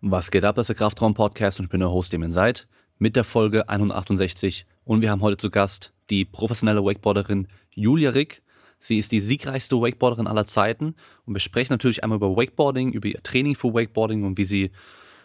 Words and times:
Was 0.00 0.30
geht 0.30 0.44
ab, 0.44 0.54
das 0.54 0.70
ist 0.70 0.78
der 0.78 0.86
Kraftraum-Podcast 0.86 1.58
und 1.58 1.64
ich 1.64 1.70
bin 1.70 1.80
der 1.80 1.90
Host, 1.90 2.12
dem 2.12 2.22
ihr 2.22 2.30
seid, 2.30 2.68
mit 2.98 3.16
der 3.16 3.24
Folge 3.24 3.68
168 3.68 4.64
und 4.84 5.00
wir 5.00 5.10
haben 5.10 5.22
heute 5.22 5.38
zu 5.38 5.50
Gast 5.50 5.92
die 6.08 6.24
professionelle 6.24 6.84
Wakeboarderin 6.84 7.48
Julia 7.74 8.10
Rick. 8.10 8.42
Sie 8.78 8.98
ist 8.98 9.10
die 9.10 9.18
siegreichste 9.18 9.74
Wakeboarderin 9.74 10.28
aller 10.28 10.46
Zeiten 10.46 10.94
und 11.26 11.34
wir 11.34 11.40
sprechen 11.40 11.72
natürlich 11.72 12.04
einmal 12.04 12.18
über 12.18 12.36
Wakeboarding, 12.36 12.92
über 12.92 13.08
ihr 13.08 13.20
Training 13.24 13.56
für 13.56 13.74
Wakeboarding 13.74 14.22
und 14.22 14.38
wie 14.38 14.44
sie 14.44 14.70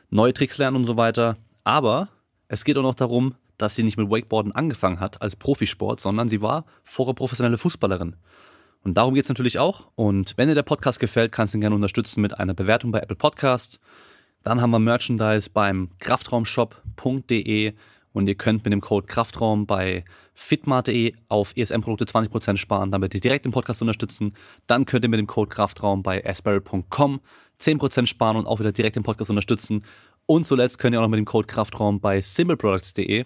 neue 0.10 0.34
Tricks 0.34 0.58
lernen 0.58 0.78
und 0.78 0.86
so 0.86 0.98
weiter. 0.98 1.38
Aber 1.64 2.10
es 2.48 2.64
geht 2.64 2.76
auch 2.80 2.82
noch 2.82 2.96
darum, 2.96 3.36
dass 3.60 3.76
sie 3.76 3.84
nicht 3.84 3.98
mit 3.98 4.10
Wakeboarden 4.10 4.54
angefangen 4.54 5.00
hat 5.00 5.22
als 5.22 5.36
Profisport, 5.36 6.00
sondern 6.00 6.30
sie 6.30 6.42
war 6.42 6.66
vorher 6.84 7.14
professionelle 7.14 7.60
Fußballerin. 7.60 8.16
Und 8.84 8.96
darum 8.96 9.14
geht 9.14 9.26
es 9.26 9.30
natürlich 9.30 9.60
auch. 9.60 9.92
Und 9.94 10.34
wenn 10.36 10.48
dir 10.48 10.56
der 10.56 10.64
Podcast 10.64 11.00
gefällt, 11.00 11.32
kannst 11.32 11.54
du 11.54 11.60
ihn 11.60 11.62
gerne 11.62 11.76
unterstützen 11.76 12.22
mit 12.22 12.40
einer 12.40 12.56
Bewertung 12.56 12.92
bei 12.92 13.02
Apple 13.02 13.16
Podcasts. 13.16 13.80
Dann 14.44 14.62
haben 14.62 14.72
wir 14.72 14.80
Merchandise 14.80 15.50
beim 15.50 15.90
kraftraumshop.de 16.00 17.74
und 18.14 18.28
ihr 18.28 18.36
könnt 18.36 18.64
mit 18.64 18.74
dem 18.74 18.82
Code 18.82 19.08
Kraftraum 19.08 19.66
bei 19.66 20.06
fitmart.de 20.36 21.14
auf 21.30 21.56
ESM-Produkte 21.56 22.06
20% 22.06 22.58
sparen, 22.58 22.92
damit 22.92 23.14
ihr 23.14 23.22
direkt 23.22 23.46
den 23.46 23.52
Podcast 23.52 23.82
unterstützen. 23.82 24.36
Dann 24.68 24.86
könnt 24.86 25.06
ihr 25.06 25.10
mit 25.10 25.20
dem 25.20 25.28
Code 25.28 25.50
Kraftraum 25.50 26.04
bei 26.04 26.24
asperry.com 26.26 27.22
10% 27.62 28.06
sparen 28.06 28.36
und 28.36 28.46
auch 28.46 28.60
wieder 28.60 28.72
direkt 28.72 28.96
den 28.96 29.04
Podcast 29.04 29.30
unterstützen. 29.30 29.84
Und 30.26 30.46
zuletzt 30.46 30.78
könnt 30.78 30.94
ihr 30.94 31.00
auch 31.00 31.04
noch 31.04 31.10
mit 31.10 31.20
dem 31.20 31.26
Code 31.26 31.48
Kraftraum 31.48 32.00
bei 32.00 32.22
simpleproducts.de 32.22 33.26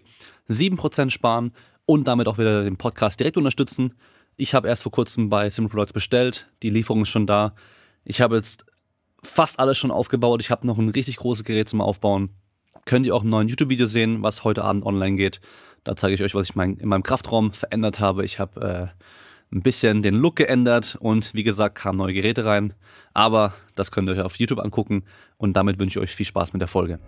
7% 0.50 1.10
sparen 1.10 1.52
und 1.86 2.08
damit 2.08 2.28
auch 2.28 2.38
wieder 2.38 2.64
den 2.64 2.78
Podcast 2.78 3.20
direkt 3.20 3.38
unterstützen. 3.38 3.96
Ich 4.36 4.54
habe 4.54 4.68
erst 4.68 4.84
vor 4.84 4.92
kurzem 4.92 5.30
bei 5.30 5.50
Simple 5.50 5.72
Products 5.72 5.94
bestellt, 5.94 6.48
die 6.62 6.70
Lieferung 6.70 7.02
ist 7.02 7.10
schon 7.10 7.26
da. 7.26 7.56
Ich 8.06 8.22
habe 8.22 8.36
jetzt 8.36 8.67
fast 9.28 9.60
alles 9.60 9.78
schon 9.78 9.92
aufgebaut. 9.92 10.42
Ich 10.42 10.50
habe 10.50 10.66
noch 10.66 10.78
ein 10.78 10.90
richtig 10.90 11.18
großes 11.18 11.44
Gerät 11.44 11.70
zum 11.70 11.82
Aufbauen. 11.82 12.30
Könnt 12.86 13.06
ihr 13.06 13.16
auch 13.16 13.24
im 13.24 13.30
neuen 13.30 13.48
YouTube-Video 13.48 13.88
sehen, 13.88 14.24
was 14.24 14.44
heute 14.44 14.64
Abend 14.64 14.86
online 14.86 15.18
geht. 15.18 15.42
Da 15.84 15.96
zeige 15.96 16.16
ich 16.16 16.22
euch, 16.22 16.34
was 16.34 16.50
ich 16.50 16.56
mein, 16.56 16.78
in 16.78 16.90
meinem 16.90 17.04
Kraftraum 17.04 17.52
verändert 17.52 18.00
habe. 18.00 18.26
Ich 18.26 18.40
habe 18.40 18.94
äh, 19.52 19.56
ein 19.56 19.62
bisschen 19.62 20.02
den 20.02 20.16
Look 20.16 20.38
geändert 20.38 20.98
und 21.00 21.34
wie 21.34 21.44
gesagt 21.44 21.76
kamen 21.76 21.98
neue 21.98 22.14
Geräte 22.14 22.46
rein. 22.46 22.74
Aber 23.14 23.54
das 23.76 23.92
könnt 23.92 24.10
ihr 24.10 24.14
euch 24.14 24.22
auf 24.22 24.36
YouTube 24.36 24.60
angucken 24.60 25.04
und 25.38 25.54
damit 25.54 25.80
wünsche 25.80 26.00
ich 26.00 26.04
euch 26.04 26.16
viel 26.16 26.26
Spaß 26.26 26.54
mit 26.54 26.62
der 26.62 26.68
Folge. 26.68 27.00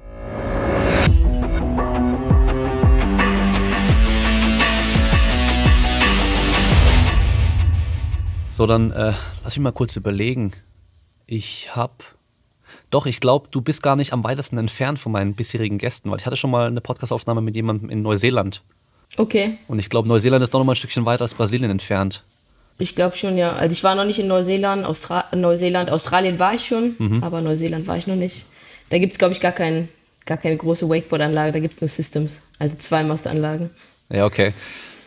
So, 8.52 8.68
dann 8.68 8.92
äh, 8.92 9.14
lass 9.44 9.56
mich 9.56 9.64
mal 9.64 9.72
kurz 9.72 9.96
überlegen. 9.96 10.52
Ich 11.32 11.76
habe. 11.76 11.94
Doch, 12.90 13.06
ich 13.06 13.20
glaube, 13.20 13.50
du 13.52 13.62
bist 13.62 13.84
gar 13.84 13.96
nicht 13.96 14.14
am 14.14 14.24
weitesten 14.24 14.58
entfernt 14.58 14.98
von 14.98 15.12
meinen 15.12 15.36
bisherigen 15.36 15.78
Gästen, 15.78 16.10
weil 16.10 16.18
ich 16.18 16.26
hatte 16.26 16.38
schon 16.38 16.50
mal 16.50 16.66
eine 16.66 16.82
Podcastaufnahme 16.82 17.40
mit 17.42 17.56
jemandem 17.56 17.92
in 17.92 18.02
Neuseeland. 18.02 18.64
Okay. 19.16 19.60
Und 19.68 19.78
ich 19.78 19.92
glaube, 19.92 20.08
Neuseeland 20.08 20.44
ist 20.44 20.56
doch 20.56 20.60
noch 20.60 20.66
mal 20.66 20.72
ein 20.72 20.76
Stückchen 20.76 21.06
weiter 21.06 21.22
als 21.22 21.36
Brasilien 21.36 21.70
entfernt. 21.70 22.24
Ich 22.80 22.96
glaube 22.96 23.16
schon, 23.16 23.38
ja. 23.38 23.52
Also 23.52 23.74
ich 23.74 23.84
war 23.84 23.94
noch 23.94 24.06
nicht 24.06 24.18
in 24.18 24.26
Neuseeland, 24.26 24.86
Austra 24.86 25.26
Neuseeland, 25.36 25.92
Australien 25.92 26.40
war 26.40 26.56
ich 26.56 26.66
schon, 26.66 26.96
mhm. 26.98 27.24
aber 27.24 27.42
Neuseeland 27.42 27.86
war 27.86 27.98
ich 27.98 28.08
noch 28.08 28.16
nicht. 28.16 28.46
Da 28.90 28.98
gibt 28.98 29.12
es, 29.12 29.20
glaube 29.20 29.34
ich, 29.36 29.40
gar, 29.40 29.52
kein, 29.52 29.88
gar 30.26 30.38
keine 30.38 30.58
große 30.58 30.90
Wakeboard-Anlage, 30.90 31.52
da 31.52 31.60
gibt 31.60 31.76
es 31.76 31.82
nur 31.82 31.90
Systems, 31.90 32.42
also 32.58 32.76
zwei 32.78 33.04
Mastanlagen. 33.04 33.70
Ja, 34.10 34.26
okay. 34.26 34.54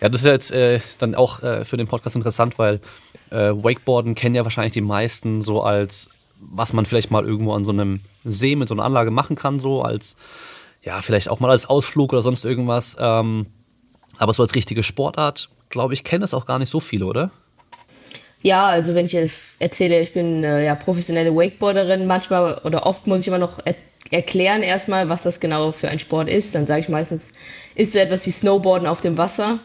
Ja, 0.00 0.08
das 0.08 0.20
ist 0.20 0.26
jetzt 0.26 0.52
äh, 0.52 0.78
dann 0.98 1.16
auch 1.16 1.42
äh, 1.42 1.64
für 1.64 1.76
den 1.76 1.88
Podcast 1.88 2.14
interessant, 2.14 2.58
weil 2.58 2.80
äh, 3.32 3.52
Wakeboarden 3.64 4.14
kennen 4.14 4.34
ja 4.34 4.44
wahrscheinlich 4.44 4.74
die 4.74 4.80
meisten 4.80 5.42
so 5.42 5.62
als, 5.62 6.10
was 6.38 6.72
man 6.72 6.86
vielleicht 6.86 7.10
mal 7.10 7.24
irgendwo 7.24 7.54
an 7.54 7.64
so 7.64 7.72
einem 7.72 8.00
See 8.24 8.56
mit 8.56 8.68
so 8.68 8.74
einer 8.74 8.84
Anlage 8.84 9.10
machen 9.10 9.36
kann, 9.36 9.58
so 9.58 9.82
als, 9.82 10.16
ja, 10.82 11.00
vielleicht 11.00 11.28
auch 11.28 11.40
mal 11.40 11.50
als 11.50 11.66
Ausflug 11.66 12.12
oder 12.12 12.22
sonst 12.22 12.44
irgendwas. 12.44 12.96
Ähm, 12.98 13.46
aber 14.18 14.32
so 14.32 14.42
als 14.42 14.54
richtige 14.54 14.82
Sportart, 14.82 15.48
glaube 15.68 15.94
ich, 15.94 16.04
kennen 16.04 16.20
das 16.20 16.34
auch 16.34 16.46
gar 16.46 16.58
nicht 16.58 16.70
so 16.70 16.80
viele, 16.80 17.06
oder? 17.06 17.30
Ja, 18.42 18.66
also 18.66 18.94
wenn 18.94 19.06
ich 19.06 19.16
erzähle, 19.60 20.00
ich 20.00 20.12
bin 20.12 20.42
äh, 20.44 20.64
ja 20.64 20.74
professionelle 20.74 21.34
Wakeboarderin, 21.34 22.06
manchmal 22.06 22.60
oder 22.64 22.86
oft 22.86 23.06
muss 23.06 23.22
ich 23.22 23.28
immer 23.28 23.38
noch 23.38 23.58
er 23.64 23.74
erklären 24.10 24.62
erstmal, 24.62 25.08
was 25.08 25.22
das 25.22 25.40
genau 25.40 25.72
für 25.72 25.88
ein 25.88 25.98
Sport 25.98 26.28
ist. 26.28 26.54
Dann 26.54 26.66
sage 26.66 26.80
ich 26.80 26.88
meistens, 26.88 27.30
ist 27.74 27.92
so 27.92 27.98
etwas 27.98 28.26
wie 28.26 28.30
Snowboarden 28.30 28.86
auf 28.86 29.00
dem 29.00 29.16
Wasser. 29.16 29.58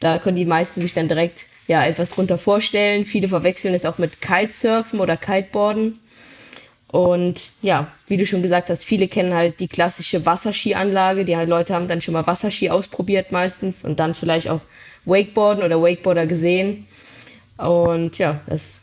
Da 0.00 0.18
können 0.18 0.36
die 0.36 0.44
meisten 0.44 0.82
sich 0.82 0.92
dann 0.92 1.08
direkt 1.08 1.46
ja 1.68 1.84
etwas 1.84 2.10
drunter 2.10 2.38
vorstellen. 2.38 3.04
Viele 3.04 3.28
verwechseln 3.28 3.74
es 3.74 3.84
auch 3.84 3.98
mit 3.98 4.20
Kitesurfen 4.20 4.98
oder 4.98 5.16
Kiteboarden. 5.16 6.00
Und 6.90 7.50
ja, 7.60 7.88
wie 8.06 8.16
du 8.16 8.26
schon 8.26 8.40
gesagt 8.40 8.70
hast, 8.70 8.82
viele 8.82 9.08
kennen 9.08 9.34
halt 9.34 9.60
die 9.60 9.68
klassische 9.68 10.24
Wasserskianlage. 10.24 11.26
Die 11.26 11.36
halt 11.36 11.48
Leute 11.48 11.74
haben 11.74 11.86
dann 11.86 12.00
schon 12.00 12.14
mal 12.14 12.26
Wasserski 12.26 12.70
ausprobiert 12.70 13.30
meistens 13.30 13.84
und 13.84 14.00
dann 14.00 14.14
vielleicht 14.14 14.48
auch 14.48 14.62
Wakeboarden 15.04 15.62
oder 15.62 15.80
Wakeboarder 15.80 16.26
gesehen. 16.26 16.86
Und 17.58 18.16
ja, 18.16 18.40
das, 18.46 18.80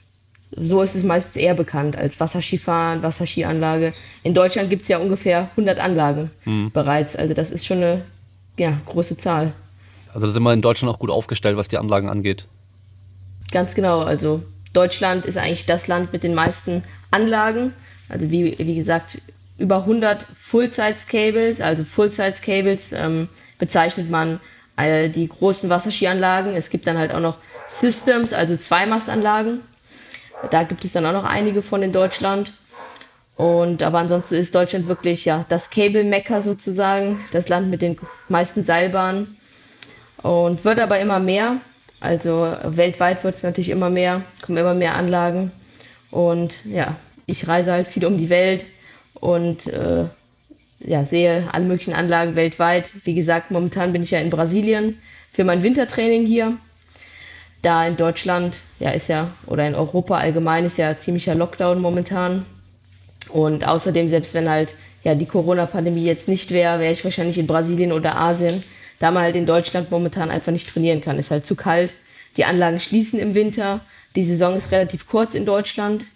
so 0.56 0.84
ist 0.84 0.94
es 0.94 1.04
meistens 1.04 1.36
eher 1.36 1.56
bekannt 1.56 1.96
als 1.96 2.20
Wasserskifahren, 2.20 3.02
Wasserskianlage. 3.02 3.94
In 4.22 4.36
Deutschland 4.36 4.70
gibt 4.70 4.84
es 4.84 4.88
ja 4.90 5.00
ungefähr 5.00 5.50
100 5.52 5.80
Anlagen 5.80 6.30
mhm. 6.46 6.72
bereits. 6.72 7.16
Also 7.16 7.34
das 7.34 7.50
ist 7.50 7.66
schon 7.66 7.78
eine 7.78 8.06
ja, 8.60 8.80
große 8.86 9.18
Zahl. 9.18 9.54
Also 10.14 10.28
da 10.28 10.32
sind 10.32 10.44
wir 10.44 10.54
in 10.54 10.62
Deutschland 10.62 10.94
auch 10.94 11.00
gut 11.00 11.10
aufgestellt, 11.10 11.58
was 11.58 11.70
die 11.70 11.80
Anlagen 11.80 12.08
angeht. 12.08 12.46
Ganz 13.52 13.76
genau. 13.76 14.02
Also 14.02 14.44
Deutschland 14.74 15.26
ist 15.26 15.38
eigentlich 15.38 15.66
das 15.66 15.88
Land 15.88 16.12
mit 16.14 16.24
den 16.24 16.34
meisten 16.34 16.84
Anlagen. 17.12 17.74
Also 18.10 18.30
wie, 18.30 18.58
wie 18.58 18.76
gesagt, 18.76 19.22
über 19.58 19.78
100 19.78 20.26
Full-Size-Cables. 20.38 21.62
Also 21.62 21.84
Full-Size-Cables 21.84 22.92
ähm, 22.92 23.30
bezeichnet 23.58 24.10
man 24.10 24.40
äh, 24.78 25.10
die 25.10 25.28
großen 25.28 25.70
Wasserskianlagen. 25.70 26.56
Es 26.56 26.70
gibt 26.70 26.88
dann 26.88 26.98
halt 26.98 27.14
auch 27.14 27.22
noch 27.22 27.38
Systems, 27.70 28.34
also 28.34 28.58
Zweimastanlagen. 28.58 29.62
Da 30.52 30.64
gibt 30.64 30.84
es 30.84 30.92
dann 30.92 31.06
auch 31.06 31.14
noch 31.14 31.24
einige 31.24 31.62
von 31.62 31.82
in 31.82 31.92
Deutschland. 31.92 32.54
Und 33.36 33.84
aber 33.84 34.00
ansonsten 34.00 34.36
ist 34.36 34.56
Deutschland 34.56 34.88
wirklich 34.88 35.26
ja 35.26 35.46
das 35.50 35.70
Cable-Mecker 35.70 36.42
sozusagen, 36.42 37.24
das 37.32 37.50
Land 37.50 37.70
mit 37.70 37.82
den 37.82 37.98
meisten 38.30 38.64
Seilbahnen. 38.64 39.38
Und 40.22 40.66
wird 40.66 40.80
aber 40.80 41.00
immer 41.00 41.20
mehr. 41.20 41.58
Also 42.06 42.56
weltweit 42.64 43.24
wird 43.24 43.34
es 43.34 43.42
natürlich 43.42 43.70
immer 43.70 43.90
mehr, 43.90 44.22
kommen 44.44 44.60
immer 44.60 44.76
mehr 44.76 44.96
Anlagen. 44.96 45.52
Und 46.12 46.64
ja, 46.64 46.98
ich 47.26 47.48
reise 47.48 47.72
halt 47.72 47.88
viel 47.88 48.06
um 48.06 48.20
die 48.20 48.30
Welt 48.30 48.66
und 49.16 49.66
äh, 49.66 50.06
ja, 50.82 51.04
sehe 51.04 51.46
alle 51.52 51.66
möglichen 51.66 51.96
Anlagen 51.96 52.36
weltweit. 52.36 52.92
Wie 53.06 53.16
gesagt, 53.16 53.50
momentan 53.50 53.92
bin 53.92 54.04
ich 54.04 54.12
ja 54.12 54.20
in 54.20 54.30
Brasilien 54.30 55.00
für 55.32 55.44
mein 55.44 55.64
Wintertraining 55.64 56.28
hier. 56.28 56.58
Da 57.64 57.88
in 57.88 57.98
Deutschland, 57.98 58.62
ja, 58.80 58.92
ist 58.92 59.10
ja, 59.10 59.32
oder 59.48 59.68
in 59.68 59.74
Europa 59.74 60.16
allgemein 60.20 60.66
ist 60.66 60.78
ja 60.78 61.00
ziemlicher 61.00 61.34
Lockdown 61.34 61.82
momentan. 61.82 62.46
Und 63.30 63.68
außerdem, 63.68 64.10
selbst 64.10 64.36
wenn 64.36 64.48
halt 64.48 64.76
ja 65.04 65.16
die 65.16 65.26
Corona-Pandemie 65.26 66.06
jetzt 66.06 66.28
nicht 66.28 66.52
wäre, 66.52 66.80
wäre 66.80 66.94
ich 66.94 67.04
wahrscheinlich 67.04 67.40
in 67.40 67.48
Brasilien 67.48 67.92
oder 67.92 68.16
Asien 68.16 68.64
da 69.00 69.12
man 69.12 69.24
halt 69.24 69.36
in 69.36 69.46
Deutschland 69.46 69.92
momentan 69.92 70.30
einfach 70.30 70.52
nicht 70.52 70.70
trainieren 70.70 71.02
kann. 71.02 71.20
Ist 71.20 71.32
halt 71.32 71.46
zu 71.46 71.56
kalt. 71.56 71.92
Die 72.38 72.46
Anlagen 72.46 72.80
schließen 72.80 73.20
im 73.20 73.34
Winter. 73.34 73.82
Die 74.16 74.24
Saison 74.24 74.56
ist 74.56 74.72
relativ 74.72 75.08
kurz 75.08 75.36
in 75.36 75.46
Deutschland. 75.46 76.08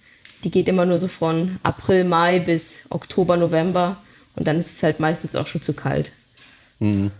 Die 0.44 0.52
geht 0.52 0.68
immer 0.68 0.86
nur 0.86 1.00
so 1.00 1.08
von 1.08 1.60
April, 1.64 2.04
Mai 2.04 2.40
bis 2.40 2.86
Oktober, 2.90 3.38
November. 3.38 3.98
Und 4.36 4.48
dann 4.48 4.58
ist 4.58 4.78
es 4.78 4.84
halt 4.84 5.00
meistens 5.00 5.36
auch 5.36 5.48
schon 5.48 5.62
zu 5.62 5.74
kalt. 5.74 6.12
Mhm. 6.80 7.12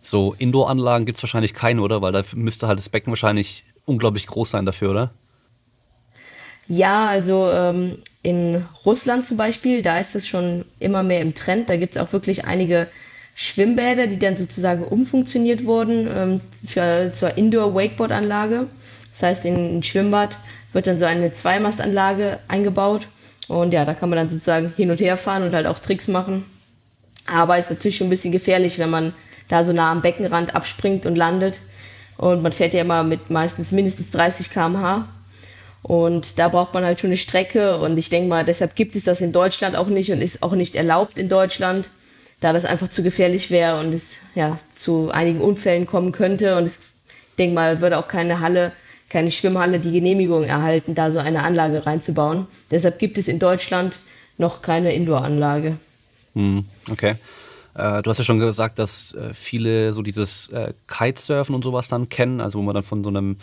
So 0.00 0.34
Indoor-Anlagen 0.38 1.06
gibt 1.06 1.18
es 1.18 1.22
wahrscheinlich 1.22 1.54
keine, 1.54 1.82
oder? 1.82 2.02
Weil 2.02 2.12
da 2.12 2.24
müsste 2.34 2.66
halt 2.66 2.78
das 2.78 2.88
Becken 2.88 3.12
wahrscheinlich 3.12 3.64
unglaublich 3.84 4.26
groß 4.26 4.50
sein 4.50 4.66
dafür, 4.66 4.90
oder? 4.90 5.10
Ja, 6.68 7.06
also 7.06 7.50
ähm, 7.50 7.98
in 8.22 8.64
Russland 8.84 9.26
zum 9.26 9.36
Beispiel, 9.36 9.82
da 9.82 9.98
ist 9.98 10.14
es 10.14 10.26
schon 10.26 10.64
immer 10.78 11.02
mehr 11.02 11.20
im 11.20 11.34
Trend. 11.34 11.68
Da 11.68 11.76
gibt 11.76 11.96
es 11.96 12.02
auch 12.02 12.12
wirklich 12.12 12.44
einige 12.44 12.88
Schwimmbäder, 13.34 14.06
die 14.06 14.18
dann 14.18 14.36
sozusagen 14.36 14.84
umfunktioniert 14.84 15.64
wurden 15.64 16.08
ähm, 16.14 16.40
für, 16.66 17.12
zur 17.12 17.36
Indoor-Wakeboard-Anlage. 17.36 18.66
Das 19.12 19.22
heißt, 19.22 19.44
in 19.44 19.78
ein 19.78 19.82
Schwimmbad 19.82 20.38
wird 20.72 20.86
dann 20.86 20.98
so 20.98 21.04
eine 21.04 21.32
Zweimastanlage 21.32 22.38
eingebaut. 22.48 23.08
Und 23.48 23.72
ja, 23.72 23.84
da 23.84 23.94
kann 23.94 24.10
man 24.10 24.18
dann 24.18 24.28
sozusagen 24.28 24.72
hin 24.76 24.90
und 24.90 25.00
her 25.00 25.16
fahren 25.16 25.42
und 25.42 25.54
halt 25.54 25.66
auch 25.66 25.78
Tricks 25.78 26.08
machen. 26.08 26.44
Aber 27.26 27.58
ist 27.58 27.70
natürlich 27.70 27.96
schon 27.96 28.08
ein 28.08 28.10
bisschen 28.10 28.32
gefährlich, 28.32 28.78
wenn 28.78 28.90
man 28.90 29.14
da 29.48 29.64
so 29.64 29.72
nah 29.72 29.90
am 29.90 30.02
Beckenrand 30.02 30.54
abspringt 30.54 31.06
und 31.06 31.16
landet. 31.16 31.60
Und 32.18 32.42
man 32.42 32.52
fährt 32.52 32.74
ja 32.74 32.82
immer 32.82 33.02
mit 33.02 33.30
meistens 33.30 33.72
mindestens 33.72 34.10
30 34.10 34.50
km/h. 34.50 35.08
Und 35.82 36.38
da 36.38 36.48
braucht 36.48 36.74
man 36.74 36.84
halt 36.84 37.00
schon 37.00 37.08
eine 37.08 37.16
Strecke. 37.16 37.78
Und 37.78 37.98
ich 37.98 38.10
denke 38.10 38.28
mal, 38.28 38.44
deshalb 38.44 38.76
gibt 38.76 38.94
es 38.94 39.04
das 39.04 39.20
in 39.20 39.32
Deutschland 39.32 39.74
auch 39.76 39.88
nicht 39.88 40.12
und 40.12 40.20
ist 40.20 40.42
auch 40.42 40.52
nicht 40.52 40.76
erlaubt 40.76 41.18
in 41.18 41.28
Deutschland 41.28 41.90
da 42.42 42.52
das 42.52 42.64
einfach 42.64 42.90
zu 42.90 43.02
gefährlich 43.02 43.50
wäre 43.50 43.78
und 43.78 43.94
es 43.94 44.18
ja 44.34 44.58
zu 44.74 45.10
einigen 45.10 45.40
Unfällen 45.40 45.86
kommen 45.86 46.10
könnte. 46.12 46.56
Und 46.56 46.66
ich 46.66 46.74
denke 47.38 47.54
mal, 47.54 47.80
würde 47.80 47.98
auch 47.98 48.08
keine 48.08 48.40
Halle, 48.40 48.72
keine 49.08 49.30
Schwimmhalle 49.30 49.78
die 49.78 49.92
Genehmigung 49.92 50.42
erhalten, 50.44 50.94
da 50.94 51.12
so 51.12 51.20
eine 51.20 51.44
Anlage 51.44 51.86
reinzubauen. 51.86 52.48
Deshalb 52.70 52.98
gibt 52.98 53.16
es 53.16 53.28
in 53.28 53.38
Deutschland 53.38 54.00
noch 54.38 54.60
keine 54.60 54.92
Indoor-Anlage. 54.92 55.78
Hm, 56.34 56.64
okay. 56.90 57.14
Äh, 57.74 58.02
du 58.02 58.10
hast 58.10 58.18
ja 58.18 58.24
schon 58.24 58.40
gesagt, 58.40 58.80
dass 58.80 59.14
äh, 59.14 59.32
viele 59.34 59.92
so 59.92 60.02
dieses 60.02 60.48
äh, 60.48 60.72
Kitesurfen 60.88 61.54
und 61.54 61.62
sowas 61.62 61.86
dann 61.86 62.08
kennen, 62.08 62.40
also 62.40 62.58
wo 62.58 62.62
man 62.62 62.74
dann 62.74 62.84
von 62.84 63.02
so 63.04 63.08
einem 63.08 63.36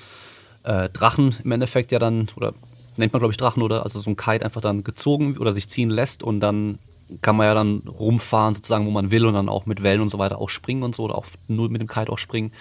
Drachen 0.62 1.38
im 1.44 1.54
Endeffekt 1.54 1.92
ja 1.94 2.00
dann, 2.00 2.28
oder 2.36 2.54
nennt 2.98 3.14
man 3.14 3.22
glaube 3.22 3.32
ich 3.32 3.38
Drachen, 3.38 3.64
oder 3.64 3.84
also 3.84 4.00
so 4.00 4.10
ein 4.10 4.18
Kite 4.18 4.44
einfach 4.44 4.60
dann 4.60 4.84
gezogen 4.84 5.38
oder 5.38 5.54
sich 5.54 5.70
ziehen 5.70 5.90
lässt 5.90 6.22
und 6.22 6.42
dann 6.42 6.78
kann 7.22 7.36
man 7.36 7.48
ja 7.48 7.54
dann 7.54 7.84
rumfahren 7.88 8.54
sozusagen, 8.54 8.86
wo 8.86 8.92
man 8.92 9.12
will 9.12 9.26
und 9.26 9.34
dann 9.34 9.50
auch 9.50 9.66
mit 9.66 9.84
Wellen 9.84 10.02
und 10.02 10.10
so 10.10 10.20
weiter 10.20 10.40
auch 10.40 10.50
springen 10.50 10.84
und 10.84 10.96
so 10.96 11.04
oder 11.04 11.16
auch 11.16 11.26
nur 11.48 11.70
mit 11.70 11.82
dem 11.82 11.88
Kite 11.88 12.12
auch 12.12 12.18
springen. 12.18 12.52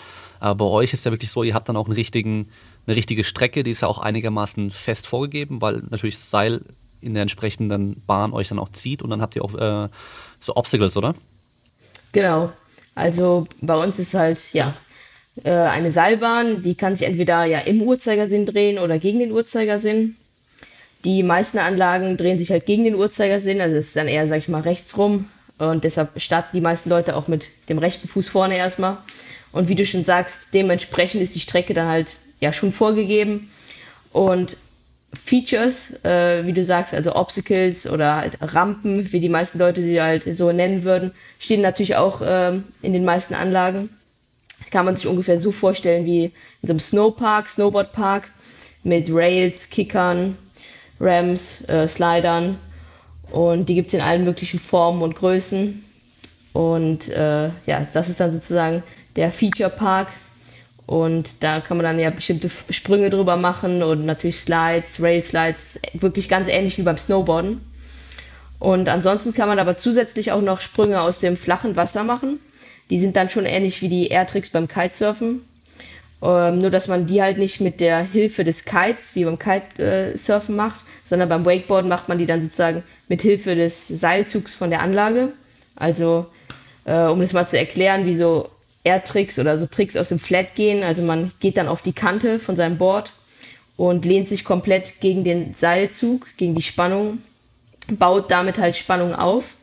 Aber 0.40 0.66
bei 0.66 0.70
euch 0.70 0.92
ist 0.92 1.04
ja 1.04 1.10
wirklich 1.10 1.30
so, 1.30 1.42
ihr 1.42 1.54
habt 1.54 1.68
dann 1.68 1.76
auch 1.76 1.86
einen 1.86 1.94
richtigen, 1.94 2.48
eine 2.86 2.96
richtige 2.96 3.24
Strecke, 3.24 3.62
die 3.62 3.70
ist 3.70 3.82
ja 3.82 3.88
auch 3.88 3.98
einigermaßen 3.98 4.70
fest 4.70 5.06
vorgegeben, 5.06 5.60
weil 5.60 5.82
natürlich 5.90 6.16
das 6.16 6.30
Seil 6.30 6.62
in 7.00 7.14
der 7.14 7.22
entsprechenden 7.22 8.02
Bahn 8.06 8.32
euch 8.32 8.48
dann 8.48 8.58
auch 8.58 8.70
zieht 8.70 9.02
und 9.02 9.10
dann 9.10 9.22
habt 9.22 9.36
ihr 9.36 9.44
auch 9.44 9.54
äh, 9.54 9.88
so 10.40 10.56
Obstacles, 10.56 10.96
oder? 10.96 11.14
Genau. 12.12 12.52
Also 12.94 13.46
bei 13.60 13.76
uns 13.76 13.98
ist 13.98 14.14
halt, 14.14 14.42
ja, 14.52 14.74
äh, 15.44 15.50
eine 15.50 15.92
Seilbahn, 15.92 16.62
die 16.62 16.74
kann 16.74 16.96
sich 16.96 17.06
entweder 17.06 17.44
ja 17.44 17.60
im 17.60 17.80
Uhrzeigersinn 17.82 18.46
drehen 18.46 18.78
oder 18.78 18.98
gegen 18.98 19.20
den 19.20 19.32
Uhrzeigersinn. 19.32 20.16
Die 21.04 21.22
meisten 21.22 21.58
Anlagen 21.58 22.16
drehen 22.16 22.38
sich 22.38 22.50
halt 22.50 22.66
gegen 22.66 22.84
den 22.84 22.96
Uhrzeigersinn, 22.96 23.60
also 23.60 23.76
es 23.76 23.88
ist 23.88 23.96
dann 23.96 24.08
eher, 24.08 24.26
sag 24.26 24.38
ich 24.38 24.48
mal, 24.48 24.62
rechts 24.62 24.96
rum. 24.96 25.28
Und 25.58 25.84
deshalb 25.84 26.20
starten 26.20 26.56
die 26.56 26.60
meisten 26.60 26.90
Leute 26.90 27.16
auch 27.16 27.28
mit 27.28 27.46
dem 27.68 27.78
rechten 27.78 28.08
Fuß 28.08 28.28
vorne 28.28 28.56
erstmal. 28.56 28.98
Und 29.52 29.68
wie 29.68 29.74
du 29.74 29.86
schon 29.86 30.04
sagst, 30.04 30.48
dementsprechend 30.54 31.22
ist 31.22 31.34
die 31.34 31.40
Strecke 31.40 31.74
dann 31.74 31.88
halt 31.88 32.16
ja 32.40 32.52
schon 32.52 32.72
vorgegeben. 32.72 33.50
Und 34.12 34.56
Features, 35.14 36.04
äh, 36.04 36.44
wie 36.46 36.52
du 36.52 36.62
sagst, 36.62 36.94
also 36.94 37.14
Obstacles 37.14 37.86
oder 37.86 38.16
halt 38.16 38.38
Rampen, 38.40 39.12
wie 39.12 39.20
die 39.20 39.28
meisten 39.28 39.58
Leute 39.58 39.82
sie 39.82 40.00
halt 40.00 40.24
so 40.24 40.52
nennen 40.52 40.84
würden, 40.84 41.12
stehen 41.38 41.62
natürlich 41.62 41.96
auch 41.96 42.20
ähm, 42.24 42.64
in 42.82 42.92
den 42.92 43.04
meisten 43.04 43.34
Anlagen. 43.34 43.90
kann 44.70 44.84
man 44.84 44.96
sich 44.96 45.06
ungefähr 45.06 45.40
so 45.40 45.50
vorstellen 45.50 46.04
wie 46.04 46.24
in 46.24 46.32
so 46.62 46.70
einem 46.70 46.80
Snowpark, 46.80 47.48
Snowboardpark 47.48 48.30
mit 48.82 49.08
Rails, 49.10 49.70
Kickern, 49.70 50.36
Rams, 51.00 51.66
äh, 51.68 51.86
Slidern 51.88 52.58
und 53.30 53.68
die 53.68 53.74
gibt 53.74 53.88
es 53.88 53.94
in 53.94 54.00
allen 54.00 54.24
möglichen 54.24 54.60
Formen 54.60 55.02
und 55.02 55.16
Größen. 55.16 55.84
Und 56.52 57.08
äh, 57.10 57.48
ja, 57.66 57.86
das 57.92 58.08
ist 58.08 58.20
dann 58.20 58.32
sozusagen 58.32 58.82
der 59.16 59.30
Feature 59.30 59.70
Park. 59.70 60.08
Und 60.86 61.44
da 61.44 61.60
kann 61.60 61.76
man 61.76 61.84
dann 61.84 61.98
ja 61.98 62.08
bestimmte 62.08 62.48
Sprünge 62.70 63.10
drüber 63.10 63.36
machen 63.36 63.82
und 63.82 64.06
natürlich 64.06 64.40
Slides, 64.40 65.02
Rail 65.02 65.22
Slides, 65.22 65.78
wirklich 65.92 66.30
ganz 66.30 66.48
ähnlich 66.48 66.78
wie 66.78 66.82
beim 66.82 66.96
Snowboarden. 66.96 67.60
Und 68.58 68.88
ansonsten 68.88 69.34
kann 69.34 69.48
man 69.48 69.58
aber 69.58 69.76
zusätzlich 69.76 70.32
auch 70.32 70.40
noch 70.40 70.60
Sprünge 70.60 71.02
aus 71.02 71.18
dem 71.18 71.36
flachen 71.36 71.76
Wasser 71.76 72.04
machen. 72.04 72.40
Die 72.88 72.98
sind 72.98 73.16
dann 73.16 73.28
schon 73.28 73.44
ähnlich 73.44 73.82
wie 73.82 73.90
die 73.90 74.08
Airtricks 74.08 74.48
beim 74.48 74.66
Kitesurfen. 74.66 75.42
Ähm, 76.20 76.58
nur, 76.58 76.70
dass 76.70 76.88
man 76.88 77.06
die 77.06 77.22
halt 77.22 77.38
nicht 77.38 77.60
mit 77.60 77.80
der 77.80 78.00
Hilfe 78.00 78.42
des 78.42 78.64
Kites, 78.64 79.14
wie 79.14 79.24
beim 79.24 79.38
Kitesurfen 79.38 80.56
macht, 80.56 80.84
sondern 81.04 81.28
beim 81.28 81.44
Wakeboarden 81.44 81.88
macht 81.88 82.08
man 82.08 82.18
die 82.18 82.26
dann 82.26 82.42
sozusagen 82.42 82.82
mit 83.08 83.22
Hilfe 83.22 83.54
des 83.54 83.86
Seilzugs 83.86 84.54
von 84.54 84.70
der 84.70 84.82
Anlage. 84.82 85.32
Also, 85.76 86.26
äh, 86.84 87.04
um 87.04 87.20
das 87.20 87.32
mal 87.32 87.48
zu 87.48 87.56
erklären, 87.56 88.04
wie 88.04 88.16
so 88.16 88.50
Air-Tricks 88.84 89.38
oder 89.38 89.58
so 89.58 89.66
Tricks 89.66 89.96
aus 89.96 90.08
dem 90.08 90.18
Flat 90.18 90.54
gehen. 90.54 90.82
Also 90.82 91.02
man 91.02 91.32
geht 91.40 91.56
dann 91.56 91.68
auf 91.68 91.82
die 91.82 91.92
Kante 91.92 92.40
von 92.40 92.56
seinem 92.56 92.78
Board 92.78 93.12
und 93.76 94.04
lehnt 94.04 94.28
sich 94.28 94.44
komplett 94.44 95.00
gegen 95.00 95.24
den 95.24 95.54
Seilzug, 95.54 96.26
gegen 96.36 96.54
die 96.54 96.62
Spannung, 96.62 97.22
baut 97.92 98.30
damit 98.30 98.58
halt 98.58 98.76
Spannung 98.76 99.14
auf 99.14 99.54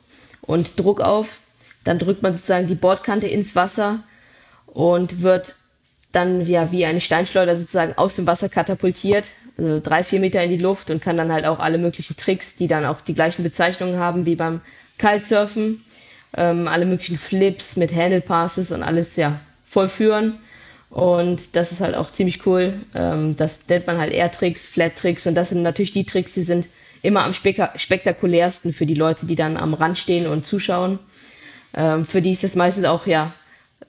und 0.42 0.80
Druck 0.80 1.02
auf. 1.02 1.40
Dann 1.84 2.00
drückt 2.00 2.24
man 2.24 2.34
sozusagen 2.34 2.68
die 2.68 2.76
Bordkante 2.76 3.28
ins 3.28 3.56
Wasser 3.56 4.04
und 4.68 5.22
wird 5.22 5.56
dann 6.16 6.46
ja 6.46 6.72
wie 6.72 6.86
eine 6.86 7.02
Steinschleuder 7.02 7.58
sozusagen 7.58 7.98
aus 7.98 8.16
dem 8.16 8.28
Wasser 8.28 8.50
katapultiert, 8.50 9.32
also 9.58 9.80
drei, 9.80 10.04
vier 10.04 10.20
Meter 10.20 10.44
in 10.44 10.50
die 10.50 10.58
Luft 10.58 10.90
und 10.90 11.02
kann 11.02 11.18
dann 11.18 11.32
halt 11.32 11.46
auch 11.46 11.60
alle 11.60 11.78
möglichen 11.78 12.16
Tricks, 12.16 12.56
die 12.56 12.68
dann 12.68 12.86
auch 12.86 13.02
die 13.02 13.16
gleichen 13.16 13.44
Bezeichnungen 13.44 14.00
haben 14.00 14.26
wie 14.26 14.36
beim 14.36 14.62
Kitesurfen, 14.98 15.84
ähm, 16.36 16.68
alle 16.68 16.86
möglichen 16.86 17.18
Flips 17.18 17.76
mit 17.76 17.94
Handle 17.94 18.22
Passes 18.22 18.72
und 18.72 18.84
alles 18.84 19.16
ja 19.16 19.40
vollführen. 19.66 20.40
Und 20.90 21.56
das 21.56 21.72
ist 21.72 21.82
halt 21.82 21.96
auch 21.96 22.12
ziemlich 22.12 22.46
cool. 22.46 22.74
Ähm, 22.94 23.36
das 23.36 23.60
nennt 23.68 23.88
man 23.88 23.98
halt 23.98 24.14
Air-Tricks, 24.14 24.68
Flat-Tricks 24.68 25.28
und 25.28 25.36
das 25.36 25.50
sind 25.50 25.62
natürlich 25.62 25.92
die 25.92 26.06
Tricks, 26.06 26.34
die 26.34 26.42
sind 26.42 26.70
immer 27.02 27.24
am 27.24 27.34
spektakulärsten 27.34 28.74
für 28.74 28.86
die 28.86 28.94
Leute, 28.96 29.26
die 29.26 29.36
dann 29.36 29.58
am 29.58 29.74
Rand 29.74 29.98
stehen 29.98 30.28
und 30.28 30.46
zuschauen. 30.46 31.00
Ähm, 31.74 32.06
für 32.06 32.22
die 32.22 32.32
ist 32.32 32.44
das 32.44 32.56
meistens 32.56 32.86
auch 32.86 33.06
ja 33.06 33.34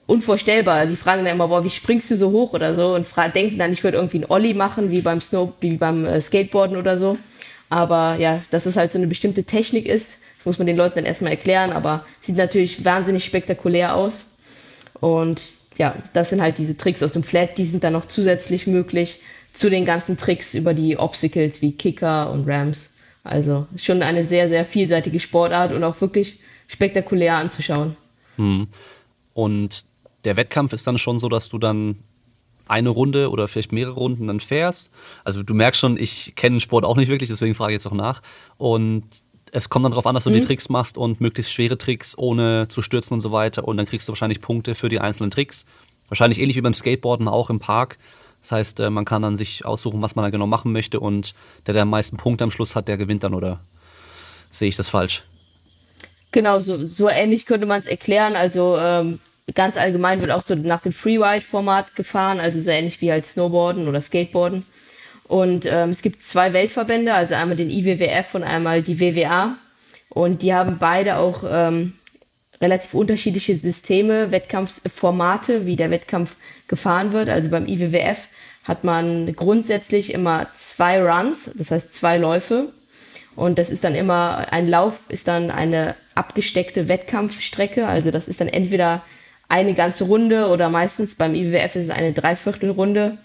unvorstellbar. 0.05 0.85
Die 0.85 0.95
fragen 0.95 1.25
dann 1.25 1.35
immer, 1.35 1.47
boah, 1.47 1.63
wie 1.63 1.69
springst 1.69 2.09
du 2.11 2.15
so 2.15 2.31
hoch 2.31 2.53
oder 2.53 2.75
so 2.75 2.95
und 2.95 3.07
denken 3.35 3.57
dann, 3.57 3.71
ich 3.71 3.83
würde 3.83 3.97
irgendwie 3.97 4.17
einen 4.17 4.31
Ollie 4.31 4.53
machen, 4.53 4.91
wie 4.91 5.01
beim 5.01 5.21
Snow, 5.21 5.53
wie 5.59 5.77
beim 5.77 6.05
äh, 6.05 6.21
Skateboarden 6.21 6.77
oder 6.77 6.97
so. 6.97 7.17
Aber 7.69 8.15
ja, 8.15 8.41
dass 8.49 8.65
es 8.65 8.77
halt 8.77 8.93
so 8.93 8.97
eine 8.97 9.07
bestimmte 9.07 9.43
Technik 9.43 9.85
ist, 9.85 10.17
das 10.37 10.45
muss 10.45 10.57
man 10.57 10.67
den 10.67 10.77
Leuten 10.77 10.95
dann 10.95 11.05
erstmal 11.05 11.31
erklären, 11.31 11.71
aber 11.71 12.05
sieht 12.21 12.37
natürlich 12.37 12.85
wahnsinnig 12.85 13.25
spektakulär 13.25 13.95
aus. 13.95 14.37
Und 14.99 15.41
ja, 15.77 15.95
das 16.13 16.29
sind 16.29 16.41
halt 16.41 16.57
diese 16.57 16.77
Tricks 16.77 17.03
aus 17.03 17.11
dem 17.11 17.23
Flat, 17.23 17.57
die 17.57 17.65
sind 17.65 17.83
dann 17.83 17.93
noch 17.93 18.05
zusätzlich 18.05 18.67
möglich 18.67 19.19
zu 19.53 19.69
den 19.69 19.85
ganzen 19.85 20.17
Tricks 20.17 20.53
über 20.53 20.73
die 20.73 20.97
Obstacles 20.97 21.61
wie 21.61 21.73
Kicker 21.73 22.31
und 22.31 22.47
Rams. 22.47 22.93
Also 23.23 23.67
schon 23.75 24.01
eine 24.01 24.23
sehr, 24.23 24.47
sehr 24.47 24.65
vielseitige 24.65 25.19
Sportart 25.19 25.73
und 25.73 25.83
auch 25.83 25.99
wirklich 25.99 26.39
spektakulär 26.67 27.35
anzuschauen. 27.35 27.97
Hm. 28.37 28.67
Und 29.37 29.85
der 30.25 30.35
Wettkampf 30.35 30.73
ist 30.73 30.87
dann 30.87 30.97
schon 30.97 31.19
so, 31.19 31.29
dass 31.29 31.47
du 31.47 31.59
dann 31.59 31.97
eine 32.67 32.89
Runde 32.89 33.29
oder 33.29 33.47
vielleicht 33.47 33.71
mehrere 33.71 33.93
Runden 33.93 34.25
dann 34.25 34.39
fährst. 34.39 34.89
Also 35.23 35.43
du 35.43 35.53
merkst 35.53 35.79
schon, 35.79 35.95
ich 35.95 36.33
kenne 36.35 36.55
den 36.55 36.59
Sport 36.59 36.83
auch 36.83 36.95
nicht 36.95 37.07
wirklich, 37.07 37.29
deswegen 37.29 37.53
frage 37.53 37.73
ich 37.73 37.75
jetzt 37.75 37.85
auch 37.85 37.95
nach. 37.95 38.23
Und 38.57 39.03
es 39.51 39.69
kommt 39.69 39.85
dann 39.85 39.91
darauf 39.91 40.07
an, 40.07 40.15
dass 40.15 40.23
du 40.23 40.31
mhm. 40.31 40.35
die 40.35 40.41
Tricks 40.41 40.69
machst 40.69 40.97
und 40.97 41.21
möglichst 41.21 41.53
schwere 41.53 41.77
Tricks, 41.77 42.17
ohne 42.17 42.67
zu 42.67 42.81
stürzen 42.81 43.13
und 43.13 43.21
so 43.21 43.31
weiter. 43.31 43.67
Und 43.67 43.77
dann 43.77 43.85
kriegst 43.85 44.07
du 44.07 44.11
wahrscheinlich 44.11 44.41
Punkte 44.41 44.73
für 44.73 44.89
die 44.89 44.99
einzelnen 44.99 45.29
Tricks. 45.29 45.67
Wahrscheinlich 46.07 46.39
ähnlich 46.39 46.57
wie 46.57 46.61
beim 46.61 46.73
Skateboarden 46.73 47.27
auch 47.27 47.51
im 47.51 47.59
Park. 47.59 47.99
Das 48.41 48.53
heißt, 48.53 48.79
äh, 48.79 48.89
man 48.89 49.05
kann 49.05 49.21
dann 49.21 49.35
sich 49.35 49.65
aussuchen, 49.65 50.01
was 50.01 50.15
man 50.15 50.23
da 50.23 50.31
genau 50.31 50.47
machen 50.47 50.71
möchte 50.71 50.99
und 50.99 51.35
der, 51.67 51.75
der 51.75 51.83
am 51.83 51.91
meisten 51.91 52.17
Punkte 52.17 52.43
am 52.43 52.49
Schluss 52.49 52.75
hat, 52.75 52.87
der 52.87 52.97
gewinnt 52.97 53.23
dann, 53.23 53.35
oder 53.35 53.59
sehe 54.49 54.67
ich 54.67 54.77
das 54.77 54.87
falsch? 54.87 55.25
Genau, 56.31 56.59
so, 56.59 56.87
so 56.87 57.07
ähnlich 57.07 57.45
könnte 57.45 57.67
man 57.67 57.81
es 57.81 57.85
erklären. 57.85 58.35
Also 58.35 58.77
ähm, 58.79 59.19
ganz 59.53 59.77
allgemein 59.77 60.21
wird 60.21 60.31
auch 60.31 60.41
so 60.41 60.55
nach 60.55 60.81
dem 60.81 60.91
Freeride-Format 60.91 61.95
gefahren, 61.95 62.39
also 62.39 62.61
so 62.61 62.71
ähnlich 62.71 63.01
wie 63.01 63.11
halt 63.11 63.25
Snowboarden 63.25 63.87
oder 63.87 64.01
Skateboarden. 64.01 64.65
Und 65.27 65.65
ähm, 65.65 65.89
es 65.89 66.01
gibt 66.01 66.23
zwei 66.23 66.53
Weltverbände, 66.53 67.13
also 67.13 67.35
einmal 67.35 67.57
den 67.57 67.69
IWWF 67.69 68.35
und 68.35 68.43
einmal 68.43 68.81
die 68.81 68.99
WWA. 68.99 69.57
Und 70.09 70.41
die 70.41 70.53
haben 70.53 70.77
beide 70.79 71.17
auch 71.17 71.43
ähm, 71.49 71.93
relativ 72.61 72.93
unterschiedliche 72.93 73.55
Systeme, 73.55 74.31
Wettkampfformate, 74.31 75.65
wie 75.65 75.75
der 75.75 75.91
Wettkampf 75.91 76.37
gefahren 76.67 77.11
wird. 77.11 77.29
Also 77.29 77.49
beim 77.49 77.67
IWWF 77.67 78.27
hat 78.63 78.83
man 78.83 79.33
grundsätzlich 79.35 80.13
immer 80.13 80.47
zwei 80.55 81.01
Runs, 81.01 81.51
das 81.55 81.71
heißt 81.71 81.95
zwei 81.95 82.17
Läufe. 82.17 82.73
Und 83.35 83.59
das 83.59 83.69
ist 83.69 83.83
dann 83.83 83.95
immer, 83.95 84.51
ein 84.51 84.67
Lauf 84.67 84.99
ist 85.09 85.27
dann 85.27 85.51
eine 85.51 85.95
abgesteckte 86.15 86.87
Wettkampfstrecke. 86.87 87.87
Also 87.87 88.11
das 88.11 88.27
ist 88.27 88.41
dann 88.41 88.47
entweder 88.47 89.03
eine 89.49 89.73
ganze 89.73 90.05
Runde 90.05 90.47
oder 90.47 90.69
meistens 90.69 91.15
beim 91.15 91.33
IWF 91.35 91.75
ist 91.75 91.85
es 91.85 91.89
eine 91.89 92.13
Dreiviertelrunde. 92.13 93.17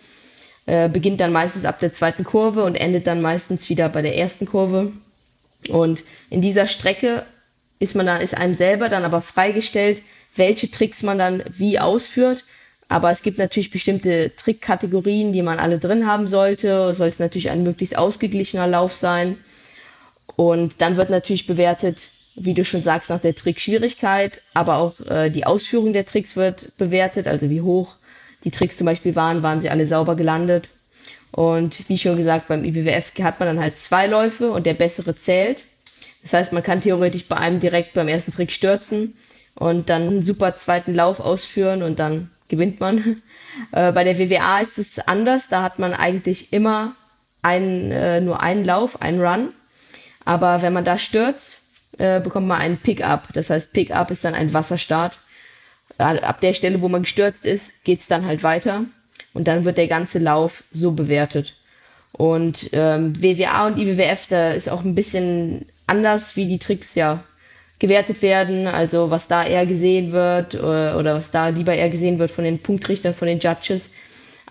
Äh, 0.64 0.88
beginnt 0.88 1.20
dann 1.20 1.32
meistens 1.32 1.64
ab 1.64 1.80
der 1.80 1.92
zweiten 1.92 2.22
Kurve 2.22 2.62
und 2.62 2.76
endet 2.76 3.08
dann 3.08 3.20
meistens 3.20 3.68
wieder 3.68 3.88
bei 3.88 4.00
der 4.00 4.16
ersten 4.16 4.46
Kurve. 4.46 4.92
Und 5.68 6.04
in 6.30 6.40
dieser 6.40 6.68
Strecke 6.68 7.26
ist 7.80 7.96
man 7.96 8.06
dann, 8.06 8.20
ist 8.20 8.36
einem 8.36 8.54
selber 8.54 8.88
dann 8.88 9.04
aber 9.04 9.22
freigestellt, 9.22 10.02
welche 10.36 10.70
Tricks 10.70 11.02
man 11.02 11.18
dann 11.18 11.42
wie 11.48 11.80
ausführt. 11.80 12.44
Aber 12.88 13.10
es 13.10 13.22
gibt 13.22 13.38
natürlich 13.38 13.70
bestimmte 13.70 14.32
Trickkategorien, 14.36 15.32
die 15.32 15.42
man 15.42 15.58
alle 15.58 15.78
drin 15.78 16.06
haben 16.06 16.28
sollte. 16.28 16.68
Es 16.90 16.98
sollte 16.98 17.22
natürlich 17.22 17.50
ein 17.50 17.64
möglichst 17.64 17.98
ausgeglichener 17.98 18.68
Lauf 18.68 18.94
sein. 18.94 19.38
Und 20.36 20.80
dann 20.80 20.96
wird 20.96 21.10
natürlich 21.10 21.46
bewertet, 21.46 22.10
wie 22.34 22.54
du 22.54 22.64
schon 22.64 22.82
sagst, 22.82 23.10
nach 23.10 23.20
der 23.20 23.34
Trickschwierigkeit, 23.34 24.42
aber 24.54 24.78
auch 24.78 25.00
äh, 25.00 25.30
die 25.30 25.44
Ausführung 25.46 25.92
der 25.92 26.06
Tricks 26.06 26.36
wird 26.36 26.76
bewertet, 26.78 27.26
also 27.26 27.50
wie 27.50 27.60
hoch 27.60 27.96
die 28.44 28.50
Tricks 28.50 28.76
zum 28.76 28.86
Beispiel 28.86 29.14
waren, 29.14 29.42
waren 29.42 29.60
sie 29.60 29.70
alle 29.70 29.86
sauber 29.86 30.16
gelandet. 30.16 30.70
Und 31.30 31.88
wie 31.88 31.98
schon 31.98 32.16
gesagt, 32.16 32.48
beim 32.48 32.64
IWWF 32.64 33.12
hat 33.22 33.40
man 33.40 33.48
dann 33.48 33.60
halt 33.60 33.78
zwei 33.78 34.06
Läufe 34.06 34.50
und 34.50 34.66
der 34.66 34.74
bessere 34.74 35.14
zählt. 35.14 35.64
Das 36.22 36.34
heißt, 36.34 36.52
man 36.52 36.62
kann 36.62 36.80
theoretisch 36.80 37.26
bei 37.26 37.36
einem 37.36 37.60
direkt 37.60 37.94
beim 37.94 38.08
ersten 38.08 38.32
Trick 38.32 38.52
stürzen 38.52 39.14
und 39.54 39.88
dann 39.90 40.02
einen 40.02 40.22
super 40.22 40.56
zweiten 40.56 40.94
Lauf 40.94 41.20
ausführen 41.20 41.82
und 41.82 41.98
dann 41.98 42.30
gewinnt 42.48 42.80
man. 42.80 43.22
Äh, 43.70 43.92
bei 43.92 44.02
der 44.02 44.18
WWA 44.18 44.60
ist 44.60 44.78
es 44.78 44.98
anders, 44.98 45.48
da 45.50 45.62
hat 45.62 45.78
man 45.78 45.92
eigentlich 45.92 46.54
immer 46.54 46.96
einen, 47.42 47.92
äh, 47.92 48.18
nur 48.18 48.42
einen 48.42 48.64
Lauf, 48.64 49.02
einen 49.02 49.20
Run. 49.20 49.48
Aber 50.24 50.62
wenn 50.62 50.72
man 50.72 50.86
da 50.86 50.96
stürzt, 50.96 51.58
äh, 51.98 52.20
bekommt 52.20 52.46
man 52.46 52.60
einen 52.60 52.78
Pick-up. 52.78 53.32
Das 53.32 53.50
heißt, 53.50 53.72
Pick-up 53.72 54.10
ist 54.10 54.24
dann 54.24 54.34
ein 54.34 54.52
Wasserstart. 54.52 55.18
Ab 55.98 56.40
der 56.40 56.54
Stelle, 56.54 56.80
wo 56.80 56.88
man 56.88 57.02
gestürzt 57.02 57.44
ist, 57.44 57.84
geht 57.84 58.00
es 58.00 58.06
dann 58.06 58.24
halt 58.26 58.42
weiter. 58.42 58.84
Und 59.34 59.48
dann 59.48 59.64
wird 59.64 59.78
der 59.78 59.88
ganze 59.88 60.18
Lauf 60.18 60.64
so 60.72 60.92
bewertet. 60.92 61.54
Und 62.12 62.70
ähm, 62.72 63.20
WWA 63.20 63.66
und 63.66 63.78
IWWF, 63.78 64.26
da 64.28 64.50
ist 64.50 64.68
auch 64.68 64.84
ein 64.84 64.94
bisschen 64.94 65.66
anders, 65.86 66.36
wie 66.36 66.46
die 66.46 66.58
Tricks 66.58 66.94
ja 66.94 67.24
gewertet 67.78 68.22
werden, 68.22 68.68
also 68.68 69.10
was 69.10 69.26
da 69.26 69.44
eher 69.44 69.66
gesehen 69.66 70.12
wird 70.12 70.54
oder, 70.54 70.92
äh, 70.92 70.96
oder 70.96 71.14
was 71.14 71.30
da 71.30 71.48
lieber 71.48 71.74
eher 71.74 71.90
gesehen 71.90 72.18
wird 72.18 72.30
von 72.30 72.44
den 72.44 72.60
Punktrichtern, 72.60 73.14
von 73.14 73.26
den 73.26 73.40
Judges. 73.40 73.90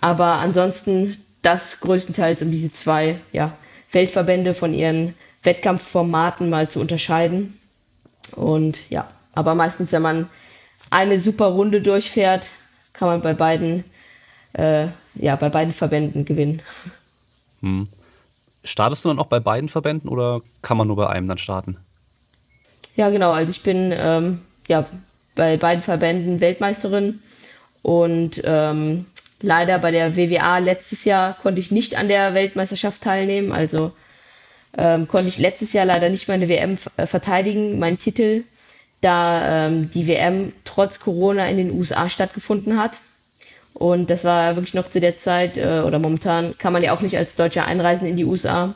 Aber 0.00 0.34
ansonsten 0.34 1.16
das 1.40 1.80
größtenteils 1.80 2.42
um 2.42 2.50
diese 2.50 2.72
zwei 2.72 3.20
ja, 3.32 3.56
Weltverbände 3.90 4.54
von 4.54 4.74
ihren 4.74 5.14
Wettkampfformaten 5.42 6.50
mal 6.50 6.68
zu 6.70 6.80
unterscheiden. 6.80 7.58
Und 8.36 8.88
ja, 8.90 9.08
aber 9.34 9.54
meistens, 9.54 9.92
wenn 9.92 10.02
man 10.02 10.28
eine 10.90 11.18
super 11.18 11.46
Runde 11.46 11.80
durchfährt, 11.80 12.50
kann 12.92 13.08
man 13.08 13.22
bei 13.22 13.34
beiden, 13.34 13.84
äh, 14.52 14.88
ja, 15.14 15.36
bei 15.36 15.48
beiden 15.48 15.72
Verbänden 15.72 16.24
gewinnen. 16.24 16.62
Hm. 17.60 17.88
Startest 18.64 19.04
du 19.04 19.08
dann 19.08 19.18
auch 19.18 19.26
bei 19.26 19.40
beiden 19.40 19.68
Verbänden 19.68 20.08
oder 20.08 20.42
kann 20.60 20.76
man 20.76 20.86
nur 20.86 20.96
bei 20.96 21.08
einem 21.08 21.26
dann 21.26 21.38
starten? 21.38 21.78
Ja, 22.94 23.10
genau. 23.10 23.32
Also 23.32 23.50
ich 23.50 23.62
bin 23.62 23.92
ähm, 23.92 24.40
ja 24.68 24.86
bei 25.34 25.56
beiden 25.56 25.82
Verbänden 25.82 26.40
Weltmeisterin 26.40 27.20
und 27.82 28.40
ähm, 28.44 29.06
leider 29.40 29.78
bei 29.78 29.90
der 29.90 30.16
WWA 30.16 30.58
letztes 30.58 31.04
Jahr 31.04 31.34
konnte 31.34 31.60
ich 31.60 31.70
nicht 31.70 31.96
an 31.96 32.08
der 32.08 32.34
Weltmeisterschaft 32.34 33.02
teilnehmen. 33.02 33.50
Also 33.50 33.92
ähm, 34.76 35.08
konnte 35.08 35.28
ich 35.28 35.38
letztes 35.38 35.72
Jahr 35.72 35.84
leider 35.84 36.08
nicht 36.08 36.28
meine 36.28 36.48
WM 36.48 36.78
äh, 36.96 37.06
verteidigen, 37.06 37.78
meinen 37.78 37.98
Titel, 37.98 38.44
da 39.00 39.66
ähm, 39.66 39.90
die 39.90 40.06
WM 40.08 40.52
trotz 40.64 41.00
Corona 41.00 41.48
in 41.48 41.56
den 41.56 41.72
USA 41.72 42.08
stattgefunden 42.08 42.80
hat. 42.80 43.00
Und 43.74 44.10
das 44.10 44.24
war 44.24 44.56
wirklich 44.56 44.74
noch 44.74 44.88
zu 44.88 45.00
der 45.00 45.18
Zeit, 45.18 45.58
äh, 45.58 45.82
oder 45.84 45.98
momentan 45.98 46.56
kann 46.58 46.72
man 46.72 46.82
ja 46.82 46.94
auch 46.94 47.00
nicht 47.00 47.16
als 47.16 47.36
Deutscher 47.36 47.66
einreisen 47.66 48.06
in 48.06 48.16
die 48.16 48.24
USA. 48.24 48.74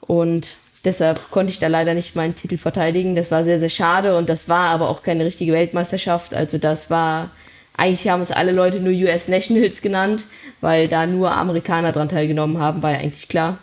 Und 0.00 0.56
deshalb 0.84 1.30
konnte 1.30 1.52
ich 1.52 1.58
da 1.58 1.68
leider 1.68 1.94
nicht 1.94 2.16
meinen 2.16 2.34
Titel 2.34 2.58
verteidigen. 2.58 3.14
Das 3.14 3.30
war 3.30 3.44
sehr, 3.44 3.60
sehr 3.60 3.70
schade 3.70 4.16
und 4.16 4.28
das 4.28 4.48
war 4.48 4.68
aber 4.70 4.88
auch 4.88 5.02
keine 5.02 5.24
richtige 5.24 5.52
Weltmeisterschaft. 5.52 6.34
Also 6.34 6.58
das 6.58 6.90
war, 6.90 7.30
eigentlich 7.76 8.08
haben 8.08 8.22
es 8.22 8.30
alle 8.30 8.52
Leute 8.52 8.80
nur 8.80 8.92
US 8.92 9.28
Nationals 9.28 9.82
genannt, 9.82 10.24
weil 10.60 10.88
da 10.88 11.06
nur 11.06 11.32
Amerikaner 11.32 11.92
dran 11.92 12.08
teilgenommen 12.08 12.58
haben, 12.58 12.82
war 12.82 12.92
ja 12.92 12.98
eigentlich 12.98 13.28
klar. 13.28 13.58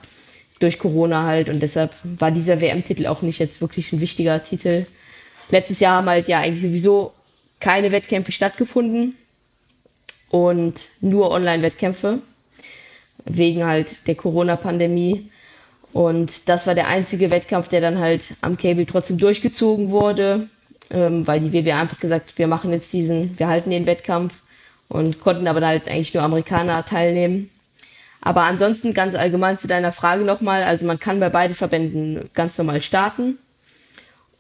Durch 0.60 0.80
Corona 0.80 1.24
halt 1.24 1.50
und 1.50 1.60
deshalb 1.60 1.96
war 2.04 2.32
dieser 2.32 2.62
WM-Titel 2.62 3.08
auch 3.08 3.22
nicht 3.22 3.40
jetzt 3.40 3.60
wirklich 3.60 3.92
ein 3.92 4.00
wichtiger 4.00 4.42
Titel. 4.42 4.86
Letztes 5.50 5.80
Jahr 5.80 5.98
haben 5.98 6.08
halt 6.08 6.28
ja 6.28 6.40
eigentlich 6.40 6.64
sowieso 6.64 7.14
keine 7.60 7.92
Wettkämpfe 7.92 8.32
stattgefunden 8.32 9.16
und 10.30 10.86
nur 11.02 11.32
Online-Wettkämpfe 11.32 12.20
wegen 13.26 13.66
halt 13.66 14.08
der 14.08 14.16
Corona-Pandemie. 14.16 15.30
Und 15.94 16.50
das 16.50 16.68
war 16.68 16.76
der 16.76 16.88
einzige 16.88 17.30
Wettkampf, 17.30 17.70
der 17.70 17.82
dann 17.82 18.00
halt 18.00 18.36
am 18.42 18.58
Cable 18.58 18.86
trotzdem 18.86 19.18
durchgezogen 19.18 19.90
wurde, 19.90 20.50
ähm, 20.92 21.26
weil 21.26 21.40
die 21.40 21.54
WW 21.54 21.72
einfach 21.72 22.00
gesagt, 22.00 22.38
wir 22.38 22.48
machen 22.48 22.72
jetzt 22.72 22.92
diesen, 22.92 23.40
wir 23.40 23.48
halten 23.48 23.70
den 23.70 23.86
Wettkampf 23.86 24.34
und 24.90 25.22
konnten 25.22 25.48
aber 25.48 25.66
halt 25.66 25.88
eigentlich 25.88 26.14
nur 26.14 26.24
Amerikaner 26.24 26.86
teilnehmen. 26.86 27.50
Aber 28.26 28.42
ansonsten 28.46 28.96
ganz 28.96 29.14
allgemein 29.14 29.60
zu 29.60 29.68
deiner 29.68 29.92
Frage 29.92 30.24
nochmal, 30.24 30.64
also 30.64 30.84
man 30.88 31.00
kann 31.00 31.20
bei 31.20 31.30
beiden 31.30 31.56
Verbänden 31.56 32.32
ganz 32.34 32.58
normal 32.58 32.82
starten. 32.82 33.38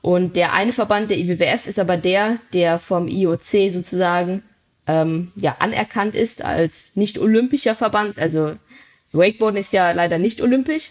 Und 0.01 0.35
der 0.35 0.53
eine 0.53 0.73
Verband, 0.73 1.11
der 1.11 1.19
IWWF, 1.19 1.67
ist 1.67 1.77
aber 1.77 1.95
der, 1.95 2.39
der 2.51 2.79
vom 2.79 3.07
IOC 3.07 3.71
sozusagen 3.71 4.41
ähm, 4.87 5.31
ja, 5.35 5.57
anerkannt 5.59 6.15
ist 6.15 6.43
als 6.43 6.95
nicht 6.95 7.19
olympischer 7.19 7.75
Verband. 7.75 8.17
Also 8.17 8.55
Wakeboarden 9.11 9.59
ist 9.59 9.71
ja 9.71 9.91
leider 9.91 10.17
nicht 10.17 10.41
olympisch, 10.41 10.89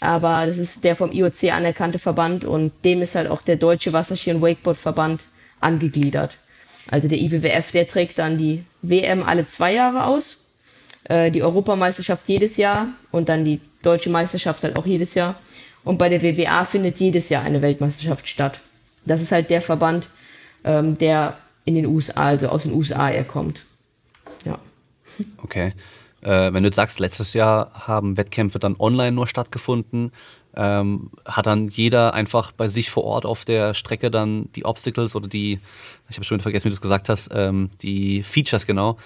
aber 0.00 0.44
das 0.44 0.58
ist 0.58 0.82
der 0.82 0.96
vom 0.96 1.12
IOC 1.12 1.44
anerkannte 1.52 2.00
Verband 2.00 2.44
und 2.44 2.72
dem 2.84 3.02
ist 3.02 3.14
halt 3.14 3.30
auch 3.30 3.42
der 3.42 3.56
Deutsche 3.56 3.92
Wasserski- 3.92 4.32
und 4.34 4.42
Wakeboard-Verband 4.42 5.26
angegliedert. 5.60 6.38
Also 6.88 7.06
der 7.06 7.18
IWWF, 7.18 7.70
der 7.70 7.86
trägt 7.86 8.18
dann 8.18 8.36
die 8.36 8.64
WM 8.82 9.22
alle 9.22 9.46
zwei 9.46 9.72
Jahre 9.72 10.06
aus, 10.06 10.41
äh, 11.04 11.30
die 11.30 11.42
Europameisterschaft 11.42 12.28
jedes 12.28 12.56
Jahr 12.56 12.88
und 13.10 13.28
dann 13.28 13.44
die 13.44 13.60
Deutsche 13.82 14.10
Meisterschaft 14.10 14.62
halt 14.62 14.76
auch 14.76 14.86
jedes 14.86 15.14
Jahr. 15.14 15.36
Und 15.84 15.98
bei 15.98 16.08
der 16.08 16.22
WWA 16.22 16.64
findet 16.64 17.00
jedes 17.00 17.28
Jahr 17.28 17.42
eine 17.42 17.62
Weltmeisterschaft 17.62 18.28
statt. 18.28 18.60
Das 19.04 19.20
ist 19.20 19.32
halt 19.32 19.50
der 19.50 19.60
Verband, 19.60 20.08
ähm, 20.64 20.96
der 20.98 21.38
in 21.64 21.74
den 21.74 21.86
USA, 21.86 22.26
also 22.26 22.48
aus 22.48 22.62
den 22.62 22.72
USA 22.72 23.10
er 23.10 23.24
kommt. 23.24 23.64
Ja. 24.44 24.58
Okay. 25.38 25.72
Äh, 26.20 26.52
wenn 26.52 26.62
du 26.62 26.68
jetzt 26.68 26.76
sagst, 26.76 27.00
letztes 27.00 27.34
Jahr 27.34 27.72
haben 27.86 28.16
Wettkämpfe 28.16 28.60
dann 28.60 28.76
online 28.78 29.12
nur 29.12 29.26
stattgefunden, 29.26 30.12
ähm, 30.54 31.10
hat 31.24 31.46
dann 31.46 31.68
jeder 31.68 32.14
einfach 32.14 32.52
bei 32.52 32.68
sich 32.68 32.90
vor 32.90 33.04
Ort 33.04 33.24
auf 33.24 33.44
der 33.44 33.74
Strecke 33.74 34.10
dann 34.10 34.50
die 34.54 34.64
Obstacles 34.64 35.16
oder 35.16 35.26
die, 35.26 35.58
ich 36.08 36.16
habe 36.16 36.24
schon 36.24 36.40
vergessen, 36.40 36.66
wie 36.66 36.70
du 36.70 36.74
es 36.74 36.80
gesagt 36.80 37.08
hast, 37.08 37.30
ähm, 37.34 37.70
die 37.80 38.22
Features 38.22 38.66
genau, 38.66 38.98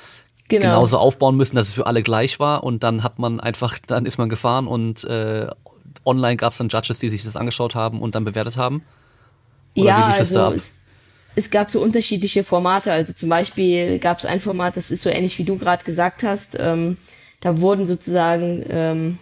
genau, 0.48 0.62
genauso 0.62 0.98
aufbauen 0.98 1.36
müssen, 1.36 1.56
dass 1.56 1.68
es 1.68 1.74
für 1.74 1.86
alle 1.86 2.02
gleich 2.02 2.38
war 2.40 2.64
und 2.64 2.82
dann 2.82 3.02
hat 3.02 3.18
man 3.18 3.40
einfach, 3.40 3.78
dann 3.86 4.06
ist 4.06 4.18
man 4.18 4.28
gefahren 4.28 4.66
und 4.66 5.04
äh, 5.04 5.48
online 6.04 6.36
gab 6.36 6.52
es 6.52 6.58
dann 6.58 6.68
Judges, 6.68 6.98
die 6.98 7.08
sich 7.08 7.24
das 7.24 7.36
angeschaut 7.36 7.74
haben 7.74 8.00
und 8.00 8.14
dann 8.14 8.24
bewertet 8.24 8.56
haben? 8.56 8.82
Oder 9.74 9.86
ja, 9.86 10.06
also 10.06 10.52
es, 10.52 10.76
es 11.34 11.50
gab 11.50 11.70
so 11.70 11.80
unterschiedliche 11.80 12.44
Formate. 12.44 12.92
Also 12.92 13.12
zum 13.12 13.28
Beispiel 13.28 13.98
gab 13.98 14.18
es 14.18 14.24
ein 14.24 14.40
Format, 14.40 14.76
das 14.76 14.90
ist 14.90 15.02
so 15.02 15.10
ähnlich 15.10 15.38
wie 15.38 15.44
du 15.44 15.58
gerade 15.58 15.84
gesagt 15.84 16.22
hast. 16.22 16.56
Ähm, 16.58 16.96
da 17.40 17.60
wurden 17.60 17.86
sozusagen, 17.86 18.64
ähm, 18.68 19.18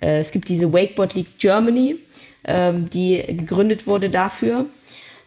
äh, 0.00 0.20
es 0.20 0.30
gibt 0.30 0.48
diese 0.48 0.72
Wakeboard 0.72 1.14
League 1.14 1.38
Germany, 1.38 1.96
ähm, 2.44 2.88
die 2.90 3.22
gegründet 3.26 3.86
wurde 3.86 4.08
dafür. 4.08 4.66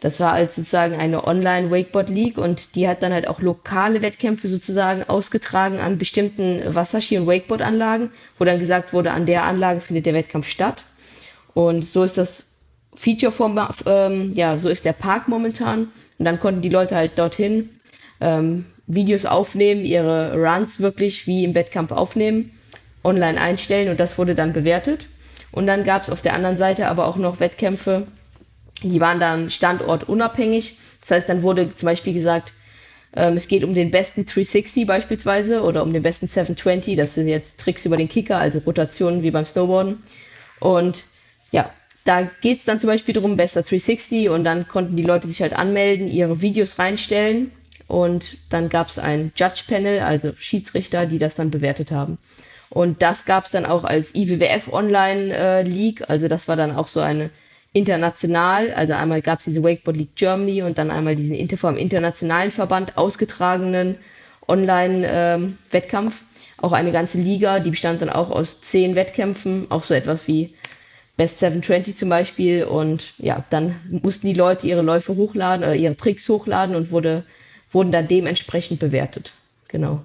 Das 0.01 0.19
war 0.19 0.33
als 0.33 0.55
sozusagen 0.55 0.95
eine 0.95 1.25
Online-Wakeboard 1.27 2.09
League 2.09 2.39
und 2.39 2.75
die 2.75 2.87
hat 2.87 3.03
dann 3.03 3.13
halt 3.13 3.27
auch 3.27 3.39
lokale 3.39 4.01
Wettkämpfe 4.01 4.47
sozusagen 4.47 5.03
ausgetragen 5.03 5.79
an 5.79 5.99
bestimmten 5.99 6.61
Wasserski- 6.73 7.19
und 7.19 7.27
Wakeboard-Anlagen, 7.27 8.09
wo 8.39 8.43
dann 8.43 8.57
gesagt 8.57 8.93
wurde, 8.93 9.11
an 9.11 9.27
der 9.27 9.43
Anlage 9.43 9.79
findet 9.79 10.07
der 10.07 10.15
Wettkampf 10.15 10.47
statt. 10.47 10.85
Und 11.53 11.85
so 11.85 12.03
ist 12.03 12.17
das 12.17 12.47
Feature-Format, 12.95 13.83
ähm, 13.85 14.33
ja, 14.33 14.57
so 14.57 14.69
ist 14.69 14.85
der 14.85 14.93
Park 14.93 15.27
momentan. 15.27 15.91
Und 16.17 16.25
dann 16.25 16.39
konnten 16.39 16.63
die 16.63 16.69
Leute 16.69 16.95
halt 16.95 17.19
dorthin 17.19 17.69
ähm, 18.19 18.65
Videos 18.87 19.27
aufnehmen, 19.27 19.85
ihre 19.85 20.33
Runs 20.33 20.79
wirklich 20.79 21.27
wie 21.27 21.43
im 21.43 21.53
Wettkampf 21.53 21.91
aufnehmen, 21.91 22.51
online 23.03 23.39
einstellen 23.39 23.89
und 23.89 23.99
das 23.99 24.17
wurde 24.17 24.33
dann 24.33 24.51
bewertet. 24.51 25.07
Und 25.51 25.67
dann 25.67 25.83
gab 25.83 26.01
es 26.01 26.09
auf 26.09 26.21
der 26.21 26.33
anderen 26.33 26.57
Seite 26.57 26.87
aber 26.87 27.05
auch 27.05 27.17
noch 27.17 27.39
Wettkämpfe, 27.39 28.07
die 28.89 28.99
waren 28.99 29.19
dann 29.19 29.49
standortunabhängig. 29.49 30.77
Das 31.01 31.11
heißt, 31.11 31.29
dann 31.29 31.41
wurde 31.41 31.75
zum 31.75 31.87
Beispiel 31.87 32.13
gesagt, 32.13 32.53
ähm, 33.15 33.35
es 33.35 33.47
geht 33.47 33.63
um 33.63 33.73
den 33.73 33.91
besten 33.91 34.25
360 34.25 34.87
beispielsweise 34.87 35.61
oder 35.61 35.83
um 35.83 35.93
den 35.93 36.03
besten 36.03 36.27
720. 36.27 36.95
Das 36.95 37.15
sind 37.15 37.27
jetzt 37.27 37.59
Tricks 37.59 37.85
über 37.85 37.97
den 37.97 38.07
Kicker, 38.07 38.37
also 38.37 38.59
Rotationen 38.59 39.21
wie 39.21 39.31
beim 39.31 39.45
Snowboarden. 39.45 39.99
Und 40.59 41.03
ja, 41.51 41.71
da 42.05 42.23
geht 42.41 42.59
es 42.59 42.65
dann 42.65 42.79
zum 42.79 42.87
Beispiel 42.87 43.13
darum, 43.13 43.37
besser 43.37 43.61
360 43.61 44.29
und 44.29 44.43
dann 44.43 44.67
konnten 44.67 44.95
die 44.95 45.03
Leute 45.03 45.27
sich 45.27 45.41
halt 45.41 45.53
anmelden, 45.53 46.07
ihre 46.07 46.41
Videos 46.41 46.79
reinstellen 46.79 47.51
und 47.87 48.37
dann 48.49 48.69
gab 48.69 48.87
es 48.87 48.97
ein 48.97 49.31
Judge-Panel, 49.35 49.99
also 49.99 50.31
Schiedsrichter, 50.35 51.05
die 51.05 51.19
das 51.19 51.35
dann 51.35 51.51
bewertet 51.51 51.91
haben. 51.91 52.17
Und 52.69 53.01
das 53.01 53.25
gab 53.25 53.45
es 53.45 53.51
dann 53.51 53.65
auch 53.65 53.83
als 53.83 54.15
IWWF 54.15 54.71
Online 54.71 55.35
äh, 55.35 55.61
League, 55.63 56.09
also 56.09 56.27
das 56.27 56.47
war 56.47 56.55
dann 56.55 56.73
auch 56.73 56.87
so 56.87 57.01
eine 57.01 57.29
international, 57.73 58.73
also 58.73 58.93
einmal 58.93 59.21
gab 59.21 59.39
es 59.39 59.45
diese 59.45 59.63
Wakeboard 59.63 59.97
League 59.97 60.15
Germany 60.15 60.61
und 60.61 60.77
dann 60.77 60.91
einmal 60.91 61.15
diesen 61.15 61.35
Inter 61.35 61.57
vom 61.57 61.77
internationalen 61.77 62.51
Verband 62.51 62.97
ausgetragenen 62.97 63.95
Online-Wettkampf. 64.47 66.21
Ähm, 66.21 66.27
auch 66.57 66.73
eine 66.73 66.91
ganze 66.91 67.17
Liga, 67.17 67.59
die 67.59 67.71
bestand 67.71 68.01
dann 68.01 68.09
auch 68.09 68.29
aus 68.29 68.61
zehn 68.61 68.95
Wettkämpfen, 68.95 69.67
auch 69.69 69.83
so 69.83 69.93
etwas 69.93 70.27
wie 70.27 70.53
Best 71.17 71.39
720 71.39 71.97
zum 71.97 72.09
Beispiel. 72.09 72.65
Und 72.65 73.13
ja, 73.17 73.43
dann 73.49 73.75
mussten 74.03 74.27
die 74.27 74.33
Leute 74.33 74.67
ihre 74.67 74.81
Läufe 74.81 75.15
hochladen 75.15 75.63
oder 75.63 75.75
ihre 75.75 75.95
Tricks 75.95 76.27
hochladen 76.29 76.75
und 76.75 76.91
wurde, 76.91 77.25
wurden 77.71 77.91
dann 77.91 78.07
dementsprechend 78.07 78.79
bewertet. 78.79 79.33
Genau. 79.69 80.01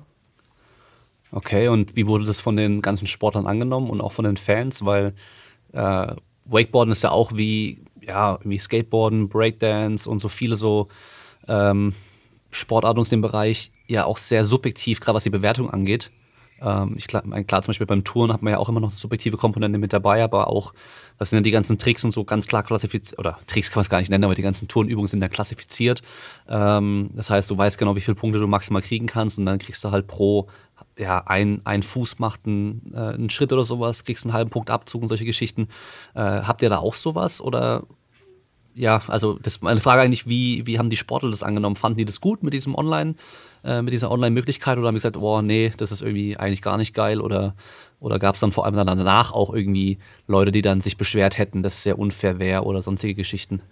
Okay, 1.33 1.69
und 1.69 1.97
wie 1.97 2.07
wurde 2.07 2.25
das 2.25 2.41
von 2.41 2.57
den 2.57 2.81
ganzen 2.81 3.07
Sportlern 3.07 3.47
angenommen 3.47 3.91
und 3.91 4.01
auch 4.01 4.13
von 4.13 4.25
den 4.25 4.37
Fans? 4.37 4.85
Weil 4.85 5.13
äh, 5.73 6.15
Wakeboarden 6.47 6.93
ist 6.93 7.03
ja 7.03 7.11
auch 7.11 7.33
wie, 7.35 7.81
ja, 8.01 8.39
wie 8.45 8.59
Skateboarden, 8.59 9.29
Breakdance 9.29 10.09
und 10.09 10.19
so 10.19 10.29
viele 10.29 10.57
so 10.57 10.89
ähm, 11.49 11.95
Sportarten 12.51 13.01
aus 13.01 13.11
dem 13.11 13.21
Bereich 13.21 13.71
ja 13.87 14.05
auch 14.05 14.19
sehr 14.19 14.45
subjektiv, 14.45 15.01
gerade 15.01 15.17
was 15.17 15.25
die 15.25 15.31
Bewertung 15.31 15.71
angeht. 15.71 16.11
Ähm, 16.61 16.95
ich 16.97 17.07
klar, 17.07 17.23
klar, 17.23 17.63
zum 17.63 17.69
Beispiel 17.69 17.87
beim 17.87 18.05
Touren 18.05 18.33
hat 18.33 18.43
man 18.43 18.53
ja 18.53 18.59
auch 18.59 18.69
immer 18.69 18.81
noch 18.81 18.89
eine 18.89 18.97
subjektive 18.97 19.37
Komponente 19.37 19.79
mit 19.79 19.93
dabei, 19.93 20.23
aber 20.23 20.49
auch, 20.49 20.73
das 21.19 21.31
sind 21.31 21.39
ja 21.39 21.43
die 21.43 21.51
ganzen 21.51 21.79
Tricks 21.79 22.05
und 22.05 22.13
so 22.13 22.25
ganz 22.25 22.47
klar 22.47 22.63
klassifiziert, 22.63 23.19
oder 23.19 23.39
Tricks 23.47 23.71
kann 23.71 23.81
man 23.81 23.83
es 23.83 23.91
gar 23.91 24.01
nicht 24.01 24.11
nennen, 24.11 24.25
aber 24.25 24.35
die 24.35 24.43
ganzen 24.43 24.69
Tourenübungen 24.69 25.09
sind 25.09 25.21
ja 25.21 25.29
klassifiziert. 25.29 26.03
Ähm, 26.49 27.11
das 27.15 27.31
heißt, 27.31 27.51
du 27.51 27.59
weißt 27.59 27.79
genau, 27.79 27.95
wie 27.97 28.01
viele 28.01 28.15
Punkte 28.15 28.39
du 28.39 28.47
maximal 28.47 28.83
kriegen 28.83 29.07
kannst 29.07 29.39
und 29.39 29.47
dann 29.47 29.59
kriegst 29.59 29.85
du 29.85 29.91
halt 29.91 30.07
pro 30.07 30.49
ja, 30.99 31.23
ein, 31.27 31.61
ein 31.65 31.83
Fuß 31.83 32.19
macht 32.19 32.47
einen, 32.47 32.93
äh, 32.95 32.99
einen 32.99 33.31
Schritt 33.31 33.53
oder 33.53 33.65
sowas, 33.65 34.05
kriegst 34.05 34.25
einen 34.25 34.33
halben 34.33 34.51
Punkt 34.51 34.71
Abzug 34.71 35.03
und 35.03 35.09
solche 35.09 35.25
Geschichten. 35.25 35.69
Äh, 36.15 36.21
habt 36.21 36.63
ihr 36.63 36.71
da 36.71 36.79
auch 36.79 36.95
sowas 36.95 37.41
oder 37.41 37.85
ja, 38.75 39.01
also 39.09 39.39
das 39.43 39.63
meine 39.63 39.81
Frage 39.81 40.03
eigentlich, 40.03 40.27
wie, 40.27 40.67
wie 40.67 40.79
haben 40.79 40.91
die 40.91 40.99
Sportler 40.99 41.31
das 41.31 41.43
angenommen? 41.43 41.77
Fanden 41.77 41.99
die 41.99 42.05
das 42.05 42.21
gut 42.21 42.43
mit 42.43 42.53
diesem 42.53 42.75
Online, 42.75 43.15
äh, 43.65 43.81
mit 43.81 43.95
dieser 43.95 44.11
Online-Möglichkeit 44.11 44.77
oder 44.77 44.89
haben 44.89 44.95
die 44.95 44.99
gesagt, 44.99 45.17
oh 45.17 45.41
nee, 45.41 45.73
das 45.77 45.93
ist 45.93 46.03
irgendwie 46.03 46.37
eigentlich 46.37 46.61
gar 46.61 46.77
nicht 46.77 46.95
geil 46.95 47.21
oder, 47.23 47.55
oder 48.01 48.19
gab 48.19 48.35
es 48.35 48.41
dann 48.43 48.53
vor 48.53 48.67
allem 48.67 48.75
dann 48.75 48.87
danach 48.87 49.33
auch 49.33 49.53
irgendwie 49.53 49.99
Leute, 50.27 50.53
die 50.53 50.63
dann 50.63 50.83
sich 50.83 50.99
beschwert 50.99 51.39
hätten, 51.39 51.63
dass 51.63 51.75
es 51.75 51.83
sehr 51.85 51.99
unfair 51.99 52.39
wäre 52.39 52.65
oder 52.65 52.83
sonstige 52.83 53.15
Geschichten? 53.15 53.63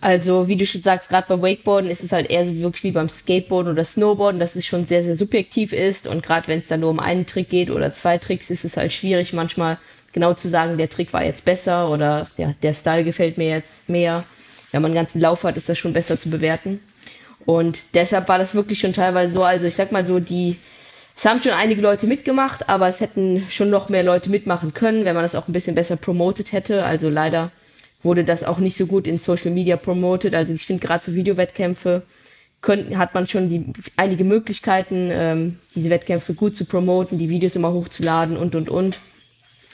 Also, 0.00 0.48
wie 0.48 0.56
du 0.56 0.66
schon 0.66 0.82
sagst, 0.82 1.08
gerade 1.08 1.28
beim 1.28 1.42
Wakeboarden 1.42 1.88
ist 1.88 2.02
es 2.02 2.10
halt 2.10 2.28
eher 2.28 2.44
so 2.44 2.54
wirklich 2.56 2.82
wie 2.82 2.90
beim 2.90 3.08
Skateboarden 3.08 3.72
oder 3.72 3.84
Snowboarden, 3.84 4.40
dass 4.40 4.56
es 4.56 4.66
schon 4.66 4.84
sehr, 4.84 5.04
sehr 5.04 5.14
subjektiv 5.14 5.72
ist. 5.72 6.08
Und 6.08 6.24
gerade 6.24 6.48
wenn 6.48 6.58
es 6.58 6.66
dann 6.66 6.80
nur 6.80 6.90
um 6.90 6.98
einen 6.98 7.24
Trick 7.24 7.48
geht 7.48 7.70
oder 7.70 7.94
zwei 7.94 8.18
Tricks, 8.18 8.50
ist 8.50 8.64
es 8.64 8.76
halt 8.76 8.92
schwierig, 8.92 9.32
manchmal 9.32 9.78
genau 10.12 10.34
zu 10.34 10.48
sagen, 10.48 10.76
der 10.76 10.90
Trick 10.90 11.12
war 11.12 11.24
jetzt 11.24 11.44
besser 11.44 11.88
oder 11.88 12.28
ja, 12.36 12.54
der 12.62 12.74
Style 12.74 13.04
gefällt 13.04 13.38
mir 13.38 13.48
jetzt 13.48 13.88
mehr. 13.88 14.24
Wenn 14.72 14.82
man 14.82 14.90
einen 14.90 14.96
ganzen 14.96 15.20
Lauf 15.20 15.44
hat, 15.44 15.56
ist 15.56 15.68
das 15.68 15.78
schon 15.78 15.92
besser 15.92 16.18
zu 16.18 16.30
bewerten. 16.30 16.80
Und 17.44 17.94
deshalb 17.94 18.28
war 18.28 18.38
das 18.38 18.54
wirklich 18.54 18.80
schon 18.80 18.92
teilweise 18.92 19.32
so, 19.32 19.44
also 19.44 19.66
ich 19.66 19.74
sag 19.74 19.92
mal 19.92 20.06
so, 20.06 20.18
die, 20.18 20.58
es 21.16 21.24
haben 21.24 21.42
schon 21.42 21.52
einige 21.52 21.80
Leute 21.80 22.06
mitgemacht, 22.06 22.68
aber 22.68 22.88
es 22.88 23.00
hätten 23.00 23.46
schon 23.50 23.70
noch 23.70 23.88
mehr 23.88 24.02
Leute 24.02 24.30
mitmachen 24.30 24.74
können, 24.74 25.04
wenn 25.04 25.14
man 25.14 25.24
das 25.24 25.34
auch 25.34 25.48
ein 25.48 25.52
bisschen 25.52 25.74
besser 25.74 25.96
promotet 25.96 26.52
hätte. 26.52 26.84
Also 26.84 27.08
leider 27.08 27.50
wurde 28.02 28.24
das 28.24 28.44
auch 28.44 28.58
nicht 28.58 28.76
so 28.76 28.86
gut 28.86 29.06
in 29.06 29.18
Social 29.18 29.50
Media 29.50 29.76
promotet. 29.76 30.34
Also 30.34 30.52
ich 30.52 30.66
finde 30.66 30.86
gerade 30.86 31.04
so 31.04 31.14
Videowettkämpfe 31.14 32.02
können, 32.60 32.96
hat 32.96 33.14
man 33.14 33.26
schon 33.26 33.48
die, 33.48 33.72
einige 33.96 34.24
Möglichkeiten, 34.24 35.10
ähm, 35.10 35.58
diese 35.74 35.90
Wettkämpfe 35.90 36.34
gut 36.34 36.56
zu 36.56 36.64
promoten, 36.64 37.18
die 37.18 37.28
Videos 37.28 37.56
immer 37.56 37.72
hochzuladen 37.72 38.36
und 38.36 38.54
und 38.54 38.68
und. 38.68 39.00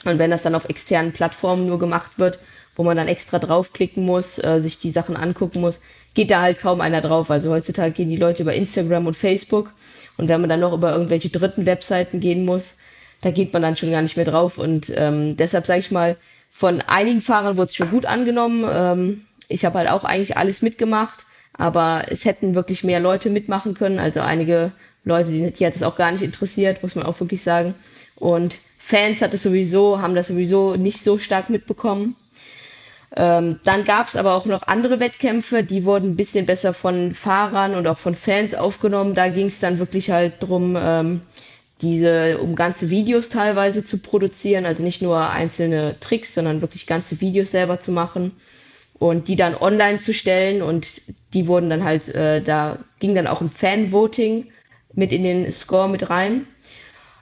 Und 0.05 0.17
wenn 0.17 0.31
das 0.31 0.43
dann 0.43 0.55
auf 0.55 0.69
externen 0.69 1.11
Plattformen 1.11 1.67
nur 1.67 1.77
gemacht 1.77 2.17
wird, 2.17 2.39
wo 2.75 2.83
man 2.83 2.97
dann 2.97 3.07
extra 3.07 3.39
draufklicken 3.39 4.05
muss, 4.05 4.41
äh, 4.43 4.59
sich 4.61 4.79
die 4.79 4.91
Sachen 4.91 5.17
angucken 5.17 5.61
muss, 5.61 5.81
geht 6.13 6.31
da 6.31 6.41
halt 6.41 6.59
kaum 6.59 6.81
einer 6.81 7.01
drauf. 7.01 7.29
Also 7.29 7.51
heutzutage 7.51 7.91
gehen 7.91 8.09
die 8.09 8.15
Leute 8.15 8.43
über 8.43 8.53
Instagram 8.53 9.07
und 9.07 9.17
Facebook. 9.17 9.71
Und 10.17 10.27
wenn 10.29 10.41
man 10.41 10.49
dann 10.49 10.61
noch 10.61 10.73
über 10.73 10.91
irgendwelche 10.91 11.29
dritten 11.29 11.65
Webseiten 11.65 12.19
gehen 12.19 12.45
muss, 12.45 12.77
da 13.21 13.31
geht 13.31 13.51
man 13.53 13.61
dann 13.61 13.75
schon 13.75 13.91
gar 13.91 14.01
nicht 14.01 14.15
mehr 14.15 14.25
drauf. 14.25 14.57
Und 14.57 14.91
ähm, 14.95 15.35
deshalb 15.35 15.65
sage 15.65 15.81
ich 15.81 15.91
mal, 15.91 16.15
von 16.49 16.81
einigen 16.81 17.21
Fahrern 17.21 17.57
wurde 17.57 17.69
es 17.69 17.75
schon 17.75 17.91
gut 17.91 18.05
angenommen. 18.05 18.65
Ähm, 18.69 19.25
ich 19.47 19.65
habe 19.65 19.79
halt 19.79 19.89
auch 19.89 20.03
eigentlich 20.03 20.37
alles 20.37 20.61
mitgemacht, 20.61 21.25
aber 21.53 22.03
es 22.09 22.25
hätten 22.25 22.55
wirklich 22.55 22.83
mehr 22.83 22.99
Leute 22.99 23.29
mitmachen 23.29 23.73
können. 23.73 23.99
Also 23.99 24.21
einige 24.21 24.71
Leute, 25.03 25.31
die, 25.31 25.51
die 25.51 25.65
hat 25.65 25.75
es 25.75 25.83
auch 25.83 25.95
gar 25.95 26.11
nicht 26.11 26.23
interessiert, 26.23 26.83
muss 26.83 26.95
man 26.95 27.05
auch 27.05 27.19
wirklich 27.19 27.43
sagen. 27.43 27.75
Und 28.15 28.59
Fans 28.77 29.21
hat 29.21 29.33
es 29.33 29.43
sowieso, 29.43 30.01
haben 30.01 30.15
das 30.15 30.27
sowieso 30.27 30.75
nicht 30.75 31.01
so 31.03 31.17
stark 31.17 31.49
mitbekommen. 31.49 32.15
Ähm, 33.15 33.59
dann 33.63 33.85
gab 33.85 34.07
es 34.07 34.15
aber 34.15 34.35
auch 34.35 34.45
noch 34.45 34.63
andere 34.63 34.99
Wettkämpfe, 34.99 35.63
die 35.63 35.83
wurden 35.83 36.11
ein 36.11 36.15
bisschen 36.15 36.45
besser 36.45 36.73
von 36.73 37.13
Fahrern 37.13 37.75
und 37.75 37.87
auch 37.87 37.97
von 37.97 38.13
Fans 38.15 38.53
aufgenommen. 38.53 39.15
Da 39.15 39.29
ging 39.29 39.47
es 39.47 39.59
dann 39.59 39.79
wirklich 39.79 40.11
halt 40.11 40.33
drum, 40.39 40.77
ähm, 40.79 41.21
diese, 41.81 42.39
um 42.39 42.55
ganze 42.55 42.89
Videos 42.89 43.29
teilweise 43.29 43.83
zu 43.83 43.99
produzieren, 43.99 44.65
also 44.65 44.83
nicht 44.83 45.01
nur 45.01 45.29
einzelne 45.29 45.99
Tricks, 45.99 46.33
sondern 46.33 46.61
wirklich 46.61 46.87
ganze 46.87 47.21
Videos 47.21 47.51
selber 47.51 47.79
zu 47.79 47.91
machen 47.91 48.33
und 48.99 49.27
die 49.29 49.37
dann 49.37 49.55
online 49.55 50.01
zu 50.01 50.13
stellen 50.13 50.61
und 50.61 51.01
die 51.33 51.47
wurden 51.47 51.69
dann 51.69 51.83
halt, 51.83 52.09
äh, 52.09 52.41
da 52.41 52.79
ging 52.99 53.15
dann 53.15 53.27
auch 53.27 53.41
ein 53.41 53.49
Fan-Voting 53.49 54.47
mit 54.93 55.13
in 55.13 55.23
den 55.23 55.51
Score 55.51 55.87
mit 55.87 56.09
rein. 56.09 56.45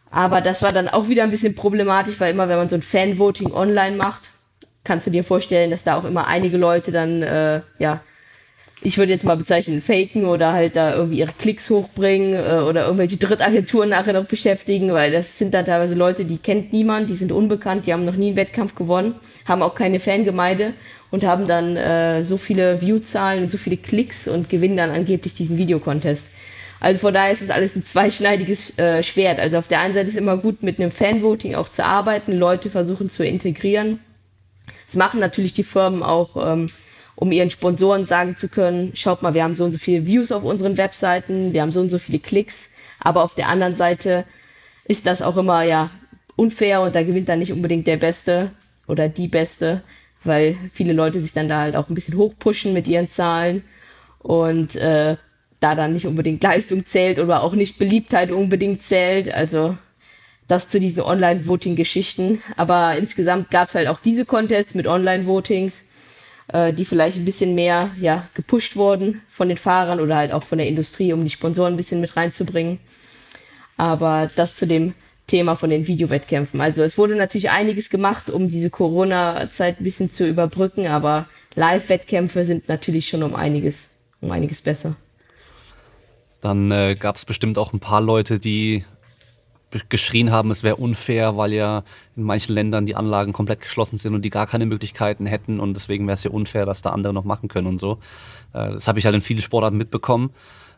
Aber 0.10 0.42
das 0.42 0.64
war 0.64 0.72
dann 0.72 0.88
auch 0.88 1.10
wieder 1.10 1.24
ein 1.24 1.32
bisschen 1.32 1.54
problematisch, 1.54 2.20
weil 2.20 2.32
immer, 2.32 2.50
wenn 2.50 2.58
man 2.58 2.70
so 2.70 2.76
ein 2.76 2.82
Fan-Voting 2.82 3.52
online 3.52 3.96
macht, 3.96 4.32
kannst 4.84 5.06
du 5.06 5.12
dir 5.12 5.24
vorstellen, 5.24 5.70
dass 5.70 5.84
da 5.84 5.98
auch 5.98 6.06
immer 6.06 6.28
einige 6.28 6.58
Leute 6.58 6.92
dann, 6.92 7.22
äh, 7.22 7.62
ja, 7.78 8.02
ich 8.82 8.98
würde 8.98 9.12
jetzt 9.12 9.24
mal 9.24 9.36
bezeichnen, 9.36 9.82
faken 9.82 10.26
oder 10.26 10.54
halt 10.54 10.76
da 10.76 10.96
irgendwie 10.96 11.20
ihre 11.20 11.34
Klicks 11.34 11.70
hochbringen 11.70 12.34
äh, 12.34 12.62
oder 12.62 12.86
irgendwelche 12.86 13.18
Drittagenturen 13.18 13.90
nachher 13.90 14.14
noch 14.14 14.26
beschäftigen, 14.26 14.94
weil 14.94 15.12
das 15.12 15.38
sind 15.38 15.54
dann 15.54 15.66
teilweise 15.66 15.96
Leute, 15.96 16.26
die 16.26 16.38
kennt 16.38 16.74
niemand, 16.74 17.10
die 17.10 17.16
sind 17.16 17.32
unbekannt, 17.32 17.86
die 17.86 17.94
haben 17.94 18.04
noch 18.06 18.16
nie 18.16 18.28
einen 18.28 18.36
Wettkampf 18.36 18.76
gewonnen, 18.76 19.16
haben 19.46 19.64
auch 19.64 19.76
keine 19.76 20.00
Fangemeinde 20.00 20.74
und 21.10 21.24
haben 21.24 21.48
dann 21.48 21.76
äh, 21.76 22.24
so 22.24 22.38
viele 22.38 22.82
Viewzahlen 22.82 23.44
und 23.44 23.52
so 23.52 23.58
viele 23.58 23.78
Klicks 23.78 24.28
und 24.28 24.50
gewinnen 24.50 24.78
dann 24.78 24.92
angeblich 24.92 25.34
diesen 25.34 25.58
Videocontest. 25.58 26.28
Also 26.80 27.00
von 27.00 27.14
daher 27.14 27.32
ist 27.32 27.42
es 27.42 27.50
alles 27.50 27.76
ein 27.76 27.84
zweischneidiges 27.86 28.78
äh, 28.78 29.02
Schwert. 29.02 29.40
Also 29.40 29.58
auf 29.58 29.68
der 29.68 29.80
einen 29.80 29.94
Seite 29.94 30.06
ist 30.08 30.14
es 30.14 30.20
immer 30.20 30.38
gut, 30.38 30.62
mit 30.62 30.80
einem 30.80 30.92
Fanvoting 30.92 31.56
auch 31.56 31.70
zu 31.70 31.84
arbeiten, 31.84 32.34
Leute 32.34 32.70
versuchen 32.70 33.10
zu 33.10 33.26
integrieren. 33.26 34.00
Das 34.86 34.96
machen 34.96 35.20
natürlich 35.20 35.54
die 35.54 35.64
Firmen 35.64 36.04
auch, 36.04 36.36
ähm, 36.36 36.70
um 37.18 37.32
ihren 37.32 37.50
Sponsoren 37.50 38.06
sagen 38.06 38.38
zu 38.38 38.48
können, 38.48 38.96
schaut 38.96 39.24
mal, 39.24 39.34
wir 39.34 39.44
haben 39.44 39.56
so 39.56 39.66
und 39.66 39.74
so 39.74 39.80
viele 39.80 40.06
Views 40.06 40.32
auf 40.32 40.44
unseren 40.44 40.78
Webseiten, 40.78 41.52
wir 41.52 41.64
haben 41.64 41.72
so 41.72 41.82
und 41.82 41.90
so 41.90 41.98
viele 41.98 42.20
Klicks. 42.20 42.70
Aber 43.00 43.24
auf 43.24 43.34
der 43.34 43.50
anderen 43.50 43.76
Seite 43.76 44.24
ist 44.86 45.08
das 45.08 45.24
auch 45.24 45.36
immer 45.36 45.64
ja 45.64 45.90
unfair 46.36 46.82
und 46.82 46.96
da 46.96 47.02
gewinnt 47.02 47.28
dann 47.28 47.40
nicht 47.40 47.52
unbedingt 47.52 47.88
der 47.88 47.98
Beste 47.98 48.52
oder 48.88 49.10
die 49.10 49.28
Beste, 49.28 49.82
weil 50.24 50.56
viele 50.72 50.94
Leute 50.94 51.20
sich 51.20 51.34
dann 51.34 51.50
da 51.50 51.60
halt 51.60 51.76
auch 51.76 51.90
ein 51.90 51.96
bisschen 51.96 52.18
hochpushen 52.18 52.74
mit 52.74 52.88
ihren 52.88 53.10
Zahlen. 53.10 53.64
Und 54.20 54.76
äh, 54.76 55.18
da 55.60 55.74
dann 55.74 55.94
nicht 55.94 56.06
unbedingt 56.06 56.44
Leistung 56.44 56.86
zählt 56.86 57.18
oder 57.18 57.42
auch 57.42 57.54
nicht 57.54 57.80
Beliebtheit 57.80 58.32
unbedingt 58.32 58.84
zählt. 58.84 59.34
Also 59.34 59.76
das 60.48 60.70
zu 60.70 60.80
diesen 60.80 61.02
Online-Voting-Geschichten. 61.02 62.44
Aber 62.56 62.96
insgesamt 62.96 63.50
gab 63.50 63.70
es 63.70 63.76
halt 63.76 63.88
auch 63.88 64.00
diese 64.00 64.26
Contests 64.26 64.76
mit 64.76 64.86
Online-Votings, 64.86 65.87
äh, 66.48 66.74
die 66.74 66.86
vielleicht 66.86 67.18
ein 67.18 67.26
bisschen 67.26 67.56
mehr 67.56 67.92
ja, 68.00 68.28
gepusht 68.34 68.76
wurden 68.76 69.22
von 69.30 69.50
den 69.50 69.58
Fahrern 69.58 70.00
oder 70.00 70.16
halt 70.16 70.32
auch 70.32 70.44
von 70.44 70.58
der 70.58 70.68
Industrie, 70.68 71.14
um 71.14 71.24
die 71.24 71.30
Sponsoren 71.30 71.74
ein 71.74 71.78
bisschen 71.78 72.02
mit 72.02 72.16
reinzubringen. 72.16 72.80
Aber 73.76 74.30
das 74.36 74.56
zu 74.56 74.66
dem 74.66 74.94
Thema 75.28 75.56
von 75.56 75.70
den 75.70 75.88
Videowettkämpfen. 75.88 76.62
Also 76.62 76.84
es 76.84 76.98
wurde 76.98 77.16
natürlich 77.16 77.52
einiges 77.52 77.90
gemacht, 77.90 78.30
um 78.30 78.48
diese 78.48 78.70
Corona-Zeit 78.70 79.80
ein 79.80 79.84
bisschen 79.84 80.10
zu 80.10 80.26
überbrücken, 80.26 80.88
aber 80.88 81.28
Live-Wettkämpfe 81.56 82.46
sind 82.46 82.70
natürlich 82.70 83.10
schon 83.10 83.24
um 83.24 83.36
einiges, 83.36 83.90
um 84.22 84.32
einiges 84.32 84.62
besser. 84.62 84.96
Dann 86.42 86.72
äh, 86.72 86.96
gab 86.96 87.18
es 87.18 87.26
bestimmt 87.26 87.58
auch 87.58 87.74
ein 87.74 87.80
paar 87.80 88.00
Leute, 88.00 88.40
die 88.40 88.86
geschrien 89.90 90.32
haben, 90.32 90.52
es 90.52 90.64
wäre 90.64 90.76
unfair, 90.76 91.38
weil 91.38 91.54
ja 91.54 91.84
in 92.16 92.24
manchen 92.24 92.54
Ländern 92.54 92.86
die 92.86 92.96
Anlagen 92.96 93.34
komplett 93.34 93.62
geschlossen 93.62 93.98
sind 93.98 94.14
und 94.14 94.22
die 94.24 94.30
gar 94.30 94.48
keine 94.48 94.66
Möglichkeiten 94.66 95.26
hätten 95.26 95.60
und 95.60 95.74
deswegen 95.74 96.08
wäre 96.08 96.16
es 96.16 96.24
ja 96.24 96.32
unfair, 96.32 96.66
dass 96.66 96.82
da 96.82 96.92
andere 96.92 97.14
noch 97.14 97.24
machen 97.24 97.50
können 97.50 97.68
und 97.68 97.80
so. 97.80 98.00
Äh, 98.54 98.72
das 98.72 98.88
habe 98.88 99.00
ich 99.00 99.06
halt 99.06 99.16
in 99.16 99.22
vielen 99.22 99.42
Sportarten 99.42 99.78
mitbekommen. 99.78 100.32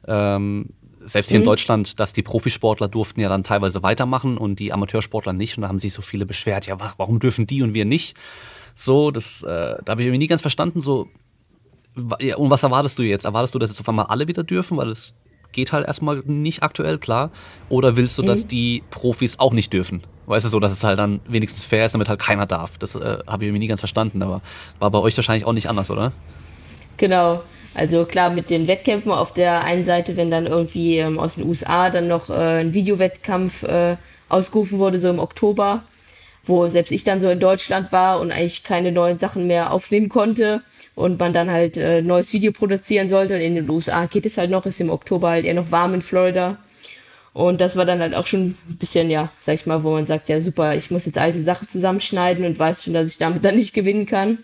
Ähm, 0.08 0.70
selbst 1.02 1.30
hier 1.30 1.40
mhm. 1.40 1.44
in 1.44 1.46
Deutschland, 1.46 2.00
dass 2.00 2.14
die 2.14 2.24
Profisportler 2.24 2.88
durften 2.88 3.22
ja 3.22 3.30
dann 3.30 3.44
teilweise 3.44 3.84
weitermachen 3.84 4.38
und 4.38 4.60
die 4.60 4.74
Amateursportler 4.74 5.34
nicht 5.34 5.58
und 5.58 5.64
da 5.64 5.68
haben 5.68 5.80
sich 5.80 5.94
so 5.94 6.02
viele 6.02 6.26
beschwert, 6.26 6.68
ja, 6.68 6.78
warum 6.98 7.20
dürfen 7.20 7.48
die 7.48 7.62
und 7.62 7.74
wir 7.74 7.86
nicht? 7.86 8.18
So, 8.76 9.12
das, 9.12 9.44
äh, 9.44 9.48
da 9.48 9.92
habe 9.92 10.02
ich 10.02 10.08
irgendwie 10.08 10.20
nie 10.20 10.28
ganz 10.28 10.42
verstanden, 10.42 10.82
so, 10.82 11.10
ja, 12.20 12.38
und 12.38 12.50
was 12.50 12.64
erwartest 12.64 12.98
du 13.00 13.04
jetzt? 13.04 13.26
Erwartest 13.26 13.56
du, 13.56 13.60
dass 13.60 13.72
jetzt 13.72 13.80
auf 13.80 13.90
einmal 13.90 14.06
alle 14.06 14.28
wieder 14.28 14.44
dürfen, 14.44 14.78
weil 14.78 14.90
es 14.90 15.16
geht 15.52 15.72
halt 15.72 15.88
erstmal 15.88 16.22
nicht 16.26 16.64
aktuell, 16.64 16.98
klar. 16.98 17.32
Oder 17.70 17.96
willst 17.96 18.18
du, 18.18 18.24
mhm. 18.24 18.28
dass 18.28 18.48
die 18.48 18.84
Profis 18.90 19.40
auch 19.40 19.54
nicht 19.54 19.74
dürfen? 19.74 20.04
Weißt 20.28 20.46
du 20.46 20.50
so, 20.50 20.60
dass 20.60 20.72
es 20.72 20.84
halt 20.84 21.00
dann 21.00 21.22
wenigstens 21.28 21.66
fair 21.66 21.86
ist, 21.86 21.94
damit 21.94 22.08
halt 22.08 22.20
keiner 22.20 22.46
darf. 22.46 22.78
Das 22.78 22.96
äh, 22.96 23.18
habe 23.26 23.44
ich 23.44 23.48
irgendwie 23.48 23.60
nie 23.60 23.68
ganz 23.68 23.82
verstanden, 23.82 24.22
aber 24.22 24.42
war 24.78 24.92
bei 24.92 25.00
euch 25.00 25.18
wahrscheinlich 25.18 25.46
auch 25.46 25.54
nicht 25.54 25.68
anders, 25.68 25.90
oder? 25.90 26.12
Genau. 26.98 27.42
Also 27.74 28.06
klar, 28.06 28.30
mit 28.30 28.50
den 28.50 28.68
Wettkämpfen 28.68 29.12
auf 29.12 29.34
der 29.34 29.64
einen 29.64 29.86
Seite, 29.86 30.18
wenn 30.18 30.32
dann 30.32 30.48
irgendwie 30.48 30.98
ähm, 30.98 31.20
aus 31.20 31.36
den 31.36 31.48
USA 31.48 31.90
dann 31.90 32.08
noch 32.08 32.30
äh, 32.30 32.62
ein 32.62 32.74
Videowettkampf 32.74 33.64
äh, 33.64 33.98
ausgerufen 34.28 34.80
wurde, 34.80 35.00
so 35.00 35.10
im 35.10 35.20
Oktober, 35.20 35.84
wo 36.46 36.68
selbst 36.68 36.92
ich 36.92 37.04
dann 37.04 37.22
so 37.22 37.30
in 37.30 37.40
Deutschland 37.40 37.92
war 37.92 38.20
und 38.20 38.32
eigentlich 38.32 38.64
keine 38.64 38.92
neuen 38.92 39.20
Sachen 39.20 39.48
mehr 39.48 39.72
aufnehmen 39.72 40.10
konnte, 40.10 40.62
und 41.00 41.18
man 41.18 41.32
dann 41.32 41.50
halt 41.50 41.78
äh, 41.78 42.02
neues 42.02 42.34
Video 42.34 42.52
produzieren 42.52 43.10
sollte. 43.10 43.36
Und 43.36 43.40
in 43.40 43.56
den 43.56 43.70
USA 43.70 44.06
geht 44.06 44.26
es 44.26 44.38
halt 44.38 44.52
noch, 44.52 44.66
ist 44.66 44.82
im 44.82 44.90
Oktober 44.90 45.30
halt 45.30 45.46
eher 45.46 45.54
noch 45.54 45.72
warm 45.72 45.94
in 45.94 46.02
Florida. 46.02 46.58
Und 47.32 47.62
das 47.62 47.78
war 47.78 47.86
dann 47.86 48.02
halt 48.02 48.14
auch 48.14 48.26
schon 48.26 48.48
ein 48.50 48.78
bisschen, 48.78 49.10
ja, 49.10 49.32
sag 49.40 49.56
ich 49.56 49.66
mal, 49.66 49.82
wo 49.84 49.92
man 49.92 50.08
sagt, 50.08 50.28
ja 50.28 50.42
super, 50.42 50.76
ich 50.76 50.92
muss 50.92 51.06
jetzt 51.06 51.18
alte 51.18 51.42
Sachen 51.42 51.70
zusammenschneiden 51.70 52.44
und 52.44 52.60
weiß 52.60 52.84
schon, 52.84 52.94
dass 52.94 53.12
ich 53.12 53.18
damit 53.18 53.46
dann 53.46 53.56
nicht 53.56 53.74
gewinnen 53.74 54.08
kann. 54.08 54.40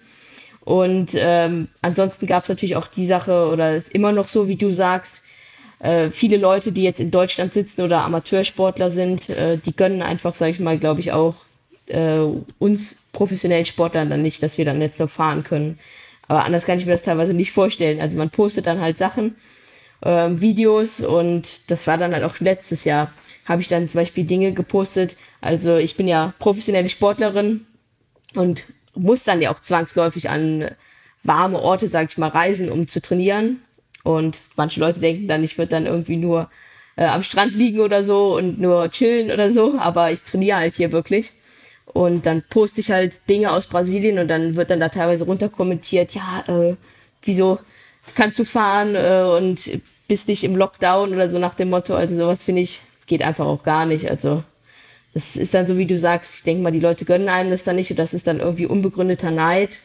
Und 0.62 1.10
ähm, 1.16 1.68
ansonsten 1.82 2.26
gab 2.26 2.44
es 2.44 2.50
natürlich 2.50 2.78
auch 2.78 2.88
die 2.88 3.06
Sache, 3.06 3.50
oder 3.50 3.76
ist 3.76 3.94
immer 3.94 4.14
noch 4.14 4.30
so, 4.30 4.48
wie 4.48 4.56
du 4.56 4.72
sagst, 4.72 5.22
äh, 5.80 6.10
viele 6.10 6.38
Leute, 6.38 6.72
die 6.72 6.84
jetzt 6.84 7.02
in 7.02 7.12
Deutschland 7.12 7.54
sitzen 7.54 7.82
oder 7.82 8.06
Amateursportler 8.06 8.92
sind, 8.92 9.30
äh, 9.30 9.58
die 9.58 9.76
gönnen 9.76 10.02
einfach, 10.02 10.34
sage 10.34 10.52
ich 10.52 10.62
mal, 10.62 10.80
glaube 10.80 11.02
ich 11.02 11.12
auch 11.12 11.36
äh, 11.88 12.20
uns 12.60 12.98
professionellen 13.12 13.66
Sportlern 13.66 14.10
dann 14.10 14.22
nicht, 14.22 14.42
dass 14.42 14.58
wir 14.58 14.64
dann 14.64 14.80
jetzt 14.80 15.02
noch 15.02 15.10
fahren 15.10 15.44
können. 15.44 15.80
Aber 16.28 16.46
anders 16.46 16.66
kann 16.66 16.78
ich 16.78 16.86
mir 16.86 16.94
das 16.94 17.04
teilweise 17.04 17.34
nicht 17.34 17.52
vorstellen. 17.52 18.02
Also 18.02 18.18
man 18.18 18.30
postet 18.30 18.66
dann 18.68 18.82
halt 18.82 18.98
Sachen, 18.98 19.36
äh, 20.02 20.30
Videos 20.32 21.02
und 21.02 21.70
das 21.70 21.88
war 21.88 21.98
dann 21.98 22.14
halt 22.14 22.24
auch 22.24 22.40
letztes 22.40 22.84
Jahr, 22.84 23.12
habe 23.46 23.62
ich 23.62 23.68
dann 23.68 23.90
zum 23.90 24.00
Beispiel 24.00 24.26
Dinge 24.26 24.54
gepostet. 24.54 25.18
Also 25.42 25.78
ich 25.78 25.96
bin 25.96 26.08
ja 26.08 26.34
professionelle 26.40 26.90
Sportlerin 26.90 27.66
und 28.34 28.66
muss 28.96 29.24
dann 29.24 29.42
ja 29.42 29.54
auch 29.54 29.60
zwangsläufig 29.60 30.30
an 30.30 30.72
warme 31.24 31.60
Orte, 31.60 31.88
sage 31.88 32.10
ich 32.12 32.18
mal, 32.18 32.30
reisen, 32.30 32.72
um 32.72 32.88
zu 32.88 33.02
trainieren. 33.02 33.62
Und 34.04 34.40
manche 34.56 34.80
Leute 34.80 35.00
denken 35.00 35.28
dann, 35.28 35.44
ich 35.44 35.58
würde 35.58 35.72
dann 35.72 35.86
irgendwie 35.86 36.18
nur 36.18 36.50
äh, 36.96 37.06
am 37.06 37.24
Strand 37.24 37.56
liegen 37.56 37.80
oder 37.80 38.04
so 38.04 38.36
und 38.36 38.60
nur 38.60 38.90
chillen 38.92 39.32
oder 39.32 39.52
so, 39.52 39.78
aber 39.78 40.12
ich 40.12 40.24
trainiere 40.24 40.58
halt 40.58 40.76
hier 40.76 40.92
wirklich. 40.92 41.34
Und 41.96 42.26
dann 42.26 42.44
poste 42.50 42.82
ich 42.82 42.92
halt 42.92 43.22
Dinge 43.30 43.54
aus 43.54 43.68
Brasilien 43.68 44.20
und 44.20 44.28
dann 44.28 44.56
wird 44.56 44.70
dann 44.70 44.82
da 44.82 44.90
teilweise 44.90 45.24
runterkommentiert, 45.24 46.14
ja, 46.14 46.44
äh, 46.46 46.76
wieso 47.24 47.58
kannst 48.16 48.38
du 48.38 48.44
fahren 48.44 48.96
äh, 48.96 49.24
und 49.24 49.80
bist 50.10 50.28
nicht 50.28 50.44
im 50.44 50.58
Lockdown 50.58 51.14
oder 51.14 51.30
so 51.30 51.40
nach 51.40 51.56
dem 51.56 51.70
Motto. 51.70 51.96
Also 51.96 52.18
sowas 52.18 52.44
finde 52.44 52.64
ich, 52.64 52.82
geht 53.08 53.22
einfach 53.22 53.46
auch 53.46 53.64
gar 53.64 53.86
nicht. 53.86 54.12
Also 54.12 54.44
das 55.14 55.38
ist 55.38 55.54
dann 55.54 55.68
so, 55.68 55.78
wie 55.78 55.86
du 55.86 55.98
sagst, 55.98 56.36
ich 56.36 56.44
denke 56.44 56.64
mal, 56.64 56.74
die 56.74 56.82
Leute 56.82 57.06
gönnen 57.06 57.30
einem 57.30 57.50
das 57.50 57.64
dann 57.64 57.78
nicht 57.78 57.92
und 57.92 57.98
das 57.98 58.14
ist 58.14 58.28
dann 58.28 58.42
irgendwie 58.42 58.66
unbegründeter 58.66 59.32
Neid. 59.32 59.80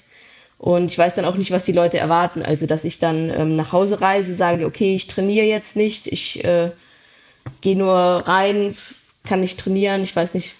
Und 0.58 0.90
ich 0.90 0.98
weiß 0.98 1.14
dann 1.14 1.26
auch 1.26 1.36
nicht, 1.36 1.52
was 1.52 1.62
die 1.62 1.70
Leute 1.70 1.98
erwarten. 1.98 2.42
Also, 2.42 2.66
dass 2.66 2.82
ich 2.82 2.98
dann 2.98 3.30
ähm, 3.30 3.54
nach 3.54 3.70
Hause 3.70 4.00
reise, 4.00 4.34
sage, 4.34 4.66
okay, 4.66 4.96
ich 4.96 5.06
trainiere 5.06 5.46
jetzt 5.46 5.76
nicht, 5.76 6.08
ich 6.08 6.44
äh, 6.44 6.72
gehe 7.60 7.76
nur 7.76 7.94
rein, 7.94 8.76
kann 9.24 9.42
nicht 9.42 9.60
trainieren, 9.60 10.02
ich 10.02 10.16
weiß 10.16 10.34
nicht, 10.34 10.56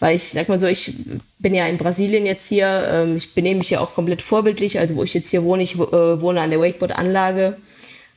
weil 0.00 0.16
ich 0.16 0.30
sag 0.30 0.48
mal 0.48 0.60
so, 0.60 0.66
ich 0.66 0.94
bin 1.38 1.54
ja 1.54 1.66
in 1.66 1.78
Brasilien 1.78 2.26
jetzt 2.26 2.46
hier, 2.46 2.88
ähm, 2.90 3.16
ich 3.16 3.34
benehme 3.34 3.58
mich 3.58 3.70
ja 3.70 3.80
auch 3.80 3.94
komplett 3.94 4.22
vorbildlich, 4.22 4.78
also 4.78 4.96
wo 4.96 5.02
ich 5.02 5.14
jetzt 5.14 5.30
hier 5.30 5.42
wohne, 5.42 5.62
ich 5.62 5.74
äh, 5.74 6.20
wohne 6.20 6.40
an 6.40 6.50
der 6.50 6.60
Wakeboard-Anlage, 6.60 7.56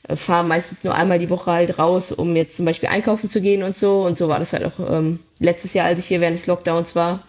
äh, 0.08 0.16
fahre 0.16 0.46
meistens 0.46 0.84
nur 0.84 0.94
einmal 0.94 1.18
die 1.18 1.30
Woche 1.30 1.50
halt 1.50 1.78
raus, 1.78 2.12
um 2.12 2.36
jetzt 2.36 2.56
zum 2.56 2.66
Beispiel 2.66 2.88
einkaufen 2.88 3.30
zu 3.30 3.40
gehen 3.40 3.62
und 3.62 3.76
so. 3.76 4.02
Und 4.04 4.18
so 4.18 4.28
war 4.28 4.38
das 4.38 4.52
halt 4.52 4.64
auch 4.64 4.78
ähm, 4.78 5.20
letztes 5.38 5.74
Jahr, 5.74 5.86
als 5.86 5.98
ich 5.98 6.06
hier 6.06 6.20
während 6.20 6.38
des 6.38 6.46
Lockdowns 6.46 6.94
war. 6.94 7.24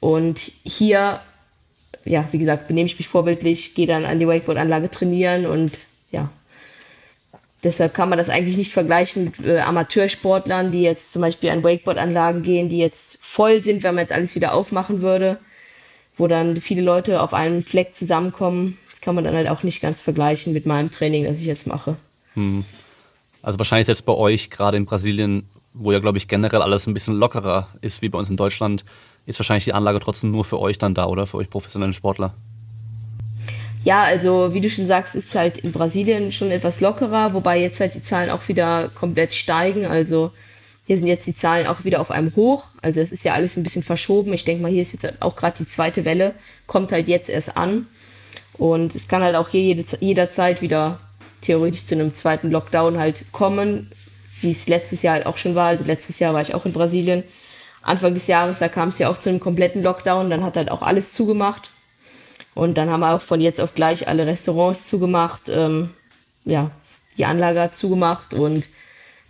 Und 0.00 0.52
hier 0.64 1.20
ja, 2.04 2.26
wie 2.32 2.38
gesagt, 2.38 2.68
benehme 2.68 2.86
ich 2.86 2.98
mich 2.98 3.08
vorbildlich, 3.08 3.74
gehe 3.74 3.86
dann 3.86 4.04
an 4.04 4.18
die 4.18 4.26
Wakeboard-Anlage 4.26 4.90
trainieren 4.90 5.46
und 5.46 5.78
ja, 6.10 6.30
deshalb 7.62 7.94
kann 7.94 8.08
man 8.08 8.18
das 8.18 8.28
eigentlich 8.28 8.56
nicht 8.56 8.72
vergleichen 8.72 9.24
mit 9.24 9.46
äh, 9.46 9.60
Amateursportlern, 9.60 10.72
die 10.72 10.82
jetzt 10.82 11.12
zum 11.12 11.22
Beispiel 11.22 11.50
an 11.50 11.62
Wakeboard-Anlagen 11.62 12.42
gehen, 12.42 12.68
die 12.68 12.78
jetzt 12.78 13.09
voll 13.30 13.62
sind, 13.62 13.84
wenn 13.84 13.94
man 13.94 14.02
jetzt 14.02 14.12
alles 14.12 14.34
wieder 14.34 14.52
aufmachen 14.52 15.02
würde, 15.02 15.38
wo 16.16 16.26
dann 16.26 16.56
viele 16.56 16.82
Leute 16.82 17.22
auf 17.22 17.32
einem 17.32 17.62
Fleck 17.62 17.94
zusammenkommen. 17.94 18.76
Das 18.90 19.00
kann 19.00 19.14
man 19.14 19.22
dann 19.22 19.34
halt 19.34 19.48
auch 19.48 19.62
nicht 19.62 19.80
ganz 19.80 20.00
vergleichen 20.00 20.52
mit 20.52 20.66
meinem 20.66 20.90
Training, 20.90 21.24
das 21.24 21.38
ich 21.38 21.46
jetzt 21.46 21.68
mache. 21.68 21.96
Hm. 22.34 22.64
Also 23.40 23.58
wahrscheinlich 23.58 23.86
selbst 23.86 24.04
bei 24.04 24.14
euch, 24.14 24.50
gerade 24.50 24.76
in 24.76 24.84
Brasilien, 24.84 25.48
wo 25.74 25.92
ja, 25.92 26.00
glaube 26.00 26.18
ich, 26.18 26.26
generell 26.26 26.60
alles 26.60 26.88
ein 26.88 26.92
bisschen 26.92 27.14
lockerer 27.14 27.68
ist 27.80 28.02
wie 28.02 28.08
bei 28.08 28.18
uns 28.18 28.28
in 28.28 28.36
Deutschland, 28.36 28.84
ist 29.26 29.38
wahrscheinlich 29.38 29.64
die 29.64 29.74
Anlage 29.74 30.00
trotzdem 30.00 30.32
nur 30.32 30.44
für 30.44 30.58
euch 30.58 30.78
dann 30.78 30.94
da, 30.94 31.06
oder? 31.06 31.28
Für 31.28 31.36
euch 31.36 31.48
professionellen 31.48 31.92
Sportler. 31.92 32.34
Ja, 33.84 34.02
also 34.02 34.52
wie 34.52 34.60
du 34.60 34.68
schon 34.68 34.88
sagst, 34.88 35.14
ist 35.14 35.32
halt 35.36 35.56
in 35.56 35.70
Brasilien 35.70 36.32
schon 36.32 36.50
etwas 36.50 36.80
lockerer, 36.80 37.32
wobei 37.32 37.60
jetzt 37.60 37.78
halt 37.78 37.94
die 37.94 38.02
Zahlen 38.02 38.28
auch 38.28 38.48
wieder 38.48 38.88
komplett 38.88 39.32
steigen. 39.32 39.86
Also 39.86 40.32
hier 40.90 40.96
sind 40.96 41.06
jetzt 41.06 41.28
die 41.28 41.36
Zahlen 41.36 41.68
auch 41.68 41.84
wieder 41.84 42.00
auf 42.00 42.10
einem 42.10 42.34
Hoch. 42.34 42.64
Also 42.82 43.00
es 43.00 43.12
ist 43.12 43.22
ja 43.22 43.32
alles 43.32 43.56
ein 43.56 43.62
bisschen 43.62 43.84
verschoben. 43.84 44.32
Ich 44.32 44.44
denke 44.44 44.64
mal, 44.64 44.72
hier 44.72 44.82
ist 44.82 44.92
jetzt 44.92 45.22
auch 45.22 45.36
gerade 45.36 45.56
die 45.58 45.66
zweite 45.68 46.04
Welle, 46.04 46.34
kommt 46.66 46.90
halt 46.90 47.06
jetzt 47.06 47.30
erst 47.30 47.56
an. 47.56 47.86
Und 48.54 48.96
es 48.96 49.06
kann 49.06 49.22
halt 49.22 49.36
auch 49.36 49.48
hier 49.48 49.60
jede, 49.60 49.84
jederzeit 50.00 50.62
wieder 50.62 50.98
theoretisch 51.42 51.86
zu 51.86 51.94
einem 51.94 52.12
zweiten 52.12 52.50
Lockdown 52.50 52.98
halt 52.98 53.24
kommen, 53.30 53.92
wie 54.40 54.50
es 54.50 54.66
letztes 54.66 55.02
Jahr 55.02 55.14
halt 55.14 55.26
auch 55.26 55.36
schon 55.36 55.54
war. 55.54 55.68
Also 55.68 55.84
letztes 55.84 56.18
Jahr 56.18 56.34
war 56.34 56.42
ich 56.42 56.56
auch 56.56 56.66
in 56.66 56.72
Brasilien 56.72 57.22
Anfang 57.82 58.14
des 58.14 58.26
Jahres, 58.26 58.58
da 58.58 58.66
kam 58.66 58.88
es 58.88 58.98
ja 58.98 59.10
auch 59.10 59.18
zu 59.18 59.28
einem 59.28 59.38
kompletten 59.38 59.84
Lockdown, 59.84 60.28
dann 60.28 60.42
hat 60.42 60.56
halt 60.56 60.72
auch 60.72 60.82
alles 60.82 61.12
zugemacht. 61.12 61.70
Und 62.56 62.76
dann 62.76 62.90
haben 62.90 62.98
wir 62.98 63.14
auch 63.14 63.20
von 63.20 63.40
jetzt 63.40 63.60
auf 63.60 63.76
gleich 63.76 64.08
alle 64.08 64.26
Restaurants 64.26 64.88
zugemacht, 64.88 65.42
ähm, 65.50 65.90
ja, 66.44 66.72
die 67.16 67.26
Anlage 67.26 67.60
hat 67.60 67.76
zugemacht 67.76 68.34
und 68.34 68.68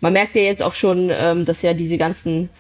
man 0.01 0.13
merkt 0.13 0.37
ja 0.37 0.43
jetzt 0.43 0.63
auch 0.63 0.75
schon, 0.75 1.11
ähm, 1.13 1.45
dass 1.45 1.63
ja 1.63 1.75
diese 1.75 1.99
ganzen 1.99 2.51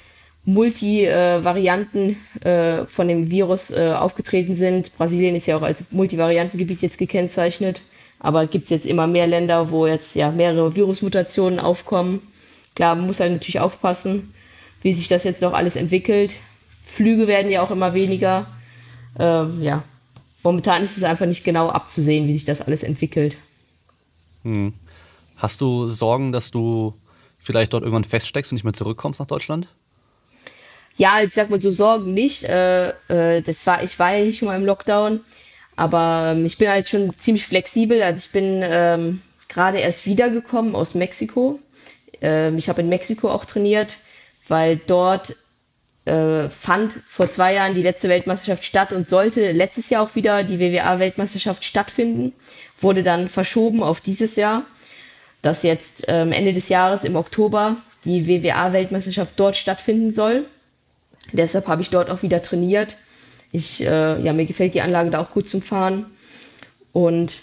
Multivarianten 0.45 2.17
äh, 2.43 2.87
von 2.87 3.09
dem 3.09 3.31
Virus 3.31 3.71
äh, 3.71 3.93
aufgetreten 3.93 4.55
sind. 4.55 4.97
Brasilien 4.97 5.37
ist 5.37 5.47
ja 5.47 5.57
auch 5.57 5.63
als 5.63 5.85
Multivariantengebiet 5.91 6.83
jetzt 6.83 6.99
gekennzeichnet, 6.99 7.83
aber 8.19 8.47
gibt 8.47 8.65
es 8.65 8.71
jetzt 8.71 8.87
immer 8.87 9.07
mehr 9.07 9.27
Länder, 9.27 9.71
wo 9.71 9.87
jetzt 9.87 10.15
ja 10.15 10.31
mehrere 10.31 10.75
Virusmutationen 10.75 11.61
aufkommen. 11.61 12.23
Klar, 12.75 12.95
man 12.95 13.07
muss 13.07 13.21
halt 13.21 13.33
natürlich 13.33 13.61
aufpassen 13.61 14.33
wie 14.83 14.95
sich 14.95 15.09
das 15.09 15.25
jetzt 15.25 15.43
noch 15.43 15.53
alles 15.53 15.77
entwickelt. 15.77 16.35
Flüge 16.83 17.27
werden 17.27 17.51
ja 17.51 17.63
auch 17.63 17.71
immer 17.71 17.95
weniger. 17.95 18.47
Ähm, 19.19 19.63
ja, 19.63 19.85
momentan 20.43 20.83
ist 20.83 20.97
es 20.97 21.05
einfach 21.05 21.27
nicht 21.27 21.45
genau 21.45 21.69
abzusehen, 21.69 22.27
wie 22.27 22.35
sich 22.35 22.45
das 22.45 22.61
alles 22.61 22.83
entwickelt. 22.83 23.37
Hm. 24.43 24.73
Hast 25.37 25.61
du 25.61 25.91
Sorgen, 25.91 26.33
dass 26.33 26.51
du 26.51 26.95
vielleicht 27.41 27.73
dort 27.73 27.83
irgendwann 27.83 28.05
feststeckst 28.05 28.53
und 28.53 28.57
nicht 28.57 28.65
mehr 28.65 28.73
zurückkommst 28.73 29.21
nach 29.21 29.27
Deutschland? 29.27 29.69
Ja, 30.97 31.23
ich 31.23 31.33
sag 31.33 31.51
mal 31.51 31.61
so 31.61 31.71
Sorgen 31.71 32.13
nicht. 32.13 32.45
Äh, 32.45 32.91
äh, 33.09 33.43
das 33.43 33.67
war, 33.67 33.83
ich 33.83 33.99
war 33.99 34.15
ja 34.15 34.25
nicht 34.25 34.43
mal 34.43 34.57
im 34.57 34.67
Lockdown, 34.67 35.21
aber 35.77 36.33
ähm, 36.35 36.45
ich 36.45 36.59
bin 36.59 36.69
halt 36.69 36.89
schon 36.89 37.17
ziemlich 37.19 37.47
flexibel. 37.47 38.03
Also 38.03 38.27
ich 38.27 38.33
bin 38.33 38.61
ähm, 38.63 39.23
gerade 39.49 39.79
erst 39.79 40.05
wiedergekommen 40.07 40.75
aus 40.75 40.95
Mexiko. 40.95 41.59
Ähm, 42.21 42.59
ich 42.59 42.69
habe 42.69 42.83
in 42.83 42.89
Mexiko 42.89 43.31
auch 43.31 43.45
trainiert 43.45 43.97
weil 44.51 44.77
dort 44.77 45.37
äh, 46.05 46.49
fand 46.49 47.01
vor 47.07 47.31
zwei 47.31 47.55
Jahren 47.55 47.75
die 47.75 47.83
letzte 47.83 48.09
Weltmeisterschaft 48.09 48.65
statt 48.65 48.93
und 48.93 49.09
sollte 49.09 49.53
letztes 49.53 49.89
Jahr 49.91 50.03
auch 50.03 50.15
wieder 50.15 50.43
die 50.43 50.59
WWA-Weltmeisterschaft 50.59 51.65
stattfinden, 51.65 52.33
wurde 52.81 53.03
dann 53.03 53.29
verschoben 53.29 53.83
auf 53.83 54.01
dieses 54.01 54.37
Jahr, 54.37 54.65
dass 55.43 55.63
jetzt 55.63 56.05
ähm, 56.09 56.33
Ende 56.33 56.53
des 56.53 56.69
Jahres 56.69 57.05
im 57.05 57.17
Oktober 57.17 57.77
die 58.05 58.27
WWA-Weltmeisterschaft 58.27 59.35
dort 59.37 59.57
stattfinden 59.57 60.13
soll. 60.13 60.47
Deshalb 61.33 61.67
habe 61.67 61.83
ich 61.83 61.91
dort 61.91 62.11
auch 62.11 62.23
wieder 62.23 62.43
trainiert. 62.43 62.97
Ich, 63.53 63.81
äh, 63.83 64.21
ja, 64.21 64.33
mir 64.33 64.47
gefällt 64.47 64.75
die 64.75 64.81
Anlage 64.81 65.11
da 65.11 65.21
auch 65.21 65.33
gut 65.33 65.49
zum 65.49 65.63
Fahren. 65.63 66.07
Und 66.93 67.39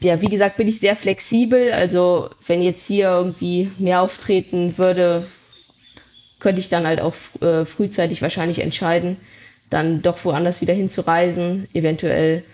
ja, 0.00 0.20
wie 0.20 0.28
gesagt, 0.28 0.56
bin 0.56 0.68
ich 0.68 0.80
sehr 0.80 0.96
flexibel. 0.96 1.72
Also 1.72 2.30
wenn 2.46 2.62
jetzt 2.62 2.86
hier 2.86 3.08
irgendwie 3.08 3.70
mehr 3.78 4.02
auftreten 4.02 4.78
würde, 4.78 5.26
könnte 6.38 6.60
ich 6.60 6.68
dann 6.68 6.86
halt 6.86 7.00
auch 7.00 7.14
äh, 7.40 7.64
frühzeitig 7.64 8.22
wahrscheinlich 8.22 8.60
entscheiden, 8.60 9.16
dann 9.70 10.02
doch 10.02 10.24
woanders 10.24 10.60
wieder 10.60 10.74
hinzureisen, 10.74 11.68
eventuell 11.74 12.44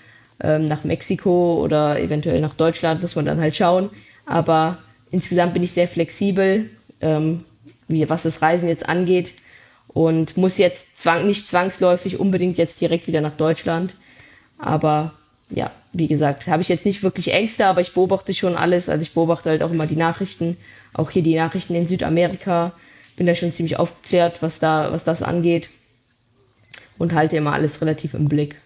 ähm, 0.40 0.66
nach 0.66 0.85
Mexiko 0.85 1.62
oder 1.62 2.00
eventuell 2.00 2.40
nach 2.40 2.55
Deutschland, 2.55 3.03
muss 3.03 3.14
man 3.14 3.27
dann 3.27 3.40
halt 3.40 3.55
schauen. 3.55 3.90
Aber 4.26 4.78
insgesamt 5.10 5.54
bin 5.54 5.62
ich 5.62 5.72
sehr 5.72 5.88
flexibel, 5.88 6.70
ähm, 7.00 7.44
wie, 7.88 8.08
was 8.08 8.22
das 8.22 8.42
Reisen 8.42 8.68
jetzt 8.68 8.88
angeht 8.88 9.34
und 9.88 10.37
muss 10.37 10.58
jetzt 10.58 10.98
zwang, 10.98 11.26
nicht 11.26 11.48
zwangsläufig 11.48 12.18
unbedingt 12.18 12.58
jetzt 12.58 12.80
direkt 12.80 13.06
wieder 13.06 13.20
nach 13.20 13.34
Deutschland. 13.34 13.94
Aber 14.58 15.12
ja, 15.50 15.70
wie 15.92 16.08
gesagt, 16.08 16.46
habe 16.46 16.62
ich 16.62 16.68
jetzt 16.68 16.87
nicht 16.87 17.02
wirklich 17.02 17.32
Ängste, 17.32 17.66
aber 17.66 17.80
ich 17.80 17.94
beobachte 17.94 18.34
schon 18.34 18.56
alles. 18.56 18.88
Also 18.88 19.02
ich 19.02 19.14
beobachte 19.14 19.50
halt 19.50 19.62
auch 19.62 19.70
immer 19.70 19.87
die 19.87 19.96
Nachrichten, 19.96 20.56
auch 20.92 21.10
hier 21.10 21.22
die 21.22 21.37
Nachrichten 21.37 21.74
in 21.74 21.87
Südamerika, 21.87 22.72
bin 23.16 23.26
da 23.26 23.34
schon 23.34 23.52
ziemlich 23.52 23.78
aufgeklärt, 23.78 24.42
was 24.42 24.58
da, 24.58 24.90
was 24.90 25.04
das 25.04 25.22
angeht. 25.22 25.70
Und 26.98 27.12
halte 27.12 27.37
immer 27.37 27.52
alles 27.52 27.80
relativ 27.80 28.14
im 28.14 28.28
Blick. 28.28 28.60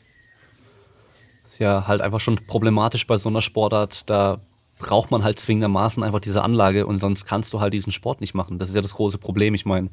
Ja, 1.59 1.87
halt 1.89 2.01
einfach 2.01 2.21
schon 2.21 2.37
problematisch 2.47 3.07
bei 3.07 3.19
so 3.19 3.29
einer 3.29 3.43
Sportart. 3.43 4.09
Da 4.09 4.41
braucht 4.79 5.11
man 5.11 5.25
halt 5.25 5.39
zwingendermaßen 5.39 6.03
einfach 6.03 6.21
diese 6.21 6.43
Anlage 6.43 6.87
und 6.87 6.99
sonst 6.99 7.25
kannst 7.25 7.53
du 7.53 7.61
halt 7.61 7.73
diesen 7.73 7.93
Sport 7.93 8.21
nicht 8.21 8.35
machen. 8.35 8.59
Das 8.59 8.69
ist 8.69 8.75
ja 8.75 8.83
das 8.83 8.95
große 8.95 9.19
Problem. 9.19 9.55
Ich 9.55 9.67
meine, 9.67 9.91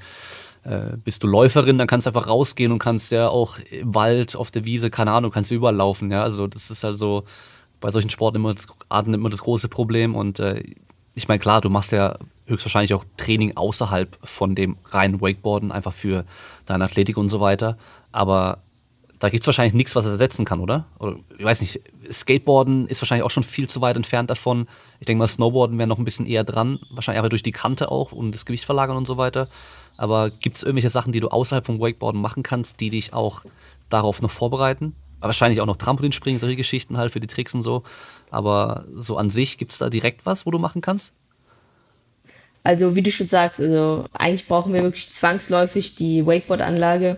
äh, 0.64 0.98
bist 1.04 1.24
du 1.24 1.28
Läuferin, 1.28 1.78
dann 1.78 1.88
kannst 1.88 2.08
du 2.08 2.10
einfach 2.10 2.28
rausgehen 2.28 2.72
und 2.72 2.80
kannst 2.80 3.12
ja 3.12 3.30
auch 3.30 3.60
im 3.70 3.94
Wald, 3.96 4.36
auf 4.36 4.52
der 4.52 4.66
Wiese, 4.66 4.90
keine 4.90 5.12
Ahnung, 5.12 5.32
kannst 5.32 5.52
du 5.52 5.56
überall 5.56 5.76
laufen. 5.76 6.12
Ja, 6.12 6.24
also 6.24 6.48
das 6.48 6.72
ist 6.72 6.84
halt 6.84 6.98
so 6.98 7.24
bei 7.80 7.92
solchen 7.92 8.10
Sporten 8.10 8.38
immer 8.38 8.54
das, 8.54 8.68
Arten 8.90 9.14
immer 9.14 9.30
das 9.30 9.42
große 9.42 9.70
Problem 9.70 10.16
und 10.16 10.40
äh, 10.40 10.64
ich 11.16 11.28
meine, 11.28 11.40
klar, 11.40 11.62
du 11.62 11.70
machst 11.70 11.94
ja 11.94 12.18
höchstwahrscheinlich 12.46 12.94
auch 12.94 13.06
Training 13.18 13.56
außerhalb 13.56 14.18
von 14.24 14.54
dem 14.54 14.78
reinen 14.86 15.22
Wakeboarden, 15.22 15.72
einfach 15.72 15.94
für 15.94 16.26
deine 16.66 16.84
Athletik 16.84 17.18
und 17.18 17.30
so 17.30 17.40
weiter. 17.40 17.78
Aber 18.12 18.60
da 19.26 19.30
gibt 19.30 19.42
es 19.42 19.48
wahrscheinlich 19.48 19.74
nichts, 19.74 19.96
was 19.96 20.06
es 20.06 20.12
ersetzen 20.12 20.46
kann, 20.46 20.60
oder? 20.60 20.86
Oder 21.00 21.16
ich 21.36 21.44
weiß 21.44 21.62
nicht, 21.62 21.82
Skateboarden 22.12 22.88
ist 22.88 23.02
wahrscheinlich 23.02 23.26
auch 23.26 23.32
schon 23.32 23.42
viel 23.42 23.68
zu 23.68 23.82
weit 23.82 23.96
entfernt 23.96 24.30
davon. 24.30 24.68
Ich 25.00 25.08
denke 25.08 25.18
mal, 25.18 25.28
Snowboarden 25.28 25.80
wäre 25.80 25.88
noch 25.88 25.98
ein 25.98 26.06
bisschen 26.06 26.28
eher 26.28 26.44
dran, 26.44 26.78
wahrscheinlich 26.92 27.18
aber 27.18 27.30
durch 27.30 27.42
die 27.42 27.52
Kante 27.52 27.90
auch 27.90 28.12
und 28.12 28.36
das 28.36 28.46
Gewicht 28.46 28.66
verlagern 28.66 28.98
und 28.98 29.08
so 29.08 29.18
weiter. 29.18 29.48
Aber 29.98 30.30
gibt 30.30 30.58
es 30.58 30.62
irgendwelche 30.62 30.92
Sachen, 30.92 31.12
die 31.12 31.22
du 31.22 31.30
außerhalb 31.30 31.66
vom 31.66 31.80
Wakeboarden 31.80 32.22
machen 32.22 32.44
kannst, 32.44 32.80
die 32.82 32.92
dich 32.92 33.14
auch 33.14 33.42
darauf 33.90 34.22
noch 34.22 34.30
vorbereiten? 34.30 34.96
wahrscheinlich 35.22 35.60
auch 35.60 35.66
noch 35.66 35.78
Trampolinspringen, 35.78 36.40
solche 36.40 36.56
Geschichten 36.56 36.98
halt 36.98 37.12
für 37.12 37.20
die 37.20 37.26
Tricks 37.26 37.56
und 37.56 37.64
so. 37.64 37.82
Aber 38.30 38.86
so 38.96 39.18
an 39.18 39.32
sich, 39.32 39.58
gibt 39.58 39.72
es 39.72 39.80
da 39.80 39.90
direkt 39.90 40.28
was, 40.28 40.46
wo 40.46 40.52
du 40.52 40.60
machen 40.60 40.82
kannst? 40.82 41.14
Also 42.64 42.96
wie 42.96 43.02
du 43.02 43.12
schon 43.12 43.28
sagst, 43.28 43.60
also 43.60 44.06
eigentlich 44.14 44.48
brauchen 44.48 44.72
wir 44.72 44.84
wirklich 44.84 45.12
zwangsläufig 45.12 45.96
die 45.96 46.26
Wakeboard-Anlage, 46.28 47.18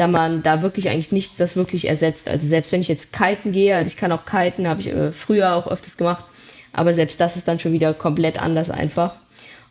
da 0.00 0.06
man 0.06 0.42
da 0.42 0.62
wirklich 0.62 0.88
eigentlich 0.88 1.12
nichts 1.12 1.36
das 1.36 1.56
wirklich 1.56 1.86
ersetzt. 1.86 2.26
Also 2.26 2.48
selbst 2.48 2.72
wenn 2.72 2.80
ich 2.80 2.88
jetzt 2.88 3.12
kiten 3.12 3.52
gehe, 3.52 3.76
also 3.76 3.86
ich 3.86 3.98
kann 3.98 4.12
auch 4.12 4.24
kiten, 4.24 4.66
habe 4.66 4.80
ich 4.80 4.86
äh, 4.86 5.12
früher 5.12 5.54
auch 5.54 5.66
öfters 5.66 5.98
gemacht, 5.98 6.24
aber 6.72 6.94
selbst 6.94 7.20
das 7.20 7.36
ist 7.36 7.46
dann 7.46 7.60
schon 7.60 7.74
wieder 7.74 7.92
komplett 7.92 8.40
anders 8.40 8.70
einfach. 8.70 9.16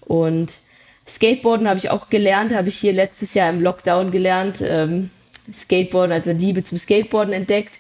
Und 0.02 0.60
Skateboarden 1.08 1.68
habe 1.68 1.80
ich 1.80 1.90
auch 1.90 2.12
gelernt, 2.12 2.54
habe 2.54 2.70
ich 2.70 2.78
hier 2.78 2.94
letztes 2.94 3.34
Jahr 3.34 3.50
im 3.50 3.60
Lockdown 3.60 4.12
gelernt. 4.12 4.62
Ähm, 4.62 5.10
Skateboarden, 5.52 6.12
also 6.12 6.30
Liebe 6.30 6.64
zum 6.64 6.78
Skateboarden 6.78 7.34
entdeckt. 7.34 7.80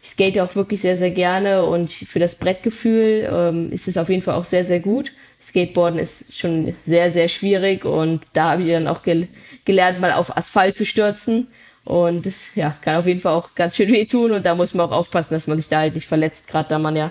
Ich 0.00 0.10
skate 0.10 0.38
auch 0.38 0.54
wirklich 0.54 0.82
sehr, 0.82 0.96
sehr 0.96 1.10
gerne 1.10 1.64
und 1.64 1.90
für 1.90 2.20
das 2.20 2.36
Brettgefühl 2.36 3.28
ähm, 3.30 3.72
ist 3.72 3.88
es 3.88 3.98
auf 3.98 4.08
jeden 4.08 4.22
Fall 4.22 4.34
auch 4.34 4.44
sehr, 4.44 4.64
sehr 4.64 4.78
gut. 4.78 5.10
Skateboarden 5.42 5.98
ist 5.98 6.38
schon 6.38 6.72
sehr, 6.86 7.10
sehr 7.10 7.26
schwierig 7.26 7.84
und 7.84 8.22
da 8.32 8.52
habe 8.52 8.62
ich 8.62 8.68
dann 8.68 8.86
auch 8.86 9.02
gel 9.02 9.26
gelernt, 9.64 10.00
mal 10.00 10.12
auf 10.12 10.36
Asphalt 10.36 10.76
zu 10.76 10.86
stürzen. 10.86 11.48
Und 11.90 12.24
das 12.24 12.54
ja, 12.54 12.76
kann 12.82 12.94
auf 12.94 13.08
jeden 13.08 13.18
Fall 13.18 13.34
auch 13.34 13.56
ganz 13.56 13.74
schön 13.74 13.90
wehtun 13.90 14.30
und 14.30 14.46
da 14.46 14.54
muss 14.54 14.74
man 14.74 14.86
auch 14.86 14.92
aufpassen, 14.92 15.34
dass 15.34 15.48
man 15.48 15.58
sich 15.58 15.68
da 15.68 15.80
halt 15.80 15.96
nicht 15.96 16.06
verletzt, 16.06 16.46
gerade 16.46 16.68
da 16.68 16.78
man 16.78 16.94
ja, 16.94 17.10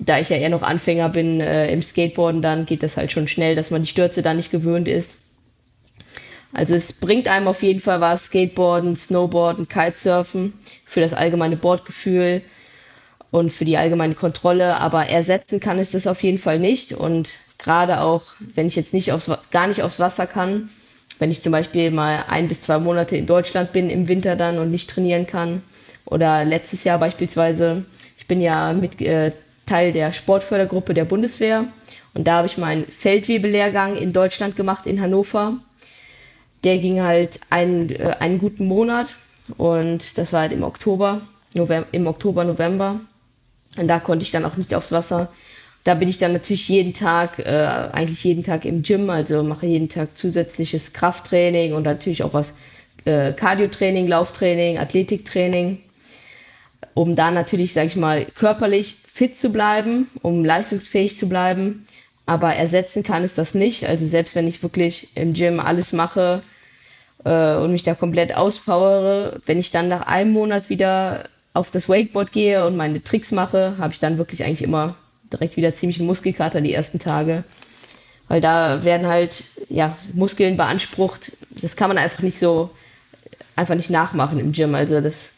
da 0.00 0.18
ich 0.18 0.28
ja 0.28 0.36
eher 0.36 0.48
noch 0.48 0.62
Anfänger 0.62 1.08
bin 1.08 1.40
äh, 1.40 1.70
im 1.70 1.84
Skateboarden, 1.84 2.42
dann 2.42 2.66
geht 2.66 2.82
das 2.82 2.96
halt 2.96 3.12
schon 3.12 3.28
schnell, 3.28 3.54
dass 3.54 3.70
man 3.70 3.82
die 3.82 3.88
Stürze 3.88 4.20
da 4.20 4.34
nicht 4.34 4.50
gewöhnt 4.50 4.88
ist. 4.88 5.18
Also 6.52 6.74
es 6.74 6.94
bringt 6.94 7.28
einem 7.28 7.46
auf 7.46 7.62
jeden 7.62 7.78
Fall 7.78 8.00
was, 8.00 8.24
Skateboarden, 8.24 8.96
Snowboarden, 8.96 9.68
Kitesurfen 9.68 10.54
für 10.84 11.00
das 11.00 11.14
allgemeine 11.14 11.56
Bordgefühl 11.56 12.42
und 13.30 13.52
für 13.52 13.64
die 13.64 13.76
allgemeine 13.76 14.14
Kontrolle, 14.14 14.78
aber 14.78 15.06
ersetzen 15.06 15.60
kann 15.60 15.78
es 15.78 15.92
das 15.92 16.08
auf 16.08 16.24
jeden 16.24 16.38
Fall 16.38 16.58
nicht. 16.58 16.92
Und 16.92 17.34
gerade 17.56 18.00
auch, 18.00 18.24
wenn 18.40 18.66
ich 18.66 18.74
jetzt 18.74 18.92
nicht 18.92 19.12
aufs, 19.12 19.30
gar 19.52 19.68
nicht 19.68 19.82
aufs 19.84 20.00
Wasser 20.00 20.26
kann, 20.26 20.70
wenn 21.18 21.30
ich 21.30 21.42
zum 21.42 21.52
Beispiel 21.52 21.90
mal 21.90 22.24
ein 22.28 22.48
bis 22.48 22.62
zwei 22.62 22.78
Monate 22.78 23.16
in 23.16 23.26
Deutschland 23.26 23.72
bin 23.72 23.90
im 23.90 24.08
Winter 24.08 24.36
dann 24.36 24.58
und 24.58 24.70
nicht 24.70 24.90
trainieren 24.90 25.26
kann. 25.26 25.62
Oder 26.04 26.44
letztes 26.44 26.84
Jahr 26.84 26.98
beispielsweise, 26.98 27.84
ich 28.18 28.26
bin 28.26 28.40
ja 28.40 28.72
mit 28.72 29.00
äh, 29.02 29.32
Teil 29.66 29.92
der 29.92 30.12
Sportfördergruppe 30.12 30.94
der 30.94 31.04
Bundeswehr 31.04 31.66
und 32.14 32.26
da 32.26 32.36
habe 32.36 32.46
ich 32.46 32.56
meinen 32.56 32.86
Feldwebellehrgang 32.86 33.96
in 33.96 34.12
Deutschland 34.12 34.56
gemacht, 34.56 34.86
in 34.86 35.00
Hannover. 35.00 35.58
Der 36.64 36.78
ging 36.78 37.02
halt 37.02 37.40
einen, 37.50 37.90
äh, 37.90 38.16
einen 38.18 38.38
guten 38.38 38.66
Monat 38.66 39.14
und 39.56 40.16
das 40.16 40.32
war 40.32 40.42
halt 40.42 40.52
im 40.52 40.62
Oktober, 40.62 41.20
November, 41.54 41.88
im 41.92 42.06
Oktober, 42.06 42.44
November. 42.44 43.00
Und 43.76 43.88
da 43.88 44.00
konnte 44.00 44.22
ich 44.22 44.30
dann 44.30 44.44
auch 44.44 44.56
nicht 44.56 44.74
aufs 44.74 44.92
Wasser 44.92 45.28
da 45.88 45.94
bin 45.94 46.08
ich 46.08 46.18
dann 46.18 46.34
natürlich 46.34 46.68
jeden 46.68 46.92
Tag, 46.92 47.38
äh, 47.38 47.66
eigentlich 47.92 48.22
jeden 48.22 48.44
Tag 48.44 48.66
im 48.66 48.82
Gym, 48.82 49.08
also 49.08 49.42
mache 49.42 49.64
jeden 49.64 49.88
Tag 49.88 50.18
zusätzliches 50.18 50.92
Krafttraining 50.92 51.72
und 51.72 51.84
natürlich 51.84 52.22
auch 52.22 52.34
was 52.34 52.54
äh, 53.06 53.32
Cardiotraining, 53.32 54.06
Lauftraining, 54.06 54.76
Athletiktraining, 54.76 55.78
um 56.92 57.16
da 57.16 57.30
natürlich, 57.30 57.72
sage 57.72 57.86
ich 57.86 57.96
mal, 57.96 58.26
körperlich 58.26 58.98
fit 59.06 59.38
zu 59.38 59.50
bleiben, 59.50 60.10
um 60.20 60.44
leistungsfähig 60.44 61.16
zu 61.16 61.26
bleiben. 61.26 61.86
Aber 62.26 62.54
ersetzen 62.54 63.02
kann 63.02 63.24
es 63.24 63.34
das 63.34 63.54
nicht. 63.54 63.88
Also 63.88 64.06
selbst 64.06 64.34
wenn 64.34 64.46
ich 64.46 64.62
wirklich 64.62 65.08
im 65.14 65.32
Gym 65.32 65.58
alles 65.58 65.94
mache 65.94 66.42
äh, 67.24 67.54
und 67.54 67.72
mich 67.72 67.82
da 67.82 67.94
komplett 67.94 68.36
auspowere, 68.36 69.40
wenn 69.46 69.58
ich 69.58 69.70
dann 69.70 69.88
nach 69.88 70.06
einem 70.06 70.32
Monat 70.32 70.68
wieder 70.68 71.30
auf 71.54 71.70
das 71.70 71.88
Wakeboard 71.88 72.30
gehe 72.32 72.66
und 72.66 72.76
meine 72.76 73.02
Tricks 73.02 73.32
mache, 73.32 73.76
habe 73.78 73.94
ich 73.94 74.00
dann 74.00 74.18
wirklich 74.18 74.44
eigentlich 74.44 74.60
immer 74.60 74.94
direkt 75.32 75.56
wieder 75.56 75.74
ziemlich 75.74 75.98
einen 75.98 76.06
Muskelkater 76.06 76.60
die 76.60 76.74
ersten 76.74 76.98
Tage. 76.98 77.44
Weil 78.28 78.40
da 78.40 78.84
werden 78.84 79.06
halt 79.06 79.44
ja, 79.68 79.96
Muskeln 80.12 80.56
beansprucht. 80.56 81.32
Das 81.50 81.76
kann 81.76 81.88
man 81.88 81.98
einfach 81.98 82.22
nicht 82.22 82.38
so, 82.38 82.70
einfach 83.56 83.74
nicht 83.74 83.90
nachmachen 83.90 84.38
im 84.38 84.52
Gym. 84.52 84.74
Also 84.74 85.00
das, 85.00 85.34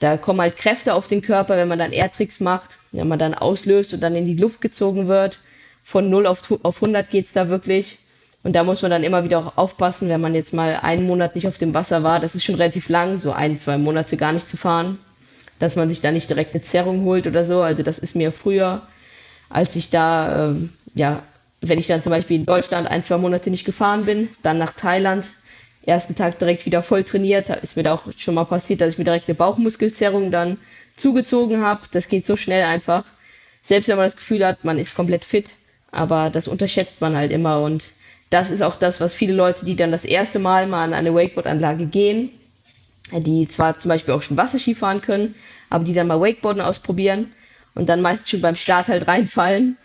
da 0.00 0.16
kommen 0.16 0.40
halt 0.40 0.56
Kräfte 0.56 0.94
auf 0.94 1.08
den 1.08 1.22
Körper, 1.22 1.56
wenn 1.56 1.68
man 1.68 1.78
dann 1.78 1.92
Airtricks 1.92 2.40
macht, 2.40 2.78
wenn 2.92 3.08
man 3.08 3.18
dann 3.18 3.34
auslöst 3.34 3.92
und 3.92 4.00
dann 4.00 4.14
in 4.14 4.26
die 4.26 4.36
Luft 4.36 4.60
gezogen 4.60 5.08
wird. 5.08 5.40
Von 5.82 6.10
0 6.10 6.26
auf, 6.26 6.42
auf 6.62 6.76
100 6.76 7.10
geht's 7.10 7.32
da 7.32 7.48
wirklich. 7.48 7.98
Und 8.44 8.54
da 8.54 8.62
muss 8.62 8.82
man 8.82 8.90
dann 8.90 9.02
immer 9.02 9.24
wieder 9.24 9.40
auch 9.40 9.56
aufpassen, 9.56 10.08
wenn 10.08 10.20
man 10.20 10.34
jetzt 10.34 10.54
mal 10.54 10.78
einen 10.80 11.06
Monat 11.06 11.34
nicht 11.34 11.48
auf 11.48 11.58
dem 11.58 11.74
Wasser 11.74 12.04
war. 12.04 12.20
Das 12.20 12.36
ist 12.36 12.44
schon 12.44 12.54
relativ 12.54 12.88
lang, 12.88 13.16
so 13.16 13.32
ein, 13.32 13.58
zwei 13.58 13.78
Monate 13.78 14.16
gar 14.16 14.32
nicht 14.32 14.48
zu 14.48 14.56
fahren. 14.56 14.98
Dass 15.58 15.74
man 15.74 15.88
sich 15.88 16.00
da 16.00 16.12
nicht 16.12 16.30
direkt 16.30 16.54
eine 16.54 16.62
Zerrung 16.62 17.02
holt 17.02 17.26
oder 17.26 17.44
so. 17.44 17.62
Also 17.62 17.82
das 17.82 17.98
ist 17.98 18.14
mir 18.14 18.30
früher 18.30 18.82
als 19.50 19.76
ich 19.76 19.90
da, 19.90 20.48
ähm, 20.48 20.70
ja, 20.94 21.22
wenn 21.60 21.78
ich 21.78 21.86
dann 21.86 22.02
zum 22.02 22.10
Beispiel 22.10 22.36
in 22.36 22.46
Deutschland 22.46 22.88
ein, 22.88 23.02
zwei 23.02 23.18
Monate 23.18 23.50
nicht 23.50 23.64
gefahren 23.64 24.04
bin, 24.04 24.28
dann 24.42 24.58
nach 24.58 24.72
Thailand, 24.72 25.30
ersten 25.82 26.14
Tag 26.14 26.38
direkt 26.38 26.66
wieder 26.66 26.82
voll 26.82 27.02
trainiert, 27.04 27.48
ist 27.48 27.76
mir 27.76 27.82
da 27.82 27.94
auch 27.94 28.04
schon 28.16 28.34
mal 28.34 28.44
passiert, 28.44 28.80
dass 28.80 28.92
ich 28.92 28.98
mir 28.98 29.04
direkt 29.04 29.28
eine 29.28 29.34
Bauchmuskelzerrung 29.34 30.30
dann 30.30 30.58
zugezogen 30.96 31.62
habe. 31.62 31.80
Das 31.90 32.08
geht 32.08 32.26
so 32.26 32.36
schnell 32.36 32.64
einfach. 32.64 33.04
Selbst 33.62 33.88
wenn 33.88 33.96
man 33.96 34.06
das 34.06 34.16
Gefühl 34.16 34.44
hat, 34.46 34.64
man 34.64 34.78
ist 34.78 34.94
komplett 34.94 35.24
fit, 35.24 35.50
aber 35.90 36.30
das 36.30 36.46
unterschätzt 36.46 37.00
man 37.00 37.16
halt 37.16 37.32
immer 37.32 37.60
und 37.62 37.92
das 38.30 38.50
ist 38.50 38.62
auch 38.62 38.76
das, 38.76 39.00
was 39.00 39.14
viele 39.14 39.32
Leute, 39.32 39.64
die 39.64 39.76
dann 39.76 39.90
das 39.90 40.04
erste 40.04 40.38
Mal 40.38 40.66
mal 40.66 40.84
an 40.84 40.94
eine 40.94 41.14
Wakeboard-Anlage 41.14 41.86
gehen, 41.86 42.30
die 43.12 43.48
zwar 43.48 43.78
zum 43.80 43.88
Beispiel 43.88 44.12
auch 44.12 44.22
schon 44.22 44.36
Wasserski 44.36 44.74
fahren 44.74 45.00
können, 45.00 45.34
aber 45.70 45.84
die 45.84 45.94
dann 45.94 46.06
mal 46.06 46.20
Wakeboarden 46.20 46.62
ausprobieren, 46.62 47.32
und 47.74 47.88
dann 47.88 48.02
meistens 48.02 48.30
schon 48.30 48.40
beim 48.40 48.56
Start 48.56 48.88
halt 48.88 49.06
reinfallen. 49.06 49.76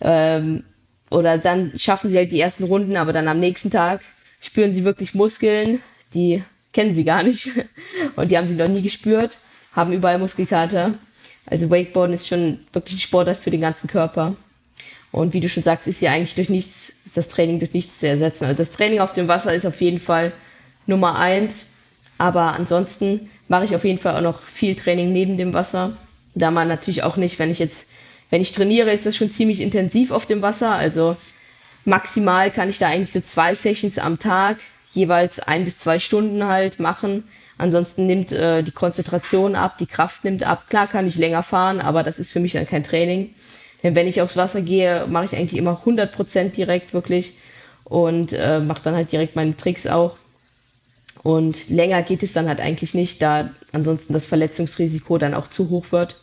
Ähm, 0.00 0.64
oder 1.10 1.38
dann 1.38 1.72
schaffen 1.76 2.10
sie 2.10 2.16
halt 2.16 2.32
die 2.32 2.40
ersten 2.40 2.64
Runden, 2.64 2.96
aber 2.96 3.12
dann 3.12 3.28
am 3.28 3.38
nächsten 3.38 3.70
Tag 3.70 4.00
spüren 4.40 4.74
sie 4.74 4.84
wirklich 4.84 5.14
Muskeln, 5.14 5.82
die 6.14 6.42
kennen 6.72 6.94
sie 6.94 7.04
gar 7.04 7.22
nicht 7.22 7.50
und 8.16 8.30
die 8.30 8.38
haben 8.38 8.48
sie 8.48 8.56
noch 8.56 8.68
nie 8.68 8.82
gespürt, 8.82 9.38
haben 9.72 9.92
überall 9.92 10.18
Muskelkater. 10.18 10.94
Also 11.46 11.70
Wakeboarden 11.70 12.14
ist 12.14 12.28
schon 12.28 12.60
wirklich 12.72 12.96
ein 12.96 13.00
Sportart 13.00 13.36
für 13.36 13.50
den 13.50 13.60
ganzen 13.60 13.88
Körper. 13.88 14.36
Und 15.10 15.34
wie 15.34 15.40
du 15.40 15.48
schon 15.48 15.62
sagst, 15.62 15.86
ist 15.86 16.00
ja 16.00 16.10
eigentlich 16.10 16.34
durch 16.34 16.48
nichts, 16.48 16.94
ist 17.04 17.16
das 17.16 17.28
Training 17.28 17.58
durch 17.58 17.74
nichts 17.74 17.98
zu 17.98 18.08
ersetzen. 18.08 18.44
Also 18.44 18.56
das 18.56 18.70
Training 18.70 19.00
auf 19.00 19.12
dem 19.12 19.28
Wasser 19.28 19.52
ist 19.52 19.66
auf 19.66 19.80
jeden 19.80 19.98
Fall 19.98 20.32
Nummer 20.86 21.18
eins. 21.18 21.66
Aber 22.16 22.54
ansonsten 22.54 23.28
mache 23.48 23.64
ich 23.64 23.74
auf 23.76 23.84
jeden 23.84 23.98
Fall 23.98 24.16
auch 24.16 24.22
noch 24.22 24.40
viel 24.40 24.74
Training 24.74 25.12
neben 25.12 25.36
dem 25.36 25.52
Wasser 25.52 25.96
da 26.34 26.50
man 26.50 26.68
natürlich 26.68 27.02
auch 27.02 27.16
nicht, 27.16 27.38
wenn 27.38 27.50
ich 27.50 27.58
jetzt, 27.58 27.88
wenn 28.30 28.42
ich 28.42 28.52
trainiere, 28.52 28.92
ist 28.92 29.06
das 29.06 29.16
schon 29.16 29.30
ziemlich 29.30 29.60
intensiv 29.60 30.10
auf 30.10 30.26
dem 30.26 30.42
Wasser. 30.42 30.70
Also 30.70 31.16
maximal 31.84 32.50
kann 32.50 32.68
ich 32.68 32.78
da 32.78 32.88
eigentlich 32.88 33.12
so 33.12 33.20
zwei 33.20 33.54
Sessions 33.54 33.98
am 33.98 34.18
Tag, 34.18 34.58
jeweils 34.92 35.38
ein 35.38 35.64
bis 35.64 35.78
zwei 35.78 35.98
Stunden 35.98 36.46
halt 36.46 36.80
machen. 36.80 37.24
Ansonsten 37.58 38.06
nimmt 38.06 38.32
äh, 38.32 38.62
die 38.62 38.72
Konzentration 38.72 39.54
ab, 39.54 39.78
die 39.78 39.86
Kraft 39.86 40.24
nimmt 40.24 40.42
ab. 40.42 40.68
Klar 40.68 40.86
kann 40.86 41.06
ich 41.06 41.16
länger 41.16 41.42
fahren, 41.42 41.80
aber 41.80 42.02
das 42.02 42.18
ist 42.18 42.32
für 42.32 42.40
mich 42.40 42.52
dann 42.52 42.66
kein 42.66 42.82
Training. 42.82 43.34
Denn 43.82 43.94
wenn 43.94 44.06
ich 44.06 44.22
aufs 44.22 44.36
Wasser 44.36 44.62
gehe, 44.62 45.06
mache 45.06 45.26
ich 45.26 45.36
eigentlich 45.36 45.58
immer 45.58 45.78
100 45.78 46.12
Prozent 46.12 46.56
direkt 46.56 46.94
wirklich 46.94 47.34
und 47.84 48.32
äh, 48.32 48.60
mache 48.60 48.82
dann 48.84 48.94
halt 48.94 49.12
direkt 49.12 49.36
meine 49.36 49.56
Tricks 49.56 49.86
auch. 49.86 50.16
Und 51.22 51.68
länger 51.68 52.02
geht 52.02 52.22
es 52.22 52.32
dann 52.32 52.48
halt 52.48 52.60
eigentlich 52.60 52.94
nicht, 52.94 53.22
da 53.22 53.50
ansonsten 53.72 54.12
das 54.12 54.26
Verletzungsrisiko 54.26 55.18
dann 55.18 55.34
auch 55.34 55.48
zu 55.48 55.68
hoch 55.68 55.86
wird. 55.92 56.16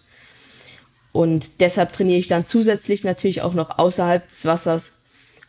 Und 1.11 1.59
deshalb 1.59 1.93
trainiere 1.93 2.19
ich 2.19 2.27
dann 2.27 2.45
zusätzlich 2.45 3.03
natürlich 3.03 3.41
auch 3.41 3.53
noch 3.53 3.77
außerhalb 3.77 4.27
des 4.27 4.45
Wassers, 4.45 4.93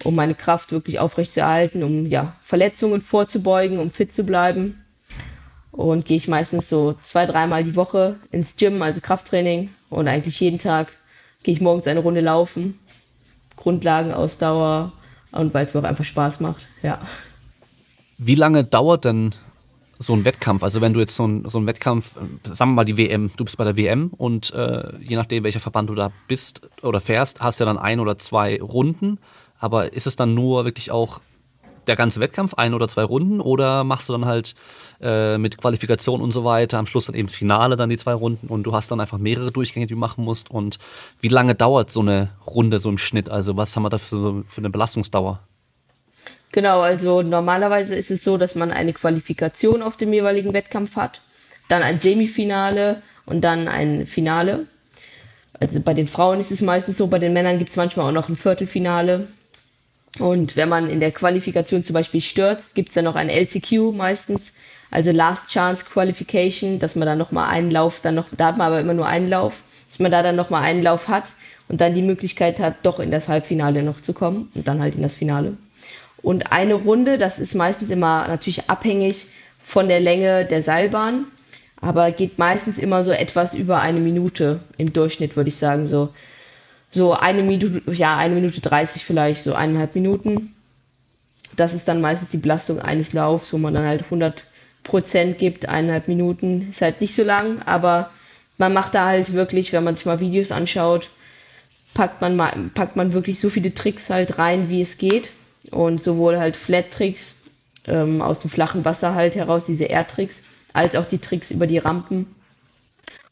um 0.04 0.14
meine 0.14 0.34
Kraft 0.34 0.72
wirklich 0.72 0.98
aufrechtzuerhalten, 0.98 1.82
um 1.82 2.06
ja, 2.06 2.34
Verletzungen 2.42 3.02
vorzubeugen, 3.02 3.78
um 3.78 3.90
fit 3.90 4.12
zu 4.12 4.24
bleiben. 4.24 4.84
Und 5.72 6.04
gehe 6.04 6.16
ich 6.16 6.28
meistens 6.28 6.68
so 6.68 6.96
zwei, 7.02 7.26
dreimal 7.26 7.64
die 7.64 7.76
Woche 7.76 8.16
ins 8.32 8.56
Gym, 8.56 8.82
also 8.82 9.00
Krafttraining. 9.00 9.70
Und 9.88 10.08
eigentlich 10.08 10.40
jeden 10.40 10.58
Tag 10.58 10.92
gehe 11.42 11.54
ich 11.54 11.60
morgens 11.60 11.86
eine 11.86 12.00
Runde 12.00 12.20
laufen. 12.20 12.78
Grundlagenausdauer 13.56 14.92
und 15.32 15.54
weil 15.54 15.66
es 15.66 15.74
mir 15.74 15.80
auch 15.80 15.84
einfach 15.84 16.04
Spaß 16.04 16.40
macht, 16.40 16.66
ja. 16.82 17.00
Wie 18.18 18.34
lange 18.34 18.64
dauert 18.64 19.04
denn 19.04 19.34
so 20.00 20.14
ein 20.14 20.24
Wettkampf? 20.24 20.62
Also 20.62 20.80
wenn 20.80 20.94
du 20.94 21.00
jetzt 21.00 21.14
so 21.14 21.26
ein, 21.26 21.46
so 21.46 21.58
ein 21.58 21.66
Wettkampf, 21.66 22.14
sagen 22.44 22.72
wir 22.72 22.76
mal 22.76 22.84
die 22.84 22.96
WM, 22.96 23.30
du 23.36 23.44
bist 23.44 23.58
bei 23.58 23.64
der 23.64 23.76
WM 23.76 24.08
und 24.16 24.52
äh, 24.54 24.96
je 24.98 25.14
nachdem, 25.14 25.44
welcher 25.44 25.60
Verband 25.60 25.90
du 25.90 25.94
da 25.94 26.10
bist 26.26 26.68
oder 26.82 27.00
fährst, 27.00 27.42
hast 27.42 27.60
du 27.60 27.64
ja 27.64 27.66
dann 27.66 27.78
ein 27.78 28.00
oder 28.00 28.18
zwei 28.18 28.60
Runden. 28.60 29.18
Aber 29.58 29.92
ist 29.92 30.06
es 30.06 30.16
dann 30.16 30.34
nur 30.34 30.64
wirklich 30.64 30.90
auch 30.90 31.20
der 31.86 31.96
ganze 31.96 32.18
Wettkampf, 32.20 32.54
ein 32.54 32.72
oder 32.72 32.88
zwei 32.88 33.04
Runden, 33.04 33.40
oder 33.40 33.84
machst 33.84 34.08
du 34.08 34.12
dann 34.12 34.24
halt 34.24 34.54
äh, 35.02 35.36
mit 35.36 35.58
Qualifikation 35.58 36.22
und 36.22 36.32
so 36.32 36.44
weiter, 36.44 36.78
am 36.78 36.86
Schluss 36.86 37.06
dann 37.06 37.14
eben 37.14 37.28
das 37.28 37.36
Finale, 37.36 37.76
dann 37.76 37.90
die 37.90 37.98
zwei 37.98 38.14
Runden 38.14 38.46
und 38.46 38.62
du 38.62 38.72
hast 38.72 38.90
dann 38.90 39.00
einfach 39.00 39.18
mehrere 39.18 39.52
Durchgänge, 39.52 39.86
die 39.86 39.94
du 39.94 40.00
machen 40.00 40.24
musst 40.24 40.50
und 40.50 40.78
wie 41.20 41.28
lange 41.28 41.54
dauert 41.54 41.90
so 41.90 42.00
eine 42.00 42.30
Runde 42.46 42.80
so 42.80 42.88
im 42.88 42.98
Schnitt? 42.98 43.28
Also 43.28 43.56
was 43.56 43.76
haben 43.76 43.82
wir 43.82 43.90
da 43.90 43.98
für, 43.98 44.44
für 44.46 44.60
eine 44.60 44.70
Belastungsdauer? 44.70 45.40
Genau, 46.52 46.80
also 46.80 47.22
normalerweise 47.22 47.94
ist 47.94 48.10
es 48.10 48.24
so, 48.24 48.36
dass 48.36 48.54
man 48.56 48.72
eine 48.72 48.92
Qualifikation 48.92 49.82
auf 49.82 49.96
dem 49.96 50.12
jeweiligen 50.12 50.52
Wettkampf 50.52 50.96
hat, 50.96 51.22
dann 51.68 51.82
ein 51.82 52.00
Semifinale 52.00 53.02
und 53.24 53.42
dann 53.42 53.68
ein 53.68 54.06
Finale. 54.06 54.66
Also 55.60 55.80
bei 55.80 55.94
den 55.94 56.08
Frauen 56.08 56.40
ist 56.40 56.50
es 56.50 56.60
meistens 56.60 56.98
so, 56.98 57.06
bei 57.06 57.18
den 57.20 57.32
Männern 57.32 57.58
gibt 57.58 57.70
es 57.70 57.76
manchmal 57.76 58.08
auch 58.08 58.14
noch 58.14 58.28
ein 58.28 58.36
Viertelfinale. 58.36 59.28
Und 60.18 60.56
wenn 60.56 60.68
man 60.68 60.90
in 60.90 60.98
der 60.98 61.12
Qualifikation 61.12 61.84
zum 61.84 61.94
Beispiel 61.94 62.20
stürzt, 62.20 62.74
gibt 62.74 62.88
es 62.88 62.94
dann 62.96 63.04
noch 63.04 63.14
ein 63.14 63.28
LCQ 63.28 63.92
meistens, 63.94 64.54
also 64.90 65.12
Last 65.12 65.48
Chance 65.48 65.84
Qualification, 65.84 66.80
dass 66.80 66.96
man 66.96 67.06
dann 67.06 67.18
nochmal 67.18 67.48
einen 67.48 67.70
Lauf, 67.70 68.00
dann 68.02 68.16
noch, 68.16 68.26
da 68.36 68.46
hat 68.46 68.58
man 68.58 68.66
aber 68.66 68.80
immer 68.80 68.94
nur 68.94 69.06
einen 69.06 69.28
Lauf, 69.28 69.62
dass 69.88 70.00
man 70.00 70.10
da 70.10 70.24
dann 70.24 70.34
nochmal 70.34 70.64
einen 70.64 70.82
Lauf 70.82 71.06
hat 71.06 71.32
und 71.68 71.80
dann 71.80 71.94
die 71.94 72.02
Möglichkeit 72.02 72.58
hat, 72.58 72.78
doch 72.82 72.98
in 72.98 73.12
das 73.12 73.28
Halbfinale 73.28 73.84
noch 73.84 74.00
zu 74.00 74.12
kommen 74.12 74.50
und 74.56 74.66
dann 74.66 74.80
halt 74.80 74.96
in 74.96 75.02
das 75.02 75.14
Finale. 75.14 75.56
Und 76.22 76.52
eine 76.52 76.74
Runde, 76.74 77.18
das 77.18 77.38
ist 77.38 77.54
meistens 77.54 77.90
immer 77.90 78.28
natürlich 78.28 78.68
abhängig 78.68 79.26
von 79.62 79.88
der 79.88 80.00
Länge 80.00 80.44
der 80.44 80.62
Seilbahn, 80.62 81.26
aber 81.80 82.10
geht 82.12 82.38
meistens 82.38 82.78
immer 82.78 83.04
so 83.04 83.10
etwas 83.12 83.54
über 83.54 83.80
eine 83.80 84.00
Minute 84.00 84.60
im 84.76 84.92
Durchschnitt, 84.92 85.36
würde 85.36 85.48
ich 85.48 85.56
sagen. 85.56 85.86
So, 85.86 86.10
so 86.90 87.14
eine 87.14 87.42
Minute, 87.42 87.82
ja, 87.92 88.16
eine 88.16 88.34
Minute 88.34 88.60
30 88.60 89.04
vielleicht, 89.04 89.42
so 89.42 89.54
eineinhalb 89.54 89.94
Minuten. 89.94 90.54
Das 91.56 91.72
ist 91.74 91.88
dann 91.88 92.00
meistens 92.00 92.30
die 92.30 92.38
Belastung 92.38 92.80
eines 92.80 93.12
Laufs, 93.12 93.52
wo 93.52 93.58
man 93.58 93.74
dann 93.74 93.86
halt 93.86 94.04
100 94.04 94.44
Prozent 94.82 95.38
gibt, 95.38 95.68
eineinhalb 95.68 96.08
Minuten. 96.08 96.68
Ist 96.70 96.82
halt 96.82 97.00
nicht 97.00 97.14
so 97.14 97.22
lang, 97.22 97.62
aber 97.62 98.10
man 98.58 98.72
macht 98.74 98.94
da 98.94 99.06
halt 99.06 99.32
wirklich, 99.32 99.72
wenn 99.72 99.84
man 99.84 99.96
sich 99.96 100.06
mal 100.06 100.20
Videos 100.20 100.52
anschaut, 100.52 101.08
packt 101.94 102.20
man, 102.20 102.36
mal, 102.36 102.52
packt 102.74 102.96
man 102.96 103.14
wirklich 103.14 103.40
so 103.40 103.48
viele 103.48 103.72
Tricks 103.74 104.10
halt 104.10 104.38
rein, 104.38 104.68
wie 104.68 104.82
es 104.82 104.98
geht 104.98 105.32
und 105.70 106.02
sowohl 106.02 106.38
halt 106.38 106.56
Flat-Tricks 106.56 107.36
ähm, 107.86 108.22
aus 108.22 108.40
dem 108.40 108.50
flachen 108.50 108.84
Wasser 108.84 109.14
halt 109.14 109.34
heraus, 109.34 109.66
diese 109.66 109.84
Air-Tricks, 109.84 110.42
als 110.72 110.96
auch 110.96 111.06
die 111.06 111.18
Tricks 111.18 111.50
über 111.50 111.66
die 111.66 111.78
Rampen. 111.78 112.34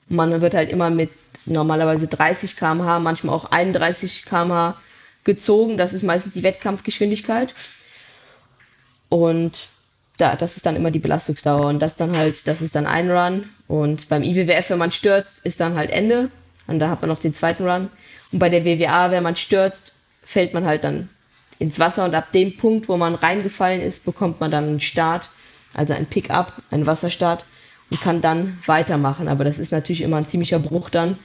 Und 0.08 0.16
man 0.16 0.40
wird 0.40 0.54
halt 0.54 0.70
immer 0.70 0.90
mit 0.90 1.10
normalerweise 1.46 2.08
30 2.08 2.56
km/h, 2.56 2.98
manchmal 3.00 3.34
auch 3.34 3.50
31 3.50 4.24
km/h 4.24 4.76
gezogen. 5.24 5.76
Das 5.78 5.92
ist 5.92 6.02
meistens 6.02 6.34
die 6.34 6.42
Wettkampfgeschwindigkeit. 6.42 7.54
Und 9.08 9.68
da, 10.16 10.36
das 10.36 10.56
ist 10.56 10.66
dann 10.66 10.76
immer 10.76 10.90
die 10.90 10.98
Belastungsdauer. 10.98 11.66
Und 11.66 11.80
das 11.80 11.96
dann 11.96 12.16
halt, 12.16 12.46
das 12.46 12.62
ist 12.62 12.74
dann 12.74 12.86
ein 12.86 13.10
Run. 13.10 13.48
Und 13.68 14.08
beim 14.08 14.22
IWWF, 14.22 14.70
wenn 14.70 14.78
man 14.78 14.92
stürzt, 14.92 15.40
ist 15.44 15.60
dann 15.60 15.76
halt 15.76 15.90
Ende. 15.90 16.30
Und 16.66 16.78
da 16.78 16.88
hat 16.88 17.00
man 17.00 17.08
noch 17.08 17.18
den 17.18 17.34
zweiten 17.34 17.66
Run. 17.68 17.90
Und 18.32 18.38
bei 18.38 18.48
der 18.48 18.64
WWA, 18.64 19.10
wenn 19.10 19.22
man 19.22 19.36
stürzt, 19.36 19.92
fällt 20.22 20.52
man 20.54 20.66
halt 20.66 20.84
dann 20.84 21.08
ins 21.58 21.78
Wasser 21.78 22.04
und 22.04 22.14
ab 22.14 22.32
dem 22.32 22.56
Punkt, 22.56 22.88
wo 22.88 22.96
man 22.96 23.14
reingefallen 23.14 23.80
ist, 23.80 24.04
bekommt 24.04 24.40
man 24.40 24.50
dann 24.50 24.64
einen 24.64 24.80
Start, 24.80 25.30
also 25.74 25.94
ein 25.94 26.06
Pickup, 26.06 26.52
einen 26.70 26.86
Wasserstart 26.86 27.44
und 27.90 28.00
kann 28.00 28.20
dann 28.20 28.58
weitermachen. 28.66 29.28
Aber 29.28 29.44
das 29.44 29.58
ist 29.58 29.72
natürlich 29.72 30.02
immer 30.02 30.18
ein 30.18 30.28
ziemlicher 30.28 30.58
Bruch 30.58 30.90
dann, 30.90 31.18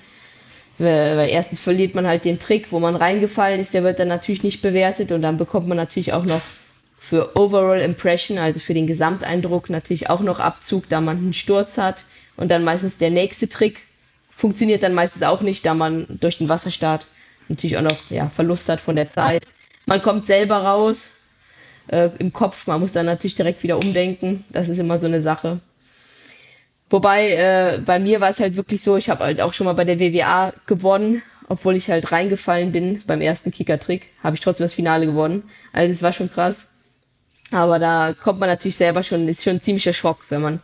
weil 0.80 1.30
erstens 1.30 1.60
verliert 1.60 1.94
man 1.94 2.08
halt 2.08 2.26
den 2.26 2.40
Trick, 2.40 2.72
wo 2.72 2.80
man 2.80 2.96
reingefallen 2.96 3.60
ist, 3.60 3.74
der 3.74 3.84
wird 3.84 4.00
dann 4.00 4.08
natürlich 4.08 4.44
nicht 4.44 4.62
bewertet 4.62 5.12
und 5.12 5.22
dann 5.22 5.38
bekommt 5.38 5.68
man 5.68 5.78
natürlich 5.78 6.14
auch 6.14 6.26
noch 6.26 6.42
für 6.98 7.36
Overall 7.36 7.82
Impression, 7.82 8.38
also 8.38 8.60
für 8.60 8.74
den 8.74 8.88
Gesamteindruck 8.88 9.70
natürlich 9.70 10.10
auch 10.10 10.22
noch 10.22 10.40
Abzug, 10.40 10.88
da 10.90 11.02
man 11.02 11.18
einen 11.18 11.34
Sturz 11.34 11.78
hat 11.78 12.06
und 12.38 12.50
dann 12.50 12.64
meistens 12.64 12.98
der 12.98 13.12
nächste 13.12 13.50
Trick 13.50 13.82
funktioniert 14.32 14.84
dann 14.84 14.94
meistens 14.94 15.22
auch 15.22 15.42
nicht, 15.42 15.66
da 15.66 15.74
man 15.74 16.08
durch 16.10 16.38
den 16.38 16.50
Wasserstart 16.50 17.08
natürlich 17.50 17.78
auch 17.78 17.82
noch 17.82 18.10
ja, 18.10 18.30
Verlust 18.30 18.70
hat 18.70 18.80
von 18.80 18.96
der 18.96 19.10
Zeit. 19.10 19.46
Man 19.86 20.02
kommt 20.02 20.26
selber 20.26 20.58
raus 20.58 21.12
äh, 21.88 22.10
im 22.20 22.32
Kopf, 22.32 22.68
man 22.68 22.80
muss 22.80 22.92
dann 22.92 23.06
natürlich 23.06 23.36
direkt 23.36 23.64
wieder 23.64 23.78
umdenken. 23.78 24.46
Das 24.50 24.70
ist 24.70 24.80
immer 24.80 25.00
so 25.00 25.08
eine 25.08 25.22
Sache. 25.22 25.60
Wobei 26.90 27.32
äh, 27.32 27.82
bei 27.84 28.00
mir 28.00 28.22
war 28.22 28.30
es 28.30 28.40
halt 28.40 28.56
wirklich 28.56 28.84
so, 28.84 28.98
ich 28.98 29.10
habe 29.10 29.24
halt 29.24 29.42
auch 29.42 29.54
schon 29.54 29.66
mal 29.66 29.74
bei 29.74 29.84
der 29.84 30.00
WWA 30.00 30.54
gewonnen, 30.68 31.24
obwohl 31.50 31.76
ich 31.76 31.90
halt 31.90 32.12
reingefallen 32.12 32.72
bin 32.72 33.02
beim 33.06 33.22
ersten 33.22 33.52
Kickertrick, 33.52 34.10
habe 34.24 34.36
ich 34.36 34.42
trotzdem 34.42 34.66
das 34.66 34.74
Finale 34.74 35.06
gewonnen. 35.06 35.50
Also 35.74 35.92
es 35.92 36.04
war 36.04 36.14
schon 36.14 36.32
krass. 36.32 36.68
Aber 37.52 37.80
da 37.80 38.14
kommt 38.14 38.40
man 38.40 38.50
natürlich 38.50 38.78
selber 38.78 39.04
schon, 39.04 39.28
ist 39.28 39.44
schon 39.44 39.58
ein 39.58 39.62
ziemlicher 39.62 39.94
Schock, 39.94 40.20
wenn 40.30 40.42
man 40.42 40.60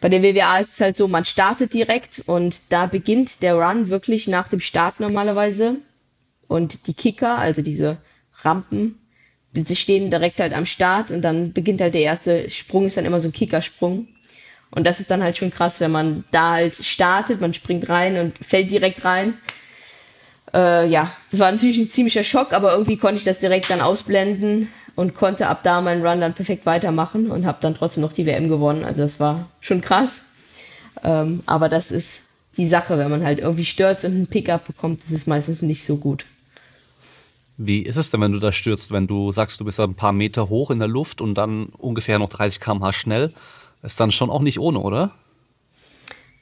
bei 0.00 0.10
der 0.10 0.22
WWA 0.22 0.58
ist 0.58 0.74
es 0.74 0.80
halt 0.80 0.98
so, 0.98 1.08
man 1.08 1.24
startet 1.24 1.72
direkt 1.72 2.22
und 2.26 2.70
da 2.70 2.84
beginnt 2.84 3.42
der 3.42 3.54
Run 3.54 3.88
wirklich 3.88 4.28
nach 4.28 4.48
dem 4.48 4.60
Start 4.60 5.00
normalerweise. 5.00 5.76
Und 6.46 6.86
die 6.86 6.92
Kicker, 6.92 7.38
also 7.38 7.62
diese 7.62 7.96
Rampen. 8.42 8.98
Sie 9.54 9.76
stehen 9.76 10.10
direkt 10.10 10.40
halt 10.40 10.52
am 10.52 10.66
Start 10.66 11.10
und 11.10 11.22
dann 11.22 11.52
beginnt 11.52 11.80
halt 11.80 11.94
der 11.94 12.02
erste 12.02 12.50
Sprung, 12.50 12.86
ist 12.86 12.96
dann 12.96 13.04
immer 13.04 13.20
so 13.20 13.28
ein 13.28 13.32
Kickersprung. 13.32 14.08
Und 14.70 14.84
das 14.84 14.98
ist 14.98 15.10
dann 15.10 15.22
halt 15.22 15.38
schon 15.38 15.52
krass, 15.52 15.80
wenn 15.80 15.92
man 15.92 16.24
da 16.32 16.52
halt 16.52 16.84
startet, 16.84 17.40
man 17.40 17.54
springt 17.54 17.88
rein 17.88 18.18
und 18.18 18.36
fällt 18.44 18.72
direkt 18.72 19.04
rein. 19.04 19.34
Äh, 20.52 20.88
ja, 20.88 21.12
das 21.30 21.38
war 21.38 21.52
natürlich 21.52 21.78
ein 21.78 21.90
ziemlicher 21.90 22.24
Schock, 22.24 22.52
aber 22.52 22.72
irgendwie 22.72 22.96
konnte 22.96 23.18
ich 23.18 23.24
das 23.24 23.38
direkt 23.38 23.70
dann 23.70 23.80
ausblenden 23.80 24.68
und 24.96 25.14
konnte 25.14 25.46
ab 25.46 25.62
da 25.62 25.80
meinen 25.80 26.04
Run 26.04 26.20
dann 26.20 26.34
perfekt 26.34 26.66
weitermachen 26.66 27.30
und 27.30 27.46
habe 27.46 27.58
dann 27.60 27.76
trotzdem 27.76 28.02
noch 28.02 28.12
die 28.12 28.26
WM 28.26 28.48
gewonnen. 28.48 28.84
Also 28.84 29.02
das 29.02 29.20
war 29.20 29.48
schon 29.60 29.80
krass. 29.80 30.24
Ähm, 31.02 31.42
aber 31.46 31.68
das 31.68 31.90
ist 31.90 32.22
die 32.56 32.66
Sache, 32.66 32.98
wenn 32.98 33.10
man 33.10 33.24
halt 33.24 33.40
irgendwie 33.40 33.64
stürzt 33.64 34.04
und 34.04 34.12
einen 34.12 34.26
Pickup 34.26 34.66
bekommt, 34.66 35.00
ist 35.10 35.26
meistens 35.26 35.62
nicht 35.62 35.84
so 35.84 35.96
gut. 35.96 36.24
Wie 37.56 37.82
ist 37.82 37.96
es 37.96 38.10
denn, 38.10 38.20
wenn 38.20 38.32
du 38.32 38.40
da 38.40 38.50
stürzt, 38.50 38.90
wenn 38.90 39.06
du 39.06 39.30
sagst, 39.30 39.60
du 39.60 39.64
bist 39.64 39.78
ein 39.78 39.94
paar 39.94 40.12
Meter 40.12 40.48
hoch 40.48 40.70
in 40.70 40.80
der 40.80 40.88
Luft 40.88 41.20
und 41.20 41.34
dann 41.34 41.66
ungefähr 41.66 42.18
noch 42.18 42.28
30 42.28 42.60
km/h 42.60 42.92
schnell? 42.92 43.32
Ist 43.82 44.00
dann 44.00 44.10
schon 44.10 44.30
auch 44.30 44.40
nicht 44.40 44.58
ohne, 44.58 44.80
oder? 44.80 45.12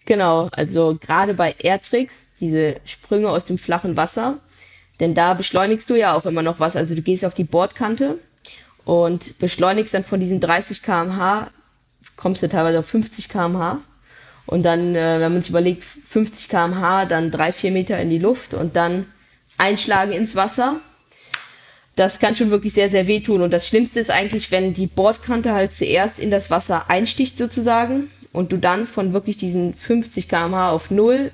Genau, 0.07 0.49
also 0.53 0.97
gerade 1.01 1.35
bei 1.35 1.55
Airtricks, 1.59 2.27
diese 2.41 2.81
Sprünge 2.85 3.29
aus 3.29 3.45
dem 3.45 3.59
flachen 3.59 3.97
Wasser, 3.97 4.39
denn 5.01 5.15
da 5.15 5.35
beschleunigst 5.35 5.89
du 5.91 5.95
ja 5.95 6.15
auch 6.15 6.25
immer 6.25 6.43
noch 6.43 6.61
was. 6.61 6.77
Also 6.77 6.95
du 6.95 7.03
gehst 7.03 7.25
auf 7.25 7.35
die 7.35 7.45
Bordkante 7.45 8.19
und 8.85 9.39
beschleunigst 9.39 9.95
dann 9.95 10.05
von 10.05 10.19
diesen 10.19 10.41
30 10.41 10.83
km/h, 10.83 11.51
kommst 12.17 12.43
du 12.43 12.49
teilweise 12.49 12.79
auf 12.79 12.87
50 12.87 13.29
km/h. 13.29 13.81
Und 14.47 14.65
dann, 14.65 14.97
äh, 14.97 15.21
wenn 15.21 15.33
man 15.33 15.43
sich 15.43 15.51
überlegt, 15.51 15.85
50 15.85 16.49
km/h, 16.49 17.05
dann 17.05 17.31
drei, 17.31 17.53
vier 17.53 17.71
Meter 17.71 18.01
in 18.01 18.11
die 18.11 18.19
Luft 18.19 18.55
und 18.55 18.77
dann 18.77 19.07
einschlagen 19.59 20.13
ins 20.13 20.35
Wasser 20.35 20.81
das 21.97 22.19
kann 22.19 22.37
schon 22.37 22.51
wirklich 22.51 22.73
sehr, 22.73 22.91
sehr 22.91 23.07
wehtun. 23.07 23.43
Und 23.43 23.53
das 23.53 23.69
Schlimmste 23.69 24.01
ist 24.01 24.11
eigentlich, 24.11 24.51
wenn 24.51 24.73
die 24.73 24.87
Bordkante 24.87 25.53
halt 25.53 25.75
zuerst 25.75 26.19
in 26.19 26.31
das 26.31 26.51
Wasser 26.51 26.91
einsticht 26.91 27.37
sozusagen 27.37 28.11
und 28.33 28.53
du 28.53 28.57
dann 28.57 28.87
von 28.87 29.13
wirklich 29.13 29.37
diesen 29.37 29.75
50 29.75 30.29
km/h 30.29 30.71
auf 30.71 30.91
null 30.91 31.33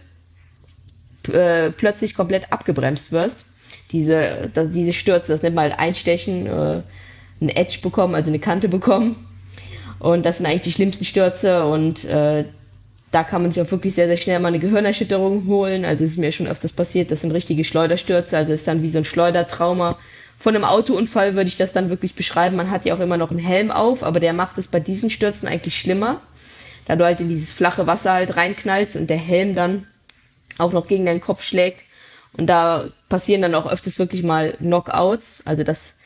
äh, 1.33 1.71
plötzlich 1.71 2.15
komplett 2.15 2.53
abgebremst 2.53 3.13
wirst. 3.13 3.45
Diese, 3.93 4.51
das, 4.53 4.71
diese 4.73 4.93
Stürze, 4.93 5.33
das 5.33 5.43
nennt 5.43 5.55
man 5.55 5.71
halt 5.71 5.79
Einstechen, 5.79 6.47
äh, 6.47 6.83
ein 7.41 7.49
Edge 7.49 7.79
bekommen, 7.81 8.15
also 8.15 8.31
eine 8.31 8.39
Kante 8.39 8.69
bekommen. 8.69 9.27
Und 10.01 10.25
das 10.27 10.39
sind 10.39 10.47
eigentlich 10.47 10.63
die 10.63 10.73
schlimmsten 10.73 11.05
Stürze 11.05 11.65
und 11.67 12.05
äh, 12.05 12.45
da 13.11 13.25
kann 13.25 13.43
man 13.43 13.51
sich 13.51 13.63
auch 13.63 13.71
wirklich 13.71 13.95
sehr, 13.95 14.07
sehr 14.07 14.17
schnell 14.17 14.39
mal 14.39 14.49
eine 14.49 14.59
Gehirnerschütterung 14.59 15.47
holen. 15.47 15.85
Also 15.85 16.05
es 16.05 16.13
ist 16.13 16.19
mir 16.19 16.31
schon 16.31 16.47
öfters 16.47 16.73
passiert, 16.73 17.11
das 17.11 17.23
sind 17.23 17.33
richtige 17.33 17.65
Schleuderstürze, 17.65 18.37
also 18.37 18.53
es 18.53 18.61
ist 18.61 18.69
dann 18.69 18.83
wie 18.83 18.91
so 18.91 18.99
ein 18.99 19.05
Schleudertrauma, 19.05 19.99
von 20.39 20.55
einem 20.55 20.65
Autounfall 20.65 21.35
würde 21.35 21.49
ich 21.49 21.57
das 21.57 21.73
dann 21.73 21.91
wirklich 21.91 22.15
beschreiben. 22.15 22.57
Man 22.57 22.71
hat 22.71 22.85
ja 22.85 22.95
auch 22.95 23.01
immer 23.01 23.17
noch 23.17 23.31
einen 23.31 23.41
Helm 23.41 23.71
auf, 23.71 24.03
aber 24.05 24.21
der 24.21 24.33
macht 24.33 24.57
es 24.59 24.69
bei 24.69 24.79
diesen 24.79 25.11
Stürzen 25.11 25.49
eigentlich 25.49 25.77
schlimmer, 25.79 26.21
da 26.87 26.97
du 26.97 27.05
halt 27.05 27.21
in 27.21 27.29
dieses 27.29 27.53
flache 27.53 27.87
Wasser 27.87 28.13
halt 28.13 28.37
reinknallst 28.37 28.97
und 28.97 29.11
der 29.11 29.17
Helm 29.17 29.55
dann 29.55 29.87
auch 30.59 30.73
noch 30.73 30.87
gegen 30.87 31.07
deinen 31.07 31.21
Kopf 31.21 31.43
schlägt. 31.43 31.85
Und 32.37 32.47
da 32.47 32.89
passieren 33.09 33.43
dann 33.43 33.55
auch 33.55 33.71
öfters 33.71 33.99
wirklich 33.99 34.23
mal 34.23 34.53
Knockouts. 34.59 35.43
Also 35.45 35.65
das 35.65 35.97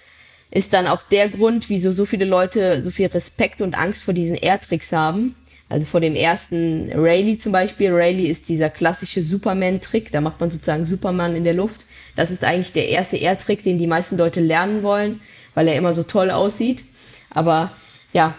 ist 0.51 0.73
dann 0.73 0.87
auch 0.87 1.03
der 1.03 1.29
Grund, 1.29 1.69
wieso 1.69 1.93
so 1.93 2.07
viele 2.07 2.25
Leute 2.25 2.83
so 2.83 2.91
viel 2.91 3.09
Respekt 3.09 3.61
und 3.61 3.75
Angst 3.75 4.05
vor 4.05 4.15
diesen 4.15 4.37
Airtricks 4.37 4.93
haben. 4.93 5.35
Also 5.69 5.87
vor 5.87 6.01
dem 6.01 6.15
ersten 6.15 6.91
Rayleigh 6.93 7.39
zum 7.39 7.53
Beispiel. 7.53 7.93
Rayleigh 7.93 8.31
ist 8.31 8.49
dieser 8.49 8.71
klassische 8.71 9.23
Superman-Trick. 9.23 10.13
Da 10.13 10.21
macht 10.21 10.41
man 10.41 10.51
sozusagen 10.51 10.87
Superman 10.87 11.35
in 11.35 11.45
der 11.45 11.55
Luft. 11.55 11.87
Das 12.17 12.31
ist 12.31 12.45
eigentlich 12.45 12.73
der 12.73 12.89
erste 12.89 13.17
Air-Trick, 13.17 13.63
den 13.63 13.79
die 13.79 13.87
meisten 13.87 14.19
Leute 14.19 14.41
lernen 14.41 14.83
wollen, 14.83 15.21
weil 15.55 15.69
er 15.69 15.77
immer 15.77 15.95
so 15.95 16.03
toll 16.03 16.31
aussieht. 16.31 16.85
Aber 17.31 17.73
ja, 18.13 18.35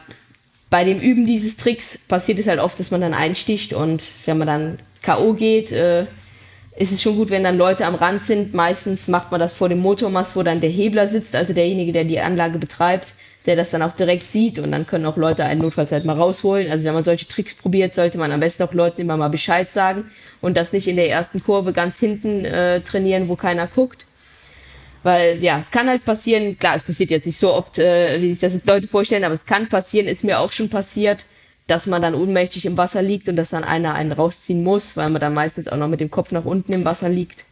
bei 0.70 0.84
dem 0.84 1.00
Üben 1.00 1.26
dieses 1.26 1.58
Tricks 1.58 1.98
passiert 1.98 2.40
es 2.40 2.48
halt 2.48 2.60
oft, 2.60 2.80
dass 2.80 2.92
man 2.92 3.02
dann 3.02 3.14
einsticht 3.14 3.74
und 3.74 4.08
wenn 4.26 4.38
man 4.38 4.48
dann 4.48 4.80
K.O. 5.02 5.34
geht, 5.34 5.72
äh, 5.72 6.08
ist 6.76 6.92
es 6.92 7.02
schon 7.02 7.18
gut, 7.18 7.30
wenn 7.30 7.44
dann 7.44 7.58
Leute 7.58 7.86
am 7.86 7.96
Rand 7.96 8.26
sind. 8.26 8.54
Meistens 8.54 9.08
macht 9.08 9.32
man 9.32 9.40
das 9.40 9.54
vor 9.54 9.70
dem 9.70 9.80
Motormast, 9.80 10.36
wo 10.36 10.44
dann 10.44 10.62
der 10.62 10.70
Hebler 10.70 11.08
sitzt, 11.08 11.36
also 11.36 11.54
derjenige, 11.54 11.94
der 11.94 12.04
die 12.04 12.20
Anlage 12.20 12.58
betreibt. 12.58 13.14
Der 13.46 13.56
das 13.56 13.72
dann 13.72 13.82
auch 13.82 13.94
direkt 13.94 14.32
sieht 14.32 14.60
und 14.60 14.72
dann 14.72 14.88
können 14.88 15.06
auch 15.06 15.18
Leute 15.18 15.44
einen 15.44 15.62
notfalls 15.62 15.92
halt 15.92 16.06
mal 16.06 16.16
rausholen. 16.16 16.72
Also 16.72 16.86
wenn 16.86 16.94
man 16.94 17.04
solche 17.04 17.28
Tricks 17.28 17.54
probiert, 17.54 17.94
sollte 17.94 18.18
man 18.18 18.32
am 18.32 18.40
besten 18.40 18.64
auch 18.64 18.74
Leuten 18.74 19.02
immer 19.02 19.18
mal 19.18 19.30
Bescheid 19.30 19.72
sagen 19.72 20.06
und 20.42 20.56
das 20.56 20.72
nicht 20.72 20.88
in 20.88 20.96
der 20.96 21.10
ersten 21.10 21.44
Kurve 21.44 21.74
ganz 21.74 22.00
hinten 22.00 22.46
äh, 22.46 22.82
trainieren, 22.82 23.28
wo 23.28 23.36
keiner 23.36 23.68
guckt. 23.68 24.06
Weil 25.04 25.44
ja, 25.44 25.60
es 25.60 25.72
kann 25.72 25.90
halt 25.90 26.06
passieren, 26.06 26.58
klar, 26.58 26.78
es 26.78 26.84
passiert 26.84 27.12
jetzt 27.12 27.26
nicht 27.26 27.38
so 27.38 27.54
oft, 27.54 27.78
äh, 27.80 28.22
wie 28.22 28.30
sich 28.30 28.40
das 28.40 28.54
jetzt 28.54 28.66
Leute 28.68 28.88
vorstellen, 28.88 29.26
aber 29.26 29.34
es 29.34 29.46
kann 29.46 29.68
passieren, 29.68 30.08
ist 30.08 30.24
mir 30.24 30.40
auch 30.40 30.54
schon 30.54 30.70
passiert, 30.70 31.26
dass 31.68 31.88
man 31.88 32.02
dann 32.02 32.16
ohnmächtig 32.16 32.66
im 32.66 32.78
Wasser 32.78 33.02
liegt 33.02 33.28
und 33.28 33.36
dass 33.36 33.50
dann 33.50 33.66
einer 33.66 33.96
einen 33.96 34.14
rausziehen 34.14 34.64
muss, 34.64 34.96
weil 34.96 35.10
man 35.10 35.20
dann 35.20 35.34
meistens 35.34 35.68
auch 35.68 35.78
noch 35.78 35.90
mit 35.90 36.00
dem 36.00 36.12
Kopf 36.12 36.32
nach 36.32 36.46
unten 36.46 36.72
im 36.72 36.86
Wasser 36.86 37.10
liegt 37.10 37.44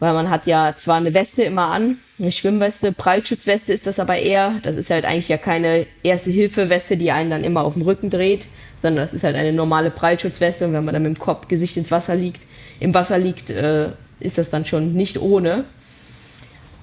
weil 0.00 0.14
man 0.14 0.30
hat 0.30 0.46
ja 0.46 0.74
zwar 0.76 0.96
eine 0.96 1.14
Weste 1.14 1.42
immer 1.42 1.68
an, 1.68 1.98
eine 2.18 2.32
Schwimmweste, 2.32 2.92
Prallschutzweste 2.92 3.72
ist 3.72 3.86
das 3.86 3.98
aber 3.98 4.16
eher. 4.16 4.60
Das 4.62 4.76
ist 4.76 4.90
halt 4.90 5.04
eigentlich 5.04 5.28
ja 5.28 5.38
keine 5.38 5.86
Erste-Hilfe-Weste, 6.02 6.96
die 6.96 7.10
einen 7.10 7.30
dann 7.30 7.44
immer 7.44 7.62
auf 7.64 7.74
dem 7.74 7.82
Rücken 7.82 8.10
dreht, 8.10 8.46
sondern 8.80 9.04
das 9.04 9.12
ist 9.12 9.24
halt 9.24 9.36
eine 9.36 9.52
normale 9.52 9.90
Prallschutzweste 9.90 10.66
und 10.66 10.72
wenn 10.72 10.84
man 10.84 10.94
dann 10.94 11.02
mit 11.02 11.16
dem 11.16 11.18
Kopf, 11.18 11.48
Gesicht 11.48 11.76
ins 11.76 11.90
Wasser 11.90 12.14
liegt, 12.14 12.46
im 12.80 12.94
Wasser 12.94 13.18
liegt, 13.18 13.50
äh, 13.50 13.90
ist 14.20 14.38
das 14.38 14.50
dann 14.50 14.64
schon 14.64 14.94
nicht 14.94 15.20
ohne. 15.20 15.64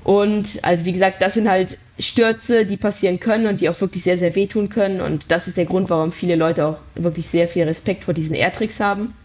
Und 0.03 0.59
also 0.61 0.85
wie 0.85 0.93
gesagt, 0.93 1.21
das 1.21 1.33
sind 1.33 1.49
halt 1.49 1.79
Stürze, 1.97 2.65
die 2.65 2.77
passieren 2.77 3.19
können 3.19 3.47
und 3.47 3.61
die 3.61 3.69
auch 3.69 3.81
wirklich 3.81 4.03
sehr, 4.03 4.17
sehr 4.17 4.35
wehtun 4.35 4.69
können. 4.69 5.01
Und 5.01 5.31
das 5.31 5.47
ist 5.47 5.57
der 5.57 5.65
Grund, 5.65 5.89
warum 5.89 6.11
viele 6.11 6.35
Leute 6.35 6.65
auch 6.67 6.77
wirklich 6.93 7.27
sehr 7.27 7.47
viel 7.47 7.63
Respekt 7.63 8.03
vor 8.03 8.13
diesen 8.13 8.35
Airtricks 8.35 8.79
haben. 8.79 9.15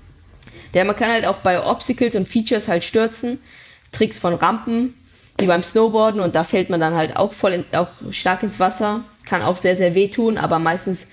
Denn 0.72 0.86
man 0.86 0.96
kann 0.96 1.10
halt 1.10 1.26
auch 1.26 1.38
bei 1.38 1.62
Obstacles 1.62 2.14
und 2.16 2.28
Features 2.28 2.68
halt 2.68 2.84
stürzen. 2.84 3.40
Tricks 3.92 4.18
von 4.18 4.34
Rampen, 4.34 4.94
wie 5.38 5.46
beim 5.46 5.62
Snowboarden. 5.62 6.20
Und 6.20 6.34
da 6.34 6.44
fällt 6.44 6.70
man 6.70 6.80
dann 6.80 6.94
halt 6.94 7.16
auch 7.16 7.32
voll 7.32 7.52
in, 7.52 7.64
auch 7.72 7.88
stark 8.10 8.42
ins 8.42 8.60
Wasser, 8.60 9.04
kann 9.24 9.42
auch 9.42 9.56
sehr, 9.56 9.76
sehr 9.76 9.94
wehtun, 9.94 10.38
aber 10.38 10.58
meistens 10.58 11.08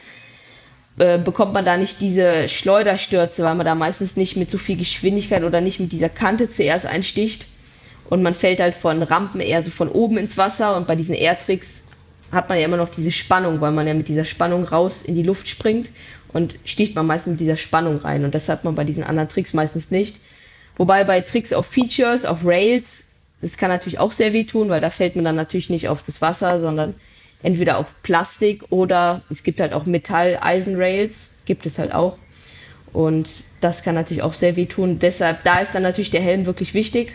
äh, 0.98 1.20
bekommt 1.20 1.54
man 1.54 1.66
da 1.66 1.78
nicht 1.78 2.02
diese 2.02 2.50
Schleuderstürze, 2.50 3.44
weil 3.44 3.56
man 3.56 3.66
da 3.66 3.76
meistens 3.76 4.16
nicht 4.16 4.36
mit 4.36 4.50
so 4.50 4.58
viel 4.58 4.78
Geschwindigkeit 4.78 5.44
oder 5.44 5.62
nicht 5.62 5.80
mit 5.80 5.92
dieser 5.92 6.10
Kante 6.10 6.50
zuerst 6.50 6.86
einsticht. 6.86 7.48
Und 8.10 8.24
man 8.24 8.36
fällt 8.36 8.60
halt 8.60 8.74
von 8.74 9.04
Rampen 9.04 9.42
eher 9.42 9.62
so 9.64 9.70
von 9.70 9.90
oben 9.90 10.18
ins 10.18 10.38
Wasser. 10.38 10.76
Und 10.76 10.88
bei 10.88 10.96
diesen 10.96 11.14
Airtricks 11.14 11.84
hat 12.32 12.50
man 12.50 12.58
ja 12.58 12.66
immer 12.66 12.78
noch 12.78 12.90
diese 12.90 13.12
Spannung, 13.12 13.62
weil 13.62 13.72
man 13.72 13.88
ja 13.88 13.94
mit 13.94 14.08
dieser 14.08 14.26
Spannung 14.26 14.64
raus 14.64 15.02
in 15.02 15.16
die 15.16 15.24
Luft 15.24 15.48
springt 15.48 15.92
und 16.34 16.58
sticht 16.66 16.96
man 16.96 17.06
meistens 17.06 17.32
mit 17.32 17.40
dieser 17.40 17.58
Spannung 17.58 17.98
rein. 17.98 18.26
Und 18.26 18.34
das 18.34 18.50
hat 18.50 18.64
man 18.64 18.76
bei 18.76 18.84
diesen 18.84 19.04
anderen 19.04 19.30
Tricks 19.30 19.54
meistens 19.54 19.92
nicht. 19.92 20.18
Wobei 20.78 21.04
bei 21.04 21.22
Tricks 21.22 21.54
auf 21.54 21.66
Features, 21.66 22.24
auf 22.24 22.46
Rails, 22.46 23.06
das 23.42 23.58
kann 23.58 23.70
natürlich 23.70 24.00
auch 24.00 24.12
sehr 24.12 24.34
wehtun, 24.34 24.70
weil 24.70 24.82
da 24.82 24.90
fällt 24.90 25.16
man 25.16 25.26
dann 25.26 25.36
natürlich 25.36 25.70
nicht 25.70 25.90
auf 25.90 26.04
das 26.04 26.22
Wasser, 26.22 26.62
sondern 26.62 26.96
entweder 27.44 27.78
auf 27.78 27.94
Plastik 28.04 28.64
oder 28.72 29.22
es 29.30 29.44
gibt 29.44 29.60
halt 29.60 29.74
auch 29.74 29.86
Metall-Eisen-Rails, 29.86 31.30
gibt 31.46 31.66
es 31.66 31.78
halt 31.78 31.94
auch. 31.94 32.18
Und 32.94 33.44
das 33.60 33.84
kann 33.84 33.96
natürlich 33.96 34.24
auch 34.24 34.34
sehr 34.34 34.56
wehtun. 34.56 35.00
Deshalb, 35.00 35.44
da 35.44 35.60
ist 35.60 35.74
dann 35.74 35.84
natürlich 35.84 36.12
der 36.12 36.22
Helm 36.22 36.46
wirklich 36.46 36.74
wichtig. 36.74 37.14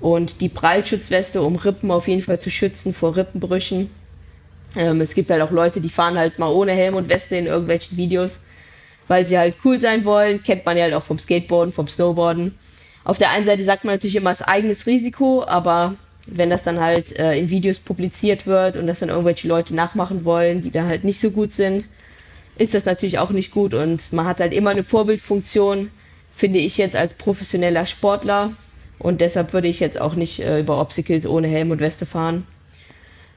Und 0.00 0.40
die 0.40 0.48
Prallschutzweste, 0.48 1.42
um 1.42 1.56
Rippen 1.56 1.90
auf 1.90 2.08
jeden 2.08 2.22
Fall 2.22 2.40
zu 2.40 2.50
schützen 2.50 2.92
vor 2.92 3.16
Rippenbrüchen. 3.16 3.90
Ähm, 4.76 5.00
es 5.00 5.14
gibt 5.14 5.30
halt 5.30 5.42
auch 5.42 5.52
Leute, 5.52 5.80
die 5.80 5.88
fahren 5.88 6.18
halt 6.18 6.38
mal 6.38 6.50
ohne 6.50 6.72
Helm 6.72 6.96
und 6.96 7.08
Weste 7.08 7.36
in 7.36 7.46
irgendwelchen 7.46 7.96
Videos, 7.96 8.40
weil 9.06 9.26
sie 9.26 9.38
halt 9.38 9.56
cool 9.64 9.80
sein 9.80 10.04
wollen. 10.04 10.42
Kennt 10.42 10.66
man 10.66 10.76
ja 10.76 10.84
halt 10.84 10.94
auch 10.94 11.04
vom 11.04 11.18
Skateboarden, 11.18 11.72
vom 11.72 11.86
Snowboarden 11.86 12.58
auf 13.04 13.18
der 13.18 13.30
einen 13.30 13.46
Seite 13.46 13.64
sagt 13.64 13.84
man 13.84 13.94
natürlich 13.94 14.16
immer, 14.16 14.32
ist 14.32 14.42
eigenes 14.42 14.86
Risiko, 14.86 15.44
aber 15.44 15.94
wenn 16.26 16.50
das 16.50 16.62
dann 16.62 16.80
halt 16.80 17.18
äh, 17.18 17.36
in 17.36 17.50
Videos 17.50 17.80
publiziert 17.80 18.46
wird 18.46 18.76
und 18.76 18.86
das 18.86 19.00
dann 19.00 19.08
irgendwelche 19.08 19.48
Leute 19.48 19.74
nachmachen 19.74 20.24
wollen, 20.24 20.62
die 20.62 20.70
da 20.70 20.84
halt 20.84 21.04
nicht 21.04 21.20
so 21.20 21.30
gut 21.30 21.50
sind, 21.50 21.88
ist 22.56 22.74
das 22.74 22.84
natürlich 22.84 23.18
auch 23.18 23.30
nicht 23.30 23.50
gut 23.50 23.74
und 23.74 24.12
man 24.12 24.26
hat 24.26 24.40
halt 24.40 24.52
immer 24.52 24.70
eine 24.70 24.84
Vorbildfunktion, 24.84 25.90
finde 26.34 26.60
ich 26.60 26.78
jetzt 26.78 26.94
als 26.94 27.14
professioneller 27.14 27.86
Sportler 27.86 28.52
und 28.98 29.20
deshalb 29.20 29.52
würde 29.52 29.68
ich 29.68 29.80
jetzt 29.80 30.00
auch 30.00 30.14
nicht 30.14 30.40
äh, 30.40 30.60
über 30.60 30.80
Obstacles 30.80 31.26
ohne 31.26 31.48
Helm 31.48 31.72
und 31.72 31.80
Weste 31.80 32.06
fahren. 32.06 32.46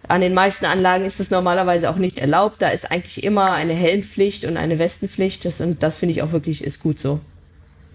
An 0.07 0.21
den 0.21 0.35
meisten 0.35 0.65
Anlagen 0.65 1.05
ist 1.05 1.19
das 1.19 1.31
normalerweise 1.31 1.89
auch 1.89 1.95
nicht 1.95 2.19
erlaubt. 2.19 2.61
Da 2.61 2.69
ist 2.69 2.91
eigentlich 2.91 3.23
immer 3.23 3.53
eine 3.53 3.73
Helmpflicht 3.73 4.45
und 4.45 4.55
eine 4.55 4.77
Westenpflicht. 4.77 5.43
Das, 5.45 5.61
und 5.61 5.81
das 5.81 5.97
finde 5.97 6.13
ich 6.13 6.21
auch 6.21 6.31
wirklich 6.31 6.63
ist 6.63 6.79
gut 6.79 6.99
so. 6.99 7.19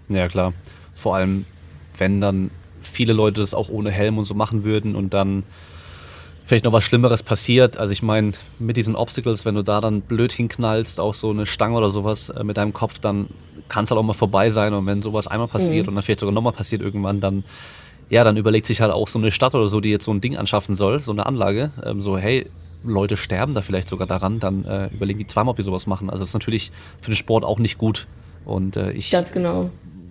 Ja, 0.08 0.26
klar. 0.26 0.52
Vor 0.96 1.14
allem 1.14 1.44
wenn 2.00 2.20
dann 2.20 2.50
viele 2.82 3.12
Leute 3.12 3.40
das 3.40 3.54
auch 3.54 3.68
ohne 3.68 3.90
Helm 3.90 4.18
und 4.18 4.24
so 4.24 4.34
machen 4.34 4.64
würden 4.64 4.96
und 4.96 5.14
dann 5.14 5.44
vielleicht 6.44 6.64
noch 6.64 6.72
was 6.72 6.82
Schlimmeres 6.82 7.22
passiert. 7.22 7.76
Also 7.76 7.92
ich 7.92 8.02
meine, 8.02 8.32
mit 8.58 8.76
diesen 8.76 8.96
Obstacles, 8.96 9.44
wenn 9.44 9.54
du 9.54 9.62
da 9.62 9.80
dann 9.80 10.00
blöd 10.00 10.32
hinknallst, 10.32 10.98
auch 10.98 11.14
so 11.14 11.30
eine 11.30 11.46
Stange 11.46 11.76
oder 11.76 11.90
sowas 11.90 12.30
äh, 12.30 12.42
mit 12.42 12.56
deinem 12.56 12.72
Kopf, 12.72 12.98
dann 12.98 13.28
kann 13.68 13.84
es 13.84 13.90
halt 13.90 13.98
auch 13.98 14.02
mal 14.02 14.14
vorbei 14.14 14.50
sein. 14.50 14.74
Und 14.74 14.86
wenn 14.86 15.00
sowas 15.00 15.28
einmal 15.28 15.46
passiert 15.46 15.86
mhm. 15.86 15.90
und 15.90 15.94
dann 15.94 16.02
vielleicht 16.02 16.20
sogar 16.20 16.34
nochmal 16.34 16.52
passiert 16.52 16.82
irgendwann, 16.82 17.20
dann 17.20 17.44
ja, 18.08 18.24
dann 18.24 18.36
überlegt 18.36 18.66
sich 18.66 18.80
halt 18.80 18.90
auch 18.90 19.06
so 19.06 19.20
eine 19.20 19.30
Stadt 19.30 19.54
oder 19.54 19.68
so, 19.68 19.80
die 19.80 19.90
jetzt 19.90 20.04
so 20.04 20.12
ein 20.12 20.20
Ding 20.20 20.36
anschaffen 20.36 20.74
soll, 20.74 20.98
so 20.98 21.12
eine 21.12 21.26
Anlage, 21.26 21.70
ähm, 21.84 22.00
so 22.00 22.18
hey, 22.18 22.50
Leute 22.82 23.16
sterben 23.16 23.54
da 23.54 23.62
vielleicht 23.62 23.88
sogar 23.88 24.08
daran, 24.08 24.40
dann 24.40 24.64
äh, 24.64 24.88
überlegen 24.88 25.20
die 25.20 25.28
zweimal, 25.28 25.52
ob 25.52 25.56
die 25.56 25.62
sowas 25.62 25.86
machen. 25.86 26.10
Also 26.10 26.22
das 26.22 26.30
ist 26.30 26.34
natürlich 26.34 26.72
für 27.00 27.12
den 27.12 27.16
Sport 27.16 27.44
auch 27.44 27.60
nicht 27.60 27.78
gut. 27.78 28.08
Und 28.44 28.76
äh, 28.76 28.90
ich 28.90 29.12
Ganz 29.12 29.32
genau 29.32 29.70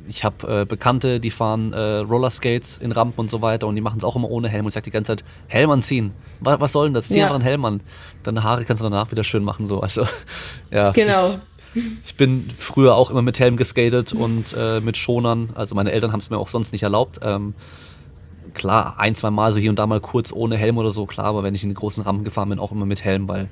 ich 0.09 0.23
habe 0.23 0.61
äh, 0.61 0.65
Bekannte, 0.65 1.19
die 1.19 1.31
fahren 1.31 1.71
äh, 1.73 1.97
Rollerskates 1.97 2.79
in 2.79 2.91
Rampen 2.91 3.19
und 3.19 3.29
so 3.29 3.41
weiter 3.41 3.67
und 3.67 3.75
die 3.75 3.81
machen 3.81 3.99
es 3.99 4.03
auch 4.03 4.15
immer 4.15 4.29
ohne 4.29 4.49
Helm 4.49 4.65
und 4.65 4.69
ich 4.69 4.73
sage 4.73 4.85
die 4.85 4.91
ganze 4.91 5.15
Zeit, 5.15 5.23
Helm 5.47 5.69
anziehen. 5.69 6.11
Was, 6.39 6.59
was 6.59 6.71
soll 6.71 6.87
denn 6.87 6.93
das? 6.93 7.07
Zieh 7.07 7.19
ja. 7.19 7.25
einfach 7.25 7.35
einen 7.35 7.43
Helm 7.43 7.63
an. 7.65 7.81
Deine 8.23 8.43
Haare 8.43 8.65
kannst 8.65 8.81
du 8.83 8.89
danach 8.89 9.11
wieder 9.11 9.23
schön 9.23 9.43
machen. 9.43 9.67
So. 9.67 9.79
Also, 9.81 10.05
ja, 10.71 10.91
genau. 10.91 11.35
Ich, 11.75 11.83
ich 12.05 12.15
bin 12.15 12.49
früher 12.57 12.95
auch 12.95 13.11
immer 13.11 13.21
mit 13.21 13.39
Helm 13.39 13.55
geskatet 13.55 14.13
und 14.13 14.55
äh, 14.57 14.79
mit 14.81 14.97
Schonern. 14.97 15.51
Also 15.53 15.75
meine 15.75 15.91
Eltern 15.91 16.11
haben 16.11 16.19
es 16.19 16.29
mir 16.29 16.37
auch 16.37 16.47
sonst 16.47 16.71
nicht 16.71 16.83
erlaubt. 16.83 17.19
Ähm, 17.21 17.53
klar, 18.53 18.95
ein, 18.97 19.15
zwei 19.15 19.29
Mal 19.29 19.51
so 19.51 19.59
hier 19.59 19.69
und 19.69 19.77
da 19.77 19.85
mal 19.85 20.01
kurz 20.01 20.31
ohne 20.33 20.57
Helm 20.57 20.77
oder 20.77 20.91
so, 20.91 21.05
klar, 21.05 21.27
aber 21.27 21.43
wenn 21.43 21.53
ich 21.53 21.63
in 21.63 21.69
den 21.69 21.75
großen 21.75 22.03
Rampen 22.03 22.23
gefahren 22.23 22.49
bin, 22.49 22.59
auch 22.59 22.71
immer 22.71 22.85
mit 22.85 23.03
Helm, 23.03 23.27
weil 23.27 23.49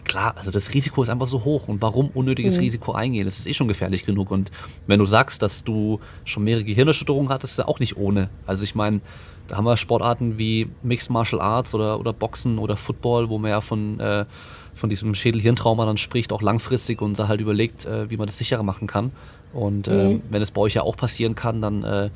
klar, 0.00 0.34
also 0.36 0.50
das 0.50 0.74
Risiko 0.74 1.02
ist 1.02 1.08
einfach 1.08 1.26
so 1.26 1.44
hoch 1.44 1.68
und 1.68 1.82
warum 1.82 2.10
unnötiges 2.14 2.56
mhm. 2.56 2.64
Risiko 2.64 2.92
eingehen? 2.92 3.24
Das 3.24 3.38
ist 3.38 3.46
eh 3.46 3.54
schon 3.54 3.68
gefährlich 3.68 4.04
genug 4.04 4.30
und 4.30 4.50
wenn 4.86 4.98
du 4.98 5.04
sagst, 5.04 5.42
dass 5.42 5.64
du 5.64 6.00
schon 6.24 6.44
mehrere 6.44 6.64
Gehirnerschütterungen 6.64 7.30
hattest, 7.30 7.54
ist 7.54 7.58
ja 7.58 7.68
auch 7.68 7.80
nicht 7.80 7.96
ohne. 7.96 8.28
Also 8.46 8.64
ich 8.64 8.74
meine, 8.74 9.00
da 9.48 9.56
haben 9.56 9.64
wir 9.64 9.76
Sportarten 9.76 10.38
wie 10.38 10.68
Mixed 10.82 11.10
Martial 11.10 11.40
Arts 11.40 11.74
oder, 11.74 12.00
oder 12.00 12.12
Boxen 12.12 12.58
oder 12.58 12.76
Football, 12.76 13.28
wo 13.28 13.38
man 13.38 13.50
ja 13.50 13.60
von, 13.60 14.00
äh, 14.00 14.24
von 14.74 14.90
diesem 14.90 15.14
Schädel-Hirntrauma 15.14 15.86
dann 15.86 15.96
spricht, 15.96 16.32
auch 16.32 16.42
langfristig 16.42 17.00
und 17.00 17.18
da 17.18 17.28
halt 17.28 17.40
überlegt, 17.40 17.86
äh, 17.86 18.10
wie 18.10 18.16
man 18.16 18.26
das 18.26 18.38
sicherer 18.38 18.62
machen 18.62 18.86
kann. 18.86 19.12
Und 19.52 19.88
äh, 19.88 20.14
mhm. 20.14 20.22
wenn 20.30 20.42
es 20.42 20.50
bei 20.50 20.60
euch 20.60 20.74
ja 20.74 20.82
auch 20.82 20.96
passieren 20.96 21.34
kann, 21.34 21.62
dann 21.62 21.84
äh, 21.84 22.10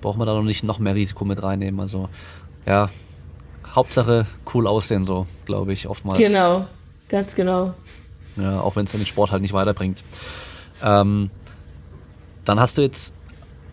braucht 0.00 0.18
man 0.18 0.26
da 0.26 0.34
noch 0.34 0.42
nicht 0.42 0.64
noch 0.64 0.78
mehr 0.78 0.94
Risiko 0.94 1.24
mit 1.24 1.42
reinnehmen. 1.42 1.80
Also 1.80 2.08
ja, 2.66 2.90
Hauptsache 3.74 4.26
cool 4.52 4.66
aussehen, 4.66 5.04
so 5.04 5.26
glaube 5.46 5.72
ich 5.72 5.88
oftmals. 5.88 6.18
Genau, 6.18 6.66
Ganz 7.12 7.34
genau. 7.34 7.74
Ja, 8.36 8.62
auch 8.62 8.74
wenn 8.74 8.86
es 8.86 8.92
den 8.92 9.04
Sport 9.04 9.30
halt 9.30 9.42
nicht 9.42 9.52
weiterbringt. 9.52 10.02
Ähm, 10.82 11.30
dann 12.46 12.58
hast 12.58 12.78
du 12.78 12.82
jetzt 12.82 13.14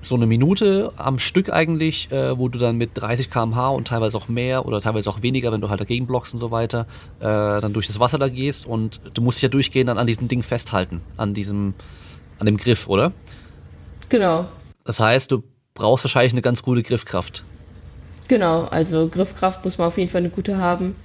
so 0.02 0.16
eine 0.16 0.26
Minute 0.26 0.92
am 0.98 1.20
Stück 1.20 1.50
eigentlich, 1.50 2.12
äh, 2.12 2.38
wo 2.38 2.50
du 2.50 2.60
dann 2.60 2.76
mit 2.76 2.92
30 2.96 3.30
km/h 3.30 3.70
und 3.70 3.88
teilweise 3.88 4.18
auch 4.18 4.28
mehr 4.28 4.66
oder 4.66 4.82
teilweise 4.82 5.10
auch 5.10 5.22
weniger, 5.22 5.54
wenn 5.54 5.62
du 5.62 5.70
halt 5.70 5.80
dagegen 5.80 6.06
blockst 6.06 6.34
und 6.34 6.40
so 6.40 6.52
weiter, 6.52 6.86
äh, 7.22 7.24
dann 7.24 7.72
durch 7.72 7.88
das 7.88 8.02
Wasser 8.02 8.20
da 8.20 8.28
gehst 8.28 8.68
und 8.68 9.00
du 9.14 9.22
musst 9.22 9.38
dich 9.38 9.44
ja 9.44 9.50
durchgehend 9.50 9.88
dann 9.88 9.98
an 9.98 10.06
diesem 10.06 10.28
Ding 10.28 10.44
festhalten, 10.44 11.00
an 11.16 11.34
diesem, 11.34 11.74
an 12.40 12.46
dem 12.46 12.58
Griff, 12.58 12.90
oder? 12.90 13.14
Genau. 14.10 14.50
Das 14.84 15.00
heißt, 15.00 15.32
du 15.32 15.44
brauchst 15.76 16.04
wahrscheinlich 16.04 16.34
eine 16.34 16.42
ganz 16.42 16.62
gute 16.62 16.84
Griffkraft. 16.84 17.46
Genau, 18.28 18.66
also 18.66 19.08
Griffkraft 19.08 19.64
muss 19.64 19.78
man 19.78 19.88
auf 19.88 19.98
jeden 19.98 20.12
Fall 20.12 20.20
eine 20.20 20.30
gute 20.30 20.58
haben. 20.58 20.98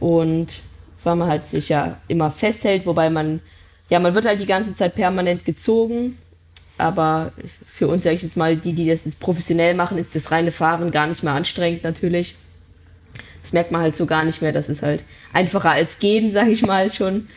Und 0.00 0.60
weil 1.06 1.14
man 1.14 1.28
halt 1.28 1.46
sich 1.46 1.68
ja 1.68 1.98
immer 2.08 2.32
festhält, 2.32 2.84
wobei 2.84 3.10
man, 3.10 3.40
ja, 3.90 4.00
man 4.00 4.16
wird 4.16 4.26
halt 4.26 4.40
die 4.40 4.46
ganze 4.46 4.74
Zeit 4.74 4.96
permanent 4.96 5.44
gezogen. 5.44 6.18
Aber 6.78 7.30
für 7.64 7.86
uns, 7.86 8.02
sage 8.02 8.16
ich 8.16 8.22
jetzt 8.22 8.36
mal, 8.36 8.56
die, 8.56 8.72
die 8.72 8.88
das 8.88 9.04
jetzt 9.04 9.20
professionell 9.20 9.74
machen, 9.74 9.98
ist 9.98 10.16
das 10.16 10.32
reine 10.32 10.50
Fahren 10.50 10.90
gar 10.90 11.06
nicht 11.06 11.22
mehr 11.22 11.32
anstrengend 11.32 11.84
natürlich. 11.84 12.34
Das 13.40 13.52
merkt 13.52 13.70
man 13.70 13.82
halt 13.82 13.94
so 13.94 14.04
gar 14.04 14.24
nicht 14.24 14.42
mehr. 14.42 14.50
Das 14.50 14.68
ist 14.68 14.82
halt 14.82 15.04
einfacher 15.32 15.70
als 15.70 16.00
gehen, 16.00 16.32
sage 16.32 16.50
ich 16.50 16.66
mal 16.66 16.92
schon. 16.92 17.28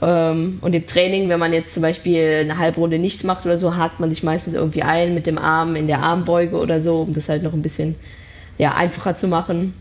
Ähm, 0.00 0.58
und 0.60 0.72
im 0.72 0.86
Training, 0.86 1.28
wenn 1.28 1.40
man 1.40 1.52
jetzt 1.52 1.74
zum 1.74 1.82
Beispiel 1.82 2.38
eine 2.42 2.56
halbe 2.58 2.78
Runde 2.78 3.00
nichts 3.00 3.24
macht 3.24 3.44
oder 3.44 3.58
so, 3.58 3.76
hakt 3.76 3.98
man 3.98 4.10
sich 4.10 4.22
meistens 4.22 4.54
irgendwie 4.54 4.84
ein 4.84 5.12
mit 5.12 5.26
dem 5.26 5.38
Arm 5.38 5.74
in 5.74 5.88
der 5.88 5.98
Armbeuge 5.98 6.56
oder 6.56 6.80
so, 6.80 7.00
um 7.00 7.14
das 7.14 7.28
halt 7.28 7.42
noch 7.42 7.52
ein 7.52 7.62
bisschen 7.62 7.96
ja, 8.58 8.74
einfacher 8.76 9.16
zu 9.16 9.26
machen. 9.26 9.74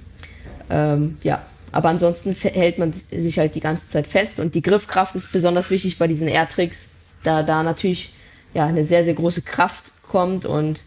Ähm, 0.72 1.20
ja, 1.22 1.46
aber 1.72 1.90
ansonsten 1.90 2.34
hält 2.34 2.78
man 2.78 2.94
sich 2.94 3.40
halt 3.40 3.56
die 3.56 3.60
ganze 3.60 3.88
Zeit 3.90 4.08
fest 4.08 4.40
und 4.40 4.56
die 4.56 4.62
Griffkraft 4.62 5.16
ist 5.16 5.32
besonders 5.32 5.70
wichtig 5.70 5.98
bei 5.98 6.08
diesen 6.08 6.28
Airtricks, 6.28 6.90
da 7.24 7.44
da 7.44 7.64
natürlich 7.64 8.14
ja 8.54 8.66
eine 8.66 8.84
sehr, 8.84 9.06
sehr 9.06 9.14
große 9.14 9.42
Kraft 9.42 9.92
kommt 10.08 10.46
und 10.46 10.84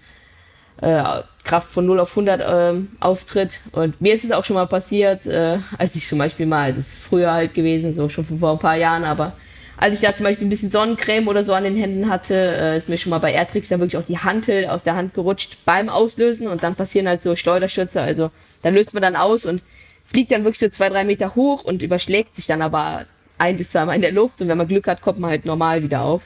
äh, 0.80 1.03
Kraft 1.45 1.70
von 1.70 1.87
0 1.87 2.01
auf 2.01 2.11
100 2.11 2.43
ähm, 2.47 2.93
auftritt. 3.01 3.61
Und 3.72 4.01
mir 4.01 4.14
ist 4.14 4.24
es 4.24 4.32
auch 4.32 4.45
schon 4.45 4.55
mal 4.55 4.66
passiert, 4.66 5.26
äh, 5.26 5.59
als 5.78 5.95
ich 5.95 6.09
zum 6.09 6.18
Beispiel 6.18 6.47
mal, 6.47 6.72
das 6.72 6.89
ist 6.89 6.99
früher 6.99 7.32
halt 7.32 7.55
gewesen, 7.55 7.95
so 7.95 8.09
schon 8.09 8.24
vor 8.24 8.53
ein 8.53 8.59
paar 8.59 8.76
Jahren, 8.76 9.05
aber 9.05 9.35
als 9.76 9.97
ich 9.97 10.07
da 10.07 10.14
zum 10.14 10.24
Beispiel 10.24 10.47
ein 10.47 10.51
bisschen 10.51 10.70
Sonnencreme 10.70 11.26
oder 11.28 11.43
so 11.43 11.53
an 11.53 11.64
den 11.64 11.76
Händen 11.76 12.09
hatte, 12.09 12.35
äh, 12.35 12.76
ist 12.76 12.89
mir 12.89 12.99
schon 12.99 13.11
mal 13.11 13.18
bei 13.18 13.32
Airtricks 13.32 13.68
da 13.68 13.78
wirklich 13.78 14.01
auch 14.01 14.07
die 14.07 14.18
Hantel 14.18 14.66
aus 14.66 14.85
der 14.85 14.95
Hand 14.95 15.14
gerutscht 15.14 15.59
beim 15.64 15.89
Auslösen 15.89 16.47
und 16.47 16.62
dann 16.62 16.76
passieren 16.76 17.09
halt 17.09 17.22
so 17.22 17.35
Schleuderschütze. 17.35 18.01
Also 18.01 18.30
da 18.62 18.68
löst 18.68 18.95
man 18.95 19.03
dann 19.03 19.16
aus 19.16 19.45
und 19.47 19.62
fliegt 20.05 20.32
dann 20.32 20.44
wirklich 20.44 20.59
so 20.59 20.68
zwei, 20.68 20.88
drei 20.88 21.05
Meter 21.05 21.34
hoch 21.34 21.64
und 21.64 21.82
überschlägt 21.82 22.34
sich 22.34 22.46
dann 22.46 22.62
aber 22.62 23.07
ein 23.38 23.57
bis 23.57 23.70
zweimal 23.70 23.96
in 23.96 24.02
der 24.02 24.12
Luft 24.12 24.40
und 24.40 24.48
wenn 24.48 24.59
man 24.59 24.68
Glück 24.68 24.86
hat, 24.86 25.00
kommt 25.00 25.18
man 25.18 25.30
halt 25.30 25.44
normal 25.44 25.82
wieder 25.82 26.02
auf. 26.02 26.22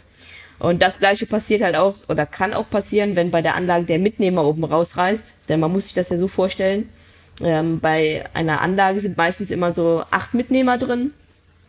Und 0.59 0.83
das 0.83 0.99
gleiche 0.99 1.27
passiert 1.27 1.63
halt 1.63 1.77
auch 1.77 1.95
oder 2.09 2.27
kann 2.27 2.53
auch 2.53 2.69
passieren, 2.69 3.15
wenn 3.17 3.31
bei 3.31 3.43
der 3.43 3.55
Anlage 3.55 3.85
der 3.87 3.99
Mitnehmer 3.99 4.45
oben 4.45 4.65
rausreißt. 4.65 5.33
Denn 5.49 5.61
man 5.61 5.73
muss 5.73 5.85
sich 5.85 5.95
das 5.95 6.09
ja 6.09 6.19
so 6.19 6.27
vorstellen. 6.27 6.89
Ähm, 7.41 7.79
bei 7.79 8.25
einer 8.35 8.61
Anlage 8.61 8.99
sind 9.01 9.17
meistens 9.17 9.51
immer 9.51 9.73
so 9.73 10.03
acht 10.11 10.35
Mitnehmer 10.35 10.77
drin. 10.77 11.13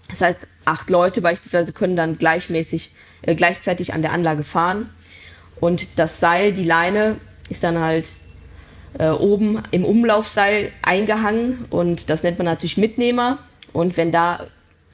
Das 0.10 0.22
heißt, 0.22 0.40
acht 0.66 0.90
Leute 0.90 1.22
beispielsweise 1.22 1.72
können 1.72 1.96
dann 1.96 2.18
gleichmäßig, 2.18 2.92
äh, 3.22 3.36
gleichzeitig 3.36 3.94
an 3.94 4.02
der 4.02 4.12
Anlage 4.12 4.44
fahren. 4.44 4.90
Und 5.60 6.00
das 6.00 6.20
Seil, 6.20 6.54
die 6.54 6.64
Leine, 6.64 7.18
ist 7.50 7.64
dann 7.64 7.80
halt 7.80 8.10
äh, 8.98 9.10
oben 9.10 9.62
im 9.72 9.86
Umlaufseil 9.86 10.72
eingehangen 10.82 11.66
und 11.70 12.10
das 12.10 12.24
nennt 12.24 12.38
man 12.38 12.46
natürlich 12.46 12.78
Mitnehmer. 12.78 13.40
Und 13.72 13.98
wenn 13.98 14.12
da 14.12 14.48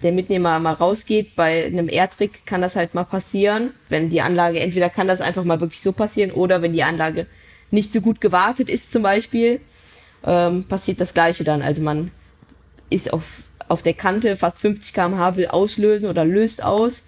der 0.06 0.12
Mitnehmer 0.12 0.60
mal 0.60 0.74
rausgeht. 0.74 1.36
Bei 1.36 1.66
einem 1.66 1.90
Airtrick 1.90 2.46
kann 2.46 2.62
das 2.62 2.76
halt 2.76 2.94
mal 2.94 3.06
passieren, 3.06 3.72
wenn 3.90 4.10
die 4.10 4.22
Anlage, 4.22 4.60
entweder 4.60 4.90
kann 4.90 5.08
das 5.08 5.22
einfach 5.22 5.44
mal 5.44 5.62
wirklich 5.62 5.82
so 5.82 5.92
passieren 5.92 6.32
oder 6.32 6.62
wenn 6.62 6.74
die 6.74 6.84
Anlage 6.84 7.28
nicht 7.72 7.94
so 7.94 8.02
gut 8.02 8.22
gewartet 8.22 8.70
ist 8.70 8.92
zum 8.92 9.02
Beispiel, 9.02 9.62
ähm, 10.24 10.64
passiert 10.66 11.02
das 11.02 11.14
gleiche 11.14 11.44
dann. 11.44 11.62
Also 11.62 11.82
man 11.82 12.12
ist 12.90 13.12
auf, 13.12 13.24
auf 13.68 13.82
der 13.82 13.94
Kante 13.94 14.36
fast 14.36 14.60
50 14.60 14.94
km/h, 14.94 15.38
will 15.38 15.48
auslösen 15.48 16.08
oder 16.08 16.24
löst 16.24 16.64
aus, 16.64 17.04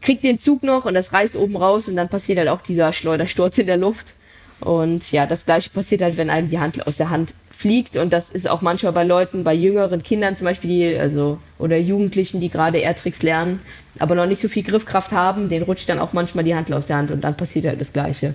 kriegt 0.00 0.24
den 0.24 0.40
Zug 0.40 0.62
noch 0.62 0.86
und 0.86 0.94
das 0.94 1.12
reißt 1.12 1.36
oben 1.36 1.56
raus 1.56 1.88
und 1.88 1.96
dann 1.96 2.08
passiert 2.08 2.38
halt 2.38 2.48
auch 2.48 2.62
dieser 2.62 2.92
Schleudersturz 2.92 3.58
in 3.58 3.66
der 3.66 3.76
Luft. 3.76 4.14
Und 4.60 5.10
ja, 5.12 5.26
das 5.26 5.46
gleiche 5.46 5.70
passiert 5.70 6.02
halt, 6.02 6.16
wenn 6.16 6.30
einem 6.30 6.48
die 6.48 6.58
Hand 6.58 6.86
aus 6.86 6.96
der 6.96 7.10
Hand 7.10 7.34
fliegt 7.50 7.96
und 7.96 8.12
das 8.12 8.30
ist 8.30 8.48
auch 8.48 8.62
manchmal 8.62 8.92
bei 8.92 9.04
Leuten, 9.04 9.44
bei 9.44 9.54
jüngeren 9.54 10.02
Kindern 10.02 10.36
zum 10.36 10.46
Beispiel, 10.46 10.70
die, 10.70 10.98
also 10.98 11.38
oder 11.58 11.76
Jugendlichen, 11.76 12.40
die 12.40 12.50
gerade 12.50 12.78
Airtricks 12.78 13.22
lernen, 13.22 13.60
aber 13.98 14.14
noch 14.14 14.26
nicht 14.26 14.40
so 14.40 14.48
viel 14.48 14.62
Griffkraft 14.62 15.12
haben, 15.12 15.48
denen 15.48 15.64
rutscht 15.64 15.88
dann 15.88 15.98
auch 15.98 16.12
manchmal 16.12 16.44
die 16.44 16.54
Handel 16.54 16.74
aus 16.74 16.86
der 16.86 16.96
Hand 16.96 17.10
und 17.10 17.22
dann 17.22 17.36
passiert 17.36 17.66
halt 17.66 17.80
das 17.80 17.92
Gleiche. 17.92 18.34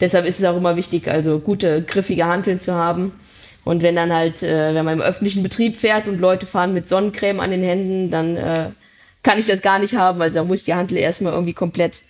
Deshalb 0.00 0.26
ist 0.26 0.38
es 0.38 0.44
auch 0.44 0.56
immer 0.56 0.76
wichtig, 0.76 1.08
also 1.08 1.38
gute 1.38 1.82
griffige 1.82 2.26
Handeln 2.26 2.60
zu 2.60 2.74
haben. 2.74 3.12
Und 3.64 3.82
wenn 3.82 3.96
dann 3.96 4.12
halt, 4.12 4.42
äh, 4.42 4.74
wenn 4.74 4.84
man 4.84 4.94
im 4.94 5.02
öffentlichen 5.02 5.42
Betrieb 5.42 5.76
fährt 5.76 6.08
und 6.08 6.20
Leute 6.20 6.46
fahren 6.46 6.72
mit 6.72 6.88
Sonnencreme 6.88 7.40
an 7.40 7.50
den 7.50 7.62
Händen, 7.62 8.10
dann 8.10 8.36
äh, 8.36 8.70
kann 9.22 9.38
ich 9.38 9.46
das 9.46 9.60
gar 9.60 9.78
nicht 9.78 9.94
haben, 9.94 10.18
weil 10.20 10.30
da 10.30 10.44
muss 10.44 10.60
ich 10.60 10.64
die 10.64 10.74
Handel 10.74 10.98
erstmal 10.98 11.32
irgendwie 11.32 11.52
komplett 11.52 12.02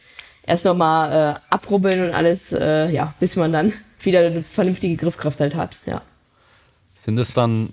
erst 0.48 0.64
nochmal 0.64 1.34
äh, 1.36 1.40
abrubbeln 1.50 2.08
und 2.08 2.14
alles, 2.14 2.52
äh, 2.52 2.90
ja, 2.90 3.14
bis 3.20 3.36
man 3.36 3.52
dann 3.52 3.72
wieder 4.00 4.20
eine 4.20 4.42
vernünftige 4.42 4.96
Griffkraft 4.96 5.40
halt 5.40 5.54
hat, 5.54 5.78
ja. 5.86 6.02
Sind 6.96 7.18
es 7.18 7.32
dann 7.32 7.72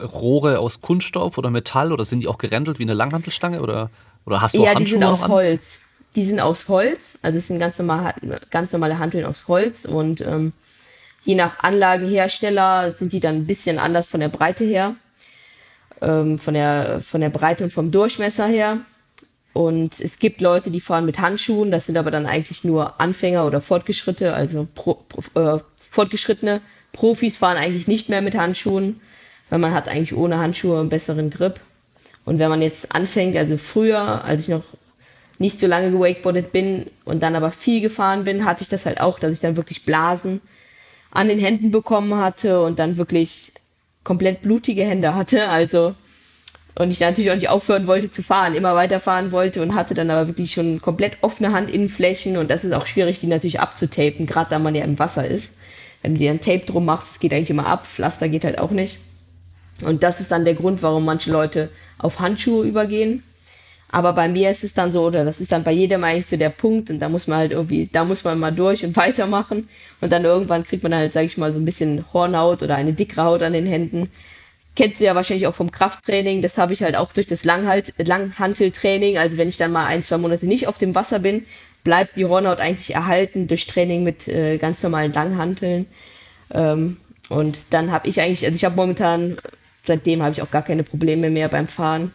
Rohre 0.00 0.58
aus 0.60 0.80
Kunststoff 0.80 1.38
oder 1.38 1.50
Metall 1.50 1.92
oder 1.92 2.04
sind 2.04 2.20
die 2.20 2.28
auch 2.28 2.38
gerändelt 2.38 2.78
wie 2.78 2.84
eine 2.84 2.94
Langhantelstange 2.94 3.60
oder, 3.60 3.90
oder 4.24 4.40
hast 4.40 4.54
du 4.54 4.62
ja, 4.62 4.70
auch 4.70 4.74
Handschuhe 4.76 4.98
die 4.98 5.04
sind 5.04 5.04
aus? 5.04 5.28
Holz. 5.28 5.80
Die 6.14 6.26
sind 6.26 6.40
aus 6.40 6.68
Holz, 6.68 7.18
also 7.22 7.38
es 7.38 7.46
sind 7.46 7.58
ganz 7.58 7.78
normale, 7.78 8.14
ganz 8.50 8.72
normale 8.72 8.98
Hanteln 8.98 9.24
aus 9.24 9.48
Holz 9.48 9.86
und 9.86 10.20
ähm, 10.20 10.52
je 11.22 11.34
nach 11.34 11.60
Anlagenhersteller 11.60 12.92
sind 12.92 13.14
die 13.14 13.20
dann 13.20 13.36
ein 13.36 13.46
bisschen 13.46 13.78
anders 13.78 14.06
von 14.06 14.20
der 14.20 14.28
Breite 14.28 14.64
her, 14.64 14.94
ähm, 16.02 16.38
von, 16.38 16.52
der, 16.52 17.00
von 17.00 17.22
der 17.22 17.30
Breite 17.30 17.64
und 17.64 17.72
vom 17.72 17.90
Durchmesser 17.90 18.46
her. 18.46 18.80
Und 19.52 20.00
es 20.00 20.18
gibt 20.18 20.40
Leute, 20.40 20.70
die 20.70 20.80
fahren 20.80 21.04
mit 21.04 21.18
Handschuhen, 21.18 21.70
das 21.70 21.86
sind 21.86 21.98
aber 21.98 22.10
dann 22.10 22.26
eigentlich 22.26 22.64
nur 22.64 23.00
Anfänger 23.00 23.46
oder 23.46 23.60
Fortgeschrittene, 23.60 24.32
also 24.32 24.66
pro, 24.74 24.94
pro, 24.94 25.40
äh, 25.40 25.60
Fortgeschrittene. 25.90 26.62
Profis 26.92 27.38
fahren 27.38 27.58
eigentlich 27.58 27.86
nicht 27.86 28.08
mehr 28.08 28.22
mit 28.22 28.34
Handschuhen, 28.34 29.00
weil 29.50 29.58
man 29.58 29.74
hat 29.74 29.88
eigentlich 29.88 30.16
ohne 30.16 30.38
Handschuhe 30.38 30.80
einen 30.80 30.88
besseren 30.88 31.30
Grip. 31.30 31.60
Und 32.24 32.38
wenn 32.38 32.48
man 32.48 32.62
jetzt 32.62 32.94
anfängt, 32.94 33.36
also 33.36 33.56
früher, 33.56 34.24
als 34.24 34.42
ich 34.42 34.48
noch 34.48 34.64
nicht 35.38 35.58
so 35.58 35.66
lange 35.66 35.90
gewakeboardet 35.90 36.52
bin 36.52 36.86
und 37.04 37.22
dann 37.22 37.34
aber 37.34 37.50
viel 37.50 37.80
gefahren 37.80 38.24
bin, 38.24 38.44
hatte 38.44 38.62
ich 38.62 38.68
das 38.68 38.86
halt 38.86 39.00
auch, 39.00 39.18
dass 39.18 39.32
ich 39.32 39.40
dann 39.40 39.56
wirklich 39.56 39.84
Blasen 39.84 40.40
an 41.10 41.28
den 41.28 41.38
Händen 41.38 41.70
bekommen 41.70 42.16
hatte 42.16 42.62
und 42.62 42.78
dann 42.78 42.96
wirklich 42.96 43.52
komplett 44.04 44.42
blutige 44.42 44.84
Hände 44.84 45.14
hatte. 45.14 45.48
Also 45.48 45.94
und 46.74 46.90
ich 46.90 47.00
natürlich 47.00 47.30
auch 47.30 47.34
nicht 47.34 47.50
aufhören 47.50 47.86
wollte 47.86 48.10
zu 48.10 48.22
fahren, 48.22 48.54
immer 48.54 48.74
weiterfahren 48.74 49.32
wollte 49.32 49.62
und 49.62 49.74
hatte 49.74 49.94
dann 49.94 50.10
aber 50.10 50.28
wirklich 50.28 50.52
schon 50.52 50.80
komplett 50.80 51.18
offene 51.20 51.54
Handinnenflächen 51.54 52.36
und 52.36 52.50
das 52.50 52.64
ist 52.64 52.72
auch 52.72 52.86
schwierig, 52.86 53.20
die 53.20 53.26
natürlich 53.26 53.60
abzutapen, 53.60 54.26
gerade 54.26 54.50
da 54.50 54.58
man 54.58 54.74
ja 54.74 54.84
im 54.84 54.98
Wasser 54.98 55.26
ist. 55.26 55.56
Wenn 56.00 56.14
du 56.14 56.18
dir 56.18 56.30
ein 56.30 56.40
Tape 56.40 56.66
drum 56.66 56.84
machst, 56.84 57.08
das 57.10 57.20
geht 57.20 57.32
eigentlich 57.32 57.50
immer 57.50 57.66
ab, 57.66 57.86
Pflaster 57.86 58.28
geht 58.28 58.44
halt 58.44 58.58
auch 58.58 58.70
nicht. 58.70 58.98
Und 59.82 60.02
das 60.02 60.20
ist 60.20 60.32
dann 60.32 60.44
der 60.44 60.54
Grund, 60.54 60.82
warum 60.82 61.04
manche 61.04 61.30
Leute 61.30 61.70
auf 61.98 62.20
Handschuhe 62.20 62.66
übergehen. 62.66 63.22
Aber 63.88 64.14
bei 64.14 64.26
mir 64.28 64.50
ist 64.50 64.64
es 64.64 64.72
dann 64.72 64.92
so, 64.92 65.04
oder 65.04 65.24
das 65.24 65.38
ist 65.38 65.52
dann 65.52 65.64
bei 65.64 65.72
jedem 65.72 66.02
eigentlich 66.02 66.26
so 66.26 66.36
der 66.38 66.48
Punkt 66.48 66.88
und 66.88 66.98
da 66.98 67.10
muss 67.10 67.26
man 67.26 67.38
halt 67.38 67.52
irgendwie, 67.52 67.88
da 67.92 68.04
muss 68.04 68.24
man 68.24 68.38
mal 68.38 68.50
durch 68.50 68.84
und 68.84 68.96
weitermachen 68.96 69.68
und 70.00 70.10
dann 70.10 70.24
irgendwann 70.24 70.64
kriegt 70.64 70.82
man 70.82 70.94
halt, 70.94 71.12
sag 71.12 71.26
ich 71.26 71.36
mal, 71.36 71.52
so 71.52 71.58
ein 71.58 71.66
bisschen 71.66 72.04
Hornhaut 72.12 72.62
oder 72.62 72.76
eine 72.76 72.94
dickere 72.94 73.24
Haut 73.24 73.42
an 73.42 73.52
den 73.52 73.66
Händen 73.66 74.08
kennst 74.76 75.00
du 75.00 75.04
ja 75.04 75.14
wahrscheinlich 75.14 75.46
auch 75.46 75.54
vom 75.54 75.70
Krafttraining. 75.70 76.42
Das 76.42 76.58
habe 76.58 76.72
ich 76.72 76.82
halt 76.82 76.96
auch 76.96 77.12
durch 77.12 77.26
das 77.26 77.44
Langhalt, 77.44 77.92
Langhanteltraining. 77.98 79.18
Also 79.18 79.36
wenn 79.36 79.48
ich 79.48 79.56
dann 79.56 79.72
mal 79.72 79.86
ein, 79.86 80.02
zwei 80.02 80.18
Monate 80.18 80.46
nicht 80.46 80.66
auf 80.66 80.78
dem 80.78 80.94
Wasser 80.94 81.18
bin, 81.18 81.44
bleibt 81.84 82.16
die 82.16 82.24
Hornhaut 82.24 82.58
eigentlich 82.58 82.94
erhalten 82.94 83.48
durch 83.48 83.66
Training 83.66 84.04
mit 84.04 84.28
äh, 84.28 84.58
ganz 84.58 84.82
normalen 84.82 85.12
Langhanteln. 85.12 85.86
Ähm, 86.52 86.98
und 87.28 87.64
dann 87.70 87.90
habe 87.90 88.08
ich 88.08 88.20
eigentlich, 88.20 88.44
also 88.44 88.54
ich 88.54 88.64
habe 88.64 88.76
momentan, 88.76 89.36
seitdem 89.84 90.22
habe 90.22 90.32
ich 90.32 90.42
auch 90.42 90.50
gar 90.50 90.62
keine 90.62 90.84
Probleme 90.84 91.30
mehr 91.30 91.48
beim 91.48 91.68
Fahren. 91.68 92.12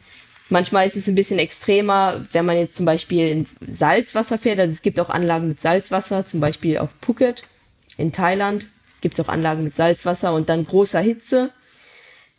Manchmal 0.50 0.88
ist 0.88 0.96
es 0.96 1.08
ein 1.08 1.16
bisschen 1.16 1.40
extremer, 1.40 2.26
wenn 2.32 2.46
man 2.46 2.58
jetzt 2.58 2.78
zum 2.78 2.86
Beispiel 2.86 3.28
in 3.28 3.46
Salzwasser 3.68 4.38
fährt. 4.38 4.60
Also 4.60 4.72
es 4.72 4.82
gibt 4.82 5.00
auch 5.00 5.10
Anlagen 5.10 5.50
mit 5.50 5.62
Salzwasser, 5.62 6.26
zum 6.26 6.40
Beispiel 6.40 6.78
auf 6.78 6.90
Phuket 7.02 7.44
in 7.98 8.12
Thailand 8.12 8.68
gibt 9.02 9.20
es 9.20 9.26
auch 9.26 9.30
Anlagen 9.30 9.64
mit 9.64 9.76
Salzwasser 9.76 10.34
und 10.34 10.50
dann 10.50 10.66
großer 10.66 11.00
Hitze 11.00 11.52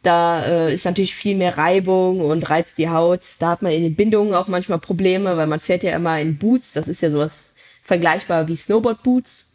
da 0.03 0.45
äh, 0.45 0.75
ist 0.75 0.85
natürlich 0.85 1.15
viel 1.15 1.37
mehr 1.37 1.59
Reibung 1.59 2.21
und 2.21 2.49
reizt 2.49 2.79
die 2.79 2.89
Haut. 2.89 3.23
Da 3.41 3.51
hat 3.51 3.63
man 3.63 3.73
in 3.73 3.83
den 3.83 3.97
Bindungen 3.97 4.35
auch 4.35 4.49
manchmal 4.49 4.79
Probleme, 4.79 5.37
weil 5.37 5.47
man 5.47 5.61
fährt 5.61 5.83
ja 5.83 5.95
immer 5.95 6.21
in 6.21 6.39
Boots. 6.39 6.73
Das 6.73 6.89
ist 6.89 7.01
ja 7.01 7.11
sowas 7.11 7.55
vergleichbar 7.83 8.49
wie 8.49 8.57
Snowboard-Boots. 8.57 9.47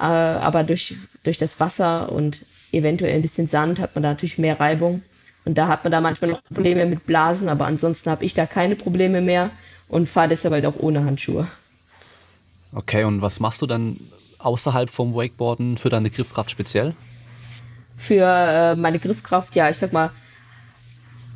Äh, 0.00 0.04
aber 0.04 0.64
durch, 0.64 0.96
durch 1.22 1.38
das 1.38 1.60
Wasser 1.60 2.10
und 2.10 2.44
eventuell 2.72 3.14
ein 3.14 3.22
bisschen 3.22 3.46
Sand 3.46 3.78
hat 3.78 3.94
man 3.94 4.02
da 4.02 4.10
natürlich 4.10 4.38
mehr 4.38 4.58
Reibung. 4.58 5.02
Und 5.44 5.56
da 5.56 5.68
hat 5.68 5.84
man 5.84 5.92
da 5.92 6.00
manchmal 6.00 6.30
noch 6.30 6.44
Probleme 6.44 6.84
mit 6.84 7.06
Blasen, 7.06 7.48
aber 7.48 7.66
ansonsten 7.66 8.10
habe 8.10 8.24
ich 8.24 8.34
da 8.34 8.46
keine 8.46 8.76
Probleme 8.76 9.20
mehr 9.20 9.50
und 9.88 10.08
fahre 10.08 10.28
deshalb 10.28 10.52
halt 10.52 10.66
auch 10.66 10.76
ohne 10.78 11.04
Handschuhe. 11.04 11.46
Okay, 12.72 13.04
und 13.04 13.22
was 13.22 13.40
machst 13.40 13.62
du 13.62 13.66
dann 13.66 13.98
außerhalb 14.38 14.90
vom 14.90 15.14
Wakeboarden 15.14 15.78
für 15.78 15.88
deine 15.88 16.10
Griffkraft 16.10 16.50
speziell? 16.50 16.94
Für 17.98 18.24
äh, 18.24 18.76
meine 18.76 18.98
Griffkraft, 18.98 19.54
ja, 19.56 19.68
ich 19.68 19.76
sag 19.76 19.92
mal, 19.92 20.10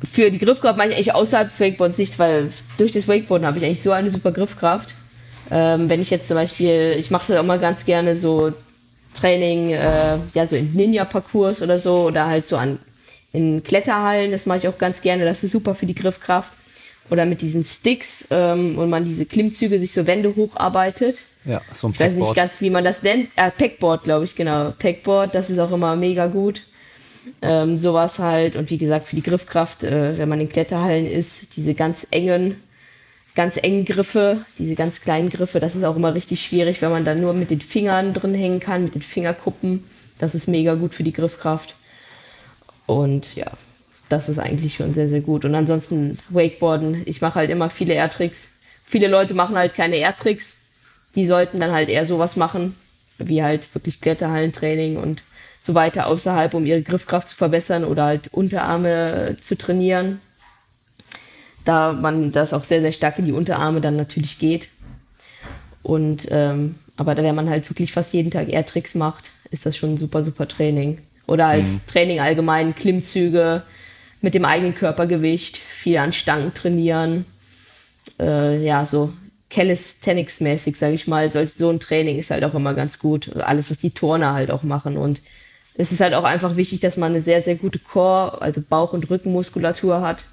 für 0.03 0.31
die 0.31 0.39
Griffkraft 0.39 0.77
mache 0.77 0.89
ich 0.89 0.95
eigentlich 0.95 1.13
außerhalb 1.13 1.49
des 1.49 1.59
Wakeboards 1.59 1.97
nicht, 1.97 2.19
weil 2.19 2.51
durch 2.77 2.91
das 2.91 3.07
Wakeboarden 3.07 3.45
habe 3.47 3.57
ich 3.57 3.65
eigentlich 3.65 3.81
so 3.81 3.91
eine 3.91 4.09
super 4.09 4.31
Griffkraft. 4.31 4.95
Ähm, 5.51 5.89
wenn 5.89 6.01
ich 6.01 6.09
jetzt 6.09 6.27
zum 6.27 6.35
Beispiel, 6.35 6.95
ich 6.97 7.11
mache 7.11 7.39
auch 7.39 7.45
mal 7.45 7.59
ganz 7.59 7.85
gerne 7.85 8.15
so 8.15 8.53
Training, 9.13 9.71
äh, 9.71 10.17
ja, 10.33 10.47
so 10.47 10.55
in 10.55 10.73
Ninja-Parcours 10.73 11.61
oder 11.61 11.79
so 11.79 12.05
oder 12.07 12.27
halt 12.27 12.47
so 12.47 12.57
an 12.57 12.79
in 13.31 13.63
Kletterhallen, 13.63 14.31
das 14.31 14.45
mache 14.45 14.59
ich 14.59 14.67
auch 14.67 14.77
ganz 14.77 15.01
gerne, 15.01 15.25
das 15.25 15.43
ist 15.43 15.51
super 15.51 15.75
für 15.75 15.85
die 15.85 15.95
Griffkraft. 15.95 16.53
Oder 17.09 17.25
mit 17.25 17.41
diesen 17.41 17.65
Sticks, 17.65 18.25
ähm, 18.31 18.77
und 18.77 18.89
man 18.89 19.03
diese 19.03 19.25
Klimmzüge 19.25 19.77
sich 19.77 19.91
so 19.91 20.07
Wände 20.07 20.35
hocharbeitet. 20.35 21.23
Ja, 21.45 21.61
so 21.73 21.87
ein 21.87 21.91
Ich 21.91 21.99
weiß 21.99 22.13
nicht 22.13 22.35
ganz, 22.35 22.61
wie 22.61 22.69
man 22.69 22.83
das 22.83 23.03
nennt. 23.03 23.29
Äh, 23.35 23.51
Packboard, 23.51 24.03
glaube 24.03 24.25
ich, 24.25 24.35
genau. 24.35 24.71
Packboard, 24.71 25.35
das 25.35 25.49
ist 25.49 25.59
auch 25.59 25.71
immer 25.71 25.95
mega 25.95 26.27
gut. 26.27 26.63
Ähm, 27.41 27.77
sowas 27.77 28.19
halt. 28.19 28.55
Und 28.55 28.69
wie 28.69 28.77
gesagt, 28.77 29.07
für 29.07 29.15
die 29.15 29.23
Griffkraft, 29.23 29.83
äh, 29.83 30.17
wenn 30.17 30.29
man 30.29 30.39
in 30.39 30.49
Kletterhallen 30.49 31.05
ist, 31.05 31.55
diese 31.55 31.73
ganz 31.73 32.07
engen, 32.11 32.61
ganz 33.35 33.57
engen 33.57 33.85
Griffe, 33.85 34.45
diese 34.57 34.75
ganz 34.75 35.01
kleinen 35.01 35.29
Griffe, 35.29 35.59
das 35.59 35.75
ist 35.75 35.83
auch 35.83 35.95
immer 35.95 36.13
richtig 36.13 36.41
schwierig, 36.41 36.81
wenn 36.81 36.91
man 36.91 37.05
dann 37.05 37.19
nur 37.19 37.33
mit 37.33 37.51
den 37.51 37.61
Fingern 37.61 38.13
drin 38.13 38.35
hängen 38.35 38.59
kann, 38.59 38.83
mit 38.83 38.95
den 38.95 39.01
Fingerkuppen. 39.01 39.83
Das 40.19 40.35
ist 40.35 40.47
mega 40.47 40.75
gut 40.75 40.93
für 40.93 41.03
die 41.03 41.13
Griffkraft. 41.13 41.75
Und 42.85 43.35
ja, 43.35 43.51
das 44.09 44.29
ist 44.29 44.39
eigentlich 44.39 44.75
schon 44.75 44.93
sehr, 44.93 45.09
sehr 45.09 45.21
gut. 45.21 45.43
Und 45.45 45.55
ansonsten 45.55 46.19
Wakeboarden. 46.29 47.03
Ich 47.05 47.21
mache 47.21 47.35
halt 47.35 47.49
immer 47.49 47.69
viele 47.69 47.93
Airtricks. 47.93 48.51
Viele 48.85 49.07
Leute 49.07 49.33
machen 49.33 49.57
halt 49.57 49.73
keine 49.73 49.95
Airtricks 49.97 50.57
die 51.15 51.25
sollten 51.25 51.59
dann 51.59 51.71
halt 51.71 51.89
eher 51.89 52.05
sowas 52.05 52.35
machen. 52.35 52.75
wie 53.19 53.43
halt 53.43 53.73
wirklich 53.75 54.01
Kletterhallentraining 54.01 54.97
und 54.97 55.23
so 55.59 55.75
weiter 55.75 56.07
außerhalb, 56.07 56.53
um 56.55 56.65
ihre 56.65 56.81
Griffkraft 56.81 57.29
zu 57.29 57.35
verbessern 57.35 57.85
oder 57.85 58.05
halt 58.05 58.33
Unterarme 58.33 59.37
zu 59.41 59.57
trainieren. 59.57 60.19
Da 61.63 61.93
man 61.93 62.31
das 62.31 62.53
auch 62.53 62.63
sehr, 62.65 62.81
sehr 62.81 62.91
stark 62.91 63.19
in 63.19 63.25
die 63.25 63.31
Unterarme 63.31 63.79
dann 63.79 63.95
natürlich 63.95 64.39
geht. 64.39 64.67
Und 65.83 66.27
ähm, 66.31 66.75
aber 66.97 67.15
wenn 67.15 67.35
man 67.35 67.49
halt 67.49 67.69
wirklich 67.69 67.93
fast 67.93 68.13
jeden 68.13 68.31
Tag 68.31 68.49
Air-Tricks 68.49 68.95
macht, 68.95 69.31
ist 69.51 69.65
das 69.65 69.77
schon 69.77 69.93
ein 69.93 69.97
super, 69.97 70.23
super 70.23 70.47
Training. 70.47 70.99
Oder 71.27 71.47
halt 71.47 71.65
mhm. 71.65 71.81
Training 71.87 72.19
allgemein, 72.19 72.75
Klimmzüge 72.75 73.63
mit 74.21 74.33
dem 74.33 74.45
eigenen 74.45 74.75
Körpergewicht, 74.75 75.57
viel 75.57 75.97
an 75.97 76.13
Stangen 76.13 76.53
trainieren. 76.53 77.25
Äh, 78.19 78.63
ja, 78.65 78.85
so 78.85 79.13
Calisthenics-mäßig, 79.53 80.75
sage 80.75 80.95
ich 80.95 81.07
mal. 81.07 81.31
So, 81.31 81.45
so 81.45 81.69
ein 81.69 81.79
Training 81.79 82.17
ist 82.17 82.31
halt 82.31 82.43
auch 82.43 82.53
immer 82.53 82.73
ganz 82.73 82.99
gut. 82.99 83.35
Alles, 83.35 83.69
was 83.69 83.77
die 83.79 83.91
Turner 83.91 84.33
halt 84.33 84.51
auch 84.51 84.63
machen. 84.63 84.97
Und 84.97 85.21
es 85.75 85.91
ist 85.91 86.01
halt 86.01 86.13
auch 86.13 86.23
einfach 86.23 86.57
wichtig, 86.57 86.79
dass 86.79 86.97
man 86.97 87.11
eine 87.11 87.21
sehr, 87.21 87.43
sehr 87.43 87.55
gute 87.55 87.79
Core, 87.79 88.41
also 88.41 88.61
Bauch- 88.61 88.93
und 88.93 89.09
Rückenmuskulatur 89.09 90.01
hat, 90.01 90.25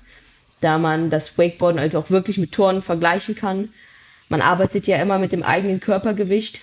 da 0.61 0.79
man 0.79 1.11
das 1.11 1.39
Wakeboarden 1.39 1.81
halt 1.81 1.97
auch 1.97 2.11
wirklich 2.11 2.39
mit 2.39 2.53
Turnen 2.53 2.83
vergleichen 2.83 3.35
kann. 3.35 3.71
Man 4.29 4.43
arbeitet 4.43 4.87
ja 4.87 4.97
immer 4.99 5.19
mit 5.19 5.33
dem 5.33 5.43
eigenen 5.43 5.81
Körpergewicht 5.81 6.61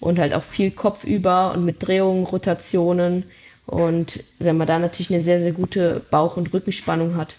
und 0.00 0.18
halt 0.18 0.34
auch 0.34 0.42
viel 0.42 0.70
Kopf 0.70 1.04
über 1.04 1.52
und 1.54 1.64
mit 1.64 1.86
Drehungen, 1.86 2.24
Rotationen. 2.24 3.24
Und 3.66 4.20
wenn 4.38 4.56
man 4.56 4.66
da 4.66 4.78
natürlich 4.78 5.10
eine 5.10 5.20
sehr, 5.20 5.40
sehr 5.40 5.52
gute 5.52 6.02
Bauch- 6.10 6.36
und 6.36 6.52
Rückenspannung 6.52 7.16
hat, 7.16 7.36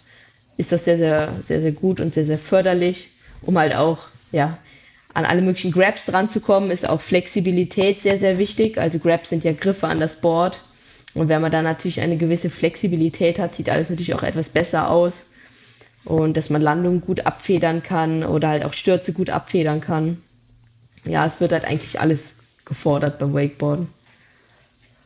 ist 0.57 0.71
das 0.71 0.85
sehr, 0.85 0.97
sehr, 0.97 1.33
sehr, 1.41 1.61
sehr 1.61 1.71
gut 1.71 1.99
und 1.99 2.13
sehr, 2.13 2.25
sehr 2.25 2.39
förderlich, 2.39 3.09
um 3.41 3.57
halt 3.57 3.75
auch, 3.75 4.07
ja, 4.31 4.57
an 5.13 5.25
alle 5.25 5.41
möglichen 5.41 5.71
Grabs 5.71 6.05
dran 6.05 6.29
zu 6.29 6.41
kommen, 6.41 6.71
ist 6.71 6.87
auch 6.87 6.99
Flexibilität 6.99 8.01
sehr, 8.01 8.19
sehr 8.19 8.37
wichtig. 8.37 8.77
Also 8.77 8.99
Grabs 8.99 9.29
sind 9.29 9.43
ja 9.43 9.53
Griffe 9.53 9.87
an 9.87 9.99
das 9.99 10.19
Board. 10.19 10.61
Und 11.13 11.29
wenn 11.29 11.41
man 11.41 11.51
da 11.51 11.61
natürlich 11.61 12.01
eine 12.01 12.17
gewisse 12.17 12.49
Flexibilität 12.49 13.39
hat, 13.39 13.55
sieht 13.55 13.69
alles 13.69 13.89
natürlich 13.89 14.13
auch 14.13 14.23
etwas 14.23 14.49
besser 14.49 14.89
aus. 14.89 15.29
Und 16.03 16.35
dass 16.35 16.49
man 16.49 16.61
Landungen 16.61 16.99
gut 16.99 17.25
abfedern 17.25 17.81
kann 17.81 18.23
oder 18.25 18.49
halt 18.49 18.65
auch 18.65 18.73
Stürze 18.73 19.13
gut 19.13 19.29
abfedern 19.29 19.79
kann. 19.79 20.21
Ja, 21.07 21.25
es 21.25 21.39
wird 21.39 21.53
halt 21.53 21.63
eigentlich 21.63 21.99
alles 21.99 22.35
gefordert 22.65 23.17
beim 23.17 23.33
Wakeboarden. 23.33 23.87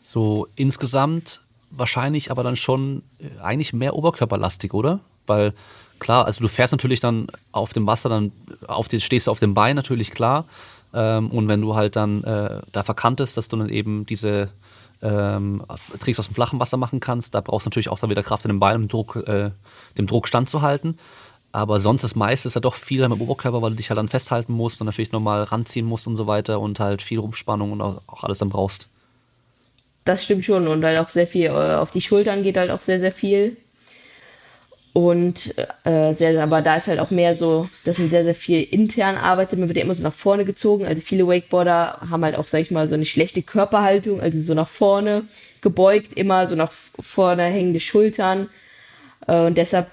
So 0.01 0.47
insgesamt 0.55 1.41
wahrscheinlich 1.69 2.31
aber 2.31 2.43
dann 2.43 2.55
schon 2.55 3.03
äh, 3.19 3.39
eigentlich 3.41 3.73
mehr 3.73 3.95
oberkörperlastig, 3.95 4.73
oder? 4.73 5.01
Weil 5.27 5.53
klar, 5.99 6.25
also 6.25 6.41
du 6.41 6.47
fährst 6.47 6.71
natürlich 6.71 6.99
dann 6.99 7.27
auf 7.51 7.73
dem 7.73 7.87
Wasser, 7.87 8.09
dann 8.09 8.31
auf 8.67 8.87
die, 8.87 8.99
stehst 8.99 9.27
du 9.27 9.31
auf 9.31 9.39
dem 9.39 9.53
Bein 9.53 9.75
natürlich 9.75 10.11
klar. 10.11 10.45
Ähm, 10.93 11.29
und 11.31 11.47
wenn 11.47 11.61
du 11.61 11.75
halt 11.75 11.95
dann 11.95 12.23
äh, 12.23 12.61
da 12.71 12.83
verkantest, 12.83 13.37
dass 13.37 13.47
du 13.47 13.57
dann 13.57 13.69
eben 13.69 14.05
diese 14.05 14.49
ähm, 15.01 15.63
Tricks 15.99 16.19
aus 16.19 16.27
dem 16.27 16.35
flachen 16.35 16.59
Wasser 16.59 16.77
machen 16.77 16.99
kannst, 16.99 17.35
da 17.35 17.41
brauchst 17.41 17.65
du 17.65 17.69
natürlich 17.69 17.89
auch 17.89 17.99
dann 17.99 18.09
wieder 18.09 18.23
Kraft 18.23 18.45
in 18.45 18.49
den 18.49 18.59
Beinen, 18.59 18.83
um 18.83 18.87
Druck, 18.87 19.15
äh, 19.15 19.51
dem 19.97 20.07
Druck 20.07 20.27
standzuhalten. 20.27 20.97
Aber 21.51 21.79
sonst 21.79 22.03
ist 22.03 22.15
ja 22.15 22.61
doch 22.61 22.75
viel 22.75 23.03
am 23.03 23.19
Oberkörper, 23.19 23.61
weil 23.61 23.71
du 23.71 23.77
dich 23.77 23.89
halt 23.89 23.97
dann 23.97 24.07
festhalten 24.07 24.53
musst 24.53 24.81
und 24.81 24.85
natürlich 24.85 25.11
nochmal 25.11 25.43
ranziehen 25.43 25.85
musst 25.85 26.05
und 26.05 26.15
so 26.15 26.27
weiter 26.27 26.59
und 26.59 26.79
halt 26.79 27.01
viel 27.01 27.19
Rumspannung 27.19 27.71
und 27.71 27.81
auch 27.81 28.23
alles 28.23 28.37
dann 28.37 28.49
brauchst. 28.49 28.87
Das 30.05 30.23
stimmt 30.23 30.45
schon 30.45 30.67
und 30.67 30.83
halt 30.83 30.99
auch 30.99 31.09
sehr 31.09 31.27
viel 31.27 31.47
äh, 31.47 31.75
auf 31.75 31.91
die 31.91 32.01
Schultern 32.01 32.43
geht 32.43 32.57
halt 32.57 32.71
auch 32.71 32.79
sehr, 32.79 32.99
sehr 32.99 33.11
viel. 33.11 33.57
Und 34.93 35.53
äh, 35.83 36.13
sehr, 36.13 36.41
aber 36.41 36.61
da 36.61 36.75
ist 36.77 36.87
halt 36.87 36.99
auch 36.99 37.11
mehr 37.11 37.35
so, 37.35 37.69
dass 37.85 37.99
man 37.99 38.09
sehr, 38.09 38.23
sehr 38.23 38.35
viel 38.35 38.63
intern 38.63 39.17
arbeitet. 39.17 39.59
Man 39.59 39.69
wird 39.69 39.77
ja 39.77 39.83
immer 39.83 39.93
so 39.93 40.03
nach 40.03 40.13
vorne 40.13 40.45
gezogen. 40.45 40.85
Also 40.85 41.01
viele 41.01 41.27
Wakeboarder 41.27 41.99
haben 42.09 42.23
halt 42.23 42.35
auch, 42.35 42.47
sag 42.47 42.61
ich 42.61 42.71
mal, 42.71 42.89
so 42.89 42.95
eine 42.95 43.05
schlechte 43.05 43.43
Körperhaltung, 43.43 44.19
also 44.19 44.39
so 44.39 44.53
nach 44.55 44.67
vorne 44.67 45.23
gebeugt, 45.61 46.13
immer 46.13 46.47
so 46.47 46.55
nach 46.55 46.71
vorne 46.71 47.43
hängende 47.43 47.79
Schultern. 47.79 48.49
Äh, 49.27 49.45
und 49.45 49.57
deshalb, 49.57 49.87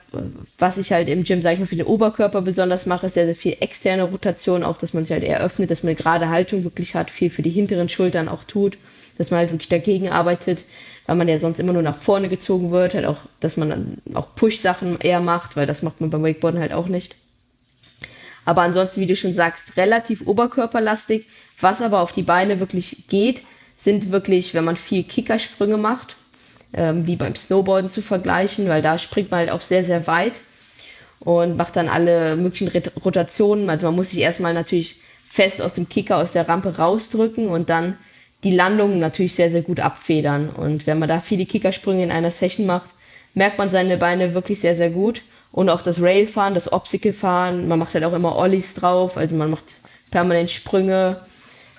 was 0.59 0.79
ich 0.79 0.93
halt 0.93 1.09
im 1.09 1.25
Gym, 1.25 1.43
sag 1.43 1.53
ich 1.55 1.59
mal, 1.59 1.67
für 1.67 1.77
den 1.77 1.87
Oberkörper 1.87 2.43
besonders 2.43 2.87
mache, 2.87 3.07
ist 3.07 3.15
sehr, 3.15 3.27
sehr 3.27 3.37
viel 3.37 3.57
externe 3.61 4.05
Rotation, 4.05 4.63
auch 4.65 4.79
dass 4.79 4.95
man 4.95 5.05
sich 5.05 5.13
halt 5.13 5.25
eher 5.25 5.41
öffnet, 5.41 5.71
dass 5.71 5.83
man 5.83 5.91
eine 5.91 5.97
gerade 5.97 6.31
Haltung 6.31 6.65
wirklich 6.65 6.95
hat, 6.95 7.11
viel 7.11 7.31
für 7.31 7.43
die 7.43 7.51
hinteren 7.51 7.89
Schultern 7.89 8.29
auch 8.29 8.45
tut, 8.45 8.79
dass 9.19 9.31
man 9.31 9.39
halt 9.39 9.51
wirklich 9.51 9.69
dagegen 9.69 10.09
arbeitet 10.09 10.65
weil 11.07 11.17
man 11.17 11.29
ja 11.29 11.39
sonst 11.39 11.61
immer 11.61 11.73
nur 11.73 11.83
nach 11.83 11.99
vorne 11.99 12.29
gezogen 12.29 12.73
wird, 12.73 12.95
halt 12.95 13.07
auch, 13.07 13.19
dass 13.41 13.57
man 13.57 13.71
dann 13.71 14.03
auch 14.15 14.35
Push-Sachen 14.35 15.01
eher 15.01 15.21
macht, 15.21 15.57
weil 15.57 15.67
das 15.67 15.83
macht 15.83 16.01
man 16.01 16.11
beim 16.11 16.25
Wakeboarden 16.25 16.61
halt 16.61 16.73
auch 16.73 16.89
nicht. 16.89 17.15
Aber 18.45 18.63
ansonsten, 18.63 19.01
wie 19.01 19.07
du 19.07 19.17
schon 19.17 19.35
sagst, 19.35 19.77
relativ 19.77 20.27
oberkörperlastig. 20.27 21.27
Was 21.61 21.81
aber 21.81 22.01
auf 22.01 22.13
die 22.13 22.23
Beine 22.23 22.61
wirklich 22.61 23.05
geht, 23.09 23.43
sind 23.77 24.11
wirklich, 24.11 24.55
wenn 24.55 24.65
man 24.65 24.77
viel 24.77 25.05
Kickersprünge 25.05 25.77
macht, 25.77 26.17
ähm, 26.73 27.07
wie 27.07 27.17
beim 27.17 27.35
Snowboarden 27.35 27.91
zu 27.91 28.03
vergleichen, 28.03 28.69
weil 28.69 28.83
da 28.83 28.99
springt 28.99 29.31
man 29.31 29.41
halt 29.41 29.51
auch 29.51 29.61
sehr, 29.61 29.85
sehr 29.85 30.07
weit 30.07 30.41
und 31.21 31.57
macht 31.57 31.77
dann 31.77 31.89
alle 31.89 32.37
möglichen 32.37 32.71
Rotationen. 33.05 33.71
Also 33.71 33.87
man 33.87 33.97
muss 33.97 34.11
sich 34.11 34.21
erstmal 34.21 34.55
natürlich 34.55 34.97
fest 35.29 35.63
aus 35.63 35.75
dem 35.75 35.89
Kicker, 35.89 36.19
aus 36.19 36.33
der 36.33 36.49
Rampe 36.49 36.77
rausdrücken 36.77 37.49
und 37.49 37.71
dann 37.71 37.97
die 38.45 38.51
Landung 38.51 38.99
natürlich 38.99 39.35
sehr, 39.35 39.51
sehr 39.51 39.63
gut 39.63 39.81
abfedern. 39.81 40.51
Und 40.51 40.87
wenn 40.87 40.99
man 40.99 41.09
da 41.09 41.21
viele 41.21 41.47
Kickersprünge 41.47 42.03
in 42.03 42.13
einer 42.13 42.31
Session 42.31 42.67
macht, 42.67 42.91
merkt 43.35 43.59
man 43.59 43.71
seine 43.71 43.97
Beine 43.97 44.35
wirklich 44.35 44.61
sehr, 44.61 44.77
sehr 44.77 44.91
gut. 44.91 45.23
Und 45.53 45.71
auch 45.71 45.83
das 45.83 46.03
Railfahren, 46.03 46.55
das 46.55 46.73
Obstacle-Fahren, 46.73 47.69
man 47.69 47.79
macht 47.79 47.95
halt 47.95 48.05
auch 48.05 48.13
immer 48.13 48.37
Ollies 48.37 48.75
drauf, 48.75 49.17
also 49.17 49.37
man 49.37 49.51
macht 49.51 49.77
permanent 50.11 50.51
Sprünge, 50.51 51.23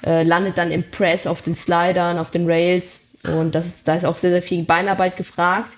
äh, 0.05 0.23
landet 0.23 0.57
dann 0.57 0.71
im 0.71 0.89
Press 0.89 1.27
auf 1.27 1.41
den 1.41 1.55
Slidern, 1.55 2.17
auf 2.17 2.31
den 2.31 2.49
Rails. 2.49 3.01
Und 3.23 3.55
das 3.55 3.67
ist, 3.67 3.87
da 3.87 3.95
ist 3.95 4.05
auch 4.05 4.17
sehr, 4.17 4.31
sehr 4.31 4.41
viel 4.41 4.63
Beinarbeit 4.63 5.17
gefragt. 5.17 5.77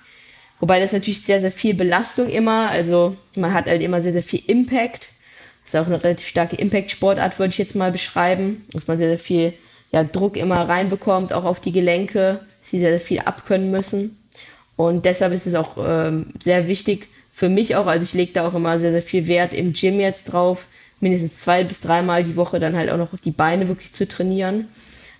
Wobei 0.59 0.79
das 0.79 0.91
natürlich 0.91 1.23
sehr, 1.23 1.39
sehr 1.39 1.51
viel 1.51 1.73
Belastung 1.73 2.29
immer, 2.29 2.69
also 2.69 3.15
man 3.35 3.53
hat 3.53 3.65
halt 3.65 3.81
immer 3.81 4.01
sehr, 4.01 4.13
sehr 4.13 4.23
viel 4.23 4.43
Impact. 4.45 5.09
Das 5.63 5.73
ist 5.73 5.79
auch 5.79 5.85
eine 5.85 6.03
relativ 6.03 6.27
starke 6.27 6.57
Impact-Sportart, 6.57 7.39
würde 7.39 7.51
ich 7.51 7.57
jetzt 7.57 7.75
mal 7.75 7.91
beschreiben, 7.91 8.65
dass 8.71 8.87
man 8.87 8.97
sehr, 8.97 9.09
sehr 9.09 9.19
viel 9.19 9.53
ja, 9.91 10.03
Druck 10.03 10.37
immer 10.37 10.67
reinbekommt, 10.67 11.33
auch 11.33 11.45
auf 11.45 11.59
die 11.59 11.71
Gelenke, 11.71 12.41
sie 12.61 12.79
sehr, 12.79 12.91
sehr 12.91 12.99
viel 12.99 13.19
abkönnen 13.19 13.71
müssen. 13.71 14.17
Und 14.75 15.05
deshalb 15.05 15.33
ist 15.33 15.47
es 15.47 15.55
auch 15.55 15.77
ähm, 15.79 16.27
sehr 16.41 16.67
wichtig 16.67 17.09
für 17.31 17.49
mich 17.49 17.75
auch, 17.77 17.87
also 17.87 18.03
ich 18.03 18.13
lege 18.13 18.33
da 18.33 18.47
auch 18.47 18.53
immer 18.53 18.79
sehr, 18.79 18.91
sehr 18.91 19.01
viel 19.01 19.27
Wert 19.27 19.53
im 19.53 19.71
Gym 19.71 19.99
jetzt 19.99 20.25
drauf, 20.25 20.67
mindestens 20.99 21.37
zwei 21.39 21.63
bis 21.63 21.79
dreimal 21.79 22.23
die 22.23 22.35
Woche 22.35 22.59
dann 22.59 22.75
halt 22.75 22.89
auch 22.89 22.97
noch 22.97 23.17
die 23.17 23.31
Beine 23.31 23.69
wirklich 23.69 23.93
zu 23.93 24.07
trainieren, 24.07 24.67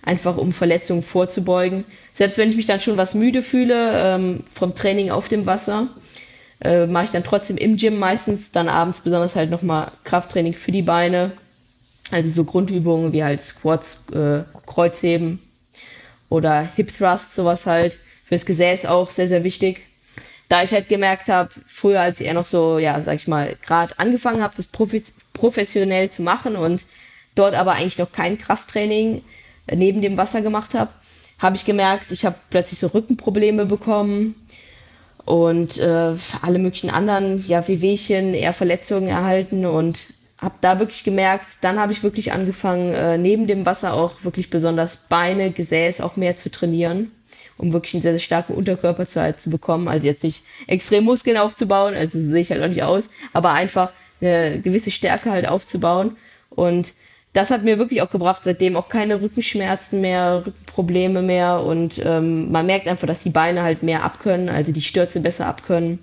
einfach 0.02 0.36
um 0.36 0.52
Verletzungen 0.52 1.02
vorzubeugen. 1.02 1.84
Selbst 2.12 2.36
wenn 2.36 2.50
ich 2.50 2.56
mich 2.56 2.66
dann 2.66 2.80
schon 2.80 2.98
was 2.98 3.14
müde 3.14 3.42
fühle 3.42 3.92
ähm, 3.94 4.44
vom 4.52 4.74
Training 4.74 5.10
auf 5.10 5.28
dem 5.28 5.46
Wasser, 5.46 5.88
äh, 6.60 6.86
mache 6.86 7.06
ich 7.06 7.10
dann 7.10 7.24
trotzdem 7.24 7.56
im 7.56 7.78
Gym 7.78 7.98
meistens, 7.98 8.52
dann 8.52 8.68
abends 8.68 9.00
besonders 9.00 9.34
halt 9.34 9.50
nochmal 9.50 9.92
Krafttraining 10.04 10.52
für 10.52 10.72
die 10.72 10.82
Beine, 10.82 11.32
also 12.10 12.30
so 12.30 12.44
Grundübungen 12.44 13.12
wie 13.12 13.24
halt 13.24 13.40
Squats, 13.40 14.04
äh, 14.12 14.42
Kreuzheben 14.66 15.40
oder 16.28 16.62
Hip 16.76 16.96
Thrust, 16.96 17.34
sowas 17.34 17.66
halt. 17.66 17.98
Fürs 18.24 18.46
Gesäß 18.46 18.86
auch 18.86 19.10
sehr, 19.10 19.26
sehr 19.26 19.42
wichtig. 19.42 19.86
Da 20.48 20.62
ich 20.62 20.72
halt 20.72 20.88
gemerkt 20.88 21.28
habe, 21.28 21.50
früher 21.66 22.00
als 22.00 22.20
ich 22.20 22.26
eher 22.26 22.34
noch 22.34 22.46
so, 22.46 22.78
ja, 22.78 23.00
sag 23.02 23.16
ich 23.16 23.28
mal, 23.28 23.56
gerade 23.64 23.98
angefangen 23.98 24.42
habe, 24.42 24.54
das 24.56 24.68
professionell 25.32 26.10
zu 26.10 26.22
machen 26.22 26.56
und 26.56 26.84
dort 27.34 27.54
aber 27.54 27.72
eigentlich 27.72 27.98
noch 27.98 28.12
kein 28.12 28.38
Krafttraining 28.38 29.22
neben 29.72 30.02
dem 30.02 30.16
Wasser 30.16 30.42
gemacht 30.42 30.74
habe, 30.74 30.90
habe 31.38 31.56
ich 31.56 31.64
gemerkt, 31.64 32.12
ich 32.12 32.24
habe 32.24 32.36
plötzlich 32.50 32.78
so 32.78 32.88
Rückenprobleme 32.88 33.66
bekommen 33.66 34.34
und 35.24 35.78
äh, 35.78 36.14
alle 36.42 36.58
möglichen 36.58 36.90
anderen, 36.90 37.44
ja, 37.46 37.66
Wehwehchen, 37.66 38.34
eher 38.34 38.52
Verletzungen 38.52 39.08
erhalten 39.08 39.66
und 39.66 40.06
habe 40.40 40.54
da 40.60 40.78
wirklich 40.78 41.04
gemerkt, 41.04 41.58
dann 41.60 41.78
habe 41.78 41.92
ich 41.92 42.02
wirklich 42.02 42.32
angefangen, 42.32 42.94
äh, 42.94 43.18
neben 43.18 43.46
dem 43.46 43.66
Wasser 43.66 43.94
auch 43.94 44.24
wirklich 44.24 44.50
besonders 44.50 44.96
Beine, 44.96 45.50
Gesäß 45.50 46.00
auch 46.00 46.16
mehr 46.16 46.36
zu 46.36 46.50
trainieren, 46.50 47.10
um 47.58 47.72
wirklich 47.72 47.94
einen 47.94 48.02
sehr, 48.02 48.12
sehr 48.12 48.20
starken 48.20 48.54
Unterkörper 48.54 49.06
zu, 49.06 49.20
halt, 49.20 49.40
zu 49.40 49.50
bekommen. 49.50 49.88
Also 49.88 50.06
jetzt 50.06 50.24
nicht 50.24 50.42
extrem 50.66 51.04
Muskeln 51.04 51.36
aufzubauen, 51.36 51.94
also 51.94 52.18
so 52.18 52.30
sehe 52.30 52.40
ich 52.40 52.50
halt 52.50 52.62
auch 52.62 52.68
nicht 52.68 52.82
aus, 52.82 53.10
aber 53.32 53.52
einfach 53.52 53.92
eine 54.20 54.60
gewisse 54.60 54.90
Stärke 54.90 55.30
halt 55.30 55.48
aufzubauen. 55.48 56.16
Und 56.48 56.94
das 57.32 57.50
hat 57.50 57.62
mir 57.62 57.78
wirklich 57.78 58.02
auch 58.02 58.10
gebracht, 58.10 58.42
seitdem 58.44 58.76
auch 58.76 58.88
keine 58.88 59.20
Rückenschmerzen 59.20 60.00
mehr, 60.00 60.44
Rückenprobleme 60.46 61.22
mehr 61.22 61.60
und 61.62 62.00
ähm, 62.04 62.50
man 62.50 62.66
merkt 62.66 62.88
einfach, 62.88 63.06
dass 63.06 63.22
die 63.22 63.30
Beine 63.30 63.62
halt 63.62 63.82
mehr 63.82 64.02
abkönnen, 64.02 64.48
also 64.48 64.72
die 64.72 64.82
Stürze 64.82 65.20
besser 65.20 65.46
abkönnen. 65.46 66.00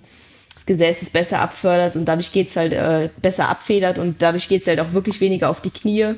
Gesäß 0.67 1.01
ist 1.01 1.13
besser 1.13 1.39
abfördert 1.39 1.95
und 1.95 2.05
dadurch 2.05 2.31
geht 2.31 2.49
es 2.49 2.55
halt 2.55 2.73
äh, 2.73 3.09
besser 3.21 3.49
abfedert 3.49 3.97
und 3.97 4.21
dadurch 4.21 4.47
geht 4.49 4.61
es 4.61 4.67
halt 4.67 4.79
auch 4.79 4.93
wirklich 4.93 5.21
weniger 5.21 5.49
auf 5.49 5.61
die 5.61 5.71
Knie, 5.71 6.15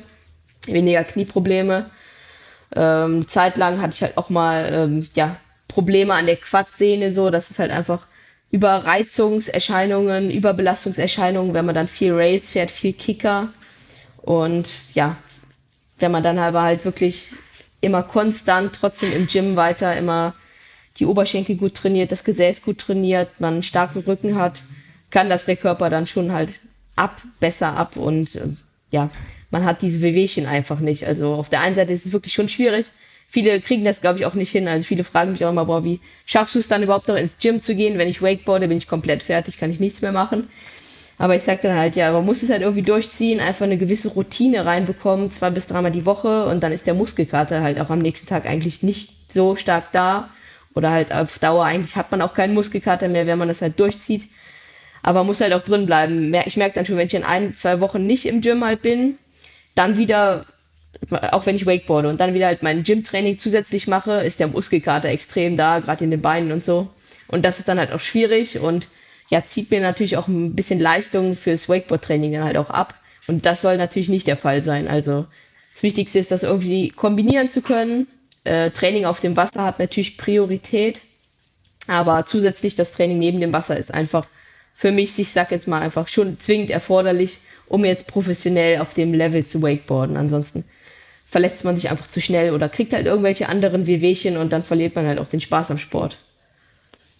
weniger 0.66 1.04
Knieprobleme. 1.04 1.88
Ähm, 2.74 3.28
zeitlang 3.28 3.80
hatte 3.80 3.94
ich 3.94 4.02
halt 4.02 4.18
auch 4.18 4.28
mal 4.28 4.68
ähm, 4.72 5.08
ja, 5.14 5.36
Probleme 5.68 6.14
an 6.14 6.26
der 6.26 6.36
Quadsehne, 6.36 7.12
so, 7.12 7.30
das 7.30 7.50
ist 7.50 7.58
halt 7.58 7.70
einfach 7.70 8.06
Überreizungserscheinungen, 8.50 10.30
Überbelastungserscheinungen, 10.30 11.54
wenn 11.54 11.66
man 11.66 11.74
dann 11.74 11.88
viel 11.88 12.12
Rails 12.12 12.50
fährt, 12.50 12.72
viel 12.72 12.92
Kicker. 12.92 13.50
Und 14.16 14.74
ja, 14.92 15.16
wenn 16.00 16.10
man 16.10 16.24
dann 16.24 16.38
aber 16.38 16.62
halt 16.62 16.84
wirklich 16.84 17.32
immer 17.80 18.02
konstant 18.02 18.74
trotzdem 18.74 19.12
im 19.12 19.28
Gym 19.28 19.54
weiter, 19.54 19.96
immer 19.96 20.34
die 20.98 21.06
Oberschenkel 21.06 21.56
gut 21.56 21.74
trainiert, 21.74 22.12
das 22.12 22.24
Gesäß 22.24 22.62
gut 22.62 22.78
trainiert, 22.78 23.28
man 23.40 23.54
einen 23.54 23.62
starken 23.62 24.00
Rücken 24.00 24.36
hat, 24.36 24.62
kann 25.10 25.30
das 25.30 25.46
der 25.46 25.56
Körper 25.56 25.90
dann 25.90 26.06
schon 26.06 26.32
halt 26.32 26.60
ab, 26.96 27.22
besser 27.38 27.76
ab 27.76 27.96
und 27.96 28.34
äh, 28.34 28.48
ja, 28.90 29.10
man 29.50 29.64
hat 29.64 29.82
diese 29.82 30.00
Wehwehchen 30.00 30.46
einfach 30.46 30.80
nicht. 30.80 31.06
Also 31.06 31.34
auf 31.34 31.48
der 31.48 31.60
einen 31.60 31.76
Seite 31.76 31.92
ist 31.92 32.06
es 32.06 32.12
wirklich 32.12 32.34
schon 32.34 32.48
schwierig. 32.48 32.86
Viele 33.28 33.60
kriegen 33.60 33.84
das, 33.84 34.00
glaube 34.00 34.18
ich, 34.18 34.26
auch 34.26 34.34
nicht 34.34 34.50
hin. 34.50 34.66
Also 34.66 34.84
viele 34.84 35.04
fragen 35.04 35.32
mich 35.32 35.44
auch 35.44 35.50
immer, 35.50 35.64
boah, 35.64 35.84
wie 35.84 36.00
schaffst 36.26 36.54
du 36.54 36.58
es 36.58 36.68
dann 36.68 36.82
überhaupt 36.82 37.08
noch 37.08 37.16
ins 37.16 37.38
Gym 37.38 37.60
zu 37.60 37.74
gehen? 37.76 37.96
Wenn 37.98 38.08
ich 38.08 38.22
Wakeboarde, 38.22 38.68
bin 38.68 38.78
ich 38.78 38.88
komplett 38.88 39.22
fertig, 39.22 39.58
kann 39.58 39.70
ich 39.70 39.80
nichts 39.80 40.02
mehr 40.02 40.12
machen. 40.12 40.48
Aber 41.20 41.36
ich 41.36 41.42
sage 41.42 41.60
dann 41.62 41.76
halt, 41.76 41.96
ja, 41.96 42.10
man 42.12 42.24
muss 42.24 42.42
es 42.42 42.50
halt 42.50 42.62
irgendwie 42.62 42.82
durchziehen, 42.82 43.40
einfach 43.40 43.66
eine 43.66 43.76
gewisse 43.76 44.08
Routine 44.08 44.64
reinbekommen, 44.64 45.30
zwei 45.30 45.50
bis 45.50 45.66
dreimal 45.66 45.92
die 45.92 46.06
Woche 46.06 46.46
und 46.46 46.62
dann 46.62 46.72
ist 46.72 46.86
der 46.86 46.94
Muskelkater 46.94 47.62
halt 47.62 47.78
auch 47.78 47.90
am 47.90 47.98
nächsten 47.98 48.26
Tag 48.26 48.46
eigentlich 48.46 48.82
nicht 48.82 49.10
so 49.30 49.54
stark 49.54 49.92
da. 49.92 50.30
Oder 50.74 50.90
halt 50.90 51.12
auf 51.12 51.38
Dauer 51.38 51.64
eigentlich 51.64 51.96
hat 51.96 52.10
man 52.10 52.22
auch 52.22 52.34
keinen 52.34 52.54
Muskelkater 52.54 53.08
mehr, 53.08 53.26
wenn 53.26 53.38
man 53.38 53.48
das 53.48 53.62
halt 53.62 53.78
durchzieht. 53.80 54.28
Aber 55.02 55.24
muss 55.24 55.40
halt 55.40 55.52
auch 55.52 55.62
drin 55.62 55.86
bleiben. 55.86 56.32
Ich 56.46 56.56
merke 56.56 56.74
dann 56.74 56.86
schon, 56.86 56.96
wenn 56.96 57.06
ich 57.06 57.14
in 57.14 57.24
ein, 57.24 57.56
zwei 57.56 57.80
Wochen 57.80 58.06
nicht 58.06 58.26
im 58.26 58.40
Gym 58.40 58.64
halt 58.64 58.82
bin, 58.82 59.18
dann 59.74 59.96
wieder, 59.96 60.46
auch 61.10 61.46
wenn 61.46 61.56
ich 61.56 61.66
Wakeboarde 61.66 62.08
und 62.08 62.20
dann 62.20 62.34
wieder 62.34 62.46
halt 62.46 62.62
mein 62.62 62.84
Gym-Training 62.84 63.38
zusätzlich 63.38 63.86
mache, 63.88 64.20
ist 64.20 64.40
der 64.40 64.48
Muskelkater 64.48 65.08
extrem 65.08 65.56
da, 65.56 65.78
gerade 65.78 66.04
in 66.04 66.10
den 66.10 66.20
Beinen 66.20 66.52
und 66.52 66.64
so. 66.64 66.90
Und 67.28 67.44
das 67.44 67.58
ist 67.58 67.68
dann 67.68 67.78
halt 67.78 67.92
auch 67.92 68.00
schwierig 68.00 68.58
und 68.58 68.88
ja, 69.30 69.44
zieht 69.46 69.70
mir 69.70 69.80
natürlich 69.80 70.16
auch 70.16 70.28
ein 70.28 70.54
bisschen 70.54 70.80
Leistung 70.80 71.36
fürs 71.36 71.68
Wakeboard-Training 71.68 72.32
dann 72.32 72.44
halt 72.44 72.56
auch 72.56 72.70
ab. 72.70 72.94
Und 73.26 73.46
das 73.46 73.62
soll 73.62 73.76
natürlich 73.76 74.08
nicht 74.08 74.26
der 74.26 74.36
Fall 74.36 74.62
sein. 74.62 74.88
Also 74.88 75.26
das 75.72 75.84
Wichtigste 75.84 76.18
ist, 76.18 76.32
das 76.32 76.42
irgendwie 76.42 76.88
kombinieren 76.88 77.48
zu 77.48 77.62
können. 77.62 78.08
Äh, 78.44 78.70
Training 78.70 79.04
auf 79.04 79.20
dem 79.20 79.36
Wasser 79.36 79.64
hat 79.64 79.78
natürlich 79.78 80.16
Priorität, 80.16 81.02
aber 81.86 82.26
zusätzlich 82.26 82.74
das 82.74 82.92
Training 82.92 83.18
neben 83.18 83.40
dem 83.40 83.52
Wasser 83.52 83.76
ist 83.76 83.92
einfach 83.92 84.26
für 84.74 84.92
mich, 84.92 85.18
ich 85.18 85.32
sag 85.32 85.50
jetzt 85.50 85.68
mal 85.68 85.82
einfach 85.82 86.08
schon 86.08 86.40
zwingend 86.40 86.70
erforderlich, 86.70 87.40
um 87.66 87.84
jetzt 87.84 88.06
professionell 88.06 88.80
auf 88.80 88.94
dem 88.94 89.12
Level 89.12 89.44
zu 89.44 89.60
wakeboarden. 89.60 90.16
Ansonsten 90.16 90.64
verletzt 91.26 91.64
man 91.64 91.76
sich 91.76 91.90
einfach 91.90 92.08
zu 92.08 92.20
schnell 92.20 92.54
oder 92.54 92.68
kriegt 92.68 92.92
halt 92.92 93.06
irgendwelche 93.06 93.48
anderen 93.48 93.86
Wehwehchen 93.86 94.36
und 94.36 94.52
dann 94.52 94.64
verliert 94.64 94.96
man 94.96 95.06
halt 95.06 95.18
auch 95.18 95.28
den 95.28 95.40
Spaß 95.40 95.70
am 95.70 95.78
Sport. 95.78 96.18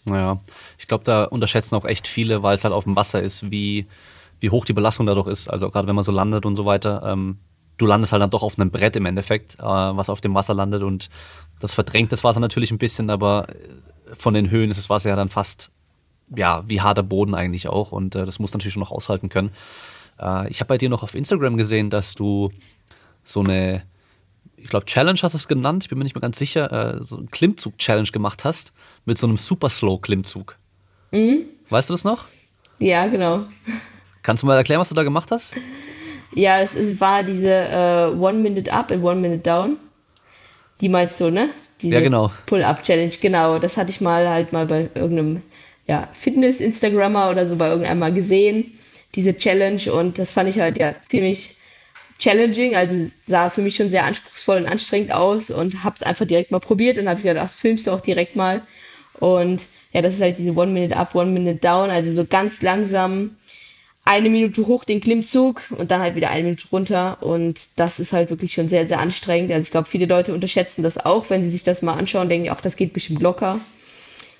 Naja, 0.04 0.40
ich 0.78 0.88
glaube, 0.88 1.04
da 1.04 1.24
unterschätzen 1.24 1.76
auch 1.76 1.84
echt 1.84 2.08
viele, 2.08 2.42
weil 2.42 2.54
es 2.54 2.64
halt 2.64 2.72
auf 2.72 2.84
dem 2.84 2.96
Wasser 2.96 3.22
ist, 3.22 3.50
wie, 3.50 3.86
wie 4.40 4.50
hoch 4.50 4.64
die 4.64 4.72
Belastung 4.72 5.06
dadurch 5.06 5.28
ist. 5.28 5.48
Also 5.48 5.70
gerade 5.70 5.86
wenn 5.86 5.94
man 5.94 6.04
so 6.04 6.12
landet 6.12 6.46
und 6.46 6.56
so 6.56 6.64
weiter. 6.64 7.02
Ähm, 7.04 7.38
du 7.80 7.86
landest 7.86 8.12
halt 8.12 8.22
dann 8.22 8.30
doch 8.30 8.42
auf 8.42 8.58
einem 8.58 8.70
Brett 8.70 8.96
im 8.96 9.06
Endeffekt, 9.06 9.58
äh, 9.58 9.62
was 9.62 10.10
auf 10.10 10.20
dem 10.20 10.34
Wasser 10.34 10.54
landet 10.54 10.82
und 10.82 11.08
das 11.60 11.74
verdrängt 11.74 12.12
das 12.12 12.24
Wasser 12.24 12.40
natürlich 12.40 12.70
ein 12.70 12.78
bisschen, 12.78 13.10
aber 13.10 13.48
von 14.16 14.34
den 14.34 14.50
Höhen 14.50 14.70
ist 14.70 14.76
das 14.76 14.90
Wasser 14.90 15.10
ja 15.10 15.16
dann 15.16 15.28
fast 15.28 15.70
ja 16.34 16.62
wie 16.66 16.80
harter 16.80 17.02
Boden 17.02 17.34
eigentlich 17.34 17.68
auch 17.68 17.92
und 17.92 18.14
äh, 18.14 18.26
das 18.26 18.38
muss 18.38 18.52
natürlich 18.52 18.74
schon 18.74 18.80
noch 18.80 18.90
aushalten 18.90 19.28
können. 19.28 19.50
Äh, 20.18 20.48
ich 20.50 20.60
habe 20.60 20.68
bei 20.68 20.78
dir 20.78 20.88
noch 20.88 21.02
auf 21.02 21.14
Instagram 21.14 21.56
gesehen, 21.56 21.90
dass 21.90 22.14
du 22.14 22.50
so 23.24 23.40
eine 23.40 23.82
ich 24.56 24.68
glaube, 24.68 24.84
Challenge 24.84 25.18
hast 25.22 25.32
du 25.32 25.38
es 25.38 25.48
genannt, 25.48 25.84
ich 25.84 25.88
bin 25.88 25.96
mir 25.96 26.04
nicht 26.04 26.14
mehr 26.14 26.20
ganz 26.20 26.38
sicher, 26.38 26.98
äh, 27.00 27.04
so 27.04 27.16
ein 27.16 27.30
Klimmzug-Challenge 27.30 28.10
gemacht 28.10 28.44
hast 28.44 28.72
mit 29.06 29.16
so 29.16 29.26
einem 29.26 29.38
Super 29.38 29.70
Slow-Klimmzug. 29.70 30.56
Mhm. 31.12 31.46
Weißt 31.70 31.88
du 31.88 31.94
das 31.94 32.04
noch? 32.04 32.26
Ja, 32.78 33.06
genau. 33.06 33.44
Kannst 34.22 34.42
du 34.42 34.46
mal 34.46 34.56
erklären, 34.56 34.80
was 34.80 34.90
du 34.90 34.94
da 34.94 35.02
gemacht 35.02 35.30
hast? 35.30 35.54
Ja, 36.34 36.60
das 36.60 36.70
war 37.00 37.22
diese 37.22 37.52
äh, 37.52 38.06
One 38.16 38.38
Minute 38.38 38.72
Up 38.72 38.90
and 38.92 39.02
One 39.02 39.20
Minute 39.20 39.42
Down. 39.42 39.76
Die 40.80 40.88
meinst 40.88 41.20
du, 41.20 41.30
ne? 41.30 41.50
Diese 41.82 41.94
ja, 41.94 42.00
genau. 42.00 42.30
Pull-Up-Challenge, 42.46 43.12
genau. 43.20 43.58
Das 43.58 43.76
hatte 43.76 43.90
ich 43.90 44.00
mal 44.00 44.28
halt 44.28 44.52
mal 44.52 44.66
bei 44.66 44.88
irgendeinem 44.94 45.42
ja, 45.86 46.08
Fitness-Instagrammer 46.12 47.30
oder 47.30 47.46
so 47.46 47.56
bei 47.56 47.68
irgendeinem 47.68 47.98
mal 47.98 48.12
gesehen, 48.12 48.72
diese 49.14 49.36
Challenge. 49.36 49.92
Und 49.92 50.18
das 50.18 50.32
fand 50.32 50.48
ich 50.48 50.60
halt 50.60 50.78
ja 50.78 50.94
ziemlich 51.08 51.56
challenging, 52.18 52.76
also 52.76 53.10
sah 53.26 53.50
für 53.50 53.62
mich 53.62 53.76
schon 53.76 53.90
sehr 53.90 54.04
anspruchsvoll 54.04 54.58
und 54.58 54.66
anstrengend 54.66 55.12
aus 55.12 55.50
und 55.50 55.82
habe 55.82 55.96
es 55.96 56.02
einfach 56.02 56.26
direkt 56.26 56.50
mal 56.50 56.60
probiert 56.60 56.98
und 56.98 57.08
habe 57.08 57.22
gedacht, 57.22 57.44
das 57.44 57.54
filmst 57.54 57.86
du 57.86 57.90
auch 57.90 58.02
direkt 58.02 58.36
mal. 58.36 58.62
Und 59.18 59.66
ja, 59.92 60.02
das 60.02 60.14
ist 60.14 60.20
halt 60.20 60.38
diese 60.38 60.54
One 60.54 60.70
Minute 60.70 60.96
Up, 60.96 61.14
One 61.14 61.30
Minute 61.30 61.58
Down, 61.58 61.90
also 61.90 62.10
so 62.10 62.24
ganz 62.24 62.62
langsam 62.62 63.36
eine 64.10 64.28
Minute 64.28 64.66
hoch 64.66 64.84
den 64.84 65.00
Klimmzug 65.00 65.62
und 65.70 65.92
dann 65.92 66.00
halt 66.00 66.16
wieder 66.16 66.30
eine 66.30 66.42
Minute 66.42 66.66
runter. 66.72 67.18
Und 67.20 67.68
das 67.76 68.00
ist 68.00 68.12
halt 68.12 68.28
wirklich 68.30 68.52
schon 68.52 68.68
sehr, 68.68 68.88
sehr 68.88 68.98
anstrengend. 68.98 69.52
Also 69.52 69.62
ich 69.62 69.70
glaube, 69.70 69.88
viele 69.88 70.06
Leute 70.06 70.34
unterschätzen 70.34 70.82
das 70.82 70.98
auch, 70.98 71.30
wenn 71.30 71.44
sie 71.44 71.50
sich 71.50 71.62
das 71.62 71.80
mal 71.80 71.94
anschauen, 71.94 72.28
denken, 72.28 72.50
ach, 72.50 72.60
das 72.60 72.74
geht 72.74 72.92
bestimmt 72.92 73.22
locker. 73.22 73.60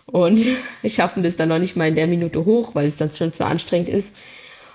Und 0.07 0.45
schaffen 0.87 1.23
das 1.23 1.37
dann 1.37 1.51
noch 1.51 1.61
nicht 1.61 1.77
mal 1.77 1.87
in 1.87 1.95
der 1.95 2.09
Minute 2.09 2.45
hoch, 2.45 2.75
weil 2.75 2.89
es 2.89 2.97
dann 2.97 3.13
schon 3.13 3.33
zu 3.33 3.47
anstrengend 3.47 3.89
ist. 3.89 4.13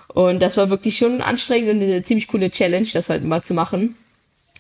Und 0.08 0.42
das 0.42 0.56
war 0.56 0.70
wirklich 0.70 0.98
schon 0.98 1.22
anstrengend 1.22 1.72
und 1.72 1.84
eine 1.84 2.02
ziemlich 2.02 2.30
coole 2.30 2.50
Challenge, 2.50 2.88
das 2.94 3.10
halt 3.10 3.26
mal 3.26 3.44
zu 3.44 3.54
machen. 3.54 3.98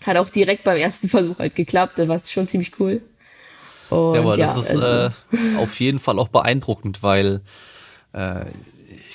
Hat 0.05 0.17
auch 0.17 0.29
direkt 0.29 0.65
beim 0.65 0.77
ersten 0.77 1.07
Versuch 1.07 1.39
halt 1.39 1.55
geklappt, 1.55 1.97
das 1.97 2.09
war 2.09 2.19
schon 2.27 2.49
ziemlich 2.49 2.77
cool. 2.77 3.01
Und, 3.89 4.15
ja, 4.15 4.19
aber 4.19 4.37
ja, 4.37 4.47
das 4.47 4.57
ist 4.57 4.71
also. 4.71 5.15
äh, 5.31 5.57
auf 5.57 5.79
jeden 5.79 5.99
Fall 5.99 6.19
auch 6.19 6.27
beeindruckend, 6.27 7.03
weil 7.03 7.39
äh, 8.11 8.45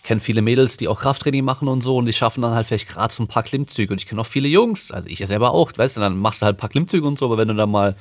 ich 0.00 0.04
kenne 0.04 0.22
viele 0.22 0.40
Mädels, 0.40 0.78
die 0.78 0.88
auch 0.88 0.98
Krafttraining 0.98 1.44
machen 1.44 1.68
und 1.68 1.82
so 1.82 1.98
und 1.98 2.06
die 2.06 2.14
schaffen 2.14 2.40
dann 2.40 2.54
halt 2.54 2.66
vielleicht 2.66 2.88
gerade 2.88 3.12
so 3.12 3.22
ein 3.22 3.28
paar 3.28 3.42
Klimmzüge. 3.42 3.92
Und 3.92 4.00
ich 4.00 4.06
kenne 4.06 4.22
auch 4.22 4.26
viele 4.26 4.48
Jungs, 4.48 4.90
also 4.90 5.06
ich 5.06 5.18
ja 5.18 5.26
selber 5.26 5.52
auch, 5.52 5.72
weißt 5.76 5.98
du, 5.98 6.00
dann 6.00 6.16
machst 6.16 6.40
du 6.40 6.46
halt 6.46 6.56
ein 6.56 6.58
paar 6.58 6.70
Klimmzüge 6.70 7.06
und 7.06 7.18
so, 7.18 7.26
aber 7.26 7.36
wenn 7.36 7.48
du 7.48 7.54
dann 7.54 7.70
mal, 7.70 7.94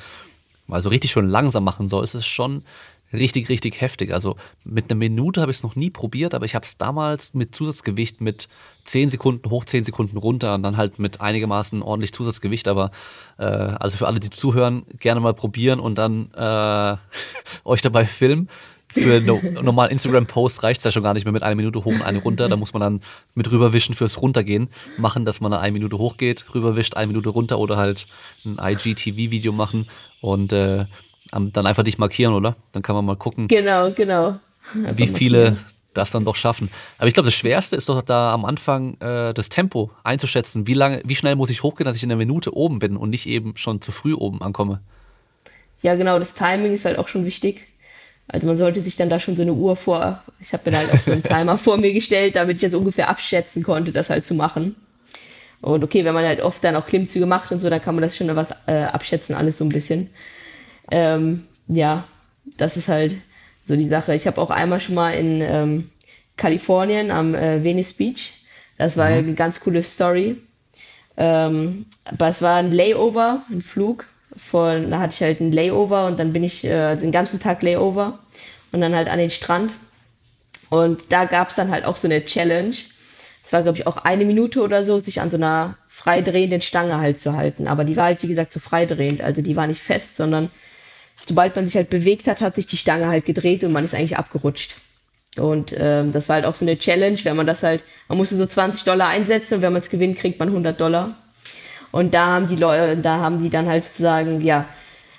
mal 0.65 0.81
so 0.81 0.87
richtig 0.87 1.11
schon 1.11 1.27
langsam 1.27 1.65
machen 1.65 1.89
sollst, 1.89 2.15
ist 2.15 2.21
es 2.21 2.27
schon 2.27 2.63
richtig, 3.11 3.49
richtig 3.49 3.81
heftig. 3.81 4.13
Also 4.13 4.37
mit 4.63 4.89
einer 4.89 4.97
Minute 4.97 5.41
habe 5.41 5.51
ich 5.51 5.57
es 5.57 5.63
noch 5.63 5.75
nie 5.75 5.89
probiert, 5.89 6.33
aber 6.33 6.45
ich 6.45 6.55
habe 6.55 6.65
es 6.65 6.77
damals 6.77 7.33
mit 7.33 7.53
Zusatzgewicht 7.53 8.21
mit 8.21 8.47
10 8.85 9.09
Sekunden 9.09 9.49
hoch, 9.49 9.65
10 9.65 9.83
Sekunden 9.83 10.15
runter 10.15 10.55
und 10.55 10.63
dann 10.63 10.77
halt 10.77 10.99
mit 10.99 11.19
einigermaßen 11.19 11.81
ordentlich 11.81 12.13
Zusatzgewicht. 12.13 12.69
Aber 12.69 12.91
äh, 13.37 13.43
also 13.43 13.97
für 13.97 14.07
alle, 14.07 14.21
die 14.21 14.29
zuhören, 14.29 14.85
gerne 14.99 15.19
mal 15.19 15.33
probieren 15.33 15.81
und 15.81 15.97
dann 15.97 16.31
äh, 16.33 16.95
euch 17.65 17.81
dabei 17.81 18.05
filmen. 18.05 18.47
Für 18.91 19.17
einen 19.17 19.63
normalen 19.63 19.91
Instagram-Post 19.91 20.63
reicht 20.63 20.79
es 20.79 20.83
ja 20.83 20.91
schon 20.91 21.03
gar 21.03 21.13
nicht 21.13 21.23
mehr 21.23 21.31
mit 21.31 21.43
einer 21.43 21.55
Minute 21.55 21.85
hoch 21.85 21.91
und 21.91 22.01
eine 22.01 22.19
runter. 22.19 22.49
Da 22.49 22.55
muss 22.55 22.73
man 22.73 22.81
dann 22.81 23.01
mit 23.35 23.51
rüberwischen 23.51 23.93
fürs 23.93 24.19
Runtergehen 24.21 24.69
machen, 24.97 25.25
dass 25.25 25.41
man 25.41 25.53
eine 25.53 25.71
Minute 25.71 25.97
hochgeht, 25.97 26.45
rüberwischt, 26.55 26.95
eine 26.95 27.07
Minute 27.07 27.29
runter 27.29 27.59
oder 27.59 27.77
halt 27.77 28.07
ein 28.45 28.57
IGTV-Video 28.59 29.51
machen. 29.51 29.87
Und 30.21 30.51
äh, 30.53 30.85
dann 31.31 31.67
einfach 31.67 31.83
dich 31.83 31.99
markieren, 31.99 32.33
oder? 32.33 32.55
Dann 32.71 32.81
kann 32.81 32.95
man 32.95 33.05
mal 33.05 33.15
gucken. 33.15 33.47
Genau, 33.47 33.91
genau. 33.91 34.39
Einfach 34.73 34.97
wie 34.97 35.07
viele 35.07 35.57
das 35.93 36.11
dann 36.11 36.25
doch 36.25 36.35
schaffen. 36.35 36.69
Aber 36.97 37.07
ich 37.07 37.13
glaube, 37.13 37.27
das 37.27 37.33
Schwerste 37.33 37.75
ist 37.75 37.89
doch 37.89 38.01
da 38.01 38.33
am 38.33 38.45
Anfang 38.45 38.95
äh, 39.01 39.33
das 39.33 39.49
Tempo 39.49 39.91
einzuschätzen. 40.03 40.67
Wie 40.67 40.73
lange, 40.73 41.01
wie 41.05 41.15
schnell 41.15 41.35
muss 41.35 41.49
ich 41.49 41.63
hochgehen, 41.63 41.85
dass 41.85 41.95
ich 41.95 42.03
in 42.03 42.11
einer 42.11 42.17
Minute 42.17 42.55
oben 42.55 42.79
bin 42.79 42.95
und 42.95 43.09
nicht 43.09 43.27
eben 43.27 43.57
schon 43.57 43.81
zu 43.81 43.91
früh 43.91 44.13
oben 44.13 44.41
ankomme? 44.41 44.81
Ja, 45.81 45.95
genau, 45.95 46.19
das 46.19 46.33
Timing 46.33 46.73
ist 46.73 46.85
halt 46.85 46.97
auch 46.97 47.07
schon 47.07 47.25
wichtig. 47.25 47.67
Also 48.31 48.45
man 48.45 48.55
sollte 48.55 48.81
sich 48.81 48.95
dann 48.95 49.09
da 49.09 49.19
schon 49.19 49.35
so 49.35 49.41
eine 49.41 49.53
Uhr 49.53 49.75
vor, 49.75 50.23
ich 50.39 50.53
habe 50.53 50.69
mir 50.69 50.77
halt 50.77 50.93
auch 50.93 51.01
so 51.01 51.11
einen 51.11 51.23
Timer 51.23 51.57
vor 51.57 51.77
mir 51.77 51.91
gestellt, 51.91 52.35
damit 52.35 52.57
ich 52.57 52.69
das 52.69 52.79
ungefähr 52.79 53.09
abschätzen 53.09 53.63
konnte, 53.63 53.91
das 53.91 54.09
halt 54.09 54.25
zu 54.25 54.35
machen. 54.35 54.75
Und 55.61 55.83
okay, 55.83 56.05
wenn 56.05 56.13
man 56.13 56.25
halt 56.25 56.39
oft 56.39 56.63
dann 56.63 56.75
auch 56.75 56.85
Klimmzüge 56.85 57.25
macht 57.25 57.51
und 57.51 57.59
so, 57.59 57.69
dann 57.69 57.81
kann 57.81 57.95
man 57.95 58.03
das 58.03 58.15
schon 58.15 58.33
was 58.35 58.51
äh, 58.67 58.83
abschätzen, 58.83 59.35
alles 59.35 59.57
so 59.57 59.65
ein 59.65 59.69
bisschen. 59.69 60.09
Ähm, 60.91 61.47
ja, 61.67 62.05
das 62.57 62.77
ist 62.77 62.87
halt 62.87 63.15
so 63.65 63.75
die 63.75 63.87
Sache. 63.87 64.15
Ich 64.15 64.27
habe 64.27 64.39
auch 64.39 64.51
einmal 64.51 64.79
schon 64.79 64.95
mal 64.95 65.11
in 65.11 65.41
ähm, 65.41 65.89
Kalifornien 66.37 67.11
am 67.11 67.35
äh, 67.35 67.63
Venice 67.63 67.93
Beach. 67.93 68.33
Das 68.77 68.95
war 68.95 69.09
mhm. 69.09 69.17
eine 69.17 69.33
ganz 69.33 69.59
coole 69.59 69.83
Story. 69.83 70.37
Ähm, 71.17 71.87
aber 72.05 72.29
es 72.29 72.41
war 72.41 72.55
ein 72.57 72.71
Layover, 72.71 73.43
ein 73.49 73.61
Flug. 73.61 74.05
Von, 74.35 74.91
da 74.91 74.99
hatte 74.99 75.13
ich 75.13 75.21
halt 75.21 75.39
ein 75.39 75.51
Layover 75.51 76.05
und 76.05 76.19
dann 76.19 76.33
bin 76.33 76.43
ich 76.43 76.63
äh, 76.63 76.95
den 76.95 77.11
ganzen 77.11 77.39
Tag 77.39 77.63
Layover 77.63 78.19
und 78.71 78.81
dann 78.81 78.95
halt 78.95 79.09
an 79.09 79.19
den 79.19 79.31
Strand. 79.31 79.73
Und 80.69 81.03
da 81.09 81.25
gab 81.25 81.49
es 81.49 81.55
dann 81.55 81.71
halt 81.71 81.85
auch 81.85 81.95
so 81.95 82.07
eine 82.07 82.23
Challenge. 82.23 82.75
Es 83.43 83.53
war, 83.53 83.63
glaube 83.63 83.77
ich, 83.77 83.87
auch 83.87 83.97
eine 83.97 84.25
Minute 84.25 84.61
oder 84.61 84.85
so, 84.85 84.99
sich 84.99 85.21
an 85.21 85.31
so 85.31 85.37
einer 85.37 85.77
freidrehenden 85.87 86.61
Stange 86.61 86.99
halt 86.99 87.19
zu 87.19 87.33
halten. 87.33 87.67
Aber 87.67 87.83
die 87.83 87.95
war 87.95 88.05
halt, 88.05 88.21
wie 88.21 88.27
gesagt, 88.27 88.53
so 88.53 88.59
freidrehend. 88.59 89.21
Also 89.21 89.41
die 89.41 89.55
war 89.55 89.65
nicht 89.65 89.81
fest, 89.81 90.17
sondern 90.17 90.51
sobald 91.27 91.55
man 91.55 91.65
sich 91.65 91.75
halt 91.75 91.89
bewegt 91.89 92.27
hat, 92.27 92.41
hat 92.41 92.55
sich 92.55 92.67
die 92.67 92.77
Stange 92.77 93.07
halt 93.07 93.25
gedreht 93.25 93.63
und 93.63 93.71
man 93.71 93.83
ist 93.83 93.95
eigentlich 93.95 94.17
abgerutscht. 94.17 94.75
Und 95.37 95.75
ähm, 95.77 96.11
das 96.11 96.27
war 96.27 96.35
halt 96.35 96.45
auch 96.45 96.55
so 96.55 96.65
eine 96.65 96.77
Challenge, 96.77 97.19
wenn 97.23 97.35
man 97.35 97.47
das 97.47 97.63
halt, 97.63 97.83
man 98.07 98.17
musste 98.17 98.35
so 98.35 98.45
20 98.45 98.83
Dollar 98.83 99.09
einsetzen 99.09 99.55
und 99.55 99.61
wenn 99.61 99.73
man 99.73 99.81
es 99.81 99.89
gewinnt, 99.89 100.17
kriegt 100.17 100.39
man 100.39 100.49
100 100.49 100.79
Dollar. 100.79 101.15
Und 101.91 102.13
da 102.13 102.27
haben 102.27 102.47
die 102.47 102.55
Leute, 102.55 102.97
da 102.97 103.17
haben 103.17 103.41
die 103.41 103.49
dann 103.49 103.67
halt 103.67 103.85
sozusagen, 103.85 104.41
ja, 104.41 104.65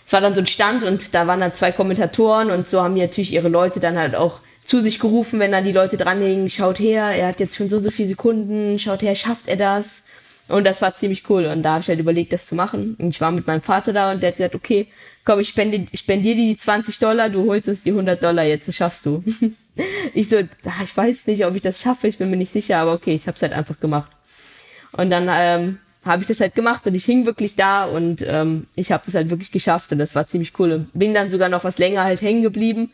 es 0.07 0.13
war 0.13 0.21
dann 0.21 0.35
so 0.35 0.41
ein 0.41 0.47
Stand 0.47 0.85
und 0.85 1.15
da 1.15 1.27
waren 1.27 1.41
dann 1.41 1.55
zwei 1.55 1.73
Kommentatoren 1.73 2.51
und 2.51 2.69
so 2.69 2.83
haben 2.83 2.95
die 2.95 3.01
natürlich 3.01 3.33
ihre 3.33 3.49
Leute 3.49 3.81
dann 3.81 3.97
halt 3.97 4.15
auch 4.15 4.41
zu 4.65 4.81
sich 4.81 4.99
gerufen, 4.99 5.41
wenn 5.41 5.53
dann 5.53 5.65
die 5.65 5.73
Leute 5.73 5.97
dranhingen, 5.97 6.51
schaut 6.51 6.79
her, 6.79 7.07
er 7.07 7.29
hat 7.29 7.41
jetzt 7.41 7.57
schon 7.57 7.69
so, 7.69 7.79
so 7.81 7.91
viele 7.91 8.09
Sekunden, 8.09 8.79
schaut 8.79 9.03
her, 9.03 9.15
schafft 9.15 9.49
er 9.49 9.57
das? 9.57 10.03
Und 10.49 10.65
das 10.65 10.83
war 10.83 10.97
ziemlich 10.97 11.29
cool. 11.31 11.47
Und 11.47 11.63
da 11.63 11.75
habe 11.75 11.83
ich 11.83 11.89
halt 11.89 12.01
überlegt, 12.01 12.33
das 12.33 12.47
zu 12.47 12.55
machen. 12.55 12.97
Und 12.99 13.11
ich 13.11 13.21
war 13.21 13.31
mit 13.31 13.47
meinem 13.47 13.63
Vater 13.63 13.93
da 13.93 14.11
und 14.11 14.23
der 14.23 14.31
hat 14.31 14.37
gesagt, 14.37 14.55
okay, 14.55 14.89
komm, 15.25 15.41
ich 15.41 15.49
spende, 15.49 15.87
ich 15.91 16.01
spendiere 16.01 16.37
dir 16.37 16.47
die 16.47 16.57
20 16.57 16.99
Dollar, 16.99 17.29
du 17.29 17.47
holst 17.47 17.69
uns 17.69 17.83
die 17.83 17.91
100 17.91 18.23
Dollar 18.23 18.45
jetzt, 18.45 18.67
das 18.67 18.77
schaffst 18.77 19.07
du. 19.07 19.23
ich 20.15 20.29
so, 20.29 20.39
ah, 20.39 20.83
ich 20.83 20.97
weiß 20.97 21.27
nicht, 21.29 21.47
ob 21.47 21.55
ich 21.55 21.63
das 21.63 21.81
schaffe, 21.81 22.09
ich 22.09 22.19
bin 22.19 22.31
mir 22.31 22.37
nicht 22.37 22.53
sicher, 22.53 22.79
aber 22.79 22.95
okay, 22.95 23.15
ich 23.15 23.29
habe 23.29 23.37
es 23.37 23.43
halt 23.43 23.53
einfach 23.53 23.79
gemacht. 23.79 24.11
Und 24.93 25.11
dann 25.11 25.29
ähm, 25.33 25.79
habe 26.05 26.23
ich 26.23 26.29
das 26.29 26.41
halt 26.41 26.55
gemacht 26.55 26.87
und 26.87 26.95
ich 26.95 27.05
hing 27.05 27.27
wirklich 27.27 27.57
da 27.57 27.85
und 27.85 28.25
ähm, 28.27 28.67
ich 28.75 28.91
habe 28.93 29.03
das 29.05 29.15
halt 29.15 29.31
wirklich 29.31 29.53
geschafft 29.53 29.93
und 29.93 29.99
das 29.99 30.15
war 30.15 30.27
ziemlich 30.27 30.53
cool 30.59 30.73
und 30.73 30.91
bin 30.95 31.13
dann 31.13 31.29
sogar 31.29 31.49
noch 31.49 31.65
was 31.65 31.79
länger 31.79 32.05
halt 32.05 32.23
hängen 32.23 32.43
geblieben 32.43 32.91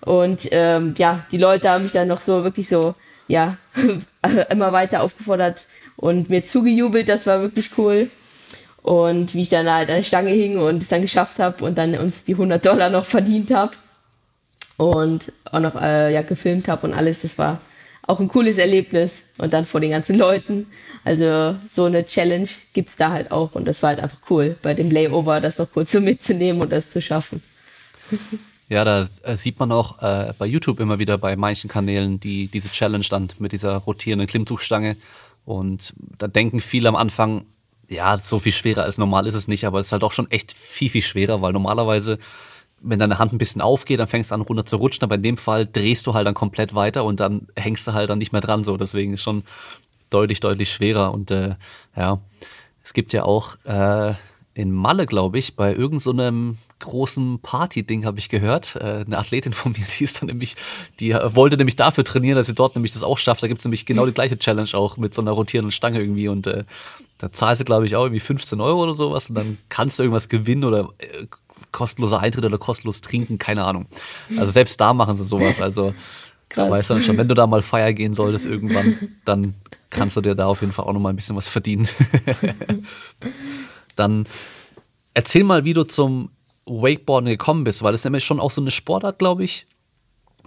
und 0.00 0.48
ähm, 0.50 0.94
ja, 0.98 1.24
die 1.30 1.38
Leute 1.38 1.70
haben 1.70 1.84
mich 1.84 1.92
dann 1.92 2.08
noch 2.08 2.20
so 2.20 2.44
wirklich 2.44 2.68
so, 2.68 2.94
ja, 3.28 3.56
immer 4.50 4.72
weiter 4.72 5.02
aufgefordert 5.02 5.66
und 5.96 6.30
mir 6.30 6.44
zugejubelt, 6.44 7.08
das 7.08 7.26
war 7.26 7.40
wirklich 7.40 7.70
cool. 7.78 8.10
Und 8.82 9.34
wie 9.34 9.42
ich 9.42 9.48
dann 9.48 9.72
halt 9.72 9.90
an 9.90 9.96
der 9.96 10.02
Stange 10.02 10.30
hing 10.30 10.58
und 10.58 10.82
es 10.82 10.88
dann 10.88 11.02
geschafft 11.02 11.38
habe 11.38 11.64
und 11.64 11.78
dann 11.78 11.94
uns 11.96 12.24
die 12.24 12.32
100 12.32 12.64
Dollar 12.66 12.90
noch 12.90 13.04
verdient 13.04 13.52
habe 13.52 13.76
und 14.76 15.32
auch 15.44 15.60
noch 15.60 15.80
äh, 15.80 16.12
ja, 16.12 16.22
gefilmt 16.22 16.66
habe 16.66 16.88
und 16.88 16.94
alles, 16.94 17.22
das 17.22 17.38
war 17.38 17.60
auch 18.06 18.20
ein 18.20 18.28
cooles 18.28 18.58
Erlebnis 18.58 19.24
und 19.38 19.52
dann 19.52 19.64
vor 19.64 19.80
den 19.80 19.90
ganzen 19.90 20.18
Leuten. 20.18 20.66
Also 21.04 21.56
so 21.72 21.84
eine 21.84 22.04
Challenge 22.04 22.48
gibt 22.72 22.88
es 22.88 22.96
da 22.96 23.10
halt 23.10 23.30
auch 23.30 23.54
und 23.54 23.64
das 23.64 23.82
war 23.82 23.90
halt 23.90 24.00
einfach 24.00 24.18
cool, 24.30 24.56
bei 24.62 24.74
dem 24.74 24.90
Layover 24.90 25.40
das 25.40 25.58
noch 25.58 25.70
kurz 25.72 25.92
so 25.92 26.00
mitzunehmen 26.00 26.60
und 26.62 26.72
das 26.72 26.90
zu 26.90 27.00
schaffen. 27.00 27.42
Ja, 28.68 28.84
da 28.84 29.08
äh, 29.22 29.36
sieht 29.36 29.58
man 29.58 29.70
auch 29.70 30.02
äh, 30.02 30.32
bei 30.38 30.46
YouTube 30.46 30.80
immer 30.80 30.98
wieder 30.98 31.18
bei 31.18 31.36
manchen 31.36 31.68
Kanälen 31.68 32.20
die 32.20 32.48
diese 32.48 32.70
Challenge 32.70 33.04
dann 33.08 33.30
mit 33.38 33.52
dieser 33.52 33.76
rotierenden 33.76 34.26
Klimmzugstange 34.26 34.96
und 35.44 35.94
da 36.18 36.28
denken 36.28 36.60
viele 36.60 36.88
am 36.88 36.96
Anfang, 36.96 37.46
ja, 37.88 38.16
so 38.16 38.38
viel 38.38 38.52
schwerer 38.52 38.84
als 38.84 38.98
normal 38.98 39.26
ist 39.26 39.34
es 39.34 39.48
nicht, 39.48 39.66
aber 39.66 39.80
es 39.80 39.86
ist 39.86 39.92
halt 39.92 40.04
auch 40.04 40.12
schon 40.12 40.30
echt 40.30 40.52
viel, 40.52 40.88
viel 40.88 41.02
schwerer, 41.02 41.42
weil 41.42 41.52
normalerweise 41.52 42.18
wenn 42.82 42.98
deine 42.98 43.18
Hand 43.18 43.32
ein 43.32 43.38
bisschen 43.38 43.60
aufgeht, 43.60 44.00
dann 44.00 44.06
fängst 44.06 44.30
du 44.30 44.34
an 44.34 44.40
runter 44.40 44.66
zu 44.66 44.76
rutschen, 44.76 45.04
aber 45.04 45.14
in 45.14 45.22
dem 45.22 45.36
Fall 45.36 45.66
drehst 45.66 46.06
du 46.06 46.14
halt 46.14 46.26
dann 46.26 46.34
komplett 46.34 46.74
weiter 46.74 47.04
und 47.04 47.20
dann 47.20 47.48
hängst 47.56 47.86
du 47.86 47.92
halt 47.92 48.10
dann 48.10 48.18
nicht 48.18 48.32
mehr 48.32 48.40
dran 48.40 48.64
so. 48.64 48.76
Deswegen 48.76 49.14
ist 49.14 49.22
schon 49.22 49.44
deutlich, 50.10 50.40
deutlich 50.40 50.70
schwerer. 50.70 51.12
Und 51.12 51.30
äh, 51.30 51.54
ja, 51.96 52.20
es 52.84 52.92
gibt 52.92 53.12
ja 53.12 53.24
auch 53.24 53.56
äh, 53.64 54.14
in 54.54 54.70
Malle, 54.70 55.06
glaube 55.06 55.38
ich, 55.38 55.56
bei 55.56 55.74
irgendeinem 55.74 56.54
so 56.54 56.58
großen 56.80 57.38
Party-Ding 57.40 58.04
habe 58.04 58.18
ich 58.18 58.28
gehört. 58.28 58.76
Äh, 58.76 59.04
eine 59.06 59.18
Athletin 59.18 59.52
von 59.52 59.72
mir, 59.78 59.84
die 59.98 60.04
ist 60.04 60.20
dann 60.20 60.26
nämlich, 60.26 60.56
die 61.00 61.14
wollte 61.14 61.56
nämlich 61.56 61.76
dafür 61.76 62.04
trainieren, 62.04 62.36
dass 62.36 62.48
sie 62.48 62.54
dort 62.54 62.74
nämlich 62.74 62.92
das 62.92 63.02
auch 63.02 63.18
schafft. 63.18 63.42
Da 63.42 63.48
gibt's 63.48 63.64
nämlich 63.64 63.86
genau 63.86 64.04
die 64.04 64.12
gleiche 64.12 64.38
Challenge 64.38 64.68
auch 64.74 64.96
mit 64.96 65.14
so 65.14 65.22
einer 65.22 65.30
rotierenden 65.30 65.72
Stange 65.72 66.00
irgendwie 66.00 66.28
und 66.28 66.46
äh, 66.46 66.64
da 67.18 67.32
zahlst 67.32 67.60
du, 67.60 67.64
glaube 67.64 67.86
ich, 67.86 67.94
auch 67.94 68.02
irgendwie 68.02 68.20
15 68.20 68.60
Euro 68.60 68.82
oder 68.82 68.96
sowas 68.96 69.28
und 69.28 69.36
dann 69.36 69.58
kannst 69.68 69.98
du 69.98 70.02
irgendwas 70.02 70.28
gewinnen 70.28 70.64
oder 70.64 70.88
äh, 70.98 71.26
kostenloser 71.72 72.20
Eintritt 72.20 72.44
oder 72.44 72.58
kostenlos 72.58 73.00
trinken, 73.00 73.38
keine 73.38 73.64
Ahnung. 73.64 73.86
Also 74.36 74.52
selbst 74.52 74.80
da 74.80 74.92
machen 74.92 75.16
sie 75.16 75.24
sowas. 75.24 75.60
Also 75.60 75.94
Krass. 76.48 76.66
da 76.66 76.70
weißt 76.70 76.90
du 76.90 76.94
dann 76.94 77.02
schon, 77.02 77.16
wenn 77.16 77.28
du 77.28 77.34
da 77.34 77.46
mal 77.46 77.62
feiern 77.62 77.94
gehen 77.94 78.14
solltest 78.14 78.44
irgendwann, 78.44 79.08
dann 79.24 79.54
kannst 79.90 80.16
du 80.16 80.20
dir 80.20 80.34
da 80.34 80.46
auf 80.46 80.60
jeden 80.60 80.72
Fall 80.72 80.84
auch 80.84 80.92
noch 80.92 81.00
mal 81.00 81.10
ein 81.10 81.16
bisschen 81.16 81.36
was 81.36 81.48
verdienen. 81.48 81.88
dann 83.96 84.26
erzähl 85.14 85.44
mal, 85.44 85.64
wie 85.64 85.74
du 85.74 85.84
zum 85.84 86.30
Wakeboarden 86.66 87.28
gekommen 87.28 87.64
bist, 87.64 87.82
weil 87.82 87.92
das 87.92 88.04
nämlich 88.04 88.24
schon 88.24 88.40
auch 88.40 88.50
so 88.50 88.60
eine 88.60 88.70
Sportart, 88.70 89.18
glaube 89.18 89.44
ich, 89.44 89.66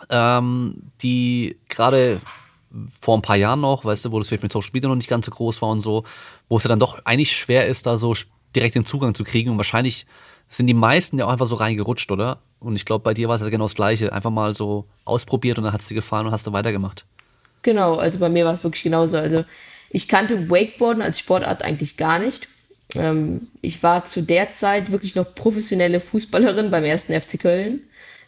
ähm, 0.10 0.92
die 1.02 1.58
gerade 1.70 2.22
vor 3.00 3.18
ein 3.18 3.22
paar 3.22 3.36
Jahren 3.36 3.62
noch, 3.62 3.86
weißt 3.86 4.06
du, 4.06 4.12
wo 4.12 4.20
das 4.20 4.28
vielleicht 4.28 4.44
mit 4.44 4.52
Social 4.52 4.72
Media 4.74 4.90
noch 4.90 4.96
nicht 4.96 5.10
ganz 5.10 5.26
so 5.26 5.32
groß 5.32 5.62
war 5.62 5.70
und 5.70 5.80
so, 5.80 6.04
wo 6.50 6.58
es 6.58 6.64
ja 6.64 6.68
dann 6.68 6.80
doch 6.80 7.06
eigentlich 7.06 7.36
schwer 7.36 7.68
ist, 7.68 7.86
da 7.86 7.98
so 7.98 8.14
direkt 8.56 8.76
den 8.76 8.86
Zugang 8.86 9.16
zu 9.16 9.24
kriegen 9.24 9.52
und 9.52 9.58
wahrscheinlich 9.58 10.06
sind 10.50 10.68
die 10.68 10.74
meisten 10.74 11.18
ja 11.18 11.26
auch 11.26 11.32
einfach 11.32 11.48
so 11.48 11.56
reingerutscht, 11.56 12.12
oder? 12.12 12.40
Und 12.60 12.76
ich 12.76 12.86
glaube, 12.86 13.04
bei 13.04 13.14
dir 13.14 13.28
war 13.28 13.36
es 13.36 13.42
ja 13.42 13.50
genau 13.50 13.66
das 13.66 13.76
Gleiche. 13.76 14.12
Einfach 14.14 14.32
mal 14.32 14.54
so 14.54 14.86
ausprobiert 15.04 15.58
und 15.58 15.66
dann 15.66 15.74
hat 15.74 15.82
es 15.82 15.88
dir 15.88 15.96
gefallen 15.96 16.26
und 16.26 16.32
hast 16.32 16.48
du 16.48 16.54
weitergemacht. 16.54 17.06
Genau, 17.62 17.96
also 17.96 18.20
bei 18.20 18.30
mir 18.30 18.46
war 18.46 18.54
es 18.54 18.64
wirklich 18.64 18.84
genauso. 18.84 19.18
Also 19.18 19.44
ich 19.90 20.08
kannte 20.08 20.50
Wakeboarden 20.50 21.02
als 21.02 21.20
Sportart 21.20 21.64
eigentlich 21.64 21.98
gar 21.98 22.20
nicht. 22.20 22.48
Ähm, 22.94 23.48
ich 23.62 23.82
war 23.82 24.06
zu 24.06 24.22
der 24.22 24.52
Zeit 24.52 24.92
wirklich 24.92 25.16
noch 25.16 25.34
professionelle 25.36 26.00
Fußballerin 26.00 26.72
beim 26.72 26.84
ersten 26.84 27.20
FC 27.20 27.40
Köln, 27.40 27.82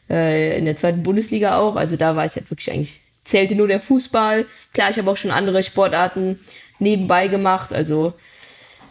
äh, 0.09 0.57
in 0.57 0.65
der 0.65 0.78
zweiten 0.78 1.03
Bundesliga 1.03 1.59
auch. 1.59 1.76
Also 1.76 1.95
da 1.95 2.15
war 2.15 2.26
ich 2.26 2.36
halt 2.36 2.49
wirklich 2.49 2.72
eigentlich, 2.72 3.01
zählte 3.24 3.55
nur 3.55 3.68
der 3.68 3.80
Fußball. 3.80 4.45
Klar, 4.74 4.89
ich 4.89 4.97
habe 4.97 5.11
auch 5.11 5.18
schon 5.18 5.32
andere 5.32 5.63
Sportarten 5.63 6.39
nebenbei 6.80 7.28
gemacht, 7.28 7.74
also 7.74 8.13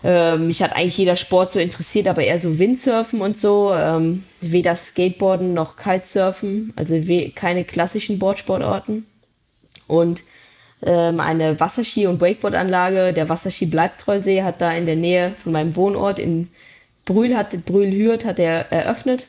ähm, 0.09 0.47
mich 0.47 0.63
hat 0.63 0.77
eigentlich 0.77 0.99
jeder 0.99 1.17
Sport 1.17 1.51
so 1.51 1.59
interessiert, 1.59 2.07
aber 2.07 2.23
eher 2.23 2.39
so 2.39 2.61
Windsurfen 2.61 3.21
und 3.21 3.37
so. 3.37 3.75
Ähm, 3.75 4.23
weder 4.41 4.77
Skateboarden 4.77 5.53
noch 5.53 5.77
Kitesurfen, 5.77 6.73
also 6.77 6.95
keine 7.35 7.65
klassischen 7.65 8.21
Boardsportarten. 8.21 9.05
Und 9.89 10.23
ähm, 10.85 11.19
eine 11.19 11.59
Wasserski- 11.59 12.07
und 12.07 12.21
Wakeboardanlage, 12.21 13.15
der 13.15 13.29
Wasserski 13.29 13.67
Bleibtreusee, 13.67 14.45
hat 14.45 14.61
da 14.61 14.73
in 14.73 14.87
der 14.87 14.95
Nähe 14.95 15.35
von 15.43 15.51
meinem 15.51 15.75
Wohnort 15.75 16.21
in 16.21 16.51
Brühl, 17.05 17.37
hat, 17.37 17.65
Brühl-Hürth 17.67 18.25
hat 18.25 18.39
er 18.39 18.71
eröffnet. 18.71 19.27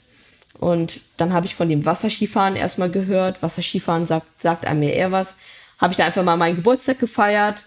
Und 0.60 1.00
dann 1.18 1.34
habe 1.34 1.48
ich 1.48 1.56
von 1.56 1.70
dem 1.70 1.88
Wasserskifahren 1.88 2.56
erstmal 2.56 2.92
gehört. 2.92 3.42
Wasserskifahren 3.42 4.06
sagt, 4.06 4.44
sagt 4.44 4.68
einem 4.68 4.84
ja 4.84 4.90
eher 4.90 5.12
was. 5.12 5.38
Habe 5.80 5.94
ich 5.94 5.98
da 5.98 6.06
einfach 6.06 6.24
mal 6.24 6.38
meinen 6.38 6.58
Geburtstag 6.58 7.00
gefeiert 7.00 7.64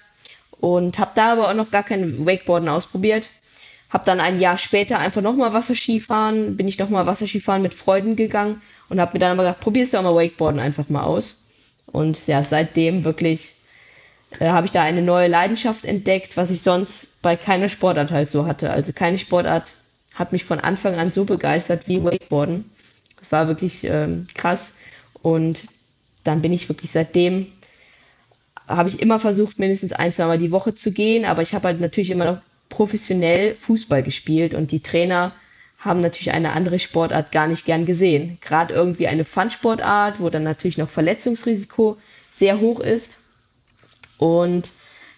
und 0.60 0.98
habe 0.98 1.12
da 1.14 1.32
aber 1.32 1.48
auch 1.48 1.54
noch 1.54 1.70
gar 1.70 1.82
kein 1.82 2.26
Wakeboarden 2.26 2.68
ausprobiert. 2.68 3.30
Habe 3.88 4.04
dann 4.04 4.20
ein 4.20 4.38
Jahr 4.38 4.58
später 4.58 4.98
einfach 4.98 5.22
nochmal 5.22 5.52
Wasserskifahren, 5.52 6.56
bin 6.56 6.68
ich 6.68 6.78
nochmal 6.78 7.06
Wasserskifahren 7.06 7.62
mit 7.62 7.74
Freuden 7.74 8.14
gegangen 8.14 8.62
und 8.88 9.00
habe 9.00 9.14
mir 9.14 9.18
dann 9.18 9.32
aber 9.32 9.42
gedacht, 9.42 9.60
probierst 9.60 9.94
du 9.94 9.98
auch 9.98 10.02
mal 10.02 10.14
Wakeboarden 10.14 10.60
einfach 10.60 10.88
mal 10.88 11.02
aus. 11.02 11.36
Und 11.86 12.26
ja, 12.28 12.44
seitdem 12.44 13.04
wirklich 13.04 13.54
äh, 14.38 14.48
habe 14.50 14.66
ich 14.66 14.72
da 14.72 14.82
eine 14.82 15.02
neue 15.02 15.28
Leidenschaft 15.28 15.84
entdeckt, 15.84 16.36
was 16.36 16.52
ich 16.52 16.62
sonst 16.62 17.20
bei 17.22 17.36
keiner 17.36 17.68
Sportart 17.68 18.12
halt 18.12 18.30
so 18.30 18.46
hatte. 18.46 18.70
Also 18.70 18.92
keine 18.92 19.18
Sportart 19.18 19.74
hat 20.14 20.32
mich 20.32 20.44
von 20.44 20.60
Anfang 20.60 20.94
an 20.94 21.10
so 21.10 21.24
begeistert 21.24 21.88
wie 21.88 22.04
Wakeboarden. 22.04 22.70
Das 23.18 23.32
war 23.32 23.48
wirklich 23.48 23.82
ähm, 23.84 24.28
krass. 24.34 24.74
Und 25.22 25.66
dann 26.22 26.42
bin 26.42 26.52
ich 26.52 26.68
wirklich 26.68 26.92
seitdem 26.92 27.52
habe 28.70 28.88
ich 28.88 29.00
immer 29.00 29.20
versucht, 29.20 29.58
mindestens 29.58 29.92
ein, 29.92 30.14
zwei 30.14 30.26
Mal 30.26 30.38
die 30.38 30.50
Woche 30.50 30.74
zu 30.74 30.92
gehen, 30.92 31.24
aber 31.24 31.42
ich 31.42 31.54
habe 31.54 31.68
halt 31.68 31.80
natürlich 31.80 32.10
immer 32.10 32.24
noch 32.24 32.38
professionell 32.68 33.56
Fußball 33.56 34.02
gespielt 34.02 34.54
und 34.54 34.70
die 34.70 34.80
Trainer 34.80 35.32
haben 35.78 36.00
natürlich 36.00 36.32
eine 36.32 36.52
andere 36.52 36.78
Sportart 36.78 37.32
gar 37.32 37.48
nicht 37.48 37.64
gern 37.64 37.86
gesehen. 37.86 38.38
Gerade 38.40 38.74
irgendwie 38.74 39.08
eine 39.08 39.24
Fun-Sportart, 39.24 40.20
wo 40.20 40.28
dann 40.28 40.42
natürlich 40.42 40.78
noch 40.78 40.90
Verletzungsrisiko 40.90 41.96
sehr 42.30 42.60
hoch 42.60 42.80
ist. 42.80 43.18
Und 44.18 44.72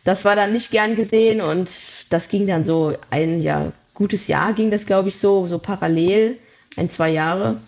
das 0.05 0.25
war 0.25 0.37
dann 0.37 0.53
nicht 0.53 0.71
gern 0.71 0.95
gesehen 0.95 1.41
und 1.41 1.71
das 2.11 2.29
ging 2.29 2.47
dann 2.47 2.65
so 2.65 2.97
ein 3.11 3.41
ja, 3.43 3.73
gutes 3.95 4.29
Jahr 4.29 4.53
ging 4.53 4.71
das, 4.71 4.87
glaube 4.87 5.09
ich, 5.09 5.19
so, 5.19 5.47
so 5.47 5.59
parallel, 5.59 6.39
ein, 6.77 6.91
zwei 6.91 7.11
Jahre. 7.11 7.61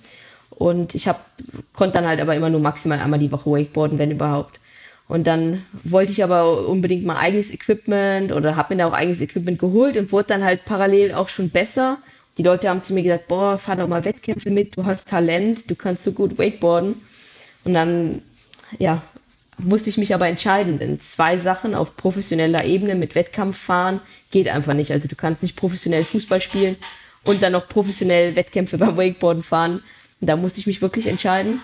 Und 0.51 0.95
ich 0.95 1.09
hab, 1.09 1.25
konnte 1.73 1.95
dann 1.95 2.07
halt 2.07 2.21
aber 2.21 2.37
immer 2.37 2.51
nur 2.51 2.61
maximal 2.61 3.01
einmal 3.01 3.19
die 3.19 3.33
Woche 3.33 3.51
Wakeboarden, 3.51 3.99
wenn 3.99 4.13
überhaupt. 4.13 4.61
Und 5.07 5.27
dann 5.27 5.65
wollte 5.85 6.13
ich 6.13 6.25
aber 6.25 6.67
unbedingt 6.67 7.05
mal 7.05 7.19
eigenes 7.19 7.53
Equipment 7.53 8.33
oder 8.33 8.57
habe 8.57 8.75
mir 8.75 8.83
da 8.83 8.89
auch 8.89 8.95
eigenes 8.95 9.21
Equipment 9.21 9.59
geholt 9.59 9.97
und 9.97 10.13
wurde 10.13 10.29
dann 10.29 10.45
halt 10.45 10.65
parallel 10.65 11.13
auch 11.13 11.29
schon 11.29 11.51
besser. 11.51 11.99
Die 12.39 12.43
Leute 12.43 12.69
haben 12.69 12.83
zu 12.83 12.95
mir 12.95 13.03
gesagt, 13.03 13.29
boah, 13.29 13.59
fahr 13.59 13.77
doch 13.77 13.87
mal 13.87 14.05
Wettkämpfe 14.05 14.51
mit, 14.51 14.77
du 14.77 14.85
hast 14.87 15.09
Talent, 15.09 15.71
du 15.71 15.75
kannst 15.75 16.03
so 16.05 16.13
gut 16.13 16.39
Wakeboarden. 16.39 16.97
Und 17.65 17.75
dann, 17.75 18.23
ja, 18.79 19.03
musste 19.59 19.91
ich 19.91 19.99
mich 19.99 20.15
aber 20.15 20.27
entscheiden, 20.27 20.79
denn 20.79 21.01
zwei 21.01 21.37
Sachen 21.37 21.75
auf 21.75 21.97
professioneller 21.97 22.65
Ebene 22.65 22.95
mit 22.95 23.15
Wettkampf 23.15 23.57
fahren 23.59 24.01
geht 24.31 24.49
einfach 24.49 24.75
nicht. 24.75 24.91
Also 24.91 25.09
du 25.09 25.15
kannst 25.15 25.43
nicht 25.43 25.57
professionell 25.57 26.05
Fußball 26.05 26.41
spielen 26.41 26.77
und 27.25 27.43
dann 27.43 27.53
noch 27.53 27.69
professionell 27.69 28.37
Wettkämpfe 28.37 28.79
beim 28.79 28.97
Wakeboarden 28.97 29.43
fahren. 29.43 29.83
Und 30.21 30.29
da 30.29 30.37
musste 30.37 30.61
ich 30.61 30.67
mich 30.67 30.83
wirklich 30.83 31.07
entscheiden. 31.07 31.61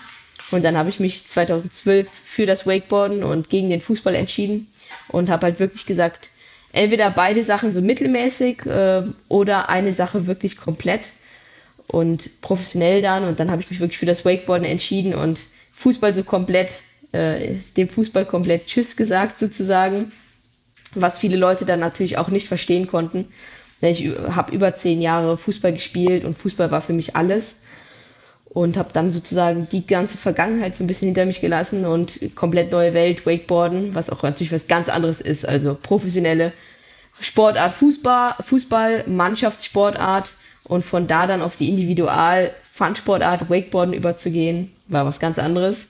Und 0.51 0.63
dann 0.63 0.77
habe 0.77 0.89
ich 0.89 0.99
mich 0.99 1.27
2012 1.27 2.09
für 2.09 2.45
das 2.45 2.67
Wakeboarden 2.67 3.23
und 3.23 3.49
gegen 3.49 3.69
den 3.69 3.81
Fußball 3.81 4.15
entschieden 4.15 4.67
und 5.07 5.29
habe 5.29 5.47
halt 5.47 5.59
wirklich 5.59 5.85
gesagt, 5.85 6.29
entweder 6.73 7.09
beide 7.09 7.43
Sachen 7.43 7.73
so 7.73 7.81
mittelmäßig 7.81 8.65
äh, 8.65 9.03
oder 9.29 9.69
eine 9.69 9.93
Sache 9.93 10.27
wirklich 10.27 10.57
komplett 10.57 11.11
und 11.87 12.41
professionell 12.41 13.01
dann. 13.01 13.23
Und 13.23 13.39
dann 13.39 13.51
habe 13.51 13.61
ich 13.61 13.69
mich 13.69 13.79
wirklich 13.79 13.97
für 13.97 14.05
das 14.05 14.25
Wakeboarden 14.25 14.67
entschieden 14.67 15.13
und 15.13 15.43
Fußball 15.73 16.15
so 16.15 16.23
komplett, 16.23 16.81
äh, 17.11 17.55
dem 17.77 17.89
Fußball 17.89 18.25
komplett 18.25 18.67
Tschüss 18.67 18.95
gesagt 18.95 19.39
sozusagen, 19.39 20.11
was 20.93 21.19
viele 21.19 21.37
Leute 21.37 21.65
dann 21.65 21.79
natürlich 21.79 22.17
auch 22.17 22.29
nicht 22.29 22.47
verstehen 22.47 22.87
konnten. 22.87 23.27
Ich 23.81 24.05
habe 24.05 24.53
über 24.53 24.75
zehn 24.75 25.01
Jahre 25.01 25.37
Fußball 25.37 25.73
gespielt 25.73 26.23
und 26.23 26.37
Fußball 26.37 26.69
war 26.69 26.81
für 26.81 26.93
mich 26.93 27.15
alles 27.15 27.60
und 28.53 28.75
habe 28.75 28.89
dann 28.91 29.11
sozusagen 29.11 29.67
die 29.71 29.87
ganze 29.87 30.17
Vergangenheit 30.17 30.75
so 30.75 30.83
ein 30.83 30.87
bisschen 30.87 31.07
hinter 31.07 31.25
mich 31.25 31.39
gelassen 31.39 31.85
und 31.85 32.19
komplett 32.35 32.71
neue 32.71 32.93
Welt, 32.93 33.25
Wakeboarden, 33.25 33.95
was 33.95 34.09
auch 34.09 34.23
natürlich 34.23 34.51
was 34.51 34.67
ganz 34.67 34.89
anderes 34.89 35.21
ist, 35.21 35.47
also 35.47 35.77
professionelle 35.81 36.51
Sportart 37.19 37.73
Fußball, 37.73 38.35
Fußball, 38.41 39.05
Mannschaftssportart 39.07 40.33
und 40.63 40.83
von 40.83 41.07
da 41.07 41.27
dann 41.27 41.41
auf 41.41 41.55
die 41.55 41.69
Individual-Fun-Sportart 41.69 43.49
Wakeboarden 43.49 43.93
überzugehen, 43.93 44.71
war 44.87 45.05
was 45.05 45.19
ganz 45.19 45.39
anderes. 45.39 45.87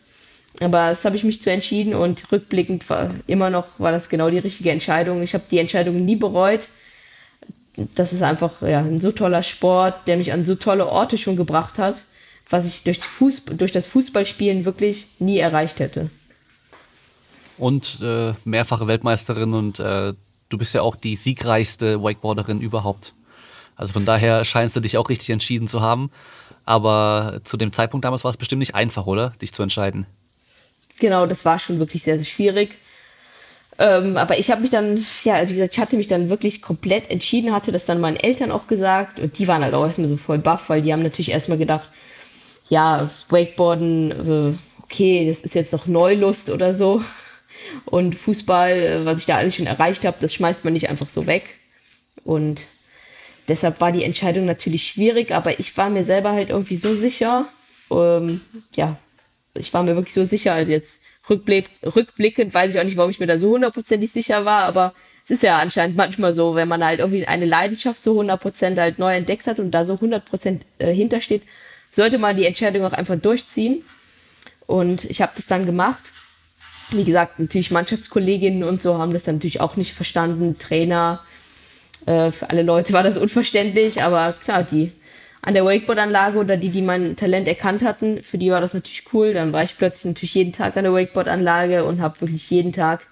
Aber 0.59 0.89
das 0.89 1.03
habe 1.05 1.16
ich 1.16 1.24
mich 1.24 1.41
zu 1.41 1.49
entschieden 1.49 1.95
und 1.95 2.32
rückblickend 2.32 2.88
war 2.89 3.12
immer 3.26 3.49
noch 3.49 3.80
war 3.80 3.91
das 3.91 4.09
genau 4.09 4.30
die 4.30 4.38
richtige 4.38 4.70
Entscheidung. 4.72 5.22
Ich 5.24 5.34
habe 5.34 5.45
die 5.49 5.59
Entscheidung 5.59 6.03
nie 6.05 6.18
bereut. 6.18 6.68
Das 7.95 8.12
ist 8.14 8.22
einfach 8.22 8.62
ja, 8.62 8.82
ein 8.82 9.01
so 9.01 9.12
toller 9.12 9.43
Sport, 9.43 10.07
der 10.07 10.18
mich 10.18 10.34
an 10.34 10.45
so 10.45 10.55
tolle 10.55 10.88
Orte 10.88 11.18
schon 11.18 11.38
gebracht 11.38 11.78
hat, 11.78 11.95
was 12.52 12.66
ich 12.66 12.84
durch, 12.84 12.99
Fußball, 12.99 13.58
durch 13.58 13.72
das 13.72 13.88
Fußballspielen 13.88 14.66
wirklich 14.66 15.08
nie 15.20 15.39
erreicht 15.39 15.80
hätte. 15.80 16.10
Und 17.58 17.99
äh, 18.02 18.34
mehrfache 18.43 18.88
Weltmeisterin 18.88 19.54
und 19.54 19.80
äh, 19.80 20.14
du 20.49 20.58
bist 20.58 20.74
ja 20.74 20.82
auch 20.82 20.95
die 20.95 21.16
siegreichste 21.16 22.02
Wakeboarderin 22.02 22.62
überhaupt. 22.62 23.14
Also 23.76 23.93
von 23.93 24.06
daher 24.06 24.45
scheinst 24.45 24.76
du 24.76 24.80
dich 24.80 24.97
auch 24.97 25.10
richtig 25.10 25.30
entschieden 25.30 25.68
zu 25.68 25.82
haben. 25.82 26.12
Aber 26.66 27.41
zu 27.43 27.58
dem 27.58 27.74
Zeitpunkt 27.74 28.06
damals 28.06 28.24
war 28.24 28.32
es 28.32 28.38
bestimmt 28.38 28.60
nicht 28.60 28.76
einfach, 28.76 29.08
oder? 29.08 29.32
Dich 29.41 29.54
zu 29.54 29.64
entscheiden. 29.64 30.06
Genau, 30.99 31.26
das 31.26 31.45
war 31.45 31.60
schon 31.60 31.80
wirklich 31.80 32.04
sehr, 32.04 32.18
sehr 32.18 32.28
schwierig. 32.28 32.78
Ähm, 33.80 34.18
aber 34.18 34.38
ich 34.38 34.52
habe 34.52 34.62
mich 34.62 34.70
dann, 34.70 35.04
ja, 35.24 35.41
wie 35.49 35.56
gesagt, 35.56 35.74
ich 35.74 35.80
hatte 35.80 35.97
mich 35.97 36.08
dann 36.08 36.30
wirklich 36.30 36.62
komplett 36.62 37.10
entschieden, 37.10 37.54
hatte 37.54 37.72
das 37.72 37.86
dann 37.86 37.99
meinen 37.99 38.18
Eltern 38.18 38.52
auch 38.52 38.68
gesagt 38.68 39.20
und 39.20 39.39
die 39.39 39.47
waren 39.47 39.64
halt 39.64 39.74
auch 39.74 39.86
erstmal 39.86 40.10
so 40.10 40.18
voll 40.18 40.38
baff, 40.38 40.70
weil 40.70 40.84
die 40.84 40.93
haben 40.93 41.02
natürlich 41.02 41.32
erstmal 41.32 41.58
gedacht, 41.58 41.89
ja, 42.72 43.09
Wakeboarden, 43.28 44.11
äh, 44.11 44.82
okay, 44.84 45.28
das 45.28 45.41
ist 45.41 45.55
jetzt 45.55 45.74
noch 45.74 45.88
Neulust 45.88 46.49
oder 46.49 46.74
so. 46.74 47.03
Und 47.84 48.15
Fußball, 48.15 48.72
äh, 48.72 49.05
was 49.05 49.19
ich 49.19 49.26
da 49.26 49.36
alles 49.36 49.55
schon 49.55 49.67
erreicht 49.67 50.05
habe, 50.05 50.17
das 50.22 50.34
schmeißt 50.34 50.63
man 50.63 50.72
nicht 50.72 50.89
einfach 50.89 51.09
so 51.09 51.28
weg. 51.28 51.59
Und 52.24 52.65
deshalb 53.49 53.82
war 53.82 53.91
die 53.91 54.05
Entscheidung 54.05 54.45
natürlich 54.45 54.84
schwierig, 54.88 55.34
aber 55.34 55.59
ich 55.59 55.76
war 55.76 55.89
mir 55.89 56.05
selber 56.05 56.32
halt 56.32 56.49
irgendwie 56.49 56.78
so 56.78 56.95
sicher, 56.95 57.49
ähm, 57.91 58.39
ja, 58.74 58.97
ich 59.53 59.74
war 59.74 59.84
mir 59.84 59.97
wirklich 59.97 60.13
so 60.13 60.24
sicher, 60.24 60.53
also 60.53 60.72
jetzt 60.72 61.01
rückblick, 61.30 61.69
rückblickend 61.84 62.53
weiß 62.53 62.74
ich 62.74 62.80
auch 62.80 62.86
nicht, 62.86 62.95
warum 62.95 63.11
ich 63.11 63.19
mir 63.19 63.28
da 63.28 63.38
so 63.38 63.49
hundertprozentig 63.49 64.13
sicher 64.13 64.45
war, 64.45 64.63
aber 64.63 64.93
es 65.26 65.32
ist 65.32 65.43
ja 65.43 65.59
anscheinend 65.59 65.97
manchmal 65.97 66.34
so, 66.34 66.55
wenn 66.55 66.69
man 66.69 66.86
halt 66.86 67.01
irgendwie 67.01 67.28
eine 67.28 67.45
Leidenschaft 67.45 68.01
so 68.01 68.17
100% 68.17 68.80
halt 68.80 68.97
neu 68.97 69.13
entdeckt 69.13 69.45
hat 69.47 69.59
und 69.59 69.72
da 69.72 69.84
so 69.84 69.95
100% 69.95 70.61
äh, 70.78 70.93
hintersteht, 70.93 71.43
sollte 71.92 72.18
man 72.18 72.38
die 72.38 72.46
Entscheidung 72.46 72.86
auch 72.86 72.94
einfach 72.94 73.20
durchziehen. 73.20 73.84
Und 74.66 75.04
ich 75.06 75.22
habe 75.22 75.34
das 75.36 75.46
dann 75.46 75.66
gemacht. 75.66 76.12
Wie 76.89 77.04
gesagt, 77.04 77.39
natürlich 77.39 77.72
Mannschaftskolleginnen 77.72 78.64
und 78.64 78.82
so 78.82 78.98
haben 78.98 79.14
das 79.14 79.24
dann 79.24 79.36
natürlich 79.36 79.62
auch 79.62 79.76
nicht 79.76 79.94
verstanden. 79.94 80.58
Trainer, 80.58 81.22
äh, 82.06 82.32
für 82.32 82.50
alle 82.50 82.64
Leute 82.64 82.94
war 82.94 83.04
das 83.04 83.18
unverständlich, 83.18 84.02
aber 84.02 84.34
klar, 84.34 84.64
die 84.64 84.92
an 85.42 85.54
der 85.54 85.66
Wakeboard-Anlage 85.66 86.38
oder 86.38 86.58
die, 86.58 86.70
die 86.70 86.82
mein 86.82 87.16
Talent 87.16 87.48
erkannt 87.48 87.84
hatten, 87.84 88.24
für 88.24 88.38
die 88.38 88.52
war 88.52 88.62
das 88.62 88.74
natürlich 88.74 89.06
cool. 89.14 89.34
Dann 89.34 89.54
war 89.54 89.64
ich 89.64 89.78
plötzlich 89.78 90.06
natürlich 90.06 90.36
jeden 90.36 90.54
Tag 90.54 90.78
an 90.78 90.84
der 90.84 90.94
Wakeboard-Anlage 90.94 91.84
und 91.84 92.02
habe 92.02 92.22
wirklich 92.22 92.50
jeden 92.50 92.74
Tag 92.74 93.08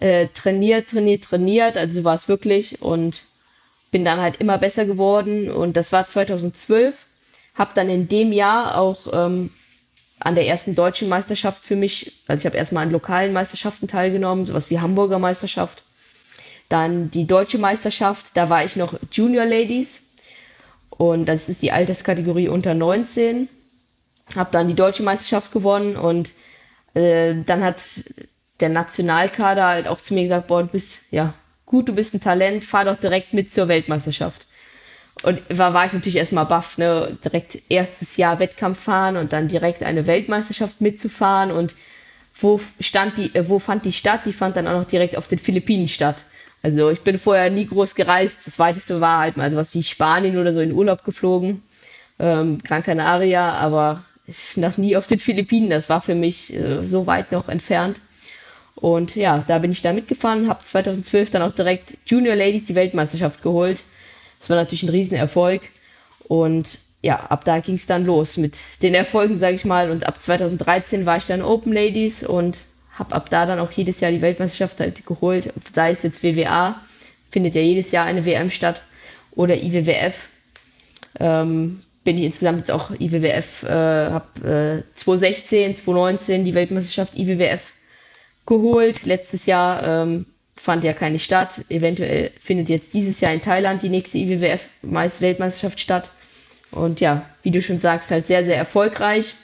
äh, 0.00 0.28
trainiert, 0.34 0.90
trainiert, 0.90 1.24
trainiert. 1.24 1.76
Also 1.76 2.04
war 2.04 2.14
es 2.14 2.28
wirklich 2.28 2.82
und 2.82 3.22
bin 3.90 4.04
dann 4.04 4.20
halt 4.20 4.36
immer 4.36 4.58
besser 4.58 4.84
geworden. 4.84 5.50
Und 5.50 5.76
das 5.76 5.92
war 5.92 6.06
2012. 6.06 7.07
Habe 7.58 7.72
dann 7.74 7.90
in 7.90 8.06
dem 8.08 8.32
Jahr 8.32 8.78
auch 8.78 9.08
ähm, 9.12 9.50
an 10.20 10.34
der 10.34 10.46
ersten 10.46 10.74
deutschen 10.74 11.08
Meisterschaft 11.08 11.64
für 11.64 11.76
mich, 11.76 12.12
also 12.26 12.42
ich 12.42 12.46
habe 12.46 12.56
erstmal 12.56 12.84
an 12.86 12.92
lokalen 12.92 13.32
Meisterschaften 13.32 13.88
teilgenommen, 13.88 14.46
sowas 14.46 14.70
wie 14.70 14.80
Hamburger 14.80 15.18
Meisterschaft. 15.18 15.82
Dann 16.68 17.10
die 17.10 17.26
deutsche 17.26 17.58
Meisterschaft, 17.58 18.26
da 18.34 18.48
war 18.48 18.64
ich 18.64 18.76
noch 18.76 18.94
Junior 19.10 19.44
Ladies 19.44 20.12
und 20.90 21.26
das 21.26 21.48
ist 21.48 21.62
die 21.62 21.72
Alterskategorie 21.72 22.48
unter 22.48 22.74
19. 22.74 23.48
Habe 24.36 24.50
dann 24.52 24.68
die 24.68 24.74
deutsche 24.74 25.02
Meisterschaft 25.02 25.52
gewonnen 25.52 25.96
und 25.96 26.32
äh, 26.94 27.34
dann 27.46 27.64
hat 27.64 27.82
der 28.60 28.68
Nationalkader 28.68 29.66
halt 29.66 29.88
auch 29.88 29.98
zu 29.98 30.14
mir 30.14 30.24
gesagt, 30.24 30.48
boah, 30.48 30.62
du 30.62 30.68
bist 30.68 31.00
ja 31.10 31.34
gut, 31.64 31.88
du 31.88 31.94
bist 31.94 32.14
ein 32.14 32.20
Talent, 32.20 32.64
fahr 32.64 32.84
doch 32.84 32.96
direkt 32.96 33.32
mit 33.32 33.52
zur 33.52 33.68
Weltmeisterschaft. 33.68 34.46
Und 35.24 35.42
war, 35.50 35.74
war 35.74 35.86
ich 35.86 35.92
natürlich 35.92 36.16
erstmal 36.16 36.46
baff, 36.46 36.78
ne? 36.78 37.18
direkt 37.24 37.58
erstes 37.68 38.16
Jahr 38.16 38.38
Wettkampf 38.38 38.80
fahren 38.80 39.16
und 39.16 39.32
dann 39.32 39.48
direkt 39.48 39.82
eine 39.82 40.06
Weltmeisterschaft 40.06 40.80
mitzufahren 40.80 41.50
und 41.50 41.74
wo 42.40 42.60
stand 42.78 43.18
die, 43.18 43.34
äh, 43.34 43.48
wo 43.48 43.58
fand 43.58 43.84
die 43.84 43.92
statt? 43.92 44.20
Die 44.24 44.32
fand 44.32 44.56
dann 44.56 44.68
auch 44.68 44.78
noch 44.78 44.84
direkt 44.84 45.16
auf 45.16 45.26
den 45.26 45.40
Philippinen 45.40 45.88
statt. 45.88 46.24
Also 46.62 46.90
ich 46.90 47.02
bin 47.02 47.18
vorher 47.18 47.50
nie 47.50 47.66
groß 47.66 47.94
gereist. 47.94 48.46
Das 48.46 48.58
weiteste 48.58 49.00
war 49.00 49.18
halt 49.18 49.36
mal 49.36 49.50
sowas 49.50 49.74
wie 49.74 49.82
Spanien 49.82 50.38
oder 50.38 50.52
so 50.52 50.60
in 50.60 50.72
Urlaub 50.72 51.04
geflogen. 51.04 51.62
Ähm, 52.18 52.58
Gran 52.62 52.82
Canaria, 52.82 53.52
aber 53.54 54.04
noch 54.56 54.76
nie 54.76 54.96
auf 54.96 55.06
den 55.06 55.18
Philippinen. 55.18 55.70
Das 55.70 55.88
war 55.88 56.00
für 56.00 56.14
mich 56.14 56.52
äh, 56.54 56.86
so 56.86 57.06
weit 57.06 57.32
noch 57.32 57.48
entfernt. 57.48 58.00
Und 58.74 59.16
ja, 59.16 59.44
da 59.48 59.58
bin 59.58 59.72
ich 59.72 59.82
da 59.82 59.92
mitgefahren, 59.92 60.48
habe 60.48 60.64
2012 60.64 61.30
dann 61.30 61.42
auch 61.42 61.52
direkt 61.52 61.96
Junior 62.06 62.36
Ladies 62.36 62.66
die 62.66 62.76
Weltmeisterschaft 62.76 63.42
geholt. 63.42 63.82
Das 64.40 64.50
war 64.50 64.56
natürlich 64.56 64.82
ein 64.82 64.90
Riesenerfolg. 64.90 65.62
Und 66.28 66.78
ja, 67.02 67.16
ab 67.16 67.44
da 67.44 67.60
ging 67.60 67.76
es 67.76 67.86
dann 67.86 68.04
los 68.04 68.36
mit 68.36 68.58
den 68.82 68.94
Erfolgen, 68.94 69.38
sage 69.38 69.56
ich 69.56 69.64
mal. 69.64 69.90
Und 69.90 70.06
ab 70.06 70.22
2013 70.22 71.06
war 71.06 71.18
ich 71.18 71.26
dann 71.26 71.42
Open 71.42 71.72
Ladies 71.72 72.24
und 72.24 72.62
habe 72.92 73.14
ab 73.14 73.30
da 73.30 73.46
dann 73.46 73.60
auch 73.60 73.70
jedes 73.70 74.00
Jahr 74.00 74.10
die 74.10 74.22
Weltmeisterschaft 74.22 74.80
halt 74.80 75.06
geholt, 75.06 75.52
sei 75.72 75.92
es 75.92 76.02
jetzt 76.02 76.22
WWA, 76.22 76.80
findet 77.30 77.54
ja 77.54 77.60
jedes 77.60 77.92
Jahr 77.92 78.04
eine 78.04 78.24
WM 78.24 78.50
statt, 78.50 78.82
oder 79.38 79.56
IWWF. 79.62 80.28
Ähm, 81.20 81.82
bin 82.02 82.18
ich 82.18 82.24
insgesamt 82.24 82.58
jetzt 82.58 82.70
auch 82.70 82.90
IWWF, 82.90 83.62
äh, 83.62 84.10
habe 84.10 84.84
äh, 84.88 84.96
2016, 84.96 85.76
2019 85.76 86.44
die 86.44 86.54
Weltmeisterschaft 86.54 87.16
IWWF 87.16 87.72
geholt. 88.46 89.06
Letztes 89.06 89.46
Jahr 89.46 89.82
ähm, 89.86 90.26
fand 90.60 90.84
ja 90.84 90.92
keine 90.92 91.18
statt. 91.18 91.64
Eventuell 91.68 92.30
findet 92.40 92.68
jetzt 92.68 92.94
dieses 92.94 93.20
Jahr 93.20 93.32
in 93.32 93.42
Thailand 93.42 93.82
die 93.82 93.88
nächste 93.88 94.18
IWWF-Weltmeisterschaft 94.18 95.80
statt. 95.80 96.10
Und 96.70 97.00
ja, 97.00 97.26
wie 97.42 97.50
du 97.50 97.62
schon 97.62 97.80
sagst, 97.80 98.10
halt 98.10 98.26
sehr, 98.26 98.44
sehr 98.44 98.56
erfolgreich. 98.56 99.34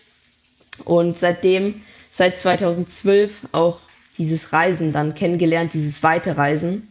Und 0.84 1.18
seitdem 1.18 1.82
seit 2.10 2.38
2012 2.40 3.48
auch 3.52 3.80
dieses 4.18 4.52
Reisen 4.52 4.92
dann 4.92 5.14
kennengelernt, 5.14 5.74
dieses 5.74 6.02
Weiterreisen. 6.02 6.88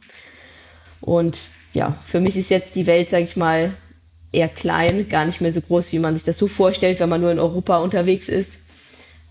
Und 1.01 1.41
ja, 1.73 1.97
für 2.05 2.19
mich 2.19 2.37
ist 2.37 2.49
jetzt 2.49 2.75
die 2.75 2.87
Welt, 2.87 3.09
sag 3.09 3.21
ich 3.21 3.35
mal, 3.35 3.73
eher 4.31 4.49
klein, 4.49 5.09
gar 5.09 5.25
nicht 5.25 5.41
mehr 5.41 5.51
so 5.51 5.61
groß, 5.61 5.91
wie 5.91 5.99
man 5.99 6.15
sich 6.15 6.23
das 6.23 6.37
so 6.37 6.47
vorstellt, 6.47 6.99
wenn 6.99 7.09
man 7.09 7.21
nur 7.21 7.31
in 7.31 7.39
Europa 7.39 7.77
unterwegs 7.77 8.27
ist. 8.27 8.59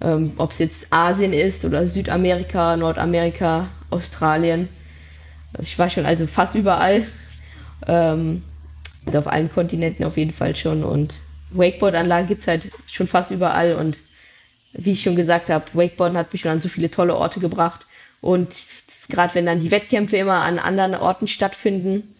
Ähm, 0.00 0.32
Ob 0.36 0.52
es 0.52 0.58
jetzt 0.58 0.86
Asien 0.90 1.32
ist 1.32 1.64
oder 1.64 1.86
Südamerika, 1.86 2.76
Nordamerika, 2.76 3.68
Australien. 3.90 4.68
Ich 5.60 5.78
war 5.78 5.90
schon 5.90 6.06
also 6.06 6.26
fast 6.26 6.54
überall. 6.54 7.06
Ähm, 7.86 8.42
auf 9.12 9.26
allen 9.26 9.50
Kontinenten 9.50 10.04
auf 10.04 10.16
jeden 10.16 10.32
Fall 10.32 10.56
schon. 10.56 10.84
Und 10.84 11.20
Wakeboard-Anlagen 11.50 12.28
gibt 12.28 12.42
es 12.42 12.48
halt 12.48 12.70
schon 12.86 13.08
fast 13.08 13.30
überall. 13.30 13.74
Und 13.74 13.98
wie 14.72 14.92
ich 14.92 15.02
schon 15.02 15.16
gesagt 15.16 15.50
habe, 15.50 15.64
Wakeboarden 15.74 16.16
hat 16.16 16.32
mich 16.32 16.42
schon 16.42 16.52
an 16.52 16.60
so 16.60 16.68
viele 16.68 16.90
tolle 16.90 17.16
Orte 17.16 17.40
gebracht. 17.40 17.86
Und 18.20 18.56
gerade 19.08 19.34
wenn 19.34 19.46
dann 19.46 19.60
die 19.60 19.70
Wettkämpfe 19.70 20.16
immer 20.16 20.40
an 20.40 20.58
anderen 20.58 20.94
Orten 20.94 21.28
stattfinden, 21.28 22.14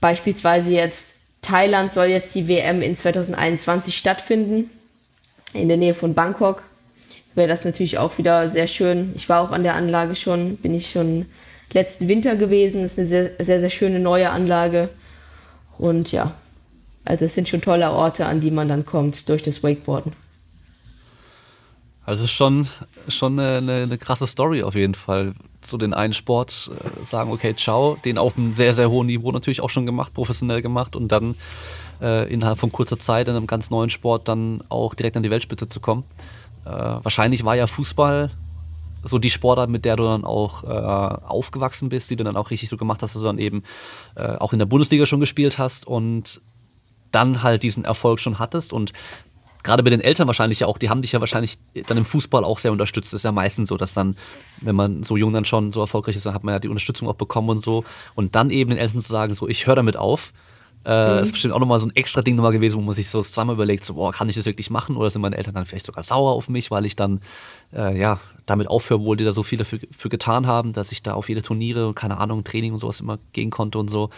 beispielsweise 0.00 0.72
jetzt 0.72 1.14
Thailand 1.42 1.92
soll 1.92 2.06
jetzt 2.06 2.34
die 2.34 2.48
WM 2.48 2.82
in 2.82 2.96
2021 2.96 3.96
stattfinden, 3.96 4.70
in 5.52 5.68
der 5.68 5.76
Nähe 5.76 5.94
von 5.94 6.14
Bangkok, 6.14 6.62
wäre 7.34 7.48
das 7.48 7.64
natürlich 7.64 7.98
auch 7.98 8.18
wieder 8.18 8.50
sehr 8.50 8.66
schön. 8.66 9.12
Ich 9.16 9.28
war 9.28 9.42
auch 9.42 9.52
an 9.52 9.62
der 9.62 9.74
Anlage 9.74 10.16
schon, 10.16 10.56
bin 10.56 10.74
ich 10.74 10.90
schon 10.90 11.26
letzten 11.72 12.08
Winter 12.08 12.36
gewesen. 12.36 12.82
Ist 12.82 12.98
eine 12.98 13.06
sehr, 13.06 13.30
sehr, 13.38 13.60
sehr 13.60 13.70
schöne 13.70 14.00
neue 14.00 14.30
Anlage. 14.30 14.88
Und 15.78 16.12
ja, 16.12 16.34
also 17.04 17.24
es 17.24 17.34
sind 17.34 17.48
schon 17.48 17.60
tolle 17.60 17.90
Orte, 17.90 18.26
an 18.26 18.40
die 18.40 18.50
man 18.50 18.68
dann 18.68 18.84
kommt 18.84 19.28
durch 19.28 19.42
das 19.42 19.62
Wakeboarden. 19.62 20.12
Also 22.04 22.22
es 22.22 22.30
ist 22.30 22.36
schon, 22.36 22.68
schon 23.08 23.38
eine, 23.38 23.82
eine, 23.82 23.98
krasse 23.98 24.28
Story 24.28 24.62
auf 24.62 24.76
jeden 24.76 24.94
Fall. 24.94 25.34
So 25.64 25.76
den 25.76 25.92
einen 25.92 26.12
Sport 26.12 26.70
äh, 26.72 27.04
sagen, 27.04 27.32
okay, 27.32 27.54
ciao, 27.56 27.96
den 28.04 28.16
auf 28.16 28.38
einem 28.38 28.52
sehr, 28.52 28.74
sehr 28.74 28.90
hohen 28.90 29.08
Niveau 29.08 29.32
natürlich 29.32 29.60
auch 29.60 29.70
schon 29.70 29.86
gemacht, 29.86 30.14
professionell 30.14 30.62
gemacht 30.62 30.94
und 30.94 31.10
dann 31.10 31.34
äh, 32.00 32.32
innerhalb 32.32 32.58
von 32.58 32.70
kurzer 32.70 32.98
Zeit 32.98 33.26
in 33.26 33.34
einem 33.34 33.48
ganz 33.48 33.70
neuen 33.70 33.90
Sport 33.90 34.28
dann 34.28 34.62
auch 34.68 34.94
direkt 34.94 35.16
an 35.16 35.24
die 35.24 35.30
Weltspitze 35.30 35.68
zu 35.68 35.80
kommen. 35.80 36.04
Äh, 36.64 36.70
wahrscheinlich 36.70 37.44
war 37.44 37.56
ja 37.56 37.66
Fußball 37.66 38.30
so 39.06 39.18
die 39.18 39.30
Sportart, 39.30 39.70
mit 39.70 39.84
der 39.84 39.96
du 39.96 40.04
dann 40.04 40.24
auch 40.24 40.64
äh, 40.64 40.66
aufgewachsen 40.66 41.88
bist, 41.88 42.10
die 42.10 42.16
du 42.16 42.24
dann 42.24 42.36
auch 42.36 42.50
richtig 42.50 42.68
so 42.68 42.76
gemacht 42.76 43.02
hast, 43.02 43.14
dass 43.14 43.22
du 43.22 43.26
dann 43.26 43.38
eben 43.38 43.62
äh, 44.14 44.36
auch 44.36 44.52
in 44.52 44.58
der 44.58 44.66
Bundesliga 44.66 45.06
schon 45.06 45.20
gespielt 45.20 45.58
hast 45.58 45.86
und 45.86 46.40
dann 47.12 47.42
halt 47.42 47.62
diesen 47.62 47.84
Erfolg 47.84 48.20
schon 48.20 48.38
hattest 48.38 48.72
und 48.72 48.92
gerade 49.66 49.82
bei 49.82 49.90
den 49.90 50.00
Eltern 50.00 50.26
wahrscheinlich 50.28 50.60
ja 50.60 50.68
auch, 50.68 50.78
die 50.78 50.88
haben 50.88 51.02
dich 51.02 51.12
ja 51.12 51.20
wahrscheinlich 51.20 51.58
dann 51.86 51.98
im 51.98 52.04
Fußball 52.04 52.44
auch 52.44 52.60
sehr 52.60 52.72
unterstützt. 52.72 53.12
Das 53.12 53.20
ist 53.20 53.24
ja 53.24 53.32
meistens 53.32 53.68
so, 53.68 53.76
dass 53.76 53.92
dann, 53.92 54.16
wenn 54.60 54.76
man 54.76 55.02
so 55.02 55.16
jung 55.16 55.32
dann 55.32 55.44
schon 55.44 55.72
so 55.72 55.80
erfolgreich 55.80 56.14
ist, 56.14 56.24
dann 56.24 56.34
hat 56.34 56.44
man 56.44 56.54
ja 56.54 56.58
die 56.60 56.68
Unterstützung 56.68 57.08
auch 57.08 57.14
bekommen 57.14 57.50
und 57.50 57.58
so. 57.58 57.84
Und 58.14 58.36
dann 58.36 58.50
eben 58.50 58.70
den 58.70 58.78
Eltern 58.78 59.00
zu 59.00 59.10
sagen, 59.10 59.34
so, 59.34 59.48
ich 59.48 59.66
höre 59.66 59.74
damit 59.74 59.96
auf, 59.96 60.32
äh, 60.84 61.16
mhm. 61.16 61.22
ist 61.22 61.32
bestimmt 61.32 61.52
auch 61.52 61.58
nochmal 61.58 61.80
so 61.80 61.86
ein 61.86 61.96
extra 61.96 62.22
Ding 62.22 62.36
nochmal 62.36 62.52
gewesen, 62.52 62.76
wo 62.76 62.80
man 62.80 62.94
sich 62.94 63.10
so 63.10 63.20
zweimal 63.22 63.56
überlegt, 63.56 63.84
so, 63.84 63.94
boah, 63.94 64.12
kann 64.12 64.28
ich 64.28 64.36
das 64.36 64.46
wirklich 64.46 64.70
machen? 64.70 64.96
Oder 64.96 65.10
sind 65.10 65.20
meine 65.20 65.36
Eltern 65.36 65.54
dann 65.54 65.66
vielleicht 65.66 65.86
sogar 65.86 66.04
sauer 66.04 66.32
auf 66.32 66.48
mich, 66.48 66.70
weil 66.70 66.86
ich 66.86 66.94
dann, 66.94 67.20
äh, 67.74 67.98
ja, 67.98 68.20
damit 68.46 68.68
aufhöre, 68.68 69.00
obwohl 69.00 69.16
die 69.16 69.24
da 69.24 69.32
so 69.32 69.42
viel 69.42 69.58
dafür 69.58 69.80
für 69.90 70.08
getan 70.08 70.46
haben, 70.46 70.72
dass 70.72 70.92
ich 70.92 71.02
da 71.02 71.14
auf 71.14 71.28
jede 71.28 71.42
Turniere 71.42 71.88
und 71.88 71.94
keine 71.94 72.18
Ahnung, 72.18 72.44
Training 72.44 72.72
und 72.72 72.78
sowas 72.78 73.00
immer 73.00 73.18
gehen 73.32 73.50
konnte 73.50 73.78
und 73.78 73.88
so. 73.88 74.10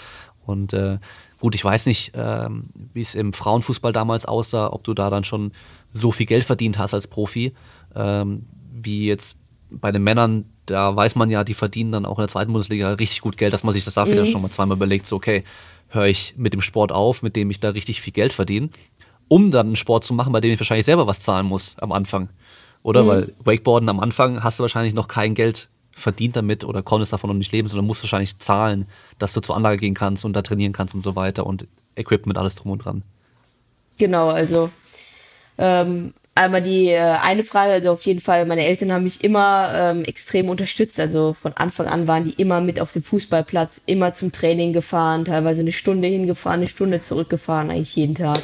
Und 0.46 0.72
äh, 0.72 0.98
gut, 1.40 1.54
ich 1.54 1.64
weiß 1.64 1.86
nicht, 1.86 2.12
ähm, 2.14 2.70
wie 2.92 3.00
es 3.00 3.14
im 3.14 3.32
Frauenfußball 3.32 3.92
damals 3.92 4.26
aussah, 4.26 4.72
ob 4.72 4.84
du 4.84 4.94
da 4.94 5.10
dann 5.10 5.24
schon 5.24 5.52
so 5.92 6.12
viel 6.12 6.26
Geld 6.26 6.44
verdient 6.44 6.78
hast 6.78 6.94
als 6.94 7.06
Profi, 7.06 7.54
ähm, 7.94 8.46
wie 8.72 9.06
jetzt 9.06 9.38
bei 9.70 9.92
den 9.92 10.02
Männern, 10.02 10.46
da 10.66 10.94
weiß 10.94 11.14
man 11.14 11.30
ja, 11.30 11.44
die 11.44 11.54
verdienen 11.54 11.92
dann 11.92 12.06
auch 12.06 12.18
in 12.18 12.22
der 12.22 12.28
zweiten 12.28 12.52
Bundesliga 12.52 12.92
richtig 12.92 13.20
gut 13.20 13.36
Geld, 13.36 13.52
dass 13.52 13.64
man 13.64 13.74
sich 13.74 13.84
das 13.84 13.94
da 13.94 14.04
mhm. 14.04 14.10
vielleicht 14.10 14.32
schon 14.32 14.42
mal 14.42 14.50
zweimal 14.50 14.76
überlegt, 14.76 15.06
so 15.06 15.16
okay, 15.16 15.44
höre 15.88 16.06
ich 16.06 16.34
mit 16.36 16.52
dem 16.52 16.62
Sport 16.62 16.92
auf, 16.92 17.22
mit 17.22 17.36
dem 17.36 17.50
ich 17.50 17.60
da 17.60 17.70
richtig 17.70 18.00
viel 18.00 18.12
Geld 18.12 18.32
verdiene, 18.32 18.70
um 19.28 19.50
dann 19.50 19.66
einen 19.68 19.76
Sport 19.76 20.04
zu 20.04 20.14
machen, 20.14 20.32
bei 20.32 20.40
dem 20.40 20.52
ich 20.52 20.60
wahrscheinlich 20.60 20.86
selber 20.86 21.06
was 21.06 21.20
zahlen 21.20 21.46
muss 21.46 21.78
am 21.78 21.92
Anfang. 21.92 22.28
Oder? 22.82 23.02
Mhm. 23.02 23.08
Weil 23.08 23.34
Wakeboarden 23.44 23.88
am 23.88 24.00
Anfang 24.00 24.42
hast 24.42 24.58
du 24.58 24.62
wahrscheinlich 24.62 24.94
noch 24.94 25.08
kein 25.08 25.34
Geld 25.34 25.68
verdient 25.92 26.36
damit 26.36 26.64
oder 26.64 26.82
konntest 26.82 27.12
davon 27.12 27.28
noch 27.28 27.36
nicht 27.36 27.52
leben, 27.52 27.68
sondern 27.68 27.86
musst 27.86 28.02
wahrscheinlich 28.02 28.38
zahlen, 28.38 28.86
dass 29.18 29.32
du 29.32 29.40
zur 29.40 29.56
Anlage 29.56 29.78
gehen 29.78 29.94
kannst 29.94 30.24
und 30.24 30.32
da 30.32 30.42
trainieren 30.42 30.72
kannst 30.72 30.94
und 30.94 31.00
so 31.00 31.16
weiter 31.16 31.44
und 31.44 31.66
Equipment, 31.96 32.38
alles 32.38 32.54
drum 32.54 32.72
und 32.72 32.84
dran. 32.84 33.02
Genau, 33.98 34.28
also 34.28 34.70
ähm, 35.58 36.14
einmal 36.36 36.62
die 36.62 36.88
äh, 36.88 36.98
eine 36.98 37.42
Frage, 37.42 37.72
also 37.72 37.90
auf 37.90 38.02
jeden 38.06 38.20
Fall, 38.20 38.46
meine 38.46 38.64
Eltern 38.64 38.92
haben 38.92 39.02
mich 39.04 39.24
immer 39.24 39.72
ähm, 39.74 40.04
extrem 40.04 40.48
unterstützt. 40.48 41.00
Also 41.00 41.32
von 41.32 41.52
Anfang 41.54 41.86
an 41.86 42.06
waren 42.06 42.24
die 42.24 42.40
immer 42.40 42.60
mit 42.60 42.80
auf 42.80 42.92
dem 42.92 43.02
Fußballplatz, 43.02 43.80
immer 43.86 44.14
zum 44.14 44.30
Training 44.30 44.72
gefahren, 44.72 45.24
teilweise 45.24 45.60
eine 45.60 45.72
Stunde 45.72 46.06
hingefahren, 46.06 46.60
eine 46.60 46.68
Stunde 46.68 47.02
zurückgefahren, 47.02 47.70
eigentlich 47.70 47.96
jeden 47.96 48.14
Tag. 48.14 48.40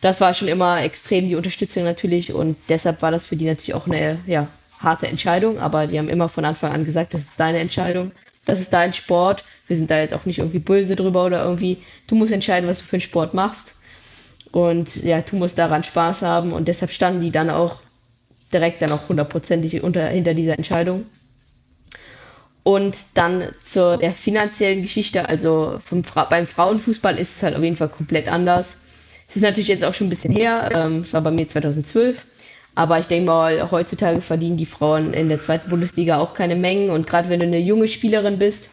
Das 0.00 0.20
war 0.20 0.34
schon 0.34 0.48
immer 0.48 0.82
extrem 0.82 1.28
die 1.28 1.34
Unterstützung 1.34 1.84
natürlich 1.84 2.32
und 2.32 2.56
deshalb 2.68 3.02
war 3.02 3.10
das 3.10 3.26
für 3.26 3.36
die 3.36 3.46
natürlich 3.46 3.74
auch 3.74 3.86
eine 3.86 4.20
ja, 4.26 4.48
harte 4.78 5.08
Entscheidung, 5.08 5.58
aber 5.58 5.86
die 5.86 5.98
haben 5.98 6.08
immer 6.08 6.28
von 6.28 6.44
Anfang 6.44 6.72
an 6.72 6.84
gesagt, 6.84 7.14
das 7.14 7.22
ist 7.22 7.40
deine 7.40 7.58
Entscheidung, 7.58 8.12
das 8.44 8.60
ist 8.60 8.72
dein 8.72 8.94
Sport. 8.94 9.44
Wir 9.66 9.76
sind 9.76 9.90
da 9.90 9.98
jetzt 9.98 10.14
auch 10.14 10.24
nicht 10.24 10.38
irgendwie 10.38 10.60
böse 10.60 10.96
drüber 10.96 11.26
oder 11.26 11.42
irgendwie, 11.44 11.78
du 12.06 12.14
musst 12.14 12.32
entscheiden, 12.32 12.68
was 12.68 12.78
du 12.78 12.84
für 12.84 12.96
einen 12.96 13.02
Sport 13.02 13.34
machst. 13.34 13.74
Und 14.52 14.96
ja, 15.04 15.20
du 15.20 15.36
musst 15.36 15.58
daran 15.58 15.84
Spaß 15.84 16.22
haben 16.22 16.52
und 16.52 16.68
deshalb 16.68 16.90
standen 16.90 17.20
die 17.20 17.30
dann 17.30 17.50
auch 17.50 17.82
direkt 18.52 18.80
dann 18.80 18.92
auch 18.92 19.08
hundertprozentig 19.08 19.82
unter, 19.82 20.08
hinter 20.08 20.32
dieser 20.32 20.56
Entscheidung. 20.56 21.04
Und 22.62 22.96
dann 23.14 23.48
zur 23.62 23.96
der 23.98 24.12
finanziellen 24.12 24.82
Geschichte, 24.82 25.28
also 25.28 25.78
vom, 25.84 26.02
beim 26.30 26.46
Frauenfußball 26.46 27.18
ist 27.18 27.36
es 27.36 27.42
halt 27.42 27.56
auf 27.56 27.62
jeden 27.62 27.76
Fall 27.76 27.88
komplett 27.88 28.28
anders. 28.28 28.80
Es 29.28 29.36
ist 29.36 29.42
natürlich 29.42 29.68
jetzt 29.68 29.84
auch 29.84 29.94
schon 29.94 30.06
ein 30.06 30.10
bisschen 30.10 30.32
her, 30.32 30.70
ähm, 30.72 31.02
es 31.02 31.12
war 31.12 31.20
bei 31.20 31.30
mir 31.30 31.46
2012, 31.46 32.24
aber 32.74 32.98
ich 32.98 33.06
denke 33.06 33.26
mal, 33.26 33.70
heutzutage 33.70 34.20
verdienen 34.20 34.56
die 34.56 34.66
Frauen 34.66 35.12
in 35.12 35.28
der 35.28 35.42
zweiten 35.42 35.68
Bundesliga 35.68 36.18
auch 36.18 36.34
keine 36.34 36.56
Mengen 36.56 36.90
und 36.90 37.06
gerade 37.06 37.28
wenn 37.28 37.40
du 37.40 37.46
eine 37.46 37.58
junge 37.58 37.88
Spielerin 37.88 38.38
bist, 38.38 38.70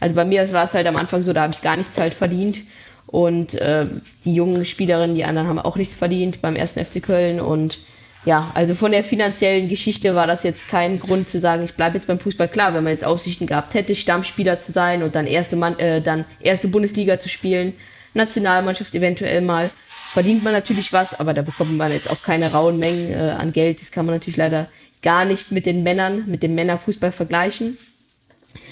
also 0.00 0.16
bei 0.16 0.24
mir 0.24 0.50
war 0.52 0.64
es 0.64 0.72
halt 0.72 0.86
am 0.86 0.96
Anfang 0.96 1.22
so, 1.22 1.32
da 1.32 1.42
habe 1.42 1.52
ich 1.52 1.62
gar 1.62 1.76
nichts 1.76 1.98
halt 1.98 2.14
verdient 2.14 2.62
und 3.08 3.54
äh, 3.54 3.86
die 4.24 4.34
jungen 4.34 4.64
Spielerinnen, 4.64 5.16
die 5.16 5.24
anderen 5.24 5.48
haben 5.48 5.58
auch 5.58 5.76
nichts 5.76 5.96
verdient 5.96 6.42
beim 6.42 6.56
ersten 6.56 6.84
FC 6.84 7.02
Köln. 7.02 7.40
Und 7.40 7.78
ja, 8.26 8.50
also 8.54 8.74
von 8.74 8.92
der 8.92 9.02
finanziellen 9.02 9.68
Geschichte 9.68 10.14
war 10.14 10.26
das 10.26 10.42
jetzt 10.42 10.68
kein 10.68 11.00
Grund 11.00 11.30
zu 11.30 11.40
sagen, 11.40 11.64
ich 11.64 11.74
bleibe 11.74 11.96
jetzt 11.96 12.06
beim 12.06 12.20
Fußball. 12.20 12.48
Klar, 12.48 12.74
wenn 12.74 12.84
man 12.84 12.92
jetzt 12.92 13.04
Aussichten 13.04 13.46
gehabt 13.46 13.72
hätte, 13.72 13.94
Stammspieler 13.94 14.58
zu 14.58 14.72
sein 14.72 15.02
und 15.02 15.14
dann 15.14 15.26
erste, 15.26 15.56
Mann, 15.56 15.78
äh, 15.78 16.02
dann 16.02 16.26
erste 16.40 16.68
Bundesliga 16.68 17.18
zu 17.18 17.30
spielen, 17.30 17.72
Nationalmannschaft 18.12 18.94
eventuell 18.94 19.40
mal, 19.40 19.70
verdient 20.12 20.42
man 20.42 20.52
natürlich 20.52 20.92
was, 20.92 21.18
aber 21.18 21.34
da 21.34 21.42
bekommt 21.42 21.76
man 21.76 21.92
jetzt 21.92 22.10
auch 22.10 22.22
keine 22.22 22.52
rauen 22.52 22.78
Mengen 22.78 23.12
äh, 23.12 23.16
an 23.16 23.52
Geld. 23.52 23.80
Das 23.80 23.92
kann 23.92 24.06
man 24.06 24.14
natürlich 24.14 24.36
leider 24.36 24.68
gar 25.02 25.24
nicht 25.24 25.52
mit 25.52 25.66
den 25.66 25.82
Männern, 25.82 26.24
mit 26.26 26.42
dem 26.42 26.54
Männerfußball 26.54 27.12
vergleichen. 27.12 27.78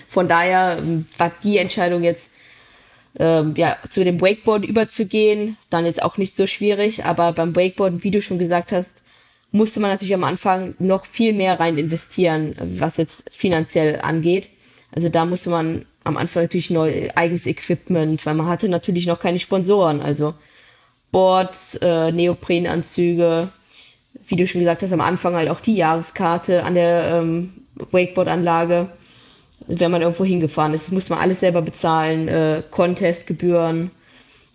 Von 0.09 0.29
daher 0.29 0.79
ähm, 0.79 1.07
war 1.19 1.33
die 1.43 1.59
Entscheidung 1.59 2.03
jetzt 2.03 2.31
ähm, 3.19 3.55
ja, 3.57 3.77
zu 3.91 4.05
dem 4.05 4.21
Wakeboard 4.21 4.65
überzugehen, 4.65 5.57
dann 5.71 5.87
jetzt 5.87 6.03
auch 6.03 6.17
nicht 6.19 6.37
so 6.37 6.47
schwierig, 6.47 7.05
aber 7.05 7.33
beim 7.33 7.55
Wakeboard, 7.55 8.03
wie 8.03 8.11
du 8.11 8.21
schon 8.21 8.39
gesagt 8.39 8.73
hast, 8.73 9.03
musste 9.53 9.81
man 9.81 9.91
natürlich 9.91 10.15
am 10.15 10.25
Anfang 10.25 10.75
noch 10.79 11.07
viel 11.07 11.33
mehr 11.33 11.59
rein 11.59 11.79
investieren, 11.79 12.57
was 12.61 12.97
jetzt 12.97 13.25
finanziell 13.31 14.01
angeht. 14.01 14.51
Also 14.93 15.09
da 15.09 15.25
musste 15.25 15.51
man 15.51 15.87
am 16.05 16.17
Anfang 16.17 16.45
natürlich 16.45 16.71
neu 16.71 17.09
eigenes 17.15 17.47
Equipment, 17.47 18.25
weil 18.27 18.35
man 18.35 18.47
hatte 18.47 18.69
natürlich 18.69 19.07
noch 19.07 19.19
keine 19.19 19.39
Sponsoren, 19.39 20.01
also 20.01 20.35
Boards, 21.17 21.77
äh, 21.81 22.13
Neoprenanzüge, 22.13 23.49
wie 24.27 24.37
du 24.37 24.47
schon 24.47 24.61
gesagt 24.61 24.83
hast, 24.83 24.93
am 24.93 25.01
Anfang 25.01 25.35
halt 25.35 25.49
auch 25.49 25.61
die 25.61 25.75
Jahreskarte 25.75 26.63
an 26.63 26.75
der 26.75 27.15
ähm, 27.15 27.65
Wakeboard-Anlage 27.91 28.91
wenn 29.67 29.91
man 29.91 30.03
irgendwo 30.03 30.25
hingefahren 30.25 30.75
ist. 30.75 30.93
Musste 30.93 31.15
man 31.15 31.23
alles 31.23 31.41
selber 31.41 31.63
bezahlen, 31.63 32.29
äh, 32.29 32.63
Contestgebühren 32.71 33.91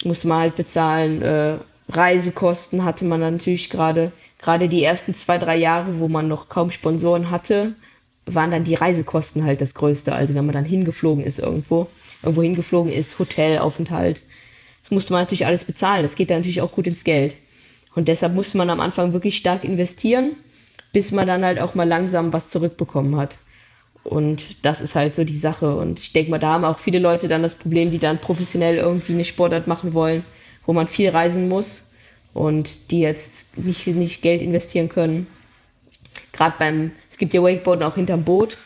musste 0.04 0.28
man 0.28 0.40
halt 0.40 0.56
bezahlen, 0.56 1.22
äh, 1.22 1.58
Reisekosten 1.90 2.86
hatte 2.86 3.06
man 3.06 3.20
natürlich 3.20 3.70
gerade, 3.70 4.12
gerade 4.40 4.70
die 4.70 4.84
ersten 4.84 5.14
zwei, 5.14 5.38
drei 5.38 5.58
Jahre, 5.58 6.00
wo 6.00 6.08
man 6.08 6.28
noch 6.28 6.48
kaum 6.48 6.72
Sponsoren 6.72 7.30
hatte, 7.32 7.74
waren 8.26 8.52
dann 8.52 8.64
die 8.64 8.76
Reisekosten 8.76 9.44
halt 9.44 9.62
das 9.62 9.74
Größte. 9.74 10.14
Also 10.14 10.36
wenn 10.36 10.46
man 10.46 10.56
dann 10.56 10.66
hingeflogen 10.66 11.24
ist 11.24 11.40
irgendwo, 11.40 11.88
irgendwo 12.24 12.44
hingeflogen 12.44 12.92
ist, 12.92 13.20
Hotelaufenthalt, 13.20 14.22
musste 14.92 15.14
man 15.14 15.24
natürlich 15.24 15.46
alles 15.46 15.66
bezahlen. 15.66 16.04
Das 16.04 16.16
geht 16.16 16.30
dann 16.30 16.38
natürlich 16.38 16.62
auch 16.62 16.72
gut 16.72 16.88
ins 16.88 17.04
Geld. 17.04 17.36
Und 17.96 18.08
deshalb 18.08 18.34
musste 18.34 18.58
man 18.58 18.70
am 18.70 18.80
Anfang 18.80 19.14
wirklich 19.14 19.36
stark 19.36 19.64
investieren, 19.64 20.36
bis 20.94 21.12
man 21.12 21.28
dann 21.28 21.44
halt 21.44 21.60
auch 21.60 21.76
mal 21.76 21.88
langsam 21.88 22.32
was 22.34 22.50
zurückbekommen 22.50 23.18
hat. 23.18 23.38
Und 24.04 24.66
das 24.66 24.82
ist 24.82 24.96
halt 24.96 25.16
so 25.16 25.24
die 25.24 25.38
Sache. 25.38 25.76
Und 25.76 26.00
ich 26.00 26.14
denke 26.14 26.32
mal, 26.32 26.40
da 26.40 26.54
haben 26.54 26.66
auch 26.66 26.80
viele 26.80 27.00
Leute 27.00 27.28
dann 27.28 27.44
das 27.44 27.56
Problem, 27.56 27.92
die 27.92 28.00
dann 28.00 28.20
professionell 28.20 28.78
irgendwie 28.78 29.14
eine 29.14 29.26
Sportart 29.26 29.68
machen 29.68 29.94
wollen, 29.94 30.24
wo 30.66 30.74
man 30.74 30.88
viel 30.88 31.10
reisen 31.10 31.50
muss 31.50 31.92
und 32.34 32.92
die 32.92 33.02
jetzt 33.02 33.58
nicht, 33.58 33.86
nicht 33.88 34.22
Geld 34.22 34.42
investieren 34.42 34.90
können. 34.90 35.28
Gerade 36.32 36.56
beim, 36.58 36.92
es 37.10 37.18
gibt 37.18 37.34
ja 37.34 37.44
Wakeboarden 37.44 37.86
auch 37.86 37.96
hinterm 37.96 38.24
Boot. 38.24 38.58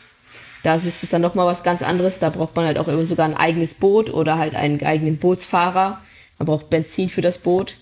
Da 0.62 0.74
ist 0.74 0.86
es 0.86 1.10
dann 1.10 1.22
nochmal 1.22 1.46
was 1.46 1.62
ganz 1.62 1.82
anderes. 1.82 2.18
Da 2.18 2.30
braucht 2.30 2.56
man 2.56 2.66
halt 2.66 2.78
auch 2.78 2.88
immer 2.88 3.04
sogar 3.04 3.26
ein 3.26 3.36
eigenes 3.36 3.74
Boot 3.74 4.12
oder 4.12 4.38
halt 4.38 4.54
einen 4.54 4.82
eigenen 4.82 5.18
Bootsfahrer. 5.18 6.00
Man 6.38 6.46
braucht 6.46 6.70
Benzin 6.70 7.08
für 7.08 7.22
das 7.22 7.38
Boot. 7.38 7.74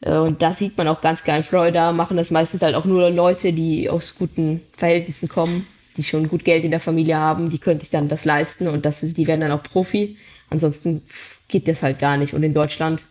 Äh, 0.00 0.16
und 0.16 0.42
da 0.42 0.52
sieht 0.52 0.76
man 0.76 0.88
auch 0.88 1.00
ganz 1.00 1.24
klar 1.24 1.36
in 1.36 1.42
Florida, 1.42 1.92
machen 1.92 2.16
das 2.16 2.30
meistens 2.30 2.62
halt 2.62 2.74
auch 2.74 2.84
nur 2.84 3.10
Leute, 3.10 3.52
die 3.52 3.90
aus 3.90 4.14
guten 4.16 4.62
Verhältnissen 4.76 5.28
kommen 5.28 5.66
die 5.98 6.04
schon 6.04 6.28
gut 6.28 6.44
Geld 6.44 6.64
in 6.64 6.70
der 6.70 6.80
Familie 6.80 7.18
haben, 7.18 7.50
die 7.50 7.58
können 7.58 7.80
sich 7.80 7.90
dann 7.90 8.08
das 8.08 8.24
leisten 8.24 8.68
und 8.68 8.86
das, 8.86 9.00
die 9.00 9.26
werden 9.26 9.40
dann 9.40 9.52
auch 9.52 9.62
Profi. 9.62 10.16
Ansonsten 10.48 11.02
geht 11.48 11.68
das 11.68 11.82
halt 11.82 11.98
gar 11.98 12.16
nicht. 12.16 12.32
Und 12.32 12.42
in 12.42 12.54
Deutschland 12.54 13.04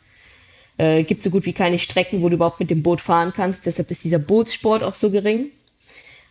äh, 0.77 1.03
gibt 1.03 1.19
es 1.19 1.25
so 1.25 1.29
gut 1.29 1.45
wie 1.45 1.53
keine 1.53 1.77
Strecken, 1.77 2.21
wo 2.21 2.29
du 2.29 2.35
überhaupt 2.35 2.59
mit 2.59 2.71
dem 2.71 2.81
Boot 2.81 3.01
fahren 3.01 3.33
kannst. 3.35 3.65
Deshalb 3.65 3.91
ist 3.91 4.03
dieser 4.03 4.19
Bootssport 4.19 4.83
auch 4.83 4.95
so 4.95 5.11
gering. 5.11 5.51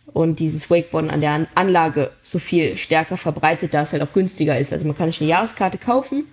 Und 0.07 0.39
dieses 0.39 0.69
Wakeboarden 0.69 1.11
an 1.11 1.21
der 1.21 1.47
Anlage 1.55 2.11
so 2.21 2.39
viel 2.39 2.77
stärker 2.77 3.17
verbreitet, 3.17 3.73
da 3.73 3.83
es 3.83 3.91
halt 3.91 4.01
auch 4.01 4.13
günstiger 4.13 4.57
ist. 4.57 4.73
Also 4.73 4.87
man 4.87 4.97
kann 4.97 5.11
sich 5.11 5.21
eine 5.21 5.29
Jahreskarte 5.29 5.77
kaufen. 5.77 6.25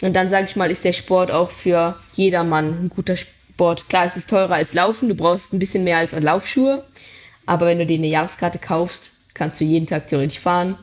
Und 0.00 0.14
dann, 0.14 0.30
sage 0.30 0.46
ich 0.46 0.56
mal, 0.56 0.70
ist 0.70 0.84
der 0.84 0.92
Sport 0.92 1.30
auch 1.30 1.50
für 1.50 1.96
jedermann 2.14 2.84
ein 2.84 2.88
guter 2.88 3.16
Sport. 3.16 3.88
Klar, 3.88 4.06
es 4.06 4.16
ist 4.16 4.30
teurer 4.30 4.54
als 4.54 4.74
Laufen. 4.74 5.08
Du 5.08 5.14
brauchst 5.14 5.52
ein 5.52 5.58
bisschen 5.58 5.84
mehr 5.84 5.98
als 5.98 6.12
Laufschuhe. 6.12 6.84
Aber 7.46 7.66
wenn 7.66 7.78
du 7.78 7.86
dir 7.86 7.98
eine 7.98 8.06
Jahreskarte 8.06 8.58
kaufst, 8.58 9.10
kannst 9.34 9.60
du 9.60 9.64
jeden 9.64 9.86
Tag 9.86 10.06
theoretisch 10.06 10.38
fahren. 10.38 10.78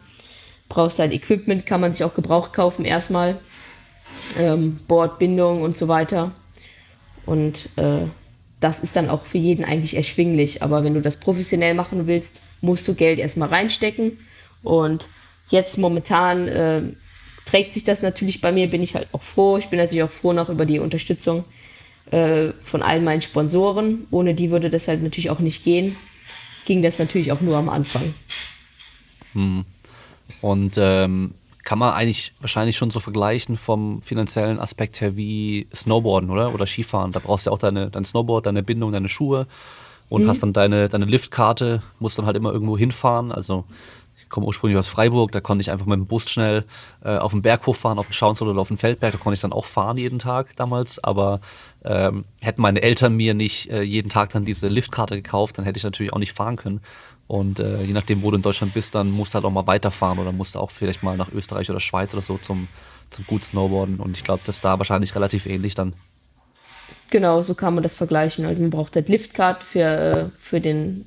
Brauchst 0.68 1.00
halt 1.00 1.14
Equipment, 1.14 1.66
kann 1.66 1.80
man 1.80 1.94
sich 1.94 2.04
auch 2.04 2.16
gebraucht 2.16 2.52
kaufen 2.54 2.84
erstmal. 2.84 3.40
Ähm, 4.38 4.80
Bordbindung 4.88 5.62
und 5.62 5.78
so 5.78 5.88
weiter. 5.88 6.32
Und 7.26 7.70
äh, 7.78 8.08
das 8.60 8.82
ist 8.82 8.96
dann 8.96 9.10
auch 9.10 9.26
für 9.26 9.38
jeden 9.38 9.64
eigentlich 9.64 9.96
erschwinglich. 9.96 10.62
Aber 10.64 10.84
wenn 10.84 10.94
du 10.94 11.02
das 11.02 11.18
professionell 11.18 11.74
machen 11.74 12.08
willst, 12.08 12.42
musst 12.62 12.88
du 12.88 12.96
Geld 12.96 13.20
erstmal 13.20 13.50
reinstecken. 13.50 14.20
Und 14.64 15.08
jetzt 15.50 15.78
momentan 15.78 16.48
äh, 16.48 16.82
trägt 17.46 17.74
sich 17.74 17.84
das 17.84 18.02
natürlich 18.02 18.42
bei 18.42 18.52
mir, 18.52 18.70
bin 18.70 18.84
ich 18.84 18.96
halt 18.96 19.08
auch 19.12 19.22
froh. 19.22 19.58
Ich 19.58 19.68
bin 19.68 19.80
natürlich 19.80 20.04
auch 20.04 20.12
froh 20.12 20.34
noch 20.34 20.50
über 20.50 20.66
die 20.66 20.80
Unterstützung 20.80 21.46
äh, 22.12 22.50
von 22.64 22.82
allen 22.82 23.04
meinen 23.04 23.22
Sponsoren. 23.22 24.08
Ohne 24.12 24.34
die 24.34 24.52
würde 24.52 24.70
das 24.70 24.88
halt 24.88 25.02
natürlich 25.02 25.30
auch 25.30 25.40
nicht 25.40 25.64
gehen 25.64 25.96
ging 26.66 26.82
das 26.82 27.00
natürlich 27.00 27.32
auch 27.32 27.42
nur 27.42 27.56
am 27.58 27.70
Anfang. 27.70 28.14
Hm. 29.34 29.66
Und 30.42 30.76
ähm, 30.78 31.36
kann 31.64 31.80
man 31.80 31.94
eigentlich 31.94 32.34
wahrscheinlich 32.42 32.76
schon 32.76 32.92
so 32.92 33.00
vergleichen 33.00 33.58
vom 33.58 34.02
finanziellen 34.02 34.60
Aspekt 34.60 35.02
her 35.02 35.16
wie 35.16 35.68
Snowboarden, 35.74 36.30
oder? 36.30 36.54
Oder 36.54 36.68
Skifahren. 36.68 37.12
Da 37.12 37.20
brauchst 37.20 37.46
du 37.46 37.50
ja 37.50 37.54
auch 37.54 37.60
deine, 37.60 37.90
dein 37.90 38.06
Snowboard, 38.06 38.46
deine 38.46 38.64
Bindung, 38.64 38.92
deine 38.92 39.10
Schuhe 39.10 39.48
und 40.10 40.24
mhm. 40.24 40.30
hast 40.30 40.44
dann 40.44 40.54
deine, 40.54 40.90
deine 40.90 41.06
Liftkarte, 41.06 41.82
musst 42.00 42.18
dann 42.20 42.26
halt 42.26 42.38
immer 42.38 42.52
irgendwo 42.52 42.78
hinfahren. 42.78 43.32
Also 43.32 43.66
ich 44.26 44.30
komme 44.30 44.48
ursprünglich 44.48 44.78
aus 44.78 44.88
Freiburg, 44.88 45.32
da 45.32 45.40
konnte 45.40 45.62
ich 45.62 45.70
einfach 45.70 45.86
mit 45.86 45.98
dem 45.98 46.08
Bus 46.08 46.28
schnell 46.30 46.66
äh, 47.04 47.16
auf 47.16 47.32
den 47.32 47.44
Berg 47.44 47.66
hochfahren, 47.68 48.00
auf 48.00 48.08
den 48.08 48.14
Schaunsel 48.14 48.48
oder 48.48 48.60
auf 48.60 48.70
den 48.70 48.78
Feldberg, 48.78 49.12
da 49.12 49.20
konnte 49.20 49.36
ich 49.36 49.42
dann 49.42 49.54
auch 49.54 49.66
fahren 49.66 49.98
jeden 49.98 50.18
Tag 50.18 50.56
damals, 50.56 51.02
aber 51.04 51.42
ähm, 51.84 52.26
hätten 52.42 52.62
meine 52.62 52.82
Eltern 52.82 53.16
mir 53.16 53.36
nicht 53.36 53.70
äh, 53.70 53.84
jeden 53.84 54.10
Tag 54.10 54.32
dann 54.32 54.44
diese 54.44 54.68
Liftkarte 54.68 55.16
gekauft, 55.16 55.60
dann 55.60 55.66
hätte 55.66 55.78
ich 55.78 55.84
natürlich 55.84 56.12
auch 56.12 56.20
nicht 56.20 56.34
fahren 56.34 56.56
können. 56.56 56.82
Und 57.28 57.60
äh, 57.60 57.84
je 57.84 57.94
nachdem, 57.94 58.24
wo 58.24 58.32
du 58.32 58.38
in 58.38 58.42
Deutschland 58.42 58.74
bist, 58.74 58.96
dann 58.96 59.12
musst 59.12 59.34
du 59.34 59.36
halt 59.36 59.46
auch 59.46 59.52
mal 59.52 59.68
weiterfahren 59.68 60.20
oder 60.20 60.32
musst 60.32 60.56
du 60.56 60.60
auch 60.60 60.72
vielleicht 60.72 61.04
mal 61.04 61.18
nach 61.18 61.32
Österreich 61.32 61.70
oder 61.70 61.80
Schweiz 61.80 62.14
oder 62.14 62.22
so 62.22 62.38
zum, 62.38 62.68
zum 63.10 63.26
gut 63.26 63.44
Snowboarden. 63.44 64.00
Und 64.00 64.18
ich 64.18 64.24
glaube, 64.24 64.42
das 64.46 64.58
ist 64.58 64.66
da 64.66 64.78
wahrscheinlich 64.78 65.16
relativ 65.16 65.46
ähnlich 65.46 65.76
dann. 65.76 65.94
Genau, 67.10 67.42
so 67.42 67.56
kann 67.56 67.74
man 67.74 67.84
das 67.84 67.96
vergleichen. 67.96 68.46
Also 68.46 68.62
man 68.62 68.72
braucht 68.72 68.96
halt 68.96 69.10
Liftcard 69.10 69.64
für, 69.64 69.80
äh, 69.80 70.26
für 70.38 70.62
den 70.62 71.06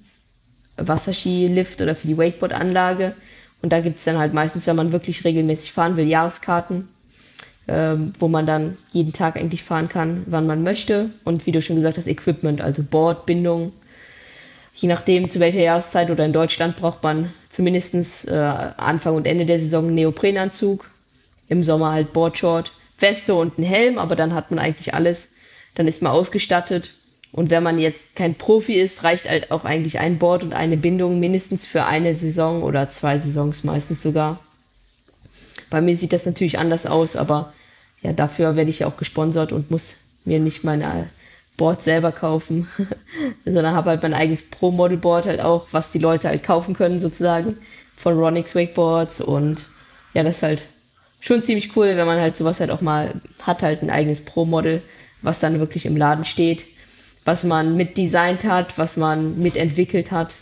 Wasserski-Lift 0.79 1.81
oder 1.81 1.95
für 1.95 2.07
die 2.07 2.19
Wakeboard-Anlage. 2.19 3.15
Und 3.63 3.73
da 3.73 3.81
gibt 3.81 3.99
es 3.99 4.05
dann 4.05 4.19
halt 4.19 4.35
meistens, 4.35 4.67
wenn 4.67 4.77
man 4.77 4.93
wirklich 4.93 5.25
regelmäßig 5.25 5.73
fahren 5.73 5.97
will, 5.97 6.07
Jahreskarten, 6.07 6.89
ähm, 7.67 8.13
wo 8.19 8.29
man 8.29 8.47
dann 8.47 8.77
jeden 8.93 9.13
Tag 9.13 9.37
eigentlich 9.37 9.65
fahren 9.65 9.89
kann, 9.89 10.23
wann 10.27 10.47
man 10.47 10.63
möchte. 10.63 11.11
Und 11.25 11.47
wie 11.47 11.53
du 11.53 11.61
schon 11.61 11.77
gesagt 11.77 11.99
hast, 11.99 12.07
Equipment, 12.07 12.61
also 12.61 12.83
Board, 12.83 13.27
Bindung. 13.27 13.73
Je 14.75 14.89
nachdem, 14.89 15.29
zu 15.29 15.41
welcher 15.41 15.63
Jahreszeit 15.63 16.11
oder 16.11 16.25
in 16.25 16.33
Deutschland 16.33 16.77
braucht 16.77 17.03
man 17.03 17.33
zumindest 17.51 18.29
äh, 18.29 18.35
Anfang 18.35 19.17
und 19.17 19.27
Ende 19.27 19.45
der 19.45 19.59
Saison 19.59 19.87
einen 19.87 19.95
Neoprenanzug. 19.95 20.89
Im 21.49 21.65
Sommer 21.65 21.93
halt 21.93 22.13
Boardshort, 22.13 22.73
Weste 23.01 23.35
und 23.35 23.59
einen 23.59 23.67
Helm, 23.67 23.99
aber 23.99 24.15
dann 24.15 24.35
hat 24.35 24.51
man 24.51 24.61
eigentlich 24.61 24.95
alles. 24.95 25.33
Dann 25.75 25.89
ist 25.89 26.03
man 26.03 26.13
ausgestattet 26.13 26.93
und 27.33 27.51
wenn 27.51 27.63
man 27.63 27.79
jetzt 27.79 28.17
kein 28.17 28.35
Profi 28.35 28.75
ist, 28.75 29.05
reicht 29.05 29.29
halt 29.29 29.51
auch 29.51 29.65
eigentlich 29.65 29.99
ein 29.99 30.19
Board 30.19 30.43
und 30.43 30.55
eine 30.55 30.77
Bindung 30.77 31.21
mindestens 31.21 31.67
für 31.67 31.85
eine 31.85 32.15
Saison 32.15 32.63
oder 32.63 32.91
zwei 32.91 33.19
Saisons 33.19 33.65
meistens 33.65 34.03
sogar. 34.03 34.41
Bei 35.71 35.81
mir 35.81 35.97
sieht 35.97 36.13
das 36.13 36.25
natürlich 36.25 36.59
anders 36.59 36.87
aus, 36.87 37.17
aber 37.17 37.53
ja, 38.03 38.13
dafür 38.13 38.57
werde 38.57 38.71
ich 38.71 38.81
ja 38.81 38.87
auch 38.87 38.97
gesponsert 38.97 39.53
und 39.53 39.71
muss 39.71 39.99
mir 40.25 40.41
nicht 40.41 40.65
meine 40.65 41.11
Board 41.59 41.83
selber 41.83 42.13
kaufen, 42.13 42.69
sondern 43.45 43.75
habe 43.75 43.91
halt 43.91 44.03
mein 44.03 44.15
eigenes 44.15 44.49
Pro-Model-Board 44.49 45.27
halt 45.27 45.41
auch, 45.41 45.69
was 45.73 45.91
die 45.91 45.99
Leute 45.99 46.29
halt 46.29 46.43
kaufen 46.43 46.75
können 46.75 47.01
sozusagen 47.01 47.59
von 47.97 48.17
Ronix 48.17 48.55
Wakeboards 48.55 49.21
und 49.21 49.67
ja, 50.15 50.23
das 50.23 50.37
ist 50.37 50.43
halt 50.43 50.63
schon 51.21 51.43
ziemlich 51.43 51.77
cool, 51.77 51.97
wenn 51.97 52.07
man 52.07 52.21
halt 52.21 52.37
sowas 52.37 52.61
halt 52.61 52.71
auch 52.71 52.81
mal 52.81 53.21
hat, 53.43 53.63
halt 53.63 53.83
ein 53.83 53.91
eigenes 53.91 54.25
Pro-Model, 54.25 54.83
was 55.21 55.41
dann 55.41 55.59
wirklich 55.59 55.85
im 55.85 55.97
Laden 55.97 56.25
steht 56.25 56.65
was 57.29 57.45
man 57.45 57.77
mitdesignt 57.77 58.43
hat, 58.45 58.79
was 58.79 58.97
man 58.97 59.39
mitentwickelt 59.39 60.11
hat. 60.11 60.35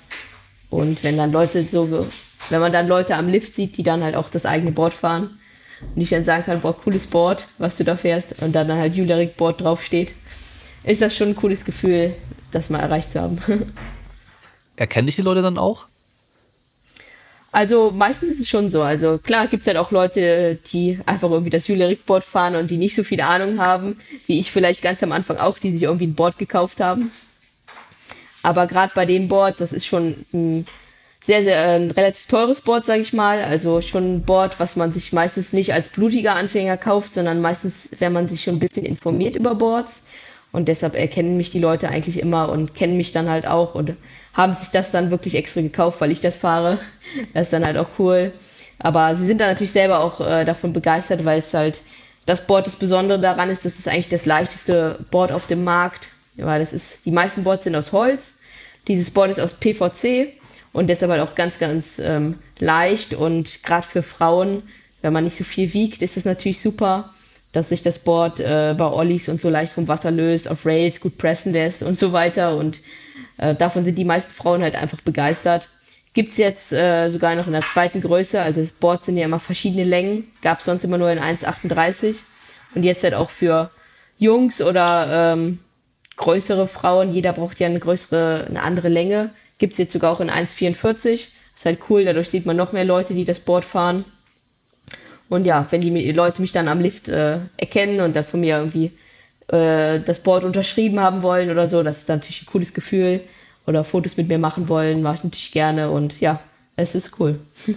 Und 0.70 1.02
wenn 1.02 1.16
dann 1.16 1.32
Leute 1.32 1.64
so, 1.64 2.06
wenn 2.48 2.60
man 2.60 2.72
dann 2.72 2.86
Leute 2.86 3.16
am 3.16 3.28
Lift 3.28 3.56
sieht, 3.56 3.76
die 3.76 3.82
dann 3.82 4.04
halt 4.04 4.14
auch 4.14 4.28
das 4.28 4.46
eigene 4.46 4.70
Board 4.70 4.94
fahren 4.94 5.40
und 5.96 6.00
ich 6.00 6.10
dann 6.10 6.24
sagen 6.24 6.44
kann, 6.44 6.60
boah, 6.60 6.76
cooles 6.76 7.08
Board, 7.08 7.48
was 7.58 7.76
du 7.76 7.82
da 7.82 7.96
fährst, 7.96 8.40
und 8.40 8.52
dann 8.52 8.70
halt 8.70 8.94
Julerik 8.94 9.36
Board 9.36 9.62
draufsteht, 9.62 10.14
ist 10.84 11.02
das 11.02 11.16
schon 11.16 11.30
ein 11.30 11.34
cooles 11.34 11.64
Gefühl, 11.64 12.14
das 12.52 12.70
mal 12.70 12.78
erreicht 12.78 13.10
zu 13.10 13.20
haben. 13.20 13.38
Erkennen 14.76 15.06
dich 15.06 15.16
die 15.16 15.22
Leute 15.22 15.42
dann 15.42 15.58
auch? 15.58 15.88
Also 17.52 17.90
meistens 17.90 18.30
ist 18.30 18.40
es 18.40 18.48
schon 18.48 18.70
so. 18.70 18.82
Also 18.82 19.18
klar 19.18 19.46
gibt 19.46 19.62
es 19.62 19.66
halt 19.66 19.78
auch 19.78 19.90
Leute, 19.90 20.58
die 20.72 21.00
einfach 21.06 21.30
irgendwie 21.30 21.50
das 21.50 21.68
Julerik-Board 21.68 22.24
fahren 22.24 22.56
und 22.56 22.70
die 22.70 22.76
nicht 22.76 22.94
so 22.94 23.02
viel 23.02 23.20
Ahnung 23.20 23.58
haben, 23.58 23.98
wie 24.26 24.40
ich 24.40 24.50
vielleicht 24.52 24.82
ganz 24.82 25.02
am 25.02 25.12
Anfang 25.12 25.38
auch, 25.38 25.58
die 25.58 25.72
sich 25.72 25.82
irgendwie 25.84 26.06
ein 26.06 26.14
Board 26.14 26.38
gekauft 26.38 26.80
haben. 26.80 27.10
Aber 28.42 28.66
gerade 28.66 28.92
bei 28.94 29.06
dem 29.06 29.28
Board, 29.28 29.60
das 29.60 29.72
ist 29.72 29.86
schon 29.86 30.26
ein 30.32 30.66
sehr, 31.26 31.42
sehr 31.42 31.56
äh, 31.56 31.76
ein 31.76 31.90
relativ 31.90 32.26
teures 32.26 32.60
Board, 32.60 32.86
sage 32.86 33.02
ich 33.02 33.12
mal. 33.12 33.42
Also 33.42 33.80
schon 33.80 34.16
ein 34.16 34.22
Board, 34.22 34.60
was 34.60 34.76
man 34.76 34.92
sich 34.92 35.12
meistens 35.12 35.52
nicht 35.52 35.74
als 35.74 35.88
blutiger 35.88 36.36
Anfänger 36.36 36.76
kauft, 36.76 37.14
sondern 37.14 37.40
meistens, 37.40 37.90
wenn 37.98 38.12
man 38.12 38.28
sich 38.28 38.42
schon 38.44 38.56
ein 38.56 38.60
bisschen 38.60 38.86
informiert 38.86 39.34
über 39.34 39.56
Boards. 39.56 40.02
Und 40.56 40.68
deshalb 40.68 40.94
erkennen 40.94 41.36
mich 41.36 41.50
die 41.50 41.58
Leute 41.58 41.90
eigentlich 41.90 42.18
immer 42.18 42.48
und 42.48 42.74
kennen 42.74 42.96
mich 42.96 43.12
dann 43.12 43.28
halt 43.28 43.46
auch 43.46 43.74
und 43.74 43.92
haben 44.32 44.54
sich 44.54 44.70
das 44.70 44.90
dann 44.90 45.10
wirklich 45.10 45.34
extra 45.34 45.60
gekauft, 45.60 46.00
weil 46.00 46.10
ich 46.10 46.20
das 46.20 46.38
fahre. 46.38 46.78
Das 47.34 47.48
ist 47.48 47.52
dann 47.52 47.66
halt 47.66 47.76
auch 47.76 47.90
cool. 47.98 48.32
Aber 48.78 49.14
sie 49.16 49.26
sind 49.26 49.38
dann 49.42 49.50
natürlich 49.50 49.72
selber 49.72 50.00
auch 50.00 50.18
äh, 50.18 50.46
davon 50.46 50.72
begeistert, 50.72 51.26
weil 51.26 51.40
es 51.40 51.52
halt 51.52 51.82
das 52.24 52.46
Board 52.46 52.66
das 52.66 52.76
Besondere 52.76 53.20
daran 53.20 53.50
ist, 53.50 53.66
dass 53.66 53.78
es 53.78 53.86
eigentlich 53.86 54.08
das 54.08 54.24
leichteste 54.24 55.04
Board 55.10 55.30
auf 55.30 55.46
dem 55.46 55.62
Markt, 55.62 56.08
weil 56.36 56.60
das 56.60 56.72
ist, 56.72 57.04
die 57.04 57.10
meisten 57.10 57.44
Boards 57.44 57.64
sind 57.64 57.76
aus 57.76 57.92
Holz. 57.92 58.38
Dieses 58.88 59.10
Board 59.10 59.32
ist 59.32 59.40
aus 59.40 59.52
PVC 59.52 60.38
und 60.72 60.86
deshalb 60.86 61.12
halt 61.12 61.20
auch 61.20 61.34
ganz, 61.34 61.58
ganz 61.58 61.98
ähm, 61.98 62.38
leicht 62.60 63.12
und 63.12 63.62
gerade 63.62 63.86
für 63.86 64.02
Frauen, 64.02 64.62
wenn 65.02 65.12
man 65.12 65.24
nicht 65.24 65.36
so 65.36 65.44
viel 65.44 65.74
wiegt, 65.74 66.00
ist 66.00 66.16
es 66.16 66.24
natürlich 66.24 66.62
super, 66.62 67.12
dass 67.56 67.70
sich 67.70 67.80
das 67.80 67.98
Board 67.98 68.38
äh, 68.38 68.74
bei 68.76 68.84
Ollies 68.84 69.30
und 69.30 69.40
so 69.40 69.48
leicht 69.48 69.72
vom 69.72 69.88
Wasser 69.88 70.10
löst, 70.10 70.46
auf 70.46 70.66
Rails 70.66 71.00
gut 71.00 71.16
pressen 71.16 71.54
lässt 71.54 71.82
und 71.82 71.98
so 71.98 72.12
weiter. 72.12 72.54
Und 72.54 72.82
äh, 73.38 73.54
davon 73.54 73.86
sind 73.86 73.96
die 73.96 74.04
meisten 74.04 74.30
Frauen 74.30 74.62
halt 74.62 74.76
einfach 74.76 75.00
begeistert. 75.00 75.70
Gibt 76.12 76.32
es 76.32 76.36
jetzt 76.36 76.74
äh, 76.74 77.08
sogar 77.08 77.34
noch 77.34 77.46
in 77.46 77.54
der 77.54 77.62
zweiten 77.62 78.02
Größe, 78.02 78.42
also 78.42 78.60
das 78.60 78.72
Board 78.72 79.06
sind 79.06 79.16
ja 79.16 79.24
immer 79.24 79.40
verschiedene 79.40 79.84
Längen, 79.84 80.30
gab 80.42 80.58
es 80.58 80.66
sonst 80.66 80.84
immer 80.84 80.98
nur 80.98 81.10
in 81.10 81.18
1,38 81.18 82.16
und 82.74 82.82
jetzt 82.82 83.04
halt 83.04 83.14
auch 83.14 83.30
für 83.30 83.70
Jungs 84.18 84.60
oder 84.60 85.32
ähm, 85.32 85.58
größere 86.16 86.68
Frauen, 86.68 87.10
jeder 87.10 87.32
braucht 87.32 87.58
ja 87.58 87.68
eine 87.68 87.80
größere, 87.80 88.48
eine 88.50 88.62
andere 88.62 88.90
Länge, 88.90 89.30
gibt 89.56 89.72
es 89.72 89.78
jetzt 89.78 89.94
sogar 89.94 90.12
auch 90.12 90.20
in 90.20 90.30
1,44. 90.30 91.28
Ist 91.54 91.64
halt 91.64 91.78
cool, 91.88 92.04
dadurch 92.04 92.28
sieht 92.28 92.44
man 92.44 92.58
noch 92.58 92.72
mehr 92.72 92.84
Leute, 92.84 93.14
die 93.14 93.24
das 93.24 93.40
Board 93.40 93.64
fahren. 93.64 94.04
Und 95.28 95.46
ja, 95.46 95.66
wenn 95.70 95.80
die 95.80 96.12
Leute 96.12 96.40
mich 96.40 96.52
dann 96.52 96.68
am 96.68 96.80
Lift 96.80 97.08
äh, 97.08 97.38
erkennen 97.56 98.00
und 98.00 98.14
dann 98.14 98.24
von 98.24 98.40
mir 98.40 98.58
irgendwie 98.58 98.92
äh, 99.48 100.00
das 100.00 100.22
Board 100.22 100.44
unterschrieben 100.44 101.00
haben 101.00 101.22
wollen 101.22 101.50
oder 101.50 101.68
so, 101.68 101.82
das 101.82 101.98
ist 101.98 102.08
natürlich 102.08 102.42
ein 102.42 102.46
cooles 102.46 102.74
Gefühl. 102.74 103.20
Oder 103.66 103.82
Fotos 103.82 104.16
mit 104.16 104.28
mir 104.28 104.38
machen 104.38 104.68
wollen, 104.68 105.02
mache 105.02 105.16
ich 105.16 105.24
natürlich 105.24 105.50
gerne 105.50 105.90
und 105.90 106.20
ja, 106.20 106.40
es 106.76 106.94
ist 106.94 107.18
cool. 107.18 107.40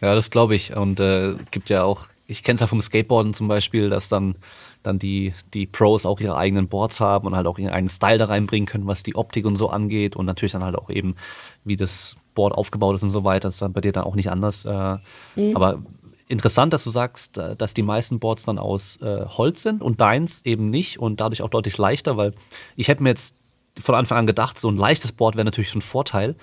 Ja, 0.00 0.14
das 0.14 0.30
glaube 0.30 0.54
ich. 0.54 0.74
Und 0.74 0.98
äh, 0.98 1.34
gibt 1.50 1.68
ja 1.68 1.82
auch, 1.82 2.06
ich 2.26 2.42
kenne 2.42 2.54
es 2.54 2.60
ja 2.60 2.66
vom 2.66 2.80
Skateboarden 2.80 3.34
zum 3.34 3.48
Beispiel, 3.48 3.90
dass 3.90 4.08
dann, 4.08 4.34
dann 4.82 4.98
die, 4.98 5.34
die 5.52 5.66
Pros 5.66 6.06
auch 6.06 6.20
ihre 6.20 6.36
eigenen 6.36 6.68
Boards 6.68 7.00
haben 7.00 7.26
und 7.26 7.36
halt 7.36 7.46
auch 7.46 7.58
ihren 7.58 7.72
eigenen 7.72 7.90
Style 7.90 8.18
da 8.18 8.24
reinbringen 8.26 8.66
können, 8.66 8.86
was 8.86 9.02
die 9.02 9.14
Optik 9.14 9.44
und 9.44 9.56
so 9.56 9.68
angeht 9.68 10.16
und 10.16 10.26
natürlich 10.26 10.52
dann 10.52 10.64
halt 10.64 10.76
auch 10.76 10.88
eben, 10.90 11.16
wie 11.64 11.76
das 11.76 12.16
Board 12.34 12.54
aufgebaut 12.54 12.94
ist 12.94 13.02
und 13.02 13.10
so 13.10 13.24
weiter. 13.24 13.48
Das 13.48 13.56
ist 13.56 13.62
dann 13.62 13.74
bei 13.74 13.82
dir 13.82 13.92
dann 13.92 14.04
auch 14.04 14.14
nicht 14.14 14.30
anders. 14.30 14.64
Äh, 14.64 14.96
mhm. 15.36 15.54
Aber 15.54 15.82
interessant, 16.30 16.72
dass 16.72 16.84
du 16.84 16.90
sagst, 16.90 17.38
äh, 17.38 17.56
dass 17.56 17.74
die 17.74 17.82
meisten 17.82 18.20
Boards 18.20 18.44
dann 18.44 18.58
aus 18.58 18.98
äh, 19.02 19.26
Holz 19.26 19.62
sind 19.62 19.82
und 19.82 20.00
deins 20.00 20.42
eben 20.44 20.70
nicht 20.70 20.98
und 20.98 21.20
dadurch 21.20 21.42
auch 21.42 21.50
deutlich 21.50 21.76
leichter, 21.76 22.16
weil 22.16 22.32
ich 22.76 22.88
hätte 22.88 23.02
mir 23.02 23.10
jetzt 23.10 23.36
von 23.80 23.94
Anfang 23.94 24.18
an 24.18 24.26
gedacht, 24.26 24.58
so 24.58 24.70
ein 24.70 24.76
leichtes 24.76 25.12
Board 25.12 25.36
wäre 25.36 25.44
natürlich 25.44 25.74
ein 25.74 25.82
Vorteil. 25.82 26.36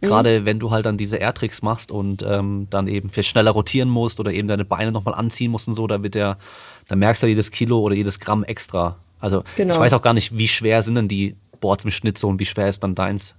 Mhm. 0.00 0.06
Gerade 0.06 0.44
wenn 0.44 0.58
du 0.58 0.70
halt 0.70 0.86
dann 0.86 0.96
diese 0.96 1.16
Airtricks 1.16 1.62
machst 1.62 1.90
und 1.90 2.22
ähm, 2.22 2.66
dann 2.70 2.88
eben 2.88 3.10
viel 3.10 3.22
schneller 3.22 3.50
rotieren 3.50 3.88
musst 3.88 4.20
oder 4.20 4.32
eben 4.32 4.48
deine 4.48 4.64
Beine 4.64 4.92
nochmal 4.92 5.14
anziehen 5.14 5.50
musst 5.50 5.68
und 5.68 5.74
so, 5.74 5.86
da 5.86 6.02
wird 6.02 6.14
der, 6.14 6.38
da 6.88 6.96
merkst 6.96 7.22
du 7.22 7.26
jedes 7.26 7.50
Kilo 7.50 7.80
oder 7.80 7.94
jedes 7.94 8.20
Gramm 8.20 8.44
extra. 8.44 8.96
Also 9.20 9.42
genau. 9.56 9.74
ich 9.74 9.80
weiß 9.80 9.92
auch 9.94 10.02
gar 10.02 10.14
nicht, 10.14 10.36
wie 10.36 10.48
schwer 10.48 10.82
sind 10.82 10.96
denn 10.96 11.08
die 11.08 11.36
Boards 11.60 11.84
im 11.84 11.90
Schnitt 11.90 12.18
so 12.18 12.28
und 12.28 12.38
wie 12.38 12.46
schwer 12.46 12.68
ist 12.68 12.82
dann 12.82 12.94
deins? 12.94 13.34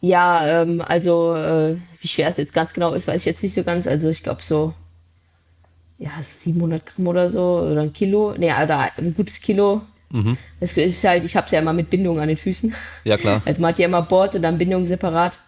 Ja, 0.00 0.62
ähm, 0.62 0.80
also 0.80 1.34
äh, 1.34 1.76
wie 2.00 2.08
schwer 2.08 2.28
es 2.28 2.38
jetzt 2.38 2.54
ganz 2.54 2.72
genau 2.72 2.94
ist, 2.94 3.06
weiß 3.06 3.16
ich 3.16 3.26
jetzt 3.26 3.42
nicht 3.42 3.54
so 3.54 3.62
ganz. 3.62 3.86
Also 3.86 4.08
ich 4.08 4.22
glaube 4.22 4.42
so, 4.42 4.72
ja, 5.98 6.10
so 6.18 6.38
700 6.38 6.86
Gramm 6.86 7.06
oder 7.06 7.30
so 7.30 7.60
oder 7.70 7.82
ein 7.82 7.92
Kilo. 7.92 8.34
Nee, 8.36 8.50
oder 8.50 8.90
ein 8.96 9.14
gutes 9.14 9.40
Kilo. 9.40 9.82
Mhm. 10.10 10.38
Das 10.58 10.72
ist 10.72 11.04
halt, 11.04 11.24
ich 11.24 11.36
habe 11.36 11.46
es 11.46 11.52
ja 11.52 11.60
immer 11.60 11.74
mit 11.74 11.90
Bindung 11.90 12.18
an 12.18 12.28
den 12.28 12.36
Füßen. 12.36 12.74
Ja, 13.04 13.16
klar. 13.16 13.42
Also 13.46 13.60
man 13.60 13.72
hat 13.72 13.78
ja 13.78 13.86
immer 13.86 14.02
Board 14.02 14.34
und 14.34 14.42
dann 14.42 14.58
Bindung 14.58 14.86
separat. 14.86 15.38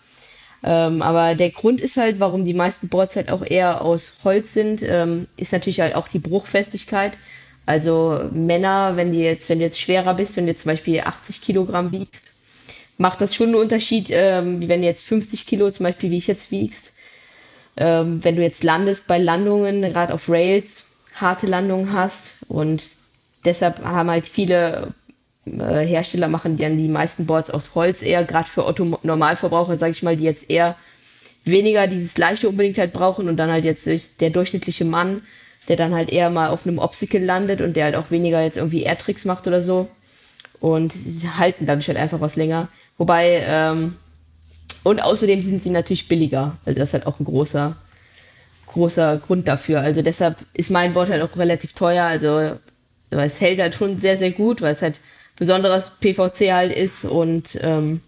Ähm, 0.65 1.03
aber 1.03 1.35
der 1.35 1.51
Grund 1.51 1.81
ist 1.81 1.97
halt, 1.97 2.21
warum 2.21 2.45
die 2.45 2.55
meisten 2.55 2.89
Boards 2.89 3.17
halt 3.17 3.31
auch 3.33 3.43
eher 3.45 3.83
aus 3.83 4.19
Holz 4.23 4.53
sind, 4.55 4.83
ähm, 4.85 5.27
ist 5.37 5.53
natürlich 5.53 5.81
halt 5.81 5.97
auch 5.97 6.07
die 6.07 6.21
Bruchfestigkeit. 6.21 7.19
Also 7.67 8.29
Männer, 8.33 8.97
wenn 8.97 9.13
die 9.13 9.21
jetzt, 9.21 9.49
wenn 9.49 9.59
du 9.59 9.65
jetzt 9.65 9.81
schwerer 9.81 10.15
bist, 10.15 10.37
wenn 10.37 10.47
du 10.47 10.53
jetzt 10.53 10.63
zum 10.63 10.71
Beispiel 10.71 11.01
80 11.01 11.41
Kilogramm 11.41 11.91
wiegst, 11.91 12.32
macht 12.99 13.21
das 13.21 13.35
schon 13.35 13.49
einen 13.49 13.57
Unterschied, 13.57 14.09
ähm, 14.11 14.69
wenn 14.69 14.83
du 14.83 14.87
jetzt 14.87 15.05
50 15.05 15.47
Kilo 15.47 15.71
zum 15.71 15.85
Beispiel, 15.85 16.11
wie 16.11 16.19
ich 16.19 16.27
jetzt 16.27 16.51
wiegst. 16.51 16.93
Ähm, 17.77 18.23
wenn 18.23 18.37
du 18.37 18.43
jetzt 18.43 18.65
landest 18.65 19.07
bei 19.07 19.19
Landungen, 19.19 19.83
gerade 19.83 20.13
auf 20.13 20.29
Rails, 20.29 20.85
harte 21.15 21.47
Landungen 21.47 21.93
hast 21.93 22.37
und 22.49 22.89
deshalb 23.45 23.83
haben 23.83 24.11
halt 24.11 24.27
viele 24.27 24.95
äh, 25.47 25.85
Hersteller 25.85 26.29
machen 26.29 26.57
dann 26.57 26.79
die 26.79 26.89
meisten 26.89 27.27
Boards 27.27 27.51
aus 27.51 27.75
Holz 27.75 28.03
eher, 28.03 28.25
gerade 28.25 28.49
für 28.49 28.67
Otto 28.67 28.99
Normalverbraucher, 29.03 29.77
sage 29.79 29.93
ich 29.93 30.03
mal, 30.03 30.17
die 30.17 30.25
jetzt 30.25 30.51
eher 30.51 30.77
weniger 31.45 31.87
dieses 31.87 32.17
leichte 32.19 32.49
unbedingt 32.49 32.79
halt 32.79 32.93
brauchen 32.93 33.29
und 33.29 33.37
dann 33.37 33.51
halt 33.51 33.65
jetzt 33.65 33.89
der 34.21 34.31
durchschnittliche 34.31 34.85
Mann, 34.85 35.23
der 35.69 35.77
dann 35.77 35.95
halt 35.95 36.11
eher 36.11 36.31
mal 36.31 36.51
auf 36.51 36.67
einem 36.67 36.79
Obstacle 36.79 37.25
landet 37.25 37.61
und 37.61 37.75
der 37.75 37.85
halt 37.87 37.97
auch 37.97 38.11
weniger 38.11 38.43
jetzt 38.43 38.57
irgendwie 38.57 38.83
Airtricks 38.83 39.25
macht 39.25 39.47
oder 39.47 39.63
so. 39.63 39.89
Und 40.63 40.93
sie 40.93 41.29
halten 41.29 41.67
dadurch 41.67 41.89
halt 41.89 41.99
einfach 41.99 42.21
was 42.21 42.37
länger. 42.37 42.69
Wobei, 42.97 43.43
ähm, 43.45 43.97
und 44.85 45.03
außerdem 45.03 45.43
sind 45.43 45.65
sie 45.65 45.71
natürlich 45.71 46.07
billiger. 46.07 46.57
Also 46.65 46.79
das 46.79 46.91
ist 46.91 46.93
halt 46.95 47.07
auch 47.09 47.19
ein 47.19 47.25
großer, 47.25 47.77
großer 48.69 49.17
Grund 49.27 49.49
dafür. 49.49 49.81
Also 49.81 50.03
deshalb 50.03 50.37
ist 50.55 50.71
mein 50.71 50.93
Board 50.93 51.11
halt 51.11 51.21
auch 51.21 51.37
relativ 51.37 51.73
teuer. 51.73 52.05
Also 52.05 52.53
es 53.11 53.41
hält 53.41 53.59
halt 53.59 53.75
schon 53.75 54.01
sehr, 54.01 54.19
sehr 54.19 54.31
gut, 54.31 54.63
weil 54.63 54.73
es 54.73 54.83
halt 54.83 55.01
besonderes 55.35 55.91
PVC 55.99 56.53
halt 56.53 56.73
ist 56.73 57.07
und 57.07 57.59
ähm, 57.61 58.01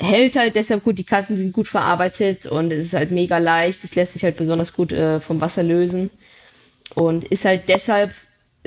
hält 0.00 0.36
halt 0.36 0.54
deshalb 0.54 0.84
gut. 0.84 0.96
Die 0.96 1.04
Kanten 1.04 1.38
sind 1.38 1.52
gut 1.52 1.66
verarbeitet 1.66 2.46
und 2.46 2.70
es 2.70 2.86
ist 2.86 2.94
halt 2.94 3.10
mega 3.10 3.38
leicht. 3.38 3.82
Es 3.82 3.96
lässt 3.96 4.12
sich 4.12 4.22
halt 4.22 4.36
besonders 4.36 4.72
gut 4.72 4.92
äh, 4.92 5.18
vom 5.18 5.40
Wasser 5.40 5.64
lösen 5.64 6.10
und 6.94 7.24
ist 7.24 7.44
halt 7.44 7.68
deshalb 7.68 8.14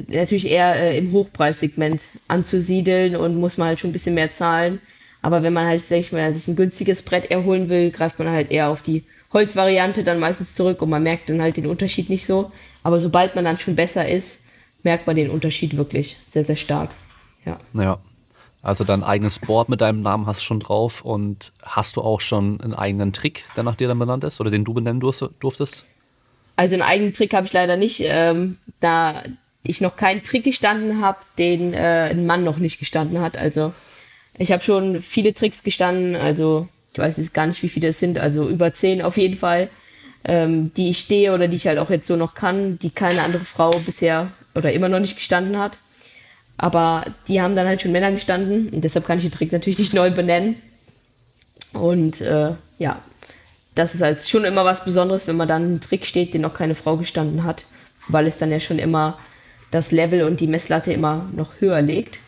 natürlich 0.08 0.48
eher 0.48 0.76
äh, 0.76 0.98
im 0.98 1.12
Hochpreissegment 1.12 2.02
anzusiedeln 2.28 3.16
und 3.16 3.36
muss 3.36 3.58
man 3.58 3.70
halt 3.70 3.80
schon 3.80 3.90
ein 3.90 3.94
bisschen 3.94 4.16
mehr 4.16 4.32
zahlen. 4.32 4.80
Aber 5.22 5.44
wenn 5.44 5.54
man 5.54 5.68
halt, 5.68 5.86
sag 5.86 6.00
ich 6.00 6.12
mal, 6.12 6.34
sich 6.36 6.48
ein 6.48 6.56
günstiges 6.56 7.04
Brett 7.04 7.30
erholen 7.30 7.70
will, 7.70 7.92
greift 7.92 8.18
man 8.20 8.30
halt 8.30 8.52
eher 8.52 8.70
auf 8.70 8.82
die 8.82 9.04
Holzvariante 9.34 10.04
dann 10.04 10.20
meistens 10.20 10.56
zurück 10.56 10.82
und 10.82 10.90
man 10.90 11.04
merkt 11.04 11.30
dann 11.30 11.42
halt 11.42 11.58
den 11.58 11.68
Unterschied 11.68 12.10
nicht 12.10 12.26
so. 12.26 12.52
Aber 12.84 13.00
sobald 13.00 13.36
man 13.36 13.46
dann 13.46 13.60
schon 13.60 13.76
besser 13.76 14.08
ist, 14.08 14.44
merkt 14.84 15.08
man 15.08 15.16
den 15.16 15.30
Unterschied 15.30 15.78
wirklich 15.78 16.18
sehr, 16.30 16.46
sehr 16.46 16.56
stark. 16.56 16.90
Ja. 17.46 17.60
Ja. 17.74 18.00
Also 18.64 18.84
dein 18.84 19.04
eigenes 19.04 19.40
Board 19.40 19.70
mit 19.70 19.82
deinem 19.82 20.02
Namen 20.02 20.28
hast 20.28 20.42
du 20.42 20.46
schon 20.46 20.60
drauf 20.60 21.04
und 21.04 21.52
hast 21.64 21.96
du 21.96 22.02
auch 22.02 22.22
schon 22.22 22.62
einen 22.62 22.76
eigenen 22.76 23.12
Trick, 23.12 23.44
der 23.56 23.64
nach 23.64 23.76
dir 23.76 23.88
dann 23.88 23.98
benannt 23.98 24.24
ist 24.24 24.40
oder 24.40 24.52
den 24.52 24.64
du 24.64 24.74
benennen 24.74 25.00
durftest? 25.00 25.86
Also 26.58 26.76
einen 26.76 26.84
eigenen 26.84 27.14
Trick 27.14 27.34
habe 27.34 27.48
ich 27.48 27.54
leider 27.54 27.76
nicht, 27.76 28.02
ähm, 28.06 28.58
da 28.80 29.24
ich 29.64 29.82
noch 29.82 29.96
keinen 29.96 30.24
Trick 30.24 30.44
gestanden 30.44 31.02
habe, 31.02 31.20
den 31.38 31.74
äh, 31.74 32.10
ein 32.12 32.26
Mann 32.26 32.44
noch 32.44 32.58
nicht 32.58 32.80
gestanden 32.80 33.22
hat. 33.22 33.38
Also 33.38 33.74
ich 34.38 34.52
habe 34.52 34.64
schon 34.64 35.02
viele 35.02 35.34
Tricks 35.34 35.64
gestanden, 35.64 36.16
also 36.16 36.68
ich 36.94 37.00
weiß 37.00 37.18
jetzt 37.18 37.34
gar 37.34 37.48
nicht, 37.48 37.62
wie 37.64 37.70
viele 37.70 37.90
es 37.90 38.00
sind, 38.00 38.18
also 38.18 38.50
über 38.50 38.74
zehn 38.74 39.02
auf 39.02 39.18
jeden 39.18 39.36
Fall, 39.38 39.70
ähm, 40.24 40.74
die 40.76 40.90
ich 40.90 41.00
stehe 41.00 41.34
oder 41.34 41.48
die 41.48 41.56
ich 41.56 41.68
halt 41.68 41.80
auch 41.80 41.90
jetzt 41.90 42.08
so 42.08 42.16
noch 42.16 42.34
kann, 42.34 42.80
die 42.80 42.90
keine 42.90 43.24
andere 43.24 43.46
Frau 43.46 43.72
bisher 43.86 44.32
oder 44.56 44.72
immer 44.74 44.90
noch 44.90 45.00
nicht 45.00 45.16
gestanden 45.16 45.58
hat. 45.58 45.78
Aber 46.58 47.06
die 47.28 47.42
haben 47.42 47.56
dann 47.56 47.68
halt 47.68 47.82
schon 47.82 47.92
Männer 47.92 48.12
gestanden 48.12 48.70
und 48.70 48.82
deshalb 48.84 49.06
kann 49.06 49.18
ich 49.18 49.24
den 49.24 49.32
Trick 49.32 49.52
natürlich 49.52 49.80
nicht 49.80 49.94
neu 49.94 50.12
benennen. 50.12 50.62
Und 51.74 52.22
äh, 52.22 52.54
ja, 52.78 53.02
das 53.74 53.96
ist 53.96 54.02
halt 54.02 54.22
schon 54.22 54.44
immer 54.44 54.66
was 54.66 54.84
Besonderes, 54.84 55.28
wenn 55.28 55.38
man 55.38 55.48
dann 55.48 55.64
einen 55.64 55.82
Trick 55.82 56.06
steht, 56.06 56.34
den 56.34 56.42
noch 56.42 56.54
keine 56.54 56.76
Frau 56.76 56.98
gestanden 56.98 57.44
hat, 57.44 57.66
weil 58.10 58.28
es 58.28 58.38
dann 58.38 58.52
ja 58.52 58.60
schon 58.60 58.80
immer 58.80 59.18
das 59.72 59.92
Level 59.92 60.24
und 60.24 60.40
die 60.40 60.48
Messlatte 60.48 60.94
immer 60.94 61.30
noch 61.34 61.60
höher 61.60 61.82
legt. 61.82 62.20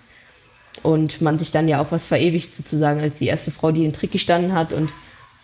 Und 0.82 1.22
man 1.22 1.38
sich 1.38 1.52
dann 1.52 1.68
ja 1.68 1.82
auch 1.82 1.92
was 1.92 2.06
verewigt, 2.06 2.56
sozusagen, 2.56 3.00
als 3.00 3.20
die 3.20 3.28
erste 3.28 3.52
Frau, 3.52 3.72
die 3.72 3.82
den 3.82 3.94
Trick 3.94 4.12
gestanden 4.12 4.54
hat. 4.54 4.74
Und 4.74 4.92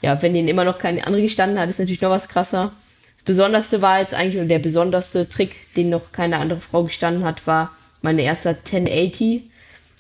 ja, 0.02 0.22
wenn 0.22 0.34
den 0.34 0.48
immer 0.48 0.64
noch 0.64 0.80
keine 0.80 1.06
andere 1.06 1.22
gestanden 1.22 1.60
hat, 1.60 1.70
ist 1.70 1.80
natürlich 1.80 2.02
noch 2.02 2.10
was 2.10 2.30
krasser. 2.30 2.74
Das 3.18 3.24
Besonderste 3.26 3.82
war 3.82 4.00
jetzt 4.00 4.14
eigentlich, 4.14 4.42
und 4.42 4.50
der 4.50 4.60
besonderste 4.60 5.30
Trick, 5.30 5.56
den 5.76 5.90
noch 5.90 6.12
keine 6.12 6.38
andere 6.38 6.62
Frau 6.62 6.84
gestanden 6.84 7.24
hat, 7.26 7.46
war 7.46 7.72
mein 8.02 8.18
erster 8.18 8.52
1080. 8.52 9.44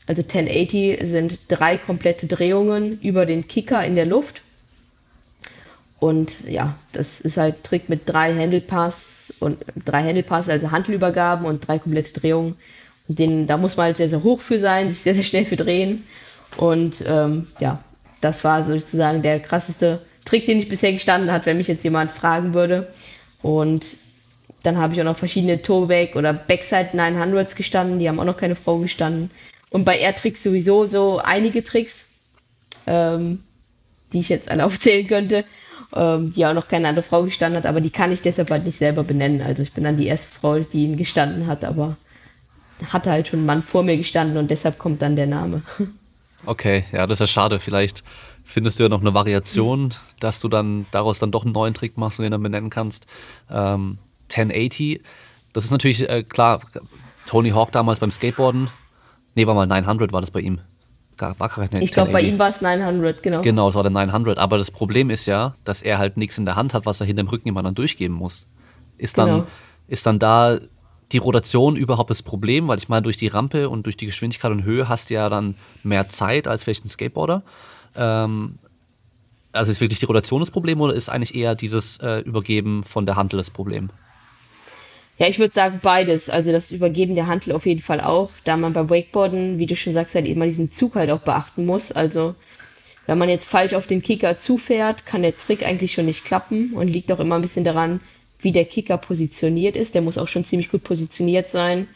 Also 0.07 0.23
1080 0.23 0.99
sind 1.07 1.39
drei 1.49 1.77
komplette 1.77 2.25
Drehungen 2.25 2.99
über 3.01 3.25
den 3.25 3.47
Kicker 3.47 3.85
in 3.85 3.95
der 3.95 4.05
Luft. 4.05 4.41
Und 5.99 6.37
ja, 6.47 6.75
das 6.93 7.21
ist 7.21 7.37
halt 7.37 7.63
Trick 7.63 7.89
mit 7.89 8.09
drei 8.09 8.33
Handlepass 8.33 9.18
und 9.39 9.57
drei 9.85 10.03
Handlepass, 10.03 10.49
also 10.49 10.71
Handelübergaben 10.71 11.45
und 11.45 11.67
drei 11.67 11.79
komplette 11.79 12.13
Drehungen. 12.13 12.57
Und 13.07 13.19
den, 13.19 13.47
da 13.47 13.57
muss 13.57 13.77
man 13.77 13.87
halt 13.87 13.97
sehr, 13.97 14.09
sehr 14.09 14.23
hoch 14.23 14.41
für 14.41 14.59
sein, 14.59 14.89
sich 14.89 15.01
sehr, 15.01 15.15
sehr 15.15 15.23
schnell 15.23 15.45
für 15.45 15.55
drehen. 15.55 16.03
Und 16.57 17.03
ähm, 17.07 17.47
ja, 17.59 17.83
das 18.21 18.43
war 18.43 18.63
sozusagen 18.63 19.21
der 19.21 19.39
krasseste 19.39 20.01
Trick, 20.25 20.45
den 20.45 20.59
ich 20.59 20.67
bisher 20.67 20.91
gestanden 20.91 21.31
hat, 21.31 21.45
wenn 21.45 21.57
mich 21.57 21.67
jetzt 21.67 21.83
jemand 21.83 22.11
fragen 22.11 22.53
würde. 22.53 22.91
Und 23.41 23.97
dann 24.63 24.77
habe 24.77 24.93
ich 24.93 24.99
auch 24.99 25.05
noch 25.05 25.17
verschiedene 25.17 25.61
Toeback 25.61 26.15
oder 26.15 26.33
Backside 26.33 26.89
900s 26.93 27.55
gestanden, 27.55 27.99
die 27.99 28.09
haben 28.09 28.19
auch 28.19 28.25
noch 28.25 28.37
keine 28.37 28.55
Frau 28.55 28.77
gestanden. 28.79 29.31
Und 29.69 29.85
bei 29.85 29.97
Air-Tricks 29.97 30.43
sowieso 30.43 30.85
so 30.85 31.19
einige 31.19 31.63
Tricks, 31.63 32.09
ähm, 32.87 33.43
die 34.11 34.19
ich 34.19 34.29
jetzt 34.29 34.51
alle 34.51 34.65
aufzählen 34.65 35.07
könnte 35.07 35.45
ähm, 35.93 36.31
die 36.31 36.45
auch 36.45 36.53
noch 36.53 36.67
keine 36.67 36.87
andere 36.87 37.03
Frau 37.03 37.23
gestanden 37.23 37.57
hat, 37.57 37.65
aber 37.65 37.81
die 37.81 37.89
kann 37.89 38.11
ich 38.11 38.21
deshalb 38.21 38.51
halt 38.51 38.65
nicht 38.65 38.77
selber 38.77 39.03
benennen. 39.03 39.41
Also 39.41 39.63
ich 39.63 39.73
bin 39.73 39.83
dann 39.83 39.97
die 39.97 40.07
erste 40.07 40.29
Frau, 40.29 40.59
die 40.59 40.85
ihn 40.85 40.97
gestanden 40.97 41.47
hat, 41.47 41.63
aber 41.63 41.97
hatte 42.87 43.11
halt 43.11 43.27
schon 43.27 43.41
ein 43.41 43.45
Mann 43.45 43.61
vor 43.61 43.83
mir 43.83 43.97
gestanden 43.97 44.37
und 44.37 44.49
deshalb 44.49 44.77
kommt 44.77 45.01
dann 45.01 45.15
der 45.15 45.27
Name. 45.27 45.61
Okay, 46.45 46.85
ja, 46.93 47.05
das 47.05 47.17
ist 47.17 47.19
ja 47.19 47.27
schade. 47.27 47.59
Vielleicht 47.59 48.03
findest 48.45 48.79
du 48.79 48.83
ja 48.83 48.89
noch 48.89 49.01
eine 49.01 49.13
Variation, 49.13 49.93
dass 50.21 50.39
du 50.39 50.47
dann 50.47 50.85
daraus 50.91 51.19
dann 51.19 51.31
doch 51.31 51.43
einen 51.43 51.51
neuen 51.51 51.73
Trick 51.73 51.97
machst 51.97 52.17
und 52.17 52.23
den 52.23 52.31
dann 52.31 52.41
benennen 52.41 52.69
kannst. 52.69 53.07
Ähm, 53.49 53.97
1080, 54.31 55.01
das 55.51 55.65
ist 55.65 55.71
natürlich 55.71 56.07
äh, 56.09 56.23
klar, 56.23 56.61
Tony 57.27 57.49
Hawk 57.49 57.73
damals 57.73 57.99
beim 57.99 58.11
Skateboarden, 58.11 58.69
nee, 59.35 59.45
war 59.47 59.53
mal 59.53 59.67
900 59.67 60.13
war 60.13 60.21
das 60.21 60.31
bei 60.31 60.39
ihm 60.39 60.61
war 61.21 61.49
gar 61.49 61.61
nicht 61.61 61.81
Ich 61.81 61.91
glaube, 61.91 62.11
bei 62.11 62.21
ihm 62.21 62.39
war 62.39 62.49
es 62.49 62.61
900, 62.61 63.21
genau. 63.21 63.41
Genau, 63.41 63.69
es 63.69 63.75
war 63.75 63.83
der 63.83 63.91
900. 63.91 64.37
Aber 64.37 64.57
das 64.57 64.71
Problem 64.71 65.09
ist 65.09 65.25
ja, 65.25 65.55
dass 65.63 65.81
er 65.81 65.97
halt 65.97 66.17
nichts 66.17 66.37
in 66.37 66.45
der 66.45 66.55
Hand 66.55 66.73
hat, 66.73 66.85
was 66.85 66.99
er 67.01 67.07
hinter 67.07 67.23
dem 67.23 67.29
Rücken 67.29 67.49
immer 67.49 67.63
dann 67.63 67.75
durchgeben 67.75 68.15
muss. 68.15 68.47
Ist 68.97 69.17
dann, 69.17 69.27
genau. 69.27 69.47
ist 69.87 70.05
dann 70.05 70.19
da 70.19 70.59
die 71.11 71.17
Rotation 71.17 71.75
überhaupt 71.75 72.09
das 72.09 72.21
Problem? 72.21 72.67
Weil 72.67 72.77
ich 72.77 72.89
meine, 72.89 73.03
durch 73.03 73.17
die 73.17 73.27
Rampe 73.27 73.69
und 73.69 73.83
durch 73.85 73.97
die 73.97 74.05
Geschwindigkeit 74.05 74.51
und 74.51 74.63
Höhe 74.63 74.89
hast 74.89 75.09
du 75.09 75.15
ja 75.15 75.29
dann 75.29 75.55
mehr 75.83 76.09
Zeit 76.09 76.47
als 76.47 76.63
vielleicht 76.63 76.85
ein 76.85 76.89
Skateboarder. 76.89 77.43
Ähm, 77.95 78.59
also 79.51 79.71
ist 79.71 79.81
wirklich 79.81 79.99
die 79.99 80.05
Rotation 80.05 80.39
das 80.39 80.51
Problem 80.51 80.79
oder 80.81 80.93
ist 80.93 81.09
eigentlich 81.09 81.35
eher 81.35 81.55
dieses 81.55 81.97
äh, 81.97 82.19
Übergeben 82.19 82.83
von 82.83 83.05
der 83.05 83.15
Handel 83.15 83.37
das 83.37 83.49
Problem? 83.49 83.89
Ja, 85.19 85.27
ich 85.27 85.37
würde 85.37 85.53
sagen 85.53 85.81
beides. 85.83 86.29
Also 86.29 86.51
das 86.53 86.71
Übergeben 86.71 87.13
der 87.13 87.27
Handel 87.27 87.53
auf 87.53 87.65
jeden 87.65 87.81
Fall 87.81 87.99
auch, 87.99 88.31
da 88.45 88.55
man 88.55 88.71
beim 88.71 88.89
Wakeboarden, 88.89 89.59
wie 89.59 89.65
du 89.65 89.75
schon 89.75 89.93
sagst, 89.93 90.15
halt 90.15 90.25
immer 90.25 90.45
diesen 90.45 90.71
Zug 90.71 90.95
halt 90.95 91.11
auch 91.11 91.19
beachten 91.19 91.65
muss. 91.65 91.91
Also 91.91 92.35
wenn 93.05 93.17
man 93.17 93.27
jetzt 93.27 93.45
falsch 93.45 93.73
auf 93.73 93.85
den 93.85 94.01
Kicker 94.01 94.37
zufährt, 94.37 95.05
kann 95.05 95.21
der 95.21 95.37
Trick 95.37 95.65
eigentlich 95.65 95.91
schon 95.91 96.05
nicht 96.05 96.23
klappen 96.23 96.71
und 96.73 96.87
liegt 96.87 97.11
auch 97.11 97.19
immer 97.19 97.35
ein 97.35 97.41
bisschen 97.41 97.65
daran, 97.65 97.99
wie 98.39 98.53
der 98.53 98.63
Kicker 98.63 98.97
positioniert 98.97 99.75
ist. 99.75 99.93
Der 99.93 100.01
muss 100.01 100.17
auch 100.17 100.29
schon 100.29 100.45
ziemlich 100.45 100.69
gut 100.69 100.85
positioniert 100.85 101.49
sein, 101.49 101.89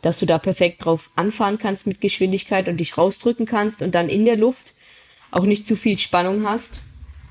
dass 0.00 0.18
du 0.18 0.24
da 0.24 0.38
perfekt 0.38 0.84
drauf 0.84 1.10
anfahren 1.14 1.58
kannst 1.58 1.86
mit 1.86 2.00
Geschwindigkeit 2.00 2.68
und 2.68 2.78
dich 2.78 2.96
rausdrücken 2.96 3.44
kannst 3.44 3.82
und 3.82 3.94
dann 3.94 4.08
in 4.08 4.24
der 4.24 4.36
Luft 4.36 4.72
auch 5.30 5.44
nicht 5.44 5.66
zu 5.66 5.76
viel 5.76 5.98
Spannung 5.98 6.48
hast. 6.48 6.80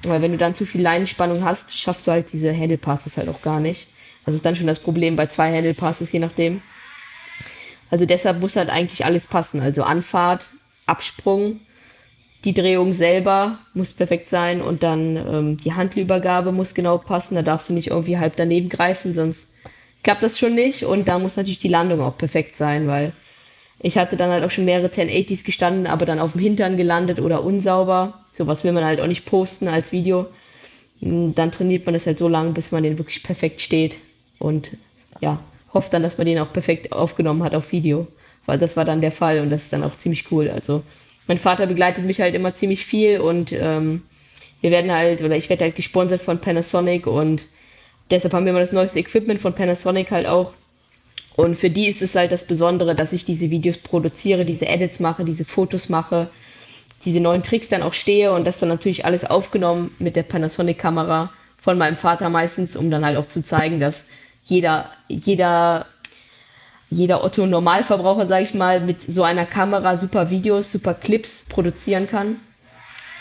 Weil 0.03 0.21
wenn 0.21 0.31
du 0.31 0.37
dann 0.37 0.53
zu 0.53 0.65
viel 0.65 0.81
Leinenspannung 0.81 1.43
hast, 1.43 1.75
schaffst 1.75 2.05
du 2.05 2.11
halt 2.11 2.31
diese 2.31 2.55
Handle 2.55 2.77
Passes 2.77 3.17
halt 3.17 3.27
auch 3.27 3.41
gar 3.41 3.59
nicht. 3.59 3.87
Das 4.25 4.35
ist 4.35 4.45
dann 4.45 4.55
schon 4.55 4.67
das 4.67 4.79
Problem 4.79 5.15
bei 5.15 5.27
zwei 5.27 5.51
Handle 5.55 5.73
Passes, 5.73 6.11
je 6.11 6.19
nachdem. 6.19 6.61
Also 7.89 8.05
deshalb 8.05 8.39
muss 8.39 8.55
halt 8.55 8.69
eigentlich 8.69 9.05
alles 9.05 9.27
passen. 9.27 9.59
Also 9.59 9.83
Anfahrt, 9.83 10.49
Absprung, 10.85 11.59
die 12.45 12.53
Drehung 12.53 12.93
selber 12.93 13.59
muss 13.73 13.93
perfekt 13.93 14.29
sein 14.29 14.61
und 14.61 14.83
dann 14.83 15.17
ähm, 15.17 15.57
die 15.57 15.73
Handelübergabe 15.73 16.51
muss 16.51 16.73
genau 16.73 16.97
passen. 16.97 17.35
Da 17.35 17.41
darfst 17.41 17.69
du 17.69 17.73
nicht 17.73 17.87
irgendwie 17.87 18.17
halb 18.17 18.35
daneben 18.35 18.69
greifen, 18.69 19.13
sonst 19.13 19.49
klappt 20.03 20.23
das 20.23 20.39
schon 20.39 20.55
nicht. 20.55 20.85
Und 20.85 21.07
da 21.07 21.19
muss 21.19 21.35
natürlich 21.35 21.59
die 21.59 21.67
Landung 21.67 22.01
auch 22.01 22.17
perfekt 22.17 22.55
sein, 22.55 22.87
weil 22.87 23.13
ich 23.79 23.97
hatte 23.97 24.15
dann 24.15 24.29
halt 24.29 24.43
auch 24.43 24.51
schon 24.51 24.65
mehrere 24.65 24.87
1080s 24.87 25.43
gestanden, 25.43 25.87
aber 25.87 26.05
dann 26.05 26.19
auf 26.19 26.33
dem 26.33 26.41
Hintern 26.41 26.77
gelandet 26.77 27.19
oder 27.19 27.43
unsauber. 27.43 28.25
Sowas 28.31 28.63
will 28.63 28.71
man 28.71 28.85
halt 28.85 29.01
auch 29.01 29.07
nicht 29.07 29.25
posten 29.25 29.67
als 29.67 29.91
Video. 29.91 30.27
Dann 31.01 31.51
trainiert 31.51 31.85
man 31.85 31.93
das 31.93 32.05
halt 32.05 32.19
so 32.19 32.27
lange, 32.27 32.51
bis 32.51 32.71
man 32.71 32.83
den 32.83 32.99
wirklich 32.99 33.23
perfekt 33.23 33.59
steht 33.59 33.97
und 34.41 34.77
ja, 35.19 35.39
hofft 35.73 35.93
dann, 35.93 36.03
dass 36.03 36.17
man 36.17 36.27
den 36.27 36.39
auch 36.39 36.51
perfekt 36.51 36.91
aufgenommen 36.91 37.43
hat 37.43 37.55
auf 37.55 37.71
Video, 37.71 38.07
weil 38.45 38.57
das 38.57 38.75
war 38.75 38.85
dann 38.85 39.01
der 39.01 39.11
Fall 39.11 39.39
und 39.39 39.49
das 39.49 39.63
ist 39.63 39.73
dann 39.73 39.83
auch 39.83 39.95
ziemlich 39.95 40.31
cool. 40.31 40.49
Also 40.49 40.83
mein 41.27 41.37
Vater 41.37 41.67
begleitet 41.67 42.05
mich 42.05 42.19
halt 42.21 42.35
immer 42.35 42.55
ziemlich 42.55 42.85
viel 42.85 43.19
und 43.19 43.51
ähm, 43.53 44.03
wir 44.61 44.71
werden 44.71 44.91
halt, 44.91 45.21
oder 45.21 45.35
ich 45.35 45.49
werde 45.49 45.65
halt 45.65 45.75
gesponsert 45.75 46.21
von 46.21 46.39
Panasonic 46.39 47.07
und 47.07 47.47
deshalb 48.09 48.33
haben 48.33 48.45
wir 48.45 48.51
immer 48.51 48.59
das 48.59 48.71
neueste 48.71 48.99
Equipment 48.99 49.39
von 49.39 49.53
Panasonic 49.53 50.11
halt 50.11 50.27
auch. 50.27 50.53
Und 51.35 51.57
für 51.57 51.69
die 51.69 51.87
ist 51.87 52.01
es 52.01 52.15
halt 52.15 52.31
das 52.31 52.45
Besondere, 52.45 52.93
dass 52.93 53.13
ich 53.13 53.25
diese 53.25 53.49
Videos 53.49 53.77
produziere, 53.77 54.45
diese 54.45 54.67
Edits 54.67 54.99
mache, 54.99 55.23
diese 55.23 55.45
Fotos 55.45 55.87
mache, 55.87 56.29
diese 57.05 57.19
neuen 57.19 57.41
Tricks 57.41 57.69
dann 57.69 57.81
auch 57.81 57.93
stehe 57.93 58.33
und 58.33 58.45
das 58.45 58.59
dann 58.59 58.69
natürlich 58.69 59.05
alles 59.05 59.25
aufgenommen 59.25 59.95
mit 59.97 60.15
der 60.15 60.23
Panasonic-Kamera 60.23 61.31
von 61.57 61.77
meinem 61.77 61.95
Vater 61.95 62.29
meistens, 62.29 62.75
um 62.75 62.91
dann 62.91 63.05
halt 63.05 63.17
auch 63.17 63.27
zu 63.27 63.43
zeigen, 63.43 63.79
dass 63.79 64.05
jeder, 64.43 64.91
jeder, 65.07 65.85
jeder 66.89 67.23
Otto 67.23 67.45
Normalverbraucher, 67.45 68.25
sage 68.25 68.43
ich 68.43 68.53
mal, 68.53 68.81
mit 68.81 69.01
so 69.01 69.23
einer 69.23 69.45
Kamera 69.45 69.97
super 69.97 70.29
Videos, 70.29 70.71
super 70.71 70.93
Clips 70.93 71.45
produzieren 71.45 72.07
kann. 72.07 72.37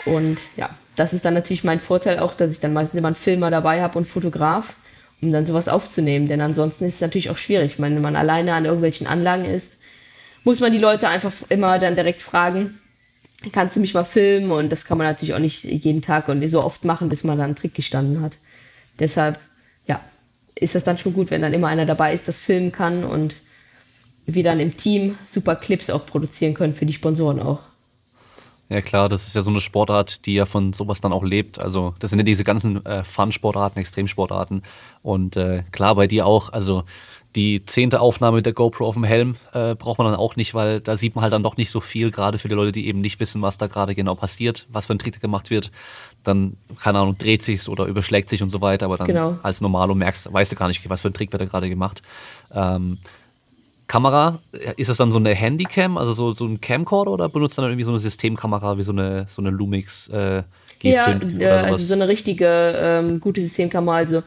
Und 0.05 0.41
ja, 0.57 0.71
das 0.95 1.13
ist 1.13 1.25
dann 1.25 1.33
natürlich 1.33 1.63
mein 1.63 1.79
Vorteil 1.79 2.19
auch, 2.19 2.33
dass 2.33 2.51
ich 2.51 2.59
dann 2.59 2.73
meistens 2.73 2.97
immer 2.97 3.09
einen 3.09 3.15
Filmer 3.15 3.51
dabei 3.51 3.81
habe 3.81 3.97
und 3.97 4.05
Fotograf, 4.05 4.75
um 5.21 5.31
dann 5.31 5.45
sowas 5.45 5.69
aufzunehmen. 5.69 6.27
Denn 6.27 6.41
ansonsten 6.41 6.85
ist 6.85 6.95
es 6.95 7.01
natürlich 7.01 7.29
auch 7.29 7.37
schwierig. 7.37 7.79
Meine, 7.79 7.95
wenn 7.95 8.01
man 8.01 8.15
alleine 8.15 8.53
an 8.53 8.65
irgendwelchen 8.65 9.07
Anlagen 9.07 9.45
ist, 9.45 9.77
muss 10.43 10.59
man 10.59 10.71
die 10.71 10.79
Leute 10.79 11.07
einfach 11.07 11.33
immer 11.49 11.77
dann 11.79 11.95
direkt 11.95 12.21
fragen, 12.21 12.79
kannst 13.51 13.75
du 13.75 13.79
mich 13.79 13.93
mal 13.93 14.03
filmen? 14.03 14.51
Und 14.51 14.71
das 14.71 14.85
kann 14.85 14.97
man 14.97 15.07
natürlich 15.07 15.33
auch 15.33 15.39
nicht 15.39 15.63
jeden 15.63 16.01
Tag 16.01 16.27
und 16.27 16.47
so 16.49 16.63
oft 16.63 16.83
machen, 16.83 17.09
bis 17.09 17.23
man 17.23 17.37
dann 17.37 17.45
einen 17.45 17.55
Trick 17.55 17.73
gestanden 17.73 18.21
hat. 18.21 18.37
Deshalb, 18.99 19.39
ja, 19.87 20.01
ist 20.61 20.75
das 20.75 20.85
dann 20.85 20.97
schon 20.97 21.13
gut, 21.13 21.31
wenn 21.31 21.41
dann 21.41 21.53
immer 21.53 21.67
einer 21.67 21.85
dabei 21.85 22.13
ist, 22.13 22.27
das 22.27 22.37
filmen 22.37 22.71
kann 22.71 23.03
und 23.03 23.35
wir 24.25 24.43
dann 24.43 24.59
im 24.59 24.77
Team 24.77 25.17
super 25.25 25.55
Clips 25.55 25.89
auch 25.89 26.05
produzieren 26.05 26.53
können 26.53 26.73
für 26.73 26.85
die 26.85 26.93
Sponsoren 26.93 27.39
auch. 27.41 27.59
Ja 28.69 28.79
klar, 28.81 29.09
das 29.09 29.27
ist 29.27 29.35
ja 29.35 29.41
so 29.41 29.49
eine 29.49 29.59
Sportart, 29.59 30.25
die 30.25 30.35
ja 30.35 30.45
von 30.45 30.71
sowas 30.71 31.01
dann 31.01 31.11
auch 31.11 31.23
lebt. 31.23 31.59
Also 31.59 31.93
das 31.99 32.11
sind 32.11 32.19
ja 32.19 32.23
diese 32.23 32.45
ganzen 32.45 32.85
äh, 32.85 33.03
Fun-Sportarten, 33.03 33.79
Extremsportarten. 33.79 34.63
Und 35.01 35.35
äh, 35.35 35.63
klar, 35.73 35.95
bei 35.95 36.07
dir 36.07 36.25
auch, 36.25 36.53
also 36.53 36.85
die 37.35 37.65
zehnte 37.65 37.99
Aufnahme 37.99 38.37
mit 38.37 38.45
der 38.45 38.53
GoPro 38.53 38.87
auf 38.87 38.95
dem 38.95 39.03
Helm 39.03 39.35
äh, 39.53 39.75
braucht 39.75 39.97
man 39.97 40.07
dann 40.07 40.19
auch 40.19 40.37
nicht, 40.37 40.53
weil 40.53 40.79
da 40.79 40.95
sieht 40.95 41.15
man 41.15 41.23
halt 41.23 41.33
dann 41.33 41.43
doch 41.43 41.57
nicht 41.57 41.69
so 41.69 41.81
viel, 41.81 42.11
gerade 42.11 42.37
für 42.37 42.47
die 42.47 42.55
Leute, 42.55 42.71
die 42.71 42.87
eben 42.87 43.01
nicht 43.01 43.19
wissen, 43.19 43.41
was 43.41 43.57
da 43.57 43.67
gerade 43.67 43.95
genau 43.95 44.15
passiert, 44.15 44.67
was 44.69 44.85
für 44.85 44.93
ein 44.93 44.99
Trick 44.99 45.19
gemacht 45.19 45.49
wird. 45.49 45.71
Dann, 46.23 46.55
keine 46.81 46.99
Ahnung, 46.99 47.17
dreht 47.17 47.41
sich's 47.41 47.67
oder 47.67 47.85
überschlägt 47.85 48.29
sich 48.29 48.43
und 48.43 48.49
so 48.49 48.61
weiter, 48.61 48.85
aber 48.85 48.97
dann 48.97 49.07
genau. 49.07 49.39
als 49.41 49.59
Normalo 49.61 49.95
merkst, 49.95 50.31
weißt 50.31 50.51
du 50.51 50.55
gar 50.55 50.67
nicht, 50.67 50.87
was 50.89 51.01
für 51.01 51.09
ein 51.09 51.13
Trick 51.13 51.31
wird 51.31 51.41
da 51.41 51.45
gerade 51.45 51.69
gemacht. 51.69 52.01
Ähm, 52.53 52.99
Kamera, 53.87 54.39
ist 54.77 54.89
das 54.89 54.97
dann 54.97 55.11
so 55.11 55.17
eine 55.17 55.35
Handycam, 55.35 55.97
also 55.97 56.13
so, 56.13 56.31
so 56.31 56.45
ein 56.45 56.61
Camcorder 56.61 57.11
oder 57.11 57.27
benutzt 57.27 57.57
dann 57.57 57.65
irgendwie 57.65 57.83
so 57.83 57.89
eine 57.91 57.99
Systemkamera 57.99 58.77
wie 58.77 58.83
so 58.83 58.93
eine, 58.93 59.25
so 59.27 59.41
eine 59.41 59.49
Lumix 59.49 60.07
äh, 60.07 60.43
G5 60.81 61.37
ja, 61.39 61.59
oder 61.59 61.63
also 61.65 61.85
so 61.85 61.93
eine 61.93 62.07
richtige 62.07 62.47
ähm, 62.47 63.19
gute 63.19 63.41
Systemkamera. 63.41 63.97
Also 63.97 64.23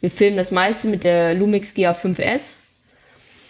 wir 0.00 0.10
filmen 0.10 0.36
das 0.36 0.50
meiste 0.50 0.86
mit 0.88 1.04
der 1.04 1.34
Lumix 1.34 1.74
GA5S. 1.74 2.56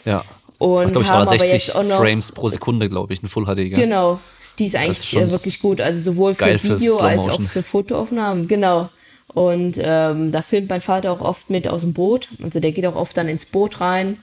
Ja. 0.05 0.25
Und 0.59 0.97
Ach, 0.97 1.01
ich, 1.01 1.09
haben 1.09 1.29
60 1.29 1.41
aber 1.41 1.53
jetzt 1.53 1.75
auch 1.75 1.83
noch, 1.83 1.99
Frames 1.99 2.31
pro 2.33 2.49
Sekunde, 2.49 2.89
glaube 2.89 3.13
ich, 3.13 3.23
ein 3.23 3.29
Full 3.29 3.47
HD. 3.47 3.57
Gell? 3.57 3.71
Genau. 3.71 4.21
Die 4.59 4.67
ist 4.67 4.77
eigentlich 4.77 5.13
ist 5.13 5.31
wirklich 5.31 5.61
gut. 5.61 5.81
Also 5.81 6.01
sowohl 6.01 6.35
für 6.35 6.63
Video 6.63 6.99
als 6.99 7.29
auch 7.29 7.41
für 7.43 7.63
Fotoaufnahmen. 7.63 8.49
Genau. 8.49 8.89
Und 9.29 9.79
ähm, 9.79 10.33
da 10.33 10.43
filmt 10.43 10.71
mein 10.71 10.81
Vater 10.81 11.13
auch 11.13 11.21
oft 11.21 11.51
mit 11.51 11.69
aus 11.69 11.83
dem 11.83 11.93
Boot. 11.93 12.29
Also 12.43 12.61
der 12.61 12.73
geht 12.73 12.87
auch 12.87 12.97
oft 12.97 13.17
dann 13.17 13.29
ins 13.29 13.45
Boot 13.45 13.81
rein 13.81 14.19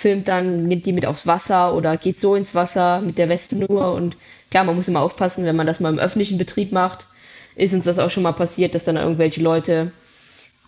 filmt 0.00 0.28
dann, 0.28 0.66
nimmt 0.66 0.86
die 0.86 0.92
mit 0.92 1.04
aufs 1.04 1.26
Wasser 1.26 1.74
oder 1.74 1.96
geht 1.98 2.20
so 2.20 2.34
ins 2.34 2.54
Wasser 2.54 3.02
mit 3.02 3.18
der 3.18 3.28
Weste 3.28 3.56
nur. 3.56 3.92
Und 3.92 4.16
klar, 4.50 4.64
man 4.64 4.74
muss 4.74 4.88
immer 4.88 5.02
aufpassen, 5.02 5.44
wenn 5.44 5.56
man 5.56 5.66
das 5.66 5.78
mal 5.78 5.92
im 5.92 5.98
öffentlichen 5.98 6.38
Betrieb 6.38 6.72
macht, 6.72 7.06
ist 7.54 7.74
uns 7.74 7.84
das 7.84 7.98
auch 7.98 8.10
schon 8.10 8.22
mal 8.22 8.32
passiert, 8.32 8.74
dass 8.74 8.84
dann 8.84 8.96
irgendwelche 8.96 9.42
Leute, 9.42 9.92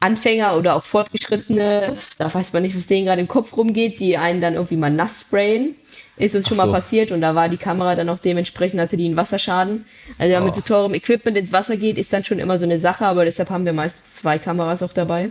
Anfänger 0.01 0.59
oder 0.59 0.74
auch 0.74 0.83
Fortgeschrittene, 0.83 1.97
da 2.19 2.35
weiß 2.35 2.53
man 2.53 2.62
nicht, 2.62 2.77
was 2.77 2.89
denen 2.89 3.07
gerade 3.07 3.20
im 3.20 3.29
Kopf 3.29 3.57
rumgeht, 3.57 4.01
die 4.01 4.19
einen 4.19 4.41
dann 4.41 4.55
irgendwie 4.55 4.77
mal 4.77 4.91
nass 4.91 5.23
sprayen. 5.23 5.77
Ist 6.23 6.36
uns 6.36 6.47
schon 6.47 6.57
so. 6.57 6.65
mal 6.65 6.73
passiert 6.73 7.11
und 7.11 7.20
da 7.20 7.35
war 7.35 7.49
die 7.49 7.57
Kamera 7.57 7.97
dann 7.97 8.09
auch 8.09 8.20
dementsprechend, 8.20 8.81
hatte 8.81 8.97
die 8.97 9.07
einen 9.07 9.16
Wasserschaden. 9.16 9.86
Also 10.19 10.32
wenn 10.32 10.32
man 10.35 10.43
oh. 10.43 10.47
mit 10.47 10.55
so 10.55 10.61
teurem 10.61 10.94
Equipment 10.94 11.36
ins 11.36 11.53
Wasser 11.53 11.77
geht, 11.77 11.99
ist 11.99 12.12
dann 12.12 12.23
schon 12.23 12.39
immer 12.39 12.59
so 12.59 12.65
eine 12.65 12.78
Sache, 12.78 13.05
aber 13.07 13.24
deshalb 13.24 13.51
haben 13.51 13.65
wir 13.65 13.73
meistens 13.73 14.15
zwei 14.15 14.39
Kameras 14.39 14.85
auch 14.85 14.93
dabei 14.93 15.31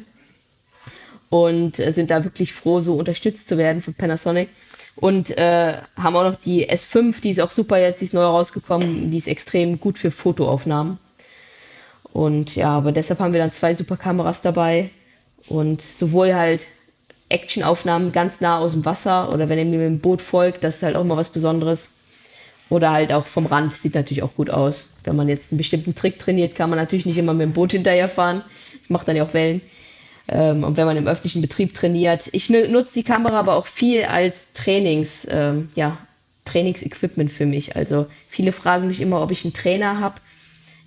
und 1.29 1.79
äh, 1.79 1.93
sind 1.93 2.11
da 2.11 2.25
wirklich 2.25 2.51
froh, 2.51 2.81
so 2.81 2.95
unterstützt 2.95 3.47
zu 3.47 3.57
werden 3.57 3.81
von 3.81 3.93
Panasonic. 3.93 4.49
Und 4.97 5.37
äh, 5.37 5.77
haben 5.95 6.15
auch 6.17 6.29
noch 6.29 6.35
die 6.35 6.69
S5, 6.69 7.21
die 7.21 7.29
ist 7.29 7.39
auch 7.39 7.51
super 7.51 7.79
jetzt, 7.79 8.01
die 8.01 8.05
ist 8.05 8.13
neu 8.13 8.25
rausgekommen, 8.25 9.11
die 9.11 9.17
ist 9.17 9.29
extrem 9.29 9.79
gut 9.79 9.97
für 9.97 10.11
Fotoaufnahmen. 10.11 10.99
Und 12.11 12.53
ja, 12.57 12.71
aber 12.71 12.91
deshalb 12.91 13.21
haben 13.21 13.31
wir 13.31 13.39
dann 13.39 13.53
zwei 13.53 13.75
super 13.75 13.95
Kameras 13.95 14.41
dabei 14.41 14.89
und 15.47 15.81
sowohl 15.81 16.35
halt 16.35 16.67
Actionaufnahmen 17.31 18.11
ganz 18.11 18.41
nah 18.41 18.59
aus 18.59 18.73
dem 18.73 18.85
Wasser 18.85 19.31
oder 19.33 19.49
wenn 19.49 19.57
ihr 19.57 19.65
mir 19.65 19.77
mit 19.77 19.87
dem 19.87 19.99
Boot 19.99 20.21
folgt, 20.21 20.63
das 20.63 20.77
ist 20.77 20.83
halt 20.83 20.95
auch 20.95 21.03
mal 21.03 21.17
was 21.17 21.29
Besonderes. 21.29 21.89
Oder 22.69 22.91
halt 22.91 23.11
auch 23.11 23.25
vom 23.25 23.47
Rand, 23.47 23.73
sieht 23.73 23.95
natürlich 23.95 24.23
auch 24.23 24.33
gut 24.35 24.49
aus. 24.49 24.87
Wenn 25.03 25.17
man 25.17 25.27
jetzt 25.27 25.51
einen 25.51 25.57
bestimmten 25.57 25.93
Trick 25.93 26.19
trainiert, 26.19 26.55
kann 26.55 26.69
man 26.69 26.79
natürlich 26.79 27.05
nicht 27.05 27.17
immer 27.17 27.33
mit 27.33 27.43
dem 27.43 27.53
Boot 27.53 27.73
hinterherfahren. 27.73 28.43
Das 28.79 28.89
macht 28.89 29.09
dann 29.09 29.17
ja 29.17 29.25
auch 29.25 29.33
Wellen. 29.33 29.59
Ähm, 30.29 30.63
und 30.63 30.77
wenn 30.77 30.85
man 30.85 30.95
im 30.95 31.07
öffentlichen 31.07 31.41
Betrieb 31.41 31.73
trainiert. 31.73 32.29
Ich 32.31 32.49
nutze 32.49 32.93
die 32.93 33.03
Kamera 33.03 33.39
aber 33.39 33.55
auch 33.55 33.65
viel 33.65 34.05
als 34.05 34.47
Trainings, 34.53 35.27
ähm, 35.29 35.69
ja, 35.75 35.97
Trainingsequipment 36.45 37.31
für 37.31 37.45
mich. 37.45 37.75
Also 37.75 38.07
viele 38.29 38.53
fragen 38.53 38.87
mich 38.87 39.01
immer, 39.01 39.21
ob 39.21 39.31
ich 39.31 39.43
einen 39.43 39.53
Trainer 39.53 39.99
habe. 39.99 40.15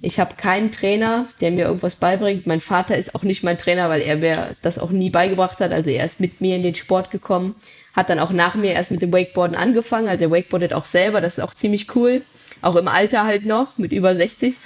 Ich 0.05 0.20
habe 0.20 0.35
keinen 0.35 0.70
Trainer, 0.70 1.26
der 1.40 1.51
mir 1.51 1.64
irgendwas 1.64 1.97
beibringt. 1.97 2.47
Mein 2.47 2.60
Vater 2.60 2.97
ist 2.97 3.14
auch 3.14 3.22
nicht 3.22 3.43
mein 3.43 3.56
Trainer, 3.56 3.89
weil 3.89 4.02
er 4.02 4.16
mir 4.16 4.55
das 4.60 4.78
auch 4.78 4.90
nie 4.90 5.09
beigebracht 5.09 5.60
hat. 5.60 5.72
Also 5.72 5.89
er 5.89 6.05
ist 6.05 6.20
mit 6.20 6.43
mir 6.43 6.56
in 6.56 6.62
den 6.62 6.74
Sport 6.74 7.10
gekommen, 7.10 7.55
hat 7.94 8.10
dann 8.10 8.18
auch 8.18 8.31
nach 8.31 8.55
mir 8.55 8.72
erst 8.72 8.90
mit 8.90 9.01
dem 9.01 9.14
Wakeboarden 9.14 9.56
angefangen. 9.56 10.09
Also 10.09 10.24
er 10.24 10.31
wakeboardet 10.31 10.74
auch 10.74 10.85
selber, 10.85 11.22
das 11.22 11.39
ist 11.39 11.44
auch 11.44 11.55
ziemlich 11.55 11.97
cool. 11.97 12.22
Auch 12.60 12.76
im 12.76 12.86
Alter 12.86 13.24
halt 13.24 13.47
noch, 13.47 13.78
mit 13.78 13.93
über 13.93 14.14
60. 14.14 14.56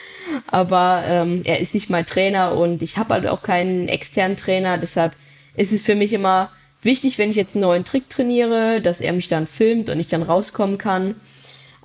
aber 0.46 1.04
ähm, 1.06 1.42
er 1.44 1.60
ist 1.60 1.74
nicht 1.74 1.90
mein 1.90 2.06
Trainer 2.06 2.56
und 2.56 2.80
ich 2.80 2.96
habe 2.96 3.12
halt 3.12 3.26
auch 3.26 3.42
keinen 3.42 3.88
externen 3.88 4.38
Trainer. 4.38 4.78
Deshalb 4.78 5.14
ist 5.56 5.72
es 5.74 5.82
für 5.82 5.94
mich 5.94 6.14
immer 6.14 6.50
wichtig, 6.80 7.18
wenn 7.18 7.28
ich 7.28 7.36
jetzt 7.36 7.54
einen 7.54 7.62
neuen 7.62 7.84
Trick 7.84 8.08
trainiere, 8.08 8.80
dass 8.80 9.02
er 9.02 9.12
mich 9.12 9.28
dann 9.28 9.46
filmt 9.46 9.90
und 9.90 10.00
ich 10.00 10.08
dann 10.08 10.22
rauskommen 10.22 10.78
kann. 10.78 11.16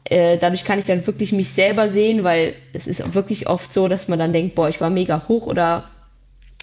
Äh, 0.05 0.37
dadurch 0.37 0.65
kann 0.65 0.79
ich 0.79 0.85
dann 0.85 1.05
wirklich 1.05 1.31
mich 1.31 1.49
selber 1.49 1.89
sehen, 1.89 2.23
weil 2.23 2.55
es 2.73 2.87
ist 2.87 3.13
wirklich 3.13 3.47
oft 3.47 3.73
so, 3.73 3.87
dass 3.87 4.07
man 4.07 4.19
dann 4.19 4.33
denkt, 4.33 4.55
boah, 4.55 4.69
ich 4.69 4.81
war 4.81 4.89
mega 4.89 5.27
hoch 5.27 5.45
oder 5.45 5.89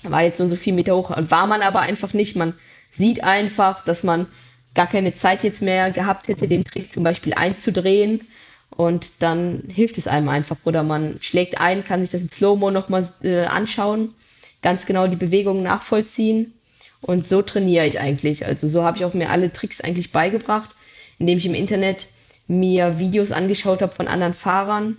war 0.02 0.22
jetzt 0.22 0.38
so 0.38 0.44
und 0.44 0.50
so 0.50 0.56
viel 0.56 0.72
Meter 0.72 0.96
hoch. 0.96 1.10
War 1.16 1.46
man 1.46 1.62
aber 1.62 1.80
einfach 1.80 2.12
nicht. 2.12 2.36
Man 2.36 2.54
sieht 2.90 3.24
einfach, 3.24 3.84
dass 3.84 4.02
man 4.02 4.26
gar 4.74 4.86
keine 4.86 5.14
Zeit 5.14 5.42
jetzt 5.44 5.62
mehr 5.62 5.90
gehabt 5.90 6.28
hätte, 6.28 6.48
den 6.48 6.64
Trick 6.64 6.92
zum 6.92 7.04
Beispiel 7.04 7.34
einzudrehen 7.34 8.26
und 8.70 9.10
dann 9.20 9.62
hilft 9.72 9.98
es 9.98 10.06
einem 10.06 10.28
einfach. 10.28 10.56
Oder 10.64 10.82
man 10.82 11.20
schlägt 11.20 11.60
ein, 11.60 11.84
kann 11.84 12.00
sich 12.00 12.10
das 12.10 12.22
in 12.22 12.30
Slow-Mo 12.30 12.70
nochmal 12.70 13.08
äh, 13.22 13.44
anschauen, 13.44 14.14
ganz 14.62 14.86
genau 14.86 15.06
die 15.06 15.16
Bewegungen 15.16 15.62
nachvollziehen. 15.62 16.54
Und 17.00 17.26
so 17.26 17.42
trainiere 17.42 17.86
ich 17.86 18.00
eigentlich. 18.00 18.44
Also 18.44 18.68
so 18.68 18.82
habe 18.82 18.98
ich 18.98 19.04
auch 19.04 19.14
mir 19.14 19.30
alle 19.30 19.52
Tricks 19.52 19.80
eigentlich 19.80 20.10
beigebracht, 20.12 20.70
indem 21.18 21.38
ich 21.38 21.46
im 21.46 21.54
Internet 21.54 22.08
mir 22.48 22.98
Videos 22.98 23.30
angeschaut 23.30 23.82
habe 23.82 23.94
von 23.94 24.08
anderen 24.08 24.34
Fahrern, 24.34 24.96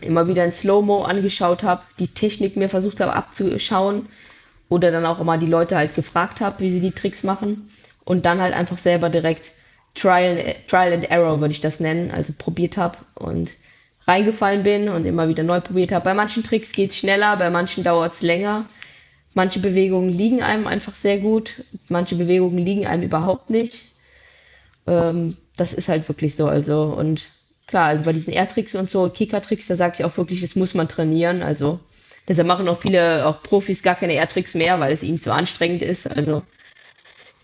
immer 0.00 0.26
wieder 0.26 0.44
in 0.44 0.52
Slow-Mo 0.52 1.02
angeschaut 1.02 1.62
habe, 1.62 1.82
die 1.98 2.08
Technik 2.08 2.56
mir 2.56 2.68
versucht 2.68 3.00
habe 3.00 3.14
abzuschauen 3.14 4.06
oder 4.68 4.90
dann 4.90 5.06
auch 5.06 5.20
immer 5.20 5.38
die 5.38 5.46
Leute 5.46 5.76
halt 5.76 5.94
gefragt 5.94 6.40
habe, 6.40 6.60
wie 6.60 6.70
sie 6.70 6.80
die 6.80 6.90
Tricks 6.90 7.22
machen 7.22 7.68
und 8.04 8.26
dann 8.26 8.40
halt 8.40 8.54
einfach 8.54 8.78
selber 8.78 9.08
direkt 9.10 9.52
Trial, 9.94 10.56
Trial 10.66 10.92
and 10.92 11.10
Error, 11.10 11.40
würde 11.40 11.52
ich 11.52 11.60
das 11.60 11.78
nennen, 11.78 12.10
also 12.10 12.32
probiert 12.36 12.76
habe 12.76 12.98
und 13.14 13.54
reingefallen 14.06 14.64
bin 14.64 14.88
und 14.88 15.06
immer 15.06 15.28
wieder 15.28 15.44
neu 15.44 15.60
probiert 15.60 15.92
habe. 15.92 16.04
Bei 16.04 16.14
manchen 16.14 16.42
Tricks 16.42 16.72
geht 16.72 16.90
es 16.90 16.96
schneller, 16.96 17.36
bei 17.36 17.50
manchen 17.50 17.84
dauert 17.84 18.14
es 18.14 18.22
länger. 18.22 18.66
Manche 19.34 19.60
Bewegungen 19.60 20.10
liegen 20.10 20.42
einem 20.42 20.66
einfach 20.66 20.94
sehr 20.94 21.18
gut, 21.18 21.64
manche 21.88 22.14
Bewegungen 22.14 22.58
liegen 22.58 22.86
einem 22.86 23.02
überhaupt 23.02 23.50
nicht. 23.50 23.86
Ähm, 24.86 25.36
das 25.56 25.72
ist 25.72 25.88
halt 25.88 26.08
wirklich 26.08 26.36
so. 26.36 26.46
Also, 26.46 26.82
und 26.84 27.24
klar, 27.66 27.86
also 27.86 28.04
bei 28.04 28.12
diesen 28.12 28.32
Air-Tricks 28.32 28.74
und 28.74 28.90
so, 28.90 29.08
Kicker-Tricks, 29.08 29.66
da 29.66 29.76
sage 29.76 29.96
ich 29.98 30.04
auch 30.04 30.16
wirklich, 30.16 30.40
das 30.40 30.56
muss 30.56 30.74
man 30.74 30.88
trainieren. 30.88 31.42
Also, 31.42 31.80
deshalb 32.28 32.48
machen 32.48 32.68
auch 32.68 32.80
viele, 32.80 33.26
auch 33.26 33.42
Profis 33.42 33.82
gar 33.82 33.94
keine 33.94 34.14
Air-Tricks 34.14 34.54
mehr, 34.54 34.80
weil 34.80 34.92
es 34.92 35.02
ihnen 35.02 35.20
zu 35.20 35.32
anstrengend 35.32 35.82
ist. 35.82 36.06
Also, 36.06 36.42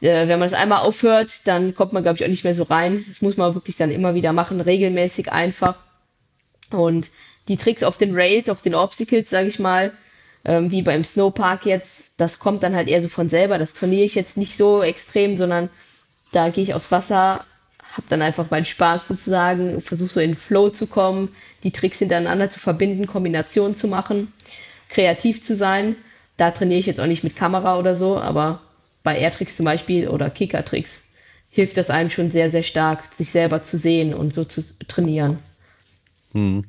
äh, 0.00 0.28
wenn 0.28 0.38
man 0.38 0.48
das 0.48 0.54
einmal 0.54 0.80
aufhört, 0.80 1.46
dann 1.46 1.74
kommt 1.74 1.92
man, 1.92 2.02
glaube 2.02 2.16
ich, 2.16 2.24
auch 2.24 2.28
nicht 2.28 2.44
mehr 2.44 2.54
so 2.54 2.64
rein. 2.64 3.04
Das 3.08 3.22
muss 3.22 3.36
man 3.36 3.54
wirklich 3.54 3.76
dann 3.76 3.90
immer 3.90 4.14
wieder 4.14 4.32
machen, 4.32 4.60
regelmäßig 4.60 5.32
einfach. 5.32 5.78
Und 6.70 7.10
die 7.48 7.56
Tricks 7.56 7.82
auf 7.82 7.98
den 7.98 8.14
Rails, 8.14 8.48
auf 8.48 8.62
den 8.62 8.74
Obstacles, 8.74 9.30
sage 9.30 9.48
ich 9.48 9.58
mal, 9.58 9.92
ähm, 10.44 10.70
wie 10.70 10.82
beim 10.82 11.04
Snowpark 11.04 11.66
jetzt, 11.66 12.14
das 12.18 12.38
kommt 12.38 12.62
dann 12.62 12.74
halt 12.74 12.88
eher 12.88 13.02
so 13.02 13.08
von 13.08 13.28
selber. 13.28 13.58
Das 13.58 13.74
trainiere 13.74 14.04
ich 14.04 14.14
jetzt 14.14 14.36
nicht 14.36 14.56
so 14.56 14.82
extrem, 14.82 15.36
sondern 15.36 15.68
da 16.32 16.48
gehe 16.48 16.64
ich 16.64 16.74
aufs 16.74 16.90
Wasser, 16.90 17.44
habe 17.92 18.06
dann 18.08 18.22
einfach 18.22 18.50
meinen 18.50 18.64
Spaß 18.64 19.08
sozusagen, 19.08 19.80
versuche 19.80 20.10
so 20.10 20.20
in 20.20 20.32
den 20.32 20.36
Flow 20.36 20.70
zu 20.70 20.86
kommen, 20.86 21.30
die 21.62 21.72
Tricks 21.72 21.98
hintereinander 21.98 22.50
zu 22.50 22.60
verbinden, 22.60 23.06
Kombinationen 23.06 23.76
zu 23.76 23.88
machen, 23.88 24.32
kreativ 24.88 25.42
zu 25.42 25.56
sein. 25.56 25.96
Da 26.36 26.50
trainiere 26.50 26.80
ich 26.80 26.86
jetzt 26.86 27.00
auch 27.00 27.06
nicht 27.06 27.24
mit 27.24 27.36
Kamera 27.36 27.78
oder 27.78 27.96
so, 27.96 28.18
aber 28.18 28.60
bei 29.02 29.18
Airtricks 29.18 29.56
zum 29.56 29.64
Beispiel 29.64 30.08
oder 30.08 30.30
Kickertricks 30.30 31.10
hilft 31.50 31.76
das 31.76 31.90
einem 31.90 32.10
schon 32.10 32.30
sehr, 32.30 32.50
sehr 32.50 32.62
stark, 32.62 33.04
sich 33.16 33.30
selber 33.30 33.62
zu 33.62 33.76
sehen 33.76 34.14
und 34.14 34.32
so 34.32 34.44
zu 34.44 34.62
trainieren. 34.86 35.38
Hm. 36.32 36.64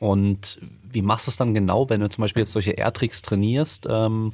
Und 0.00 0.58
wie 0.82 1.02
machst 1.02 1.26
du 1.26 1.30
es 1.30 1.36
dann 1.36 1.54
genau, 1.54 1.88
wenn 1.88 2.00
du 2.00 2.08
zum 2.08 2.22
Beispiel 2.22 2.42
jetzt 2.42 2.52
solche 2.52 2.72
Airtricks 2.72 3.22
trainierst? 3.22 3.86
Ähm, 3.88 4.32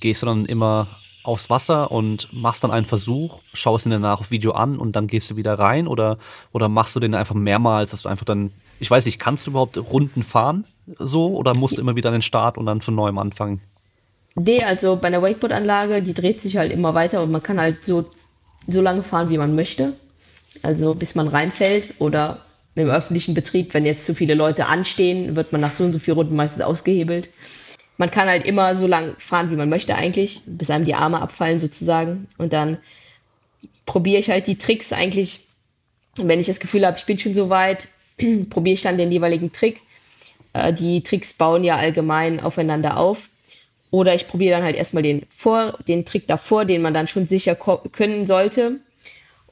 gehst 0.00 0.22
du 0.22 0.26
dann 0.26 0.44
immer 0.44 0.98
aufs 1.24 1.50
Wasser 1.50 1.90
und 1.90 2.28
machst 2.32 2.62
dann 2.62 2.70
einen 2.70 2.86
Versuch, 2.86 3.40
schaust 3.52 3.86
ihn 3.86 3.90
danach 3.90 4.20
auf 4.20 4.30
Video 4.30 4.52
an 4.52 4.78
und 4.78 4.94
dann 4.94 5.08
gehst 5.08 5.30
du 5.30 5.36
wieder 5.36 5.58
rein 5.58 5.88
oder, 5.88 6.18
oder 6.52 6.68
machst 6.68 6.94
du 6.94 7.00
den 7.00 7.14
einfach 7.14 7.34
mehrmals, 7.34 7.90
dass 7.90 8.02
du 8.02 8.08
einfach 8.08 8.26
dann, 8.26 8.52
ich 8.78 8.90
weiß 8.90 9.04
nicht, 9.06 9.18
kannst 9.18 9.46
du 9.46 9.50
überhaupt 9.50 9.76
Runden 9.76 10.22
fahren 10.22 10.64
so 10.98 11.34
oder 11.34 11.54
musst 11.54 11.78
du 11.78 11.80
immer 11.80 11.96
wieder 11.96 12.10
an 12.10 12.16
den 12.16 12.22
Start 12.22 12.58
und 12.58 12.66
dann 12.66 12.82
von 12.82 12.94
neuem 12.94 13.18
anfangen? 13.18 13.60
Nee, 14.36 14.62
also 14.62 14.96
bei 14.96 15.08
einer 15.08 15.22
Wakeboard-Anlage, 15.22 16.02
die 16.02 16.14
dreht 16.14 16.40
sich 16.42 16.56
halt 16.56 16.72
immer 16.72 16.94
weiter 16.94 17.22
und 17.22 17.30
man 17.30 17.42
kann 17.42 17.60
halt 17.60 17.84
so, 17.84 18.04
so 18.68 18.82
lange 18.82 19.02
fahren, 19.02 19.30
wie 19.30 19.38
man 19.38 19.54
möchte. 19.54 19.94
Also 20.62 20.94
bis 20.94 21.14
man 21.14 21.28
reinfällt 21.28 21.94
oder 21.98 22.40
im 22.74 22.90
öffentlichen 22.90 23.34
Betrieb, 23.34 23.72
wenn 23.72 23.86
jetzt 23.86 24.04
zu 24.04 24.14
viele 24.14 24.34
Leute 24.34 24.66
anstehen, 24.66 25.36
wird 25.36 25.52
man 25.52 25.60
nach 25.60 25.76
so 25.76 25.84
und 25.84 25.92
so 25.92 25.98
vielen 25.98 26.16
Runden 26.16 26.36
meistens 26.36 26.60
ausgehebelt. 26.60 27.30
Man 27.96 28.10
kann 28.10 28.28
halt 28.28 28.46
immer 28.46 28.74
so 28.74 28.86
lang 28.86 29.14
fahren, 29.18 29.50
wie 29.50 29.56
man 29.56 29.68
möchte 29.68 29.94
eigentlich, 29.94 30.42
bis 30.46 30.70
einem 30.70 30.84
die 30.84 30.94
Arme 30.94 31.20
abfallen 31.20 31.58
sozusagen. 31.58 32.26
Und 32.38 32.52
dann 32.52 32.78
probiere 33.86 34.18
ich 34.18 34.30
halt 34.30 34.46
die 34.46 34.58
Tricks 34.58 34.92
eigentlich, 34.92 35.46
wenn 36.16 36.40
ich 36.40 36.46
das 36.46 36.60
Gefühl 36.60 36.86
habe, 36.86 36.98
ich 36.98 37.06
bin 37.06 37.18
schon 37.18 37.34
so 37.34 37.50
weit, 37.50 37.88
probiere 38.50 38.74
ich 38.74 38.82
dann 38.82 38.98
den 38.98 39.12
jeweiligen 39.12 39.52
Trick. 39.52 39.80
Äh, 40.52 40.72
die 40.72 41.02
Tricks 41.02 41.32
bauen 41.32 41.62
ja 41.62 41.76
allgemein 41.76 42.40
aufeinander 42.40 42.96
auf. 42.96 43.28
Oder 43.90 44.14
ich 44.14 44.26
probiere 44.26 44.56
dann 44.56 44.64
halt 44.64 44.74
erstmal 44.74 45.04
den, 45.04 45.24
vor, 45.30 45.78
den 45.86 46.04
Trick 46.04 46.26
davor, 46.26 46.64
den 46.64 46.82
man 46.82 46.94
dann 46.94 47.06
schon 47.06 47.28
sicher 47.28 47.54
können 47.54 48.26
sollte. 48.26 48.80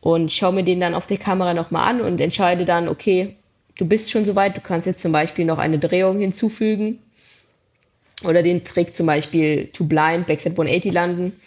Und 0.00 0.32
schaue 0.32 0.52
mir 0.52 0.64
den 0.64 0.80
dann 0.80 0.96
auf 0.96 1.06
der 1.06 1.18
Kamera 1.18 1.54
nochmal 1.54 1.88
an 1.88 2.00
und 2.00 2.20
entscheide 2.20 2.64
dann, 2.64 2.88
okay, 2.88 3.36
du 3.78 3.86
bist 3.86 4.10
schon 4.10 4.24
so 4.24 4.34
weit, 4.34 4.56
du 4.56 4.60
kannst 4.60 4.86
jetzt 4.86 5.00
zum 5.00 5.12
Beispiel 5.12 5.44
noch 5.44 5.58
eine 5.58 5.78
Drehung 5.78 6.18
hinzufügen 6.18 6.98
oder 8.24 8.42
den 8.42 8.64
Trick 8.64 8.96
zum 8.96 9.06
Beispiel 9.06 9.68
to 9.68 9.84
blind, 9.84 10.26
Backside 10.26 10.52
180 10.52 10.92
landen. 10.92 11.40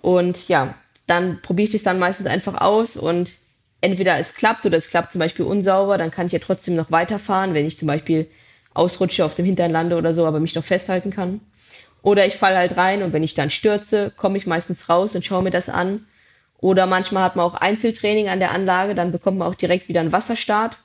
Und 0.00 0.48
ja, 0.48 0.74
dann 1.06 1.40
probiere 1.42 1.66
ich 1.66 1.72
das 1.72 1.82
dann 1.82 1.98
meistens 1.98 2.26
einfach 2.26 2.60
aus 2.60 2.96
und 2.96 3.34
entweder 3.80 4.18
es 4.18 4.34
klappt 4.34 4.64
oder 4.64 4.78
es 4.78 4.88
klappt 4.88 5.12
zum 5.12 5.18
Beispiel 5.18 5.44
unsauber, 5.44 5.98
dann 5.98 6.10
kann 6.10 6.26
ich 6.26 6.32
ja 6.32 6.38
trotzdem 6.38 6.74
noch 6.74 6.90
weiterfahren, 6.90 7.54
wenn 7.54 7.66
ich 7.66 7.78
zum 7.78 7.88
Beispiel 7.88 8.28
ausrutsche, 8.74 9.24
auf 9.24 9.34
dem 9.34 9.44
Hintern 9.44 9.70
lande 9.70 9.96
oder 9.96 10.14
so, 10.14 10.24
aber 10.24 10.40
mich 10.40 10.54
noch 10.54 10.64
festhalten 10.64 11.10
kann. 11.10 11.40
Oder 12.02 12.26
ich 12.26 12.36
falle 12.36 12.58
halt 12.58 12.76
rein 12.76 13.02
und 13.02 13.12
wenn 13.12 13.22
ich 13.22 13.34
dann 13.34 13.50
stürze, 13.50 14.12
komme 14.16 14.38
ich 14.38 14.46
meistens 14.46 14.88
raus 14.88 15.14
und 15.14 15.24
schaue 15.24 15.42
mir 15.42 15.50
das 15.50 15.68
an. 15.68 16.06
Oder 16.58 16.86
manchmal 16.86 17.24
hat 17.24 17.36
man 17.36 17.44
auch 17.44 17.54
Einzeltraining 17.54 18.28
an 18.28 18.38
der 18.38 18.52
Anlage, 18.52 18.94
dann 18.94 19.12
bekommt 19.12 19.38
man 19.38 19.48
auch 19.48 19.54
direkt 19.54 19.88
wieder 19.88 20.00
einen 20.00 20.12
Wasserstart. 20.12 20.78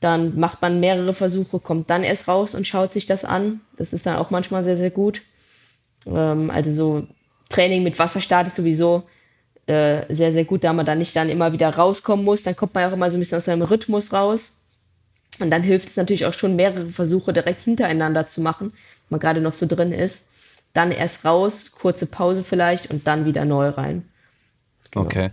Dann 0.00 0.38
macht 0.38 0.62
man 0.62 0.80
mehrere 0.80 1.12
Versuche, 1.12 1.58
kommt 1.58 1.90
dann 1.90 2.04
erst 2.04 2.28
raus 2.28 2.54
und 2.54 2.66
schaut 2.66 2.92
sich 2.92 3.06
das 3.06 3.24
an. 3.24 3.60
Das 3.76 3.92
ist 3.92 4.06
dann 4.06 4.16
auch 4.16 4.30
manchmal 4.30 4.64
sehr, 4.64 4.76
sehr 4.76 4.90
gut. 4.90 5.22
Ähm, 6.06 6.50
also 6.50 6.72
so 6.72 7.06
Training 7.48 7.82
mit 7.82 7.98
Wasserstart 7.98 8.46
ist 8.46 8.56
sowieso 8.56 9.04
äh, 9.66 10.02
sehr, 10.14 10.32
sehr 10.32 10.44
gut, 10.44 10.64
da 10.64 10.72
man 10.72 10.86
dann 10.86 10.98
nicht 10.98 11.16
dann 11.16 11.28
immer 11.28 11.52
wieder 11.52 11.68
rauskommen 11.68 12.24
muss. 12.24 12.42
Dann 12.42 12.56
kommt 12.56 12.74
man 12.74 12.84
auch 12.84 12.92
immer 12.92 13.10
so 13.10 13.16
ein 13.16 13.20
bisschen 13.20 13.38
aus 13.38 13.46
seinem 13.46 13.62
Rhythmus 13.62 14.12
raus. 14.12 14.56
Und 15.40 15.50
dann 15.50 15.62
hilft 15.62 15.88
es 15.88 15.96
natürlich 15.96 16.26
auch 16.26 16.32
schon, 16.32 16.56
mehrere 16.56 16.86
Versuche 16.86 17.32
direkt 17.32 17.62
hintereinander 17.62 18.26
zu 18.26 18.40
machen, 18.40 18.72
wenn 18.72 19.10
man 19.10 19.20
gerade 19.20 19.40
noch 19.40 19.52
so 19.52 19.66
drin 19.66 19.92
ist. 19.92 20.28
Dann 20.74 20.90
erst 20.90 21.24
raus, 21.24 21.72
kurze 21.72 22.06
Pause 22.06 22.44
vielleicht 22.44 22.90
und 22.90 23.06
dann 23.06 23.24
wieder 23.24 23.44
neu 23.44 23.68
rein. 23.68 24.08
Genau. 24.90 25.04
Okay. 25.04 25.30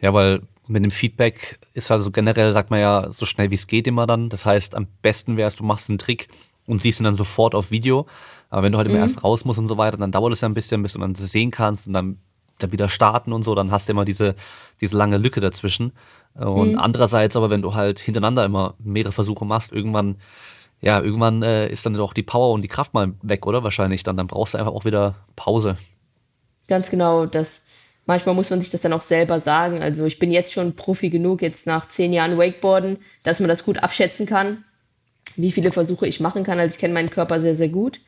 Ja, 0.00 0.12
weil 0.12 0.42
mit 0.66 0.82
dem 0.82 0.90
Feedback 0.90 1.58
ist 1.74 1.90
also 1.90 2.10
generell, 2.10 2.52
sagt 2.52 2.70
man 2.70 2.80
ja, 2.80 3.12
so 3.12 3.26
schnell 3.26 3.50
wie 3.50 3.54
es 3.54 3.66
geht 3.66 3.86
immer 3.86 4.06
dann. 4.06 4.28
Das 4.28 4.44
heißt, 4.44 4.74
am 4.74 4.86
besten 5.02 5.36
wäre 5.36 5.48
es, 5.48 5.56
du 5.56 5.64
machst 5.64 5.88
einen 5.88 5.98
Trick 5.98 6.28
und 6.66 6.80
siehst 6.80 7.00
ihn 7.00 7.04
dann 7.04 7.14
sofort 7.14 7.54
auf 7.54 7.70
Video. 7.70 8.06
Aber 8.50 8.62
wenn 8.62 8.72
du 8.72 8.78
halt 8.78 8.88
immer 8.88 8.98
mhm. 8.98 9.02
erst 9.02 9.24
raus 9.24 9.44
musst 9.44 9.58
und 9.58 9.66
so 9.66 9.76
weiter, 9.76 9.96
dann 9.96 10.12
dauert 10.12 10.32
es 10.32 10.40
ja 10.40 10.48
ein 10.48 10.54
bisschen, 10.54 10.82
bis 10.82 10.92
du 10.92 10.98
dann 11.00 11.14
sehen 11.14 11.50
kannst 11.50 11.86
und 11.86 11.92
dann, 11.92 12.18
dann 12.58 12.72
wieder 12.72 12.88
starten 12.88 13.32
und 13.32 13.42
so, 13.42 13.54
dann 13.54 13.70
hast 13.70 13.88
du 13.88 13.92
immer 13.92 14.04
diese, 14.04 14.36
diese 14.80 14.96
lange 14.96 15.18
Lücke 15.18 15.40
dazwischen. 15.40 15.92
Und 16.34 16.72
mhm. 16.72 16.78
andererseits 16.78 17.36
aber, 17.36 17.50
wenn 17.50 17.62
du 17.62 17.74
halt 17.74 18.00
hintereinander 18.00 18.44
immer 18.44 18.74
mehrere 18.78 19.12
Versuche 19.12 19.44
machst, 19.44 19.72
irgendwann, 19.72 20.16
ja, 20.80 21.00
irgendwann 21.00 21.42
äh, 21.42 21.68
ist 21.68 21.84
dann 21.86 21.94
doch 21.94 22.12
die 22.12 22.22
Power 22.22 22.52
und 22.52 22.62
die 22.62 22.68
Kraft 22.68 22.94
mal 22.94 23.14
weg, 23.22 23.46
oder? 23.46 23.62
Wahrscheinlich 23.62 24.02
dann. 24.02 24.16
Dann 24.16 24.26
brauchst 24.26 24.54
du 24.54 24.58
einfach 24.58 24.72
auch 24.72 24.84
wieder 24.84 25.14
Pause. 25.36 25.76
Ganz 26.66 26.90
genau, 26.90 27.26
das 27.26 27.63
manchmal 28.06 28.34
muss 28.34 28.50
man 28.50 28.60
sich 28.60 28.70
das 28.70 28.80
dann 28.80 28.92
auch 28.92 29.02
selber 29.02 29.40
sagen. 29.40 29.82
Also 29.82 30.04
ich 30.04 30.18
bin 30.18 30.30
jetzt 30.30 30.52
schon 30.52 30.76
Profi 30.76 31.10
genug, 31.10 31.42
jetzt 31.42 31.66
nach 31.66 31.88
zehn 31.88 32.12
Jahren 32.12 32.38
Wakeboarden, 32.38 32.98
dass 33.22 33.40
man 33.40 33.48
das 33.48 33.64
gut 33.64 33.78
abschätzen 33.78 34.26
kann, 34.26 34.64
wie 35.36 35.52
viele 35.52 35.72
Versuche 35.72 36.06
ich 36.06 36.20
machen 36.20 36.44
kann. 36.44 36.58
Also 36.58 36.74
ich 36.74 36.80
kenne 36.80 36.94
meinen 36.94 37.10
Körper 37.10 37.40
sehr, 37.40 37.56
sehr 37.56 37.68
gut, 37.68 38.00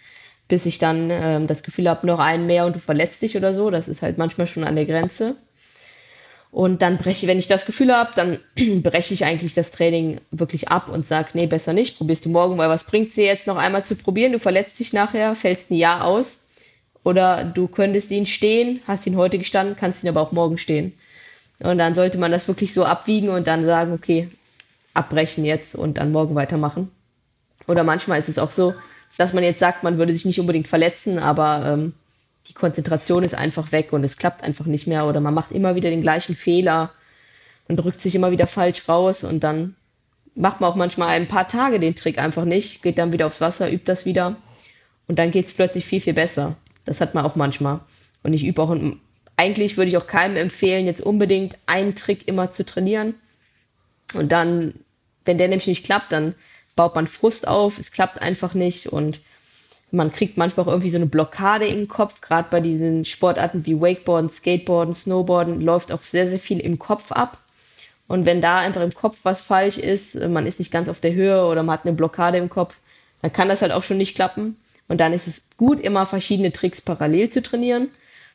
bis 0.48 0.66
ich 0.66 0.78
dann 0.78 1.08
ähm, 1.10 1.46
das 1.46 1.62
Gefühl 1.62 1.88
habe, 1.88 2.06
noch 2.06 2.20
einen 2.20 2.46
mehr 2.46 2.66
und 2.66 2.76
du 2.76 2.80
verletzt 2.80 3.22
dich 3.22 3.36
oder 3.36 3.54
so. 3.54 3.70
Das 3.70 3.88
ist 3.88 4.02
halt 4.02 4.18
manchmal 4.18 4.46
schon 4.46 4.64
an 4.64 4.76
der 4.76 4.86
Grenze. 4.86 5.36
Und 6.52 6.80
dann 6.80 6.96
breche, 6.96 7.26
wenn 7.26 7.38
ich 7.38 7.48
das 7.48 7.66
Gefühl 7.66 7.94
habe, 7.94 8.12
dann 8.14 8.38
breche 8.82 9.12
ich 9.12 9.24
eigentlich 9.24 9.52
das 9.52 9.70
Training 9.70 10.20
wirklich 10.30 10.68
ab 10.68 10.88
und 10.88 11.06
sage, 11.06 11.30
nee, 11.34 11.46
besser 11.46 11.72
nicht, 11.72 11.98
probierst 11.98 12.24
du 12.24 12.30
morgen, 12.30 12.56
weil 12.58 12.68
was 12.68 12.84
bringt 12.84 13.14
dir 13.16 13.24
jetzt 13.24 13.46
noch 13.46 13.56
einmal 13.56 13.84
zu 13.84 13.96
probieren? 13.96 14.32
Du 14.32 14.38
verletzt 14.38 14.78
dich 14.78 14.92
nachher, 14.92 15.34
fällst 15.34 15.70
ein 15.70 15.74
Jahr 15.74 16.04
aus 16.04 16.45
oder 17.06 17.44
du 17.44 17.68
könntest 17.68 18.10
ihn 18.10 18.26
stehen, 18.26 18.80
hast 18.84 19.06
ihn 19.06 19.16
heute 19.16 19.38
gestanden, 19.38 19.76
kannst 19.76 20.02
ihn 20.02 20.08
aber 20.08 20.20
auch 20.20 20.32
morgen 20.32 20.58
stehen. 20.58 20.92
Und 21.60 21.78
dann 21.78 21.94
sollte 21.94 22.18
man 22.18 22.32
das 22.32 22.48
wirklich 22.48 22.74
so 22.74 22.84
abwiegen 22.84 23.28
und 23.28 23.46
dann 23.46 23.64
sagen, 23.64 23.92
okay, 23.92 24.28
abbrechen 24.92 25.44
jetzt 25.44 25.76
und 25.76 25.98
dann 25.98 26.10
morgen 26.10 26.34
weitermachen. 26.34 26.90
Oder 27.68 27.84
manchmal 27.84 28.18
ist 28.18 28.28
es 28.28 28.40
auch 28.40 28.50
so, 28.50 28.74
dass 29.18 29.32
man 29.32 29.44
jetzt 29.44 29.60
sagt, 29.60 29.84
man 29.84 29.98
würde 29.98 30.14
sich 30.14 30.24
nicht 30.24 30.40
unbedingt 30.40 30.66
verletzen, 30.66 31.20
aber 31.20 31.64
ähm, 31.64 31.92
die 32.48 32.54
Konzentration 32.54 33.22
ist 33.22 33.36
einfach 33.36 33.70
weg 33.70 33.92
und 33.92 34.02
es 34.02 34.16
klappt 34.16 34.42
einfach 34.42 34.66
nicht 34.66 34.88
mehr 34.88 35.06
oder 35.06 35.20
man 35.20 35.32
macht 35.32 35.52
immer 35.52 35.76
wieder 35.76 35.90
den 35.90 36.02
gleichen 36.02 36.34
Fehler 36.34 36.90
und 37.68 37.76
drückt 37.76 38.00
sich 38.00 38.16
immer 38.16 38.32
wieder 38.32 38.48
falsch 38.48 38.88
raus 38.88 39.22
und 39.22 39.44
dann 39.44 39.76
macht 40.34 40.60
man 40.60 40.72
auch 40.72 40.76
manchmal 40.76 41.10
ein 41.10 41.28
paar 41.28 41.46
Tage 41.46 41.78
den 41.78 41.94
Trick 41.94 42.18
einfach 42.18 42.44
nicht, 42.44 42.82
geht 42.82 42.98
dann 42.98 43.12
wieder 43.12 43.28
aufs 43.28 43.40
Wasser, 43.40 43.70
übt 43.70 43.84
das 43.84 44.06
wieder 44.06 44.34
und 45.06 45.20
dann 45.20 45.30
geht 45.30 45.46
es 45.46 45.54
plötzlich 45.54 45.84
viel, 45.86 46.00
viel 46.00 46.14
besser. 46.14 46.56
Das 46.86 47.00
hat 47.00 47.14
man 47.14 47.26
auch 47.26 47.34
manchmal. 47.34 47.80
Und 48.22 48.32
ich 48.32 48.44
übe 48.44 48.62
auch, 48.62 48.74
eigentlich 49.36 49.76
würde 49.76 49.90
ich 49.90 49.96
auch 49.98 50.06
keinem 50.06 50.36
empfehlen, 50.36 50.86
jetzt 50.86 51.02
unbedingt 51.02 51.58
einen 51.66 51.94
Trick 51.94 52.26
immer 52.26 52.50
zu 52.50 52.64
trainieren. 52.64 53.14
Und 54.14 54.32
dann, 54.32 54.74
wenn 55.24 55.38
der 55.38 55.48
nämlich 55.48 55.66
nicht 55.66 55.84
klappt, 55.84 56.12
dann 56.12 56.34
baut 56.76 56.94
man 56.94 57.06
Frust 57.06 57.46
auf, 57.46 57.78
es 57.78 57.90
klappt 57.90 58.22
einfach 58.22 58.54
nicht 58.54 58.86
und 58.86 59.20
man 59.90 60.12
kriegt 60.12 60.36
manchmal 60.36 60.66
auch 60.66 60.70
irgendwie 60.70 60.90
so 60.90 60.98
eine 60.98 61.06
Blockade 61.06 61.66
im 61.66 61.88
Kopf, 61.88 62.20
gerade 62.20 62.48
bei 62.50 62.60
diesen 62.60 63.04
Sportarten 63.04 63.66
wie 63.66 63.80
Wakeboarden, 63.80 64.28
Skateboarden, 64.28 64.94
Snowboarden, 64.94 65.60
läuft 65.60 65.92
auch 65.92 66.02
sehr, 66.02 66.26
sehr 66.28 66.40
viel 66.40 66.60
im 66.60 66.78
Kopf 66.78 67.12
ab. 67.12 67.38
Und 68.08 68.26
wenn 68.26 68.40
da 68.40 68.58
einfach 68.58 68.82
im 68.82 68.94
Kopf 68.94 69.18
was 69.22 69.42
falsch 69.42 69.78
ist, 69.78 70.14
man 70.14 70.46
ist 70.46 70.58
nicht 70.58 70.70
ganz 70.70 70.88
auf 70.88 71.00
der 71.00 71.14
Höhe 71.14 71.44
oder 71.46 71.62
man 71.62 71.74
hat 71.74 71.86
eine 71.86 71.94
Blockade 71.94 72.38
im 72.38 72.48
Kopf, 72.48 72.76
dann 73.22 73.32
kann 73.32 73.48
das 73.48 73.62
halt 73.62 73.72
auch 73.72 73.82
schon 73.82 73.96
nicht 73.96 74.14
klappen. 74.14 74.56
Und 74.88 74.98
dann 74.98 75.12
ist 75.12 75.26
es 75.26 75.48
gut, 75.56 75.80
immer 75.80 76.06
verschiedene 76.06 76.52
Tricks 76.52 76.80
parallel 76.80 77.30
zu 77.30 77.42
trainieren. 77.42 77.88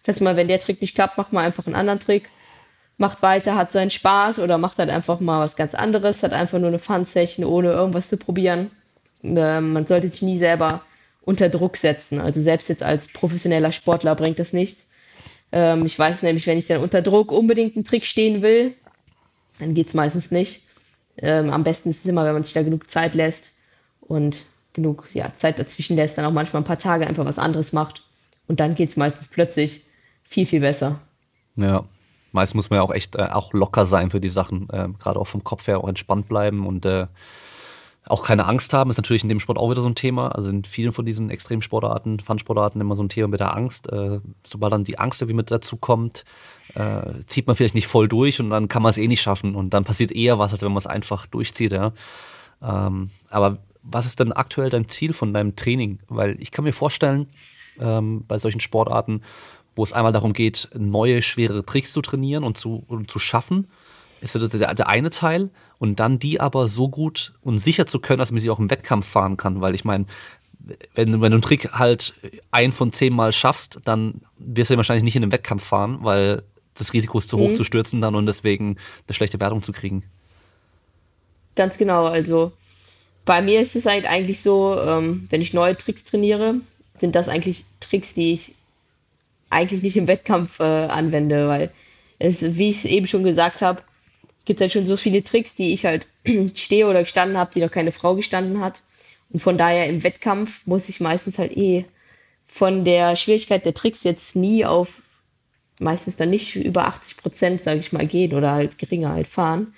Das 0.04 0.16
heißt 0.16 0.22
mal, 0.22 0.36
wenn 0.36 0.48
der 0.48 0.60
Trick 0.60 0.82
nicht 0.82 0.96
klappt, 0.96 1.18
macht 1.18 1.34
man 1.34 1.46
einfach 1.46 1.66
einen 1.66 1.76
anderen 1.76 2.00
Trick, 2.00 2.30
macht 2.98 3.22
weiter, 3.22 3.56
hat 3.56 3.72
seinen 3.72 3.92
Spaß 3.92 4.40
oder 4.40 4.58
macht 4.58 4.78
halt 4.78 4.90
einfach 4.90 5.20
mal 5.20 5.40
was 5.40 5.56
ganz 5.56 5.74
anderes, 5.76 6.24
hat 6.24 6.34
einfach 6.34 6.60
nur 6.60 6.70
eine 6.70 6.80
Fun-Session, 6.80 7.46
ohne 7.46 7.72
irgendwas 7.72 8.10
zu 8.10 8.18
probieren. 8.18 8.72
Ähm, 9.24 9.74
man 9.74 9.86
sollte 9.86 10.10
sich 10.10 10.22
nie 10.22 10.38
selber 10.38 10.84
unter 11.24 11.50
Druck 11.50 11.78
setzen. 11.78 12.20
Also 12.20 12.42
selbst 12.42 12.70
jetzt 12.70 12.84
als 12.84 13.08
professioneller 13.08 13.72
Sportler 13.72 14.16
bringt 14.16 14.40
das 14.40 14.54
nichts. 14.54 14.88
Ähm, 15.52 15.86
ich 15.86 15.98
weiß 15.98 16.24
nämlich, 16.24 16.48
wenn 16.48 16.58
ich 16.58 16.68
dann 16.68 16.82
unter 16.82 17.02
Druck 17.02 17.32
unbedingt 17.32 17.76
einen 17.76 17.86
Trick 17.86 18.06
stehen 18.06 18.42
will, 18.42 18.74
dann 19.60 19.74
geht 19.74 19.90
es 19.90 19.94
meistens 19.94 20.32
nicht. 20.32 20.64
Ähm, 21.18 21.52
am 21.52 21.64
besten 21.64 21.90
ist 21.92 22.00
es 22.00 22.06
immer, 22.06 22.26
wenn 22.26 22.34
man 22.34 22.44
sich 22.44 22.54
da 22.54 22.64
genug 22.64 22.90
Zeit 22.90 23.16
lässt 23.16 23.52
und 24.02 24.44
genug 24.74 25.08
ja, 25.14 25.32
Zeit 25.38 25.60
dazwischen 25.60 25.96
lässt, 25.96 26.18
dann 26.18 26.26
auch 26.26 26.32
manchmal 26.32 26.62
ein 26.62 26.66
paar 26.66 26.80
Tage 26.80 27.08
einfach 27.08 27.26
was 27.26 27.40
anderes 27.40 27.74
macht. 27.74 28.04
Und 28.48 28.60
dann 28.60 28.76
geht 28.76 28.90
es 28.90 28.98
meistens 28.98 29.28
plötzlich 29.28 29.84
viel, 30.24 30.46
viel 30.46 30.62
besser. 30.62 31.00
Ja, 31.56 31.86
meist 32.32 32.56
muss 32.56 32.70
man 32.70 32.78
ja 32.78 32.84
auch 32.84 32.94
echt 32.94 33.16
äh, 33.16 33.24
auch 33.24 33.54
locker 33.54 33.86
sein 33.86 34.10
für 34.10 34.22
die 34.22 34.30
Sachen, 34.30 34.70
äh, 34.70 34.88
gerade 35.00 35.20
auch 35.20 35.28
vom 35.28 35.44
Kopf 35.44 35.68
her 35.68 35.80
auch 35.80 35.88
entspannt 35.88 36.28
bleiben 36.28 36.66
und 36.66 36.86
äh, 36.86 37.08
auch 38.06 38.24
keine 38.24 38.48
Angst 38.48 38.74
haben, 38.74 38.90
ist 38.90 38.98
natürlich 38.98 39.24
in 39.24 39.30
dem 39.30 39.40
Sport 39.40 39.60
auch 39.60 39.70
wieder 39.70 39.82
so 39.82 39.88
ein 39.88 39.96
Thema. 39.96 40.30
Also 40.30 40.50
in 40.50 40.64
vielen 40.64 40.92
von 40.92 41.06
diesen 41.06 41.30
Extremsportarten, 41.30 42.20
Fun-Sportarten 42.20 42.82
immer 42.82 42.96
so 42.96 43.04
ein 43.04 43.10
Thema 43.10 43.28
mit 43.28 43.40
der 43.40 43.56
Angst. 43.56 43.92
Äh, 43.92 44.20
sobald 44.44 44.74
dann 44.74 44.84
die 44.84 44.98
Angst 44.98 45.22
irgendwie 45.22 45.36
mit 45.36 45.52
dazu 45.52 45.78
kommt, 45.78 46.26
äh, 46.74 47.24
zieht 47.28 47.46
man 47.46 47.56
vielleicht 47.56 47.76
nicht 47.76 47.88
voll 47.88 48.08
durch 48.08 48.40
und 48.40 48.50
dann 48.50 48.68
kann 48.70 48.82
man 48.82 48.90
es 48.90 48.98
eh 48.98 49.08
nicht 49.08 49.22
schaffen 49.22 49.56
und 49.56 49.72
dann 49.72 49.84
passiert 49.84 50.12
eher 50.12 50.40
was, 50.40 50.52
als 50.52 50.64
wenn 50.64 50.72
man 50.72 50.80
es 50.80 50.88
einfach 50.88 51.28
durchzieht. 51.28 51.74
Ja. 51.74 51.94
Ähm, 52.64 53.12
aber 53.30 53.60
was 53.84 54.06
ist 54.06 54.20
denn 54.20 54.32
aktuell 54.32 54.70
dein 54.70 54.90
Ziel 54.90 55.14
von 55.14 55.34
deinem 55.34 55.56
Training? 55.56 56.00
Weil 56.08 56.38
ich 56.40 56.52
kann 56.52 56.66
mir 56.66 56.74
vorstellen, 56.74 57.28
ähm, 57.80 58.24
bei 58.28 58.38
solchen 58.38 58.60
Sportarten, 58.60 59.24
wo 59.76 59.84
es 59.84 59.94
einmal 59.94 60.14
darum 60.14 60.34
geht, 60.34 60.70
neue, 60.78 61.22
schwere 61.22 61.66
Tricks 61.66 61.94
zu 61.94 62.02
trainieren 62.02 62.44
und 62.44 62.58
zu, 62.58 62.84
und 62.88 63.10
zu 63.10 63.20
schaffen, 63.20 63.68
ist 64.22 64.36
das 64.36 64.50
der, 64.50 64.74
der 64.74 64.88
eine 64.88 65.10
Teil. 65.10 65.50
Und 65.80 66.00
dann 66.00 66.20
die 66.20 66.40
aber 66.40 66.68
so 66.68 66.90
gut 66.90 67.34
und 67.42 67.58
sicher 67.58 67.88
zu 67.88 68.00
können, 68.00 68.20
dass 68.20 68.32
man 68.32 68.40
sie 68.40 68.50
auch 68.52 68.60
im 68.60 68.70
Wettkampf 68.70 69.08
fahren 69.08 69.36
kann. 69.38 69.62
Weil 69.62 69.74
ich 69.74 69.84
meine, 69.84 70.06
wenn, 70.94 71.14
wenn 71.14 71.32
du 71.32 71.38
einen 71.38 71.42
Trick 71.42 71.72
halt 71.74 72.14
ein 72.52 72.72
von 72.72 72.94
zehn 72.94 73.14
Mal 73.14 73.32
schaffst, 73.32 73.80
dann 73.86 74.22
wirst 74.38 74.70
du 74.70 74.78
wahrscheinlich 74.78 75.04
nicht 75.04 75.16
in 75.16 75.24
den 75.24 75.32
Wettkampf 75.32 75.64
fahren, 75.64 76.00
weil 76.02 76.44
das 76.76 76.94
Risiko 76.94 77.18
ist 77.18 77.30
zu 77.30 77.38
hoch 77.38 77.50
mhm. 77.50 77.56
zu 77.56 77.64
stürzen 77.64 78.00
dann 78.02 78.16
und 78.16 78.26
deswegen 78.28 78.78
eine 79.08 79.14
schlechte 79.14 79.40
Wertung 79.40 79.64
zu 79.64 79.72
kriegen. 79.72 80.04
Ganz 81.56 81.78
genau, 81.78 82.06
also 82.06 82.54
bei 83.26 83.42
mir 83.42 83.62
ist 83.62 83.76
es 83.76 83.86
halt 83.86 84.06
eigentlich 84.06 84.42
so, 84.42 84.80
ähm, 84.80 85.28
wenn 85.30 85.42
ich 85.42 85.54
neue 85.54 85.78
Tricks 85.78 86.04
trainiere, 86.04 86.56
sind 86.98 87.16
das 87.16 87.28
eigentlich 87.28 87.66
Tricks, 87.80 88.14
die 88.14 88.34
ich 88.34 88.56
eigentlich 89.50 89.84
nicht 89.84 89.98
im 89.98 90.08
Wettkampf 90.08 90.60
äh, 90.60 90.64
anwende, 90.64 91.48
weil 91.48 91.72
es, 92.20 92.58
wie 92.58 92.70
ich 92.70 92.86
eben 92.86 93.08
schon 93.08 93.24
gesagt 93.24 93.62
habe, 93.62 93.84
gibt 94.46 94.60
es 94.60 94.62
halt 94.62 94.74
schon 94.74 94.86
so 94.86 94.98
viele 94.98 95.24
Tricks, 95.24 95.56
die 95.56 95.74
ich 95.74 95.86
halt 95.86 96.08
stehe 96.56 96.88
oder 96.88 97.02
gestanden 97.04 97.38
habe, 97.38 97.52
die 97.54 97.62
noch 97.62 97.72
keine 97.72 97.92
Frau 97.92 98.16
gestanden 98.16 98.62
hat. 98.62 98.82
Und 99.30 99.42
von 99.42 99.58
daher 99.58 99.88
im 99.88 100.04
Wettkampf 100.04 100.66
muss 100.66 100.90
ich 100.90 101.00
meistens 101.00 101.38
halt 101.38 101.56
eh 101.56 101.86
von 102.48 102.84
der 102.84 103.16
Schwierigkeit 103.16 103.66
der 103.66 103.74
Tricks 103.74 104.04
jetzt 104.04 104.36
nie 104.36 104.66
auf 104.66 104.90
meistens 105.80 106.16
dann 106.16 106.30
nicht 106.30 106.56
über 106.56 106.86
80 106.86 107.18
Prozent, 107.18 107.64
sage 107.64 107.80
ich 107.80 107.92
mal, 107.92 108.06
gehen 108.06 108.34
oder 108.34 108.52
halt 108.52 108.78
geringer 108.78 109.14
halt 109.14 109.28
fahren. 109.28 109.74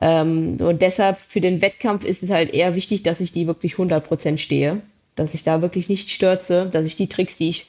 Ähm, 0.00 0.58
und 0.60 0.82
deshalb 0.82 1.18
für 1.18 1.40
den 1.40 1.62
Wettkampf 1.62 2.04
ist 2.04 2.22
es 2.22 2.30
halt 2.30 2.52
eher 2.52 2.74
wichtig, 2.74 3.02
dass 3.02 3.20
ich 3.20 3.32
die 3.32 3.46
wirklich 3.46 3.72
100 3.72 4.06
Prozent 4.06 4.40
stehe, 4.40 4.82
dass 5.14 5.34
ich 5.34 5.42
da 5.42 5.62
wirklich 5.62 5.88
nicht 5.88 6.10
stürze, 6.10 6.66
dass 6.66 6.84
ich 6.84 6.96
die 6.96 7.08
Tricks, 7.08 7.36
die 7.36 7.48
ich, 7.48 7.66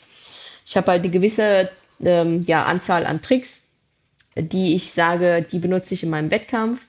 ich 0.66 0.76
habe 0.76 0.92
halt 0.92 1.04
eine 1.04 1.12
gewisse 1.12 1.70
ähm, 2.04 2.44
ja, 2.44 2.64
Anzahl 2.64 3.06
an 3.06 3.22
Tricks, 3.22 3.64
die 4.36 4.76
ich 4.76 4.92
sage, 4.92 5.46
die 5.50 5.60
benutze 5.60 5.94
ich 5.94 6.04
in 6.04 6.10
meinem 6.10 6.32
Wettkampf. 6.32 6.86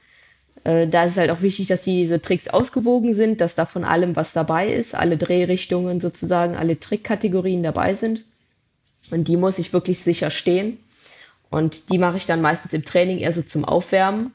Äh, 0.65 0.89
da 0.89 1.05
ist 1.05 1.13
es 1.13 1.19
halt 1.19 1.31
auch 1.31 1.43
wichtig, 1.43 1.69
dass 1.69 1.83
diese 1.83 2.21
Tricks 2.21 2.49
ausgewogen 2.49 3.15
sind, 3.15 3.41
dass 3.41 3.55
da 3.55 3.65
von 3.65 3.85
allem 3.85 4.17
was 4.17 4.33
dabei 4.33 4.69
ist, 4.69 4.95
alle 4.95 5.17
Drehrichtungen 5.17 6.01
sozusagen, 6.01 6.57
alle 6.57 6.81
Trickkategorien 6.81 7.63
dabei 7.63 7.95
sind. 7.95 8.25
Und 9.11 9.29
die 9.29 9.37
muss 9.37 9.59
ich 9.59 9.73
wirklich 9.73 10.03
sicher 10.03 10.31
stehen. 10.31 10.79
Und 11.49 11.91
die 11.91 11.99
mache 11.99 12.19
ich 12.19 12.27
dann 12.27 12.43
meistens 12.43 12.73
im 12.73 12.85
Training 12.85 13.19
eher 13.19 13.33
so 13.33 13.41
zum 13.41 13.65
Aufwärmen, 13.65 14.33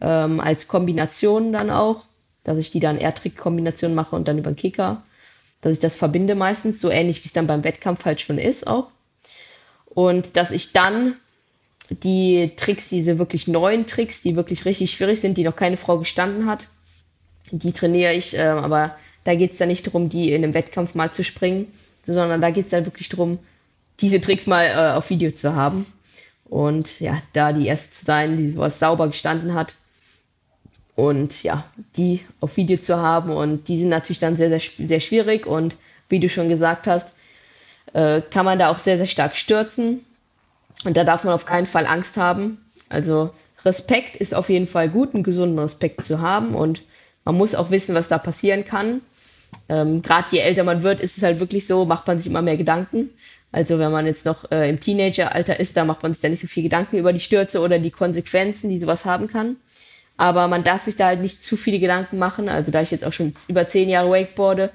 ähm, 0.00 0.40
als 0.40 0.68
Kombination 0.68 1.52
dann 1.52 1.70
auch, 1.70 2.04
dass 2.44 2.58
ich 2.58 2.70
die 2.70 2.80
dann 2.80 2.98
eher 2.98 3.14
Trick-Kombination 3.14 3.94
mache 3.94 4.16
und 4.16 4.28
dann 4.28 4.38
über 4.38 4.50
den 4.50 4.56
Kicker, 4.56 5.02
dass 5.60 5.72
ich 5.72 5.80
das 5.80 5.96
verbinde 5.96 6.34
meistens, 6.34 6.80
so 6.80 6.90
ähnlich 6.90 7.22
wie 7.24 7.26
es 7.26 7.32
dann 7.32 7.46
beim 7.46 7.64
Wettkampf 7.64 8.04
halt 8.04 8.20
schon 8.20 8.38
ist 8.38 8.66
auch. 8.66 8.90
Und 9.86 10.36
dass 10.36 10.50
ich 10.50 10.72
dann 10.72 11.16
die 11.90 12.52
Tricks, 12.56 12.88
diese 12.88 13.18
wirklich 13.18 13.48
neuen 13.48 13.86
Tricks, 13.86 14.20
die 14.20 14.36
wirklich 14.36 14.64
richtig 14.64 14.90
schwierig 14.90 15.20
sind, 15.20 15.38
die 15.38 15.44
noch 15.44 15.56
keine 15.56 15.76
Frau 15.76 15.98
gestanden 15.98 16.46
hat, 16.46 16.68
die 17.50 17.72
trainiere 17.72 18.14
ich, 18.14 18.36
äh, 18.36 18.42
aber 18.42 18.96
da 19.24 19.34
geht 19.34 19.52
es 19.52 19.58
dann 19.58 19.68
nicht 19.68 19.86
darum, 19.86 20.08
die 20.08 20.32
in 20.32 20.44
einem 20.44 20.54
Wettkampf 20.54 20.94
mal 20.94 21.12
zu 21.12 21.24
springen, 21.24 21.72
sondern 22.06 22.40
da 22.40 22.50
geht 22.50 22.66
es 22.66 22.70
dann 22.70 22.86
wirklich 22.86 23.08
darum, 23.08 23.38
diese 24.00 24.20
Tricks 24.20 24.46
mal 24.46 24.66
äh, 24.66 24.96
auf 24.96 25.10
Video 25.10 25.30
zu 25.30 25.54
haben. 25.54 25.86
Und 26.44 27.00
ja, 27.00 27.20
da 27.32 27.52
die 27.52 27.66
erste 27.66 27.92
zu 27.92 28.04
sein, 28.04 28.36
die 28.36 28.48
sowas 28.48 28.78
sauber 28.78 29.08
gestanden 29.08 29.54
hat. 29.54 29.74
Und 30.98 31.44
ja, 31.44 31.64
die 31.96 32.22
auf 32.40 32.56
Video 32.56 32.76
zu 32.76 32.96
haben. 32.96 33.30
Und 33.30 33.68
die 33.68 33.78
sind 33.78 33.88
natürlich 33.88 34.18
dann 34.18 34.36
sehr, 34.36 34.48
sehr, 34.48 34.88
sehr 34.88 34.98
schwierig. 34.98 35.46
Und 35.46 35.76
wie 36.08 36.18
du 36.18 36.28
schon 36.28 36.48
gesagt 36.48 36.88
hast, 36.88 37.14
äh, 37.92 38.20
kann 38.20 38.44
man 38.44 38.58
da 38.58 38.68
auch 38.68 38.80
sehr, 38.80 38.98
sehr 38.98 39.06
stark 39.06 39.36
stürzen. 39.36 40.04
Und 40.84 40.96
da 40.96 41.04
darf 41.04 41.22
man 41.22 41.34
auf 41.34 41.46
keinen 41.46 41.66
Fall 41.66 41.86
Angst 41.86 42.16
haben. 42.16 42.58
Also 42.88 43.30
Respekt 43.64 44.16
ist 44.16 44.34
auf 44.34 44.48
jeden 44.48 44.66
Fall 44.66 44.88
gut, 44.88 45.14
einen 45.14 45.22
gesunden 45.22 45.60
Respekt 45.60 46.02
zu 46.02 46.20
haben. 46.20 46.56
Und 46.56 46.82
man 47.24 47.36
muss 47.36 47.54
auch 47.54 47.70
wissen, 47.70 47.94
was 47.94 48.08
da 48.08 48.18
passieren 48.18 48.64
kann. 48.64 49.00
Ähm, 49.68 50.02
Gerade 50.02 50.26
je 50.32 50.40
älter 50.40 50.64
man 50.64 50.82
wird, 50.82 51.00
ist 51.00 51.16
es 51.16 51.22
halt 51.22 51.38
wirklich 51.38 51.68
so, 51.68 51.84
macht 51.84 52.08
man 52.08 52.18
sich 52.18 52.26
immer 52.26 52.42
mehr 52.42 52.56
Gedanken. 52.56 53.10
Also 53.52 53.78
wenn 53.78 53.92
man 53.92 54.04
jetzt 54.04 54.24
noch 54.24 54.50
äh, 54.50 54.68
im 54.68 54.80
Teenageralter 54.80 55.60
ist, 55.60 55.76
da 55.76 55.84
macht 55.84 56.02
man 56.02 56.12
sich 56.12 56.20
da 56.20 56.28
nicht 56.28 56.40
so 56.40 56.48
viel 56.48 56.64
Gedanken 56.64 56.96
über 56.96 57.12
die 57.12 57.20
Stürze 57.20 57.60
oder 57.60 57.78
die 57.78 57.92
Konsequenzen, 57.92 58.68
die 58.68 58.78
sowas 58.78 59.04
haben 59.04 59.28
kann. 59.28 59.58
Aber 60.18 60.48
man 60.48 60.64
darf 60.64 60.82
sich 60.82 60.96
da 60.96 61.06
halt 61.06 61.20
nicht 61.20 61.42
zu 61.42 61.56
viele 61.56 61.78
Gedanken 61.78 62.18
machen. 62.18 62.48
Also 62.48 62.72
da 62.72 62.82
ich 62.82 62.90
jetzt 62.90 63.04
auch 63.04 63.12
schon 63.12 63.32
über 63.48 63.68
zehn 63.68 63.88
Jahre 63.88 64.10
Wakeboarde, 64.10 64.70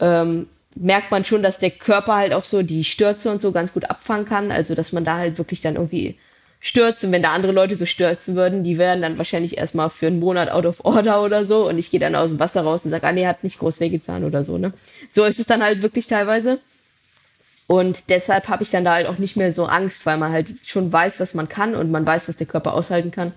ähm, 0.00 0.46
merkt 0.76 1.10
man 1.10 1.24
schon, 1.24 1.42
dass 1.42 1.58
der 1.58 1.72
Körper 1.72 2.14
halt 2.14 2.32
auch 2.32 2.44
so 2.44 2.62
die 2.62 2.84
Stürze 2.84 3.30
und 3.30 3.42
so 3.42 3.50
ganz 3.50 3.72
gut 3.72 3.90
abfangen 3.90 4.24
kann. 4.24 4.52
Also 4.52 4.76
dass 4.76 4.92
man 4.92 5.04
da 5.04 5.16
halt 5.16 5.36
wirklich 5.36 5.60
dann 5.60 5.74
irgendwie 5.74 6.16
stürzt. 6.60 7.02
Und 7.04 7.10
wenn 7.10 7.24
da 7.24 7.32
andere 7.32 7.50
Leute 7.50 7.74
so 7.74 7.86
stürzen 7.86 8.36
würden, 8.36 8.62
die 8.62 8.78
wären 8.78 9.02
dann 9.02 9.18
wahrscheinlich 9.18 9.58
erstmal 9.58 9.90
für 9.90 10.06
einen 10.06 10.20
Monat 10.20 10.48
out 10.48 10.64
of 10.64 10.84
order 10.84 11.24
oder 11.24 11.44
so. 11.44 11.68
Und 11.68 11.76
ich 11.78 11.90
gehe 11.90 12.00
dann 12.00 12.14
aus 12.14 12.30
dem 12.30 12.38
Wasser 12.38 12.62
raus 12.62 12.82
und 12.84 12.92
sage, 12.92 13.04
ah 13.04 13.12
nee, 13.12 13.26
hat 13.26 13.42
nicht 13.42 13.58
groß 13.58 13.80
wehgetan 13.80 14.22
oder 14.22 14.44
so. 14.44 14.58
Ne? 14.58 14.72
So 15.12 15.24
ist 15.24 15.40
es 15.40 15.46
dann 15.46 15.62
halt 15.62 15.82
wirklich 15.82 16.06
teilweise. 16.06 16.60
Und 17.66 18.10
deshalb 18.10 18.46
habe 18.46 18.62
ich 18.62 18.70
dann 18.70 18.84
da 18.84 18.94
halt 18.94 19.08
auch 19.08 19.18
nicht 19.18 19.36
mehr 19.36 19.52
so 19.52 19.66
Angst, 19.66 20.06
weil 20.06 20.18
man 20.18 20.30
halt 20.30 20.48
schon 20.64 20.92
weiß, 20.92 21.18
was 21.18 21.34
man 21.34 21.48
kann 21.48 21.74
und 21.74 21.90
man 21.90 22.06
weiß, 22.06 22.28
was 22.28 22.36
der 22.36 22.46
Körper 22.46 22.74
aushalten 22.74 23.10
kann 23.10 23.32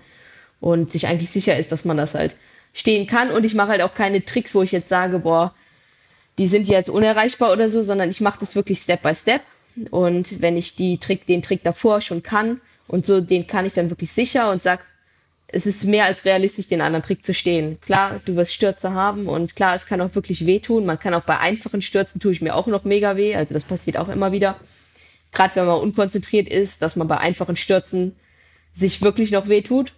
und 0.62 0.92
sich 0.92 1.08
eigentlich 1.08 1.30
sicher 1.30 1.58
ist, 1.58 1.72
dass 1.72 1.84
man 1.84 1.96
das 1.96 2.14
halt 2.14 2.36
stehen 2.72 3.06
kann. 3.08 3.32
Und 3.32 3.44
ich 3.44 3.54
mache 3.54 3.70
halt 3.70 3.82
auch 3.82 3.94
keine 3.94 4.24
Tricks, 4.24 4.54
wo 4.54 4.62
ich 4.62 4.72
jetzt 4.72 4.88
sage, 4.88 5.18
boah, 5.18 5.54
die 6.38 6.46
sind 6.46 6.68
jetzt 6.68 6.88
unerreichbar 6.88 7.52
oder 7.52 7.68
so, 7.68 7.82
sondern 7.82 8.08
ich 8.08 8.20
mache 8.20 8.40
das 8.40 8.54
wirklich 8.54 8.80
Step 8.80 9.02
by 9.02 9.14
Step. 9.14 9.42
Und 9.90 10.40
wenn 10.40 10.56
ich 10.56 10.76
die 10.76 10.98
Trick, 10.98 11.26
den 11.26 11.42
Trick 11.42 11.64
davor 11.64 12.00
schon 12.00 12.22
kann 12.22 12.60
und 12.86 13.04
so, 13.04 13.20
den 13.20 13.48
kann 13.48 13.66
ich 13.66 13.72
dann 13.72 13.90
wirklich 13.90 14.12
sicher 14.12 14.50
und 14.50 14.62
sag, 14.62 14.84
es 15.48 15.66
ist 15.66 15.84
mehr 15.84 16.04
als 16.04 16.24
realistisch, 16.24 16.68
den 16.68 16.80
anderen 16.80 17.02
Trick 17.02 17.26
zu 17.26 17.34
stehen. 17.34 17.80
Klar, 17.80 18.20
du 18.24 18.36
wirst 18.36 18.54
Stürze 18.54 18.92
haben 18.92 19.26
und 19.26 19.56
klar, 19.56 19.74
es 19.74 19.86
kann 19.86 20.00
auch 20.00 20.14
wirklich 20.14 20.46
wehtun. 20.46 20.86
Man 20.86 20.98
kann 20.98 21.12
auch 21.12 21.24
bei 21.24 21.38
einfachen 21.38 21.82
Stürzen 21.82 22.20
tue 22.20 22.32
ich 22.32 22.40
mir 22.40 22.54
auch 22.54 22.68
noch 22.68 22.84
mega 22.84 23.16
weh. 23.16 23.34
Also 23.34 23.52
das 23.52 23.64
passiert 23.64 23.96
auch 23.96 24.08
immer 24.08 24.30
wieder. 24.30 24.60
Gerade 25.32 25.56
wenn 25.56 25.66
man 25.66 25.80
unkonzentriert 25.80 26.48
ist, 26.48 26.82
dass 26.82 26.94
man 26.94 27.08
bei 27.08 27.18
einfachen 27.18 27.56
Stürzen 27.56 28.14
sich 28.74 29.02
wirklich 29.02 29.32
noch 29.32 29.48
wehtut. 29.48 29.92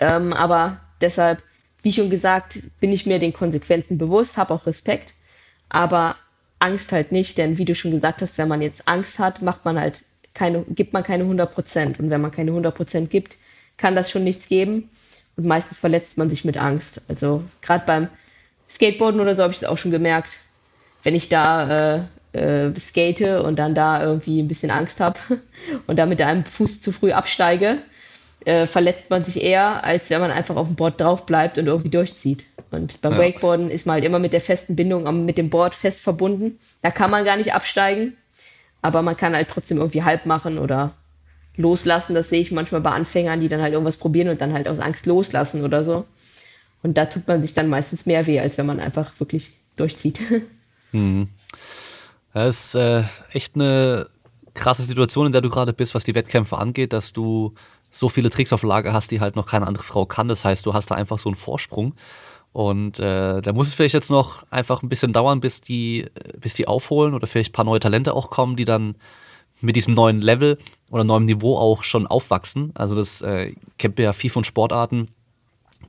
Ähm, 0.00 0.32
aber 0.32 0.80
deshalb, 1.00 1.42
wie 1.82 1.92
schon 1.92 2.10
gesagt, 2.10 2.60
bin 2.80 2.92
ich 2.92 3.06
mir 3.06 3.18
den 3.18 3.32
Konsequenzen 3.32 3.98
bewusst, 3.98 4.36
habe 4.36 4.54
auch 4.54 4.66
Respekt, 4.66 5.14
aber 5.68 6.16
Angst 6.58 6.92
halt 6.92 7.12
nicht, 7.12 7.38
denn 7.38 7.58
wie 7.58 7.64
du 7.64 7.74
schon 7.74 7.90
gesagt 7.90 8.22
hast, 8.22 8.38
wenn 8.38 8.48
man 8.48 8.62
jetzt 8.62 8.88
Angst 8.88 9.18
hat, 9.18 9.42
macht 9.42 9.64
man 9.64 9.78
halt 9.78 10.02
keine, 10.34 10.62
gibt 10.62 10.92
man 10.92 11.02
keine 11.02 11.24
100 11.24 11.52
Prozent. 11.52 11.98
Und 11.98 12.10
wenn 12.10 12.20
man 12.20 12.30
keine 12.30 12.50
100 12.50 12.74
Prozent 12.74 13.10
gibt, 13.10 13.36
kann 13.76 13.96
das 13.96 14.10
schon 14.10 14.24
nichts 14.24 14.48
geben. 14.48 14.90
Und 15.36 15.46
meistens 15.46 15.78
verletzt 15.78 16.16
man 16.16 16.30
sich 16.30 16.44
mit 16.44 16.56
Angst. 16.56 17.02
Also 17.08 17.42
gerade 17.62 17.84
beim 17.86 18.08
Skateboarden 18.68 19.20
oder 19.20 19.36
so 19.36 19.42
habe 19.42 19.52
ich 19.52 19.58
es 19.58 19.64
auch 19.64 19.78
schon 19.78 19.90
gemerkt. 19.90 20.38
Wenn 21.02 21.14
ich 21.14 21.28
da 21.28 21.98
äh, 22.32 22.38
äh, 22.38 22.78
skate 22.78 23.40
und 23.42 23.56
dann 23.56 23.74
da 23.74 24.02
irgendwie 24.02 24.40
ein 24.40 24.48
bisschen 24.48 24.70
Angst 24.70 25.00
habe 25.00 25.18
und 25.86 25.96
da 25.96 26.06
mit 26.06 26.20
einem 26.20 26.44
Fuß 26.44 26.80
zu 26.80 26.92
früh 26.92 27.12
absteige, 27.12 27.78
äh, 28.44 28.66
verletzt 28.66 29.10
man 29.10 29.24
sich 29.24 29.42
eher, 29.42 29.84
als 29.84 30.10
wenn 30.10 30.20
man 30.20 30.30
einfach 30.30 30.56
auf 30.56 30.66
dem 30.66 30.76
Board 30.76 31.00
drauf 31.00 31.26
bleibt 31.26 31.58
und 31.58 31.66
irgendwie 31.66 31.90
durchzieht. 31.90 32.44
Und 32.70 33.00
beim 33.00 33.12
ja. 33.14 33.18
Wakeboarden 33.18 33.70
ist 33.70 33.86
man 33.86 33.94
halt 33.94 34.04
immer 34.04 34.18
mit 34.18 34.32
der 34.32 34.40
festen 34.40 34.76
Bindung 34.76 35.24
mit 35.24 35.38
dem 35.38 35.50
Board 35.50 35.74
fest 35.74 36.00
verbunden. 36.00 36.58
Da 36.82 36.90
kann 36.90 37.10
man 37.10 37.24
gar 37.24 37.36
nicht 37.36 37.54
absteigen, 37.54 38.16
aber 38.82 39.02
man 39.02 39.16
kann 39.16 39.34
halt 39.34 39.48
trotzdem 39.48 39.78
irgendwie 39.78 40.02
halb 40.02 40.26
machen 40.26 40.58
oder 40.58 40.94
loslassen. 41.56 42.14
Das 42.14 42.28
sehe 42.28 42.40
ich 42.40 42.52
manchmal 42.52 42.80
bei 42.80 42.90
Anfängern, 42.90 43.40
die 43.40 43.48
dann 43.48 43.62
halt 43.62 43.72
irgendwas 43.72 43.96
probieren 43.96 44.28
und 44.28 44.40
dann 44.40 44.52
halt 44.52 44.68
aus 44.68 44.78
Angst 44.78 45.06
loslassen 45.06 45.62
oder 45.62 45.82
so. 45.84 46.04
Und 46.82 46.98
da 46.98 47.06
tut 47.06 47.26
man 47.26 47.42
sich 47.42 47.54
dann 47.54 47.68
meistens 47.68 48.06
mehr 48.06 48.26
weh, 48.26 48.38
als 48.38 48.58
wenn 48.58 48.66
man 48.66 48.80
einfach 48.80 49.18
wirklich 49.18 49.54
durchzieht. 49.76 50.20
Mhm. 50.92 51.28
Das 52.32 52.66
ist 52.66 52.74
äh, 52.76 53.02
echt 53.32 53.56
eine 53.56 54.08
krasse 54.54 54.84
Situation, 54.84 55.26
in 55.26 55.32
der 55.32 55.40
du 55.40 55.50
gerade 55.50 55.72
bist, 55.72 55.96
was 55.96 56.04
die 56.04 56.14
Wettkämpfe 56.14 56.56
angeht, 56.58 56.92
dass 56.92 57.12
du 57.12 57.54
so 57.98 58.08
viele 58.08 58.30
Tricks 58.30 58.52
auf 58.52 58.62
Lager 58.62 58.92
hast, 58.92 59.10
die 59.10 59.20
halt 59.20 59.36
noch 59.36 59.46
keine 59.46 59.66
andere 59.66 59.84
Frau 59.84 60.06
kann. 60.06 60.28
Das 60.28 60.44
heißt, 60.44 60.66
du 60.66 60.74
hast 60.74 60.90
da 60.90 60.94
einfach 60.94 61.18
so 61.18 61.28
einen 61.28 61.36
Vorsprung. 61.36 61.94
Und 62.52 62.98
äh, 62.98 63.42
da 63.42 63.52
muss 63.52 63.68
es 63.68 63.74
vielleicht 63.74 63.94
jetzt 63.94 64.10
noch 64.10 64.44
einfach 64.50 64.82
ein 64.82 64.88
bisschen 64.88 65.12
dauern, 65.12 65.40
bis 65.40 65.60
die, 65.60 66.06
bis 66.40 66.54
die 66.54 66.66
aufholen 66.66 67.14
oder 67.14 67.26
vielleicht 67.26 67.50
ein 67.50 67.52
paar 67.52 67.64
neue 67.64 67.80
Talente 67.80 68.14
auch 68.14 68.30
kommen, 68.30 68.56
die 68.56 68.64
dann 68.64 68.96
mit 69.60 69.76
diesem 69.76 69.94
neuen 69.94 70.20
Level 70.20 70.58
oder 70.90 71.04
neuem 71.04 71.26
Niveau 71.26 71.56
auch 71.56 71.82
schon 71.82 72.06
aufwachsen. 72.06 72.72
Also 72.74 72.94
das 72.94 73.22
äh, 73.22 73.54
kennt 73.78 73.98
ja 73.98 74.12
viel 74.12 74.30
von 74.30 74.44
Sportarten, 74.44 75.08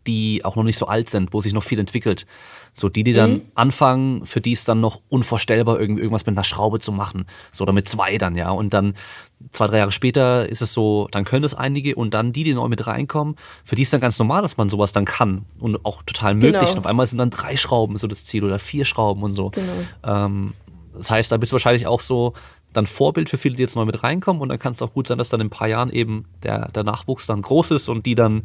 die 0.08 0.44
auch 0.46 0.56
noch 0.56 0.64
nicht 0.64 0.78
so 0.78 0.88
alt 0.88 1.10
sind, 1.10 1.34
wo 1.34 1.42
sich 1.42 1.54
noch 1.54 1.64
viel 1.64 1.80
entwickelt. 1.80 2.26
So 2.74 2.90
die, 2.90 3.04
die 3.04 3.14
dann 3.14 3.32
mhm. 3.32 3.42
anfangen, 3.56 4.26
für 4.26 4.42
die 4.42 4.52
ist 4.52 4.68
dann 4.68 4.80
noch 4.80 5.02
unvorstellbar, 5.10 5.80
irgendwie 5.80 6.02
irgendwas 6.02 6.26
mit 6.26 6.38
einer 6.38 6.44
Schraube 6.44 6.80
zu 6.80 6.92
machen. 6.92 7.26
So 7.52 7.64
oder 7.64 7.74
mit 7.74 7.90
zwei 7.90 8.18
dann, 8.18 8.36
ja. 8.36 8.52
Und 8.52 8.74
dann 8.74 8.96
zwei, 9.52 9.68
drei 9.68 9.78
Jahre 9.78 9.92
später 9.92 10.50
ist 10.50 10.62
es 10.62 10.74
so, 10.74 11.08
dann 11.12 11.26
können 11.26 11.44
es 11.44 11.54
einige 11.54 11.96
und 11.96 12.14
dann 12.14 12.34
die, 12.34 12.44
die 12.44 12.54
neu 12.54 12.68
mit 12.68 12.88
reinkommen, 12.88 13.36
für 13.64 13.76
die 13.76 13.84
ist 13.84 13.94
dann 13.94 14.02
ganz 14.02 14.18
normal, 14.20 14.42
dass 14.42 14.58
man 14.58 14.70
sowas 14.70 14.92
dann 14.92 15.06
kann 15.06 15.46
und 15.60 15.86
auch 15.86 16.04
total 16.04 16.34
möglich. 16.34 16.54
Genau. 16.54 16.72
Und 16.72 16.78
auf 16.80 16.86
einmal 16.86 17.06
sind 17.06 17.20
dann 17.20 17.30
drei 17.30 17.58
Schrauben 17.58 17.98
so 17.98 18.08
das 18.08 18.26
Ziel 18.26 18.44
oder 18.44 18.60
vier 18.60 18.86
Schrauben 18.86 19.24
und 19.24 19.34
so. 19.34 19.52
Genau. 19.52 19.74
Ähm, 20.04 20.54
das 20.96 21.12
heißt, 21.12 21.32
da 21.32 21.38
bist 21.38 21.52
du 21.52 21.56
wahrscheinlich 21.56 21.86
auch 21.86 22.02
so, 22.02 22.34
dann 22.74 22.88
Vorbild 22.88 23.30
für 23.30 23.38
viele, 23.38 23.56
die 23.56 23.62
jetzt 23.62 23.76
neu 23.76 23.86
mit 23.86 24.04
reinkommen 24.04 24.42
und 24.42 24.50
dann 24.50 24.60
kann 24.60 24.74
es 24.74 24.82
auch 24.82 24.94
gut 24.94 25.08
sein, 25.08 25.18
dass 25.18 25.30
dann 25.30 25.42
in 25.42 25.48
ein 25.48 25.52
paar 25.52 25.68
Jahren 25.68 25.90
eben 25.90 26.26
der, 26.44 26.70
der 26.70 26.84
Nachwuchs 26.84 27.26
dann 27.26 27.42
groß 27.42 27.72
ist 27.72 27.90
und 27.90 28.06
die 28.06 28.16
dann 28.16 28.44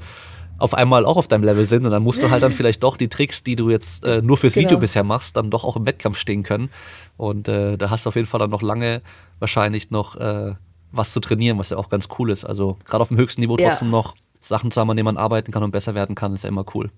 auf 0.59 0.74
einmal 0.74 1.05
auch 1.06 1.16
auf 1.16 1.27
deinem 1.27 1.43
Level 1.44 1.66
sind 1.66 1.85
und 1.85 1.90
dann 1.90 2.02
musst 2.02 2.23
du 2.23 2.31
halt 2.31 2.43
dann 2.43 2.52
vielleicht 2.52 2.82
doch 2.82 2.97
die 2.97 3.09
Tricks, 3.09 3.43
die 3.43 3.56
du 3.56 3.69
jetzt 3.69 4.05
äh, 4.05 4.23
nur 4.23 4.36
fürs 4.36 4.55
genau. 4.55 4.66
Video 4.66 4.78
bisher 4.78 5.02
machst, 5.02 5.36
dann 5.36 5.51
doch 5.51 5.64
auch 5.64 5.77
im 5.77 5.86
Wettkampf 5.86 6.19
stehen 6.19 6.44
können 6.44 6.70
und 7.16 7.48
äh, 7.48 7.77
da 7.77 7.90
hast 7.90 8.06
du 8.06 8.09
auf 8.09 8.16
jeden 8.16 8.28
Fall 8.28 8.40
dann 8.40 8.51
noch 8.51 8.62
lange 8.62 9.02
wahrscheinlich 9.40 9.90
noch 9.90 10.16
äh, 10.16 10.55
was 10.93 11.12
zu 11.12 11.20
trainieren, 11.20 11.59
was 11.59 11.70
ja 11.70 11.77
auch 11.77 11.89
ganz 11.89 12.09
cool 12.19 12.31
ist. 12.31 12.44
Also 12.44 12.78
gerade 12.85 13.02
auf 13.02 13.09
dem 13.09 13.16
höchsten 13.16 13.40
Niveau 13.40 13.56
ja. 13.56 13.70
trotzdem 13.70 13.90
noch 13.90 14.14
Sachen 14.40 14.70
zu 14.70 14.81
haben, 14.81 14.90
an 14.90 14.97
denen 14.97 15.06
man 15.06 15.16
arbeiten 15.16 15.52
kann 15.52 15.62
und 15.62 15.70
besser 15.70 15.94
werden 15.94 16.14
kann, 16.14 16.35
ist 16.35 16.44
ja 16.44 16.48
immer 16.48 16.64
cool. 16.74 16.90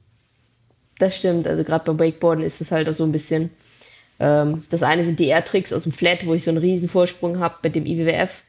Das 0.98 1.16
stimmt. 1.16 1.46
Also 1.46 1.64
gerade 1.64 1.84
beim 1.84 1.98
Wakeboarden 1.98 2.44
ist 2.44 2.60
es 2.60 2.70
halt 2.70 2.88
auch 2.88 2.92
so 2.92 3.04
ein 3.04 3.12
bisschen. 3.12 3.50
Ähm, 4.20 4.64
das 4.70 4.82
eine 4.82 5.04
sind 5.04 5.18
die 5.18 5.26
Airtricks 5.26 5.72
aus 5.72 5.82
dem 5.82 5.92
Flat, 5.92 6.24
wo 6.26 6.34
ich 6.34 6.44
so 6.44 6.50
einen 6.50 6.58
riesen 6.58 6.88
Vorsprung 6.88 7.40
habe 7.40 7.56
mit 7.62 7.74
dem 7.74 7.86
IWWF. 7.86 8.42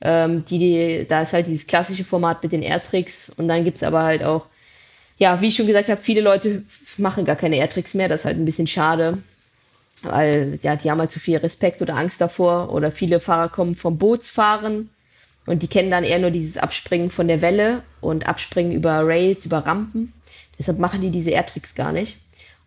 Ähm, 0.00 0.44
die, 0.44 0.58
die, 0.58 1.06
da 1.08 1.22
ist 1.22 1.32
halt 1.32 1.46
dieses 1.46 1.66
klassische 1.66 2.04
Format 2.04 2.42
mit 2.42 2.52
den 2.52 2.62
Airtricks 2.62 3.30
und 3.30 3.48
dann 3.48 3.64
gibt 3.64 3.78
es 3.78 3.82
aber 3.82 4.02
halt 4.02 4.24
auch, 4.24 4.46
ja, 5.18 5.40
wie 5.40 5.46
ich 5.46 5.54
schon 5.54 5.68
gesagt 5.68 5.88
habe, 5.88 6.00
viele 6.02 6.20
Leute 6.20 6.64
machen 6.98 7.24
gar 7.24 7.36
keine 7.36 7.56
Airtricks 7.56 7.94
mehr. 7.94 8.08
Das 8.08 8.20
ist 8.20 8.24
halt 8.24 8.36
ein 8.36 8.44
bisschen 8.44 8.66
schade, 8.66 9.18
weil 10.04 10.58
ja, 10.62 10.76
die 10.76 10.90
haben 10.90 11.00
halt 11.00 11.10
zu 11.10 11.20
viel 11.20 11.38
Respekt 11.38 11.82
oder 11.82 11.96
Angst 11.96 12.20
davor 12.20 12.72
oder 12.72 12.90
viele 12.92 13.20
Fahrer 13.20 13.48
kommen 13.48 13.74
vom 13.74 13.98
Bootsfahren 13.98 14.90
und 15.46 15.62
die 15.62 15.68
kennen 15.68 15.90
dann 15.90 16.04
eher 16.04 16.18
nur 16.18 16.30
dieses 16.30 16.56
Abspringen 16.56 17.10
von 17.10 17.28
der 17.28 17.42
Welle 17.42 17.82
und 18.00 18.26
Abspringen 18.26 18.72
über 18.72 19.06
Rails, 19.06 19.44
über 19.44 19.58
Rampen. 19.58 20.12
Deshalb 20.58 20.78
machen 20.78 21.00
die 21.00 21.10
diese 21.10 21.30
Airtricks 21.30 21.74
gar 21.74 21.92
nicht. 21.92 22.18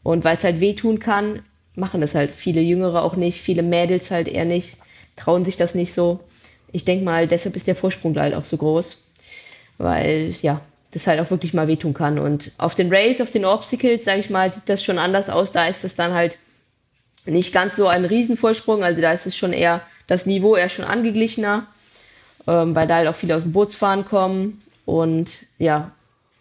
Und 0.03 0.23
weil 0.23 0.37
es 0.37 0.43
halt 0.43 0.59
wehtun 0.59 0.99
kann, 0.99 1.41
machen 1.75 2.01
das 2.01 2.15
halt 2.15 2.31
viele 2.31 2.61
Jüngere 2.61 3.03
auch 3.03 3.15
nicht, 3.15 3.41
viele 3.41 3.63
Mädels 3.63 4.11
halt 4.11 4.27
eher 4.27 4.45
nicht, 4.45 4.77
trauen 5.15 5.45
sich 5.45 5.57
das 5.57 5.75
nicht 5.75 5.93
so. 5.93 6.19
Ich 6.71 6.85
denke 6.85 7.05
mal, 7.05 7.27
deshalb 7.27 7.55
ist 7.55 7.67
der 7.67 7.75
Vorsprung 7.75 8.15
halt 8.17 8.33
auch 8.33 8.45
so 8.45 8.57
groß, 8.57 8.97
weil 9.77 10.35
ja, 10.41 10.61
das 10.91 11.07
halt 11.07 11.19
auch 11.19 11.31
wirklich 11.31 11.53
mal 11.53 11.67
wehtun 11.67 11.93
kann. 11.93 12.19
Und 12.19 12.51
auf 12.57 12.75
den 12.75 12.93
Rails, 12.93 13.21
auf 13.21 13.31
den 13.31 13.45
Obstacles, 13.45 14.05
sage 14.05 14.19
ich 14.19 14.29
mal, 14.29 14.51
sieht 14.53 14.69
das 14.69 14.83
schon 14.83 14.99
anders 14.99 15.29
aus. 15.29 15.51
Da 15.51 15.67
ist 15.67 15.83
es 15.83 15.95
dann 15.95 16.13
halt 16.13 16.37
nicht 17.27 17.53
ganz 17.53 17.75
so 17.75 17.87
ein 17.87 18.05
Riesenvorsprung, 18.05 18.83
also 18.83 19.01
da 19.01 19.11
ist 19.11 19.27
es 19.27 19.37
schon 19.37 19.53
eher 19.53 19.81
das 20.07 20.25
Niveau 20.25 20.55
eher 20.55 20.69
schon 20.69 20.85
angeglichener 20.85 21.67
ähm, 22.47 22.73
weil 22.73 22.87
da 22.87 22.95
halt 22.95 23.07
auch 23.07 23.15
viele 23.15 23.35
aus 23.35 23.43
dem 23.43 23.51
Bootsfahren 23.51 24.05
kommen 24.05 24.61
und 24.85 25.37
ja, 25.59 25.91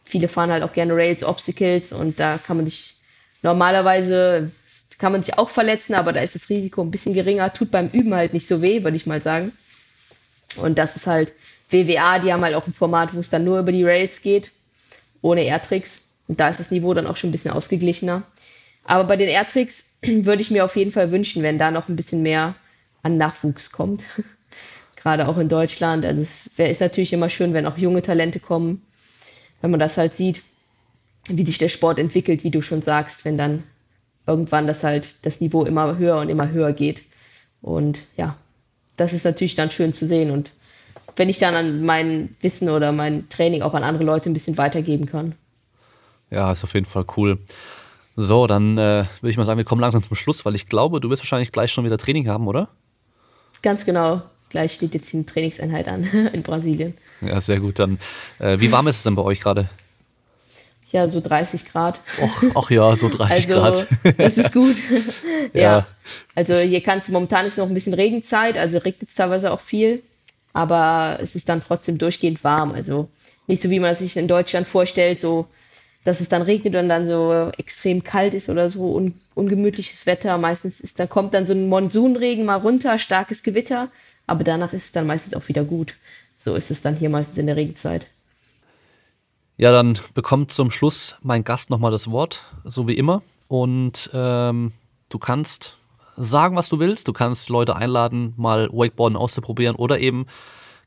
viele 0.04 0.28
fahren 0.28 0.50
halt 0.50 0.62
auch 0.62 0.72
gerne 0.72 0.94
Rails, 0.94 1.24
Obstacles 1.24 1.92
und 1.92 2.20
da 2.20 2.38
kann 2.38 2.56
man 2.56 2.66
sich 2.66 2.94
normalerweise 3.42 4.50
kann 4.98 5.12
man 5.12 5.22
sich 5.22 5.36
auch 5.36 5.50
verletzen, 5.50 5.94
aber 5.94 6.14
da 6.14 6.20
ist 6.20 6.34
das 6.34 6.48
Risiko 6.48 6.80
ein 6.80 6.90
bisschen 6.90 7.12
geringer, 7.12 7.52
tut 7.52 7.70
beim 7.70 7.88
Üben 7.88 8.14
halt 8.14 8.32
nicht 8.32 8.46
so 8.46 8.62
weh, 8.62 8.82
würde 8.82 8.96
ich 8.96 9.04
mal 9.04 9.20
sagen. 9.20 9.52
Und 10.56 10.78
das 10.78 10.96
ist 10.96 11.06
halt 11.06 11.34
WWA, 11.68 12.18
die 12.18 12.32
haben 12.32 12.42
halt 12.42 12.54
auch 12.54 12.66
ein 12.66 12.72
Format, 12.72 13.12
wo 13.12 13.18
es 13.18 13.28
dann 13.28 13.44
nur 13.44 13.58
über 13.58 13.72
die 13.72 13.84
Rails 13.84 14.22
geht, 14.22 14.52
ohne 15.20 15.42
Airtricks. 15.42 16.00
Und 16.28 16.40
da 16.40 16.48
ist 16.48 16.60
das 16.60 16.70
Niveau 16.70 16.94
dann 16.94 17.06
auch 17.06 17.16
schon 17.18 17.28
ein 17.28 17.32
bisschen 17.32 17.50
ausgeglichener. 17.50 18.22
Aber 18.84 19.04
bei 19.04 19.16
den 19.16 19.28
Airtricks 19.28 19.85
würde 20.02 20.43
ich 20.43 20.51
mir 20.51 20.64
auf 20.64 20.77
jeden 20.77 20.93
Fall 20.93 21.10
wünschen, 21.12 21.43
wenn 21.43 21.59
da 21.59 21.70
noch 21.70 21.89
ein 21.89 21.97
bisschen 21.97 22.23
mehr 22.23 22.55
an 23.02 23.16
Nachwuchs 23.16 23.70
kommt. 23.70 24.05
gerade 25.06 25.28
auch 25.28 25.39
in 25.39 25.48
Deutschland. 25.48 26.05
Also 26.05 26.23
es 26.23 26.51
ist 26.59 26.81
natürlich 26.81 27.12
immer 27.12 27.31
schön, 27.31 27.55
wenn 27.55 27.64
auch 27.64 27.78
junge 27.78 28.02
Talente 28.02 28.40
kommen, 28.40 28.82
wenn 29.60 29.70
man 29.70 29.78
das 29.78 29.97
halt 29.97 30.16
sieht, 30.16 30.43
wie 31.28 31.47
sich 31.47 31.59
der 31.59 31.68
Sport 31.68 32.01
entwickelt, 32.01 32.43
wie 32.43 32.51
du 32.51 32.60
schon 32.60 32.82
sagst, 32.82 33.24
wenn 33.24 33.39
dann 33.39 33.62
irgendwann 34.27 34.66
das 34.66 34.82
halt 34.82 35.14
das 35.23 35.40
Niveau 35.40 35.64
immer 35.64 35.97
höher 35.97 36.18
und 36.18 36.28
immer 36.28 36.51
höher 36.51 36.73
geht. 36.73 37.05
Und 37.62 38.05
ja, 38.16 38.36
das 38.97 39.12
ist 39.12 39.24
natürlich 39.24 39.55
dann 39.55 39.70
schön 39.70 39.93
zu 39.93 40.09
sehen. 40.09 40.32
Und 40.32 40.51
wenn 41.14 41.28
ich 41.28 41.39
dann 41.39 41.55
an 41.55 41.85
mein 41.85 42.35
Wissen 42.40 42.68
oder 42.68 42.90
mein 42.90 43.28
Training 43.28 43.62
auch 43.62 43.74
an 43.74 43.85
andere 43.85 44.02
Leute 44.02 44.28
ein 44.28 44.35
bisschen 44.35 44.59
weitergeben 44.59 45.06
kann. 45.06 45.36
Ja, 46.32 46.51
ist 46.51 46.64
auf 46.64 46.74
jeden 46.74 46.86
Fall 46.86 47.05
cool. 47.16 47.39
So, 48.16 48.47
dann 48.47 48.78
äh, 48.78 49.05
würde 49.20 49.30
ich 49.30 49.36
mal 49.36 49.44
sagen, 49.44 49.59
wir 49.59 49.64
kommen 49.64 49.80
langsam 49.80 50.02
zum 50.02 50.16
Schluss, 50.16 50.44
weil 50.44 50.55
ich 50.55 50.66
glaube, 50.68 51.01
du 51.01 51.10
wirst 51.10 51.22
wahrscheinlich 51.22 51.52
gleich 51.52 51.70
schon 51.70 51.84
wieder 51.84 51.98
Training 51.98 52.28
haben, 52.28 52.48
oder? 52.48 52.68
Ganz 53.62 53.84
genau 53.84 54.22
gleich 54.51 54.72
steht 54.72 54.94
jetzt 54.94 55.14
eine 55.14 55.26
Trainingseinheit 55.26 55.88
an 55.88 56.05
in 56.32 56.43
Brasilien. 56.43 56.94
Ja, 57.20 57.40
sehr 57.40 57.60
gut. 57.60 57.78
Dann, 57.78 57.98
äh, 58.38 58.59
wie 58.59 58.72
warm 58.72 58.88
ist 58.88 58.98
es 58.98 59.02
denn 59.02 59.14
bei 59.14 59.22
euch 59.22 59.40
gerade? 59.40 59.68
Ja, 60.93 61.09
so 61.09 61.20
30 61.20 61.66
Grad. 61.66 62.01
Och, 62.22 62.43
ach 62.55 62.70
ja, 62.70 62.94
so 62.97 63.09
30 63.09 63.30
also, 63.32 63.48
Grad. 63.48 63.88
das 64.18 64.38
ist 64.38 64.52
gut. 64.52 64.76
ja. 65.52 65.60
ja. 65.60 65.86
Also 66.34 66.55
hier 66.56 66.80
kannst 66.80 67.09
du, 67.09 67.12
momentan 67.12 67.44
ist 67.44 67.59
noch 67.59 67.66
ein 67.66 67.74
bisschen 67.74 67.93
Regenzeit, 67.93 68.56
also 68.56 68.78
regnet 68.78 69.10
es 69.10 69.16
teilweise 69.16 69.52
auch 69.52 69.60
viel, 69.60 70.02
aber 70.52 71.18
es 71.20 71.34
ist 71.34 71.48
dann 71.48 71.62
trotzdem 71.66 71.98
durchgehend 71.98 72.44
warm. 72.44 72.72
Also 72.72 73.09
nicht 73.48 73.60
so, 73.60 73.68
wie 73.68 73.80
man 73.80 73.97
sich 73.97 74.16
in 74.16 74.28
Deutschland 74.28 74.66
vorstellt, 74.68 75.20
so 75.20 75.48
dass 76.06 76.20
es 76.20 76.28
dann 76.28 76.42
regnet 76.42 76.74
und 76.76 76.88
dann 76.88 77.06
so 77.06 77.50
extrem 77.58 78.02
kalt 78.02 78.32
ist 78.32 78.48
oder 78.48 78.70
so 78.70 78.94
un 78.94 79.14
ungemütliches 79.34 80.06
Wetter. 80.06 80.38
Meistens 80.38 80.80
ist 80.80 80.98
da 80.98 81.06
kommt 81.06 81.34
dann 81.34 81.46
so 81.46 81.52
ein 81.52 81.68
Monsunregen 81.68 82.46
mal 82.46 82.56
runter, 82.56 82.98
starkes 82.98 83.42
Gewitter 83.42 83.90
aber 84.26 84.44
danach 84.44 84.72
ist 84.72 84.86
es 84.86 84.92
dann 84.92 85.06
meistens 85.06 85.34
auch 85.34 85.48
wieder 85.48 85.64
gut. 85.64 85.94
So 86.38 86.54
ist 86.54 86.70
es 86.70 86.82
dann 86.82 86.96
hier 86.96 87.10
meistens 87.10 87.38
in 87.38 87.46
der 87.46 87.56
Regenzeit. 87.56 88.06
Ja, 89.56 89.72
dann 89.72 89.98
bekommt 90.14 90.52
zum 90.52 90.70
Schluss 90.70 91.16
mein 91.22 91.44
Gast 91.44 91.70
nochmal 91.70 91.90
das 91.90 92.10
Wort, 92.10 92.42
so 92.64 92.86
wie 92.88 92.96
immer. 92.96 93.22
Und 93.48 94.10
ähm, 94.12 94.72
du 95.08 95.18
kannst 95.18 95.78
sagen, 96.16 96.56
was 96.56 96.68
du 96.68 96.78
willst. 96.78 97.08
Du 97.08 97.12
kannst 97.12 97.48
Leute 97.48 97.76
einladen, 97.76 98.34
mal 98.36 98.68
Wakeboarden 98.70 99.16
auszuprobieren 99.16 99.76
oder 99.76 99.98
eben 100.00 100.26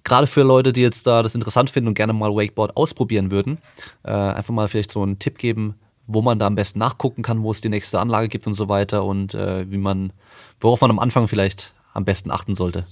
gerade 0.04 0.28
für 0.28 0.44
Leute, 0.44 0.74
die 0.74 0.82
jetzt 0.82 1.08
da 1.08 1.24
das 1.24 1.36
interessant 1.36 1.70
finden 1.70 1.90
und 1.90 1.94
gerne 1.94 2.14
mal 2.14 2.36
Wakeboard 2.36 2.76
ausprobieren 2.78 3.32
würden, 3.32 3.60
äh, 4.04 4.12
einfach 4.12 4.54
mal 4.54 4.68
vielleicht 4.68 4.92
so 4.92 5.04
einen 5.04 5.20
Tipp 5.20 5.38
geben, 5.38 5.76
wo 6.08 6.22
man 6.22 6.40
da 6.40 6.48
am 6.48 6.56
besten 6.56 6.80
nachgucken 6.80 7.22
kann, 7.22 7.44
wo 7.44 7.52
es 7.52 7.62
die 7.62 7.70
nächste 7.70 8.00
Anlage 8.00 8.30
gibt 8.30 8.48
und 8.48 8.54
so 8.54 8.68
weiter 8.68 9.04
und 9.04 9.34
äh, 9.34 9.70
wie 9.70 9.78
man, 9.78 10.12
worauf 10.60 10.82
man 10.82 10.90
am 10.90 11.00
Anfang 11.00 11.28
vielleicht 11.28 11.74
am 11.94 12.06
besten 12.06 12.32
achten 12.32 12.56
sollte. 12.56 12.86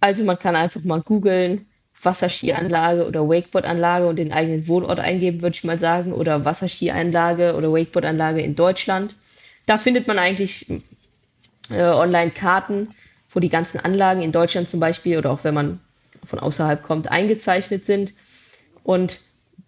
Also 0.00 0.24
man 0.24 0.38
kann 0.38 0.56
einfach 0.56 0.82
mal 0.84 1.00
googeln, 1.00 1.66
Wasserskianlage 2.02 3.06
oder 3.06 3.28
Wakeboardanlage 3.28 4.06
und 4.06 4.16
den 4.16 4.32
eigenen 4.32 4.68
Wohnort 4.68 5.00
eingeben, 5.00 5.42
würde 5.42 5.56
ich 5.56 5.64
mal 5.64 5.78
sagen, 5.78 6.12
oder 6.12 6.44
Wasserskianlage 6.44 7.54
oder 7.54 7.72
Wakeboardanlage 7.72 8.42
in 8.42 8.54
Deutschland. 8.54 9.16
Da 9.66 9.78
findet 9.78 10.06
man 10.06 10.18
eigentlich 10.18 10.66
äh, 11.70 11.82
online 11.82 12.30
Karten, 12.30 12.88
wo 13.34 13.40
die 13.40 13.50
ganzen 13.50 13.78
Anlagen 13.80 14.22
in 14.22 14.32
Deutschland 14.32 14.68
zum 14.68 14.80
Beispiel 14.80 15.18
oder 15.18 15.30
auch 15.30 15.44
wenn 15.44 15.54
man 15.54 15.80
von 16.24 16.38
außerhalb 16.38 16.82
kommt, 16.82 17.10
eingezeichnet 17.10 17.84
sind. 17.84 18.14
Und 18.82 19.20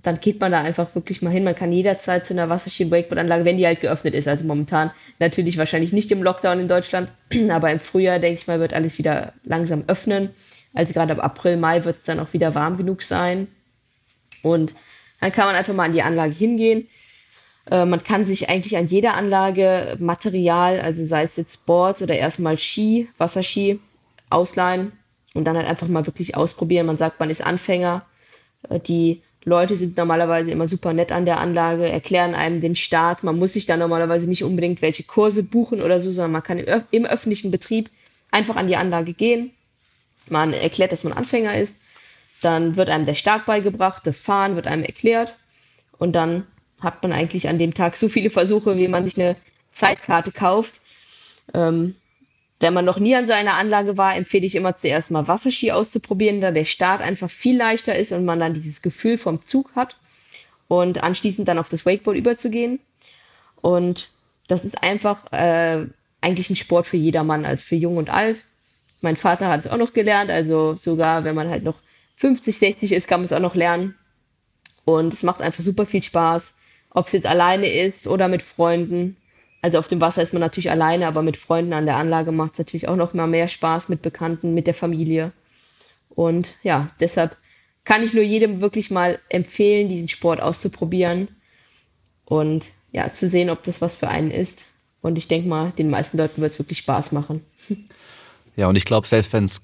dann 0.03 0.21
geht 0.21 0.41
man 0.41 0.53
da 0.53 0.63
einfach 0.63 0.95
wirklich 0.95 1.21
mal 1.21 1.31
hin. 1.31 1.45
Man 1.45 1.57
kann 1.57 1.73
jederzeit 1.73 2.27
zu 2.27 2.33
einer 2.33 2.49
Wasserski-Wakeboard-Anlage, 2.49 3.45
wenn 3.45 3.57
die 3.57 3.67
halt 3.67 3.81
geöffnet 3.81 4.15
ist. 4.15 4.29
Also 4.29 4.45
momentan 4.45 4.93
natürlich 5.19 5.59
wahrscheinlich 5.59 5.93
nicht 5.93 6.13
im 6.13 6.23
Lockdown 6.23 6.61
in 6.61 6.69
Deutschland, 6.69 7.11
aber 7.51 7.73
im 7.73 7.81
Frühjahr, 7.81 8.21
denke 8.21 8.41
ich 8.41 8.47
mal, 8.47 8.61
wird 8.61 8.73
alles 8.73 8.99
wieder 8.99 9.33
langsam 9.45 9.85
öffnen. 9.89 10.31
Also 10.75 10.93
gerade 10.93 11.13
ab 11.13 11.25
April, 11.25 11.57
Mai 11.57 11.85
wird 11.85 11.97
es 11.97 12.05
dann 12.05 12.21
auch 12.21 12.33
wieder 12.33 12.55
warm 12.55 12.77
genug 12.77 13.03
sein. 13.03 13.49
Und 14.43 14.75
dann 15.21 15.33
kann 15.33 15.47
man 15.47 15.57
einfach 15.57 15.75
mal 15.75 15.85
an 15.85 15.93
die 15.93 16.03
Anlage 16.03 16.35
hingehen. 16.35 16.89
Äh, 17.71 17.85
man 17.85 18.03
kann 18.03 18.27
sich 18.27 18.49
eigentlich 18.49 18.77
an 18.77 18.87
jeder 18.87 19.15
Anlage 19.15 19.97
Material, 19.99 20.81
also 20.81 21.05
sei 21.05 21.23
es 21.23 21.37
jetzt 21.37 21.67
Boards 21.67 22.03
oder 22.03 22.15
erstmal 22.15 22.59
Ski, 22.59 23.09
Wasserski, 23.19 23.81
ausleihen 24.31 24.93
und 25.35 25.45
dann 25.45 25.57
halt 25.57 25.67
einfach 25.67 25.89
mal 25.89 26.07
wirklich 26.07 26.37
ausprobieren. 26.37 26.87
Man 26.87 26.99
sagt, 26.99 27.21
man 27.21 27.31
ist 27.31 27.45
Anfänger. 27.45 28.05
Äh, 28.69 28.81
die 28.81 29.23
Leute 29.45 29.77
sind 29.77 29.97
normalerweise 29.97 30.51
immer 30.51 30.67
super 30.67 30.93
nett 30.93 31.13
an 31.13 31.25
der 31.25 31.39
Anlage, 31.39 31.89
erklären 31.89 32.35
einem 32.35 32.61
den 32.61 32.75
Start. 32.75 33.23
Man 33.23 33.39
muss 33.39 33.53
sich 33.53 33.65
da 33.65 33.77
normalerweise 33.77 34.27
nicht 34.29 34.43
unbedingt 34.43 34.83
welche 34.83 35.05
Kurse 35.05 35.45
buchen 35.45 35.83
oder 35.83 36.01
so, 36.01 36.11
sondern 36.11 36.33
man 36.33 36.43
kann 36.43 36.59
im, 36.59 36.83
im 36.91 37.07
öffentlichen 37.07 37.53
Betrieb 37.53 37.89
einfach 38.33 38.57
an 38.57 38.67
die 38.67 38.77
Anlage 38.77 39.13
gehen. 39.13 39.53
Man 40.29 40.53
erklärt, 40.53 40.91
dass 40.91 41.05
man 41.05 41.13
Anfänger 41.13 41.57
ist. 41.57 41.77
Dann 42.43 42.77
wird 42.77 42.91
einem 42.91 43.07
der 43.07 43.15
Start 43.15 43.47
beigebracht, 43.47 44.05
das 44.05 44.21
Fahren 44.21 44.57
wird 44.57 44.67
einem 44.67 44.83
erklärt. 44.83 45.37
Und 45.97 46.13
dann 46.13 46.47
hat 46.81 47.03
man 47.03 47.13
eigentlich 47.13 47.49
an 47.49 47.59
dem 47.59 47.75
Tag 47.75 47.97
so 47.97 48.09
viele 48.09 48.31
Versuche, 48.31 48.77
wie 48.77 48.89
man 48.89 49.05
sich 49.05 49.19
eine 49.19 49.37
Zeitkarte 49.73 50.33
kauft. 50.33 50.81
Ähm, 51.55 51.97
wenn 52.61 52.75
man 52.75 52.85
noch 52.85 52.99
nie 52.99 53.15
an 53.15 53.27
so 53.27 53.35
einer 53.35 53.57
Anlage 53.57 53.99
war, 53.99 54.17
empfehle 54.17 54.47
ich 54.47 54.55
immer 54.55 54.77
zuerst 54.77 55.11
mal 55.11 55.29
Wasserski 55.29 55.73
auszuprobieren, 55.73 56.41
da 56.41 56.51
der 56.51 56.65
Start 56.65 57.03
einfach 57.03 57.31
viel 57.31 57.57
leichter 57.57 57.97
ist 57.97 58.13
und 58.13 58.25
man 58.25 58.41
dann 58.41 58.55
dieses 58.55 58.81
Gefühl 58.81 59.19
vom 59.19 59.45
Zug 59.45 59.75
hat 59.77 59.97
und 60.69 61.03
anschließend 61.03 61.47
dann 61.49 61.59
auf 61.59 61.69
das 61.69 61.85
Wakeboard 61.85 62.17
überzugehen. 62.17 62.81
Und 63.61 64.09
das 64.49 64.65
ist 64.65 64.83
einfach 64.83 65.33
äh, 65.33 65.87
eigentlich 66.21 66.51
ein 66.51 66.57
Sport 66.57 66.87
für 66.87 66.97
jedermann, 66.97 67.45
also 67.45 67.63
für 67.63 67.77
jung 67.77 67.99
und 67.99 68.11
alt. 68.11 68.43
Mein 69.01 69.17
Vater 69.17 69.49
hat 69.49 69.61
es 69.61 69.67
auch 69.67 69.77
noch 69.77 69.93
gelernt, 69.93 70.31
also 70.31 70.75
sogar 70.75 71.25
wenn 71.25 71.35
man 71.35 71.51
halt 71.51 71.63
noch 71.63 71.81
50, 72.17 72.59
60 72.59 72.93
ist, 72.93 73.09
kann 73.09 73.21
man 73.21 73.27
es 73.27 73.33
auch 73.33 73.41
noch 73.41 73.55
lernen. 73.55 73.95
Und 74.85 75.13
es 75.13 75.23
macht 75.23 75.43
einfach 75.43 75.63
super 75.63 75.85
viel 75.85 76.03
Spaß, 76.03 76.56
ob 76.97 77.07
es 77.07 77.13
jetzt 77.13 77.27
alleine 77.27 77.69
ist 77.69 78.07
oder 78.07 78.27
mit 78.27 78.43
Freunden. 78.43 79.19
Also 79.61 79.79
auf 79.79 79.87
dem 79.87 80.01
Wasser 80.01 80.23
ist 80.23 80.33
man 80.33 80.41
natürlich 80.41 80.71
alleine, 80.71 81.07
aber 81.07 81.21
mit 81.21 81.37
Freunden 81.37 81.75
an 81.75 81.85
der 81.85 81.97
Anlage 81.97 82.33
macht 82.33 82.55
es 82.55 82.59
natürlich 82.59 82.89
auch 82.89 82.97
noch 82.97 83.13
mal 83.13 83.27
mehr 83.27 83.49
Spaß 83.49 83.91
mit 83.91 84.01
Bekannten, 84.01 84.55
mit 84.55 84.67
der 84.67 84.73
Familie. 84.73 85.33
Und 86.09 86.55
ja, 86.63 86.91
deshalb 86.99 87.37
kann 87.85 88.03
ich 88.03 88.15
nur 88.15 88.23
jedem 88.23 88.63
wirklich 88.63 88.91
mal 88.91 89.19
empfehlen, 89.29 89.91
diesen 89.91 90.09
Sport 90.09 90.41
auszuprobieren 90.41 91.29
und 92.25 92.65
ja, 92.93 93.13
zu 93.13 93.29
sehen, 93.29 93.51
ob 93.51 93.63
das 93.63 93.83
was 93.83 93.95
für 93.95 94.09
einen 94.09 94.31
ist. 94.31 94.67
Und 95.03 95.19
ich 95.19 95.29
denke 95.29 95.49
mal, 95.51 95.73
den 95.73 95.91
meisten 95.91 96.17
Leuten 96.17 96.41
wird 96.41 96.53
es 96.53 96.59
wirklich 96.59 96.79
Spaß 96.79 97.13
machen. 97.13 97.45
Ja, 98.57 98.69
und 98.69 98.77
ich 98.77 98.85
glaube, 98.85 99.07
selbst 99.07 99.33
wenn 99.33 99.45
es 99.45 99.63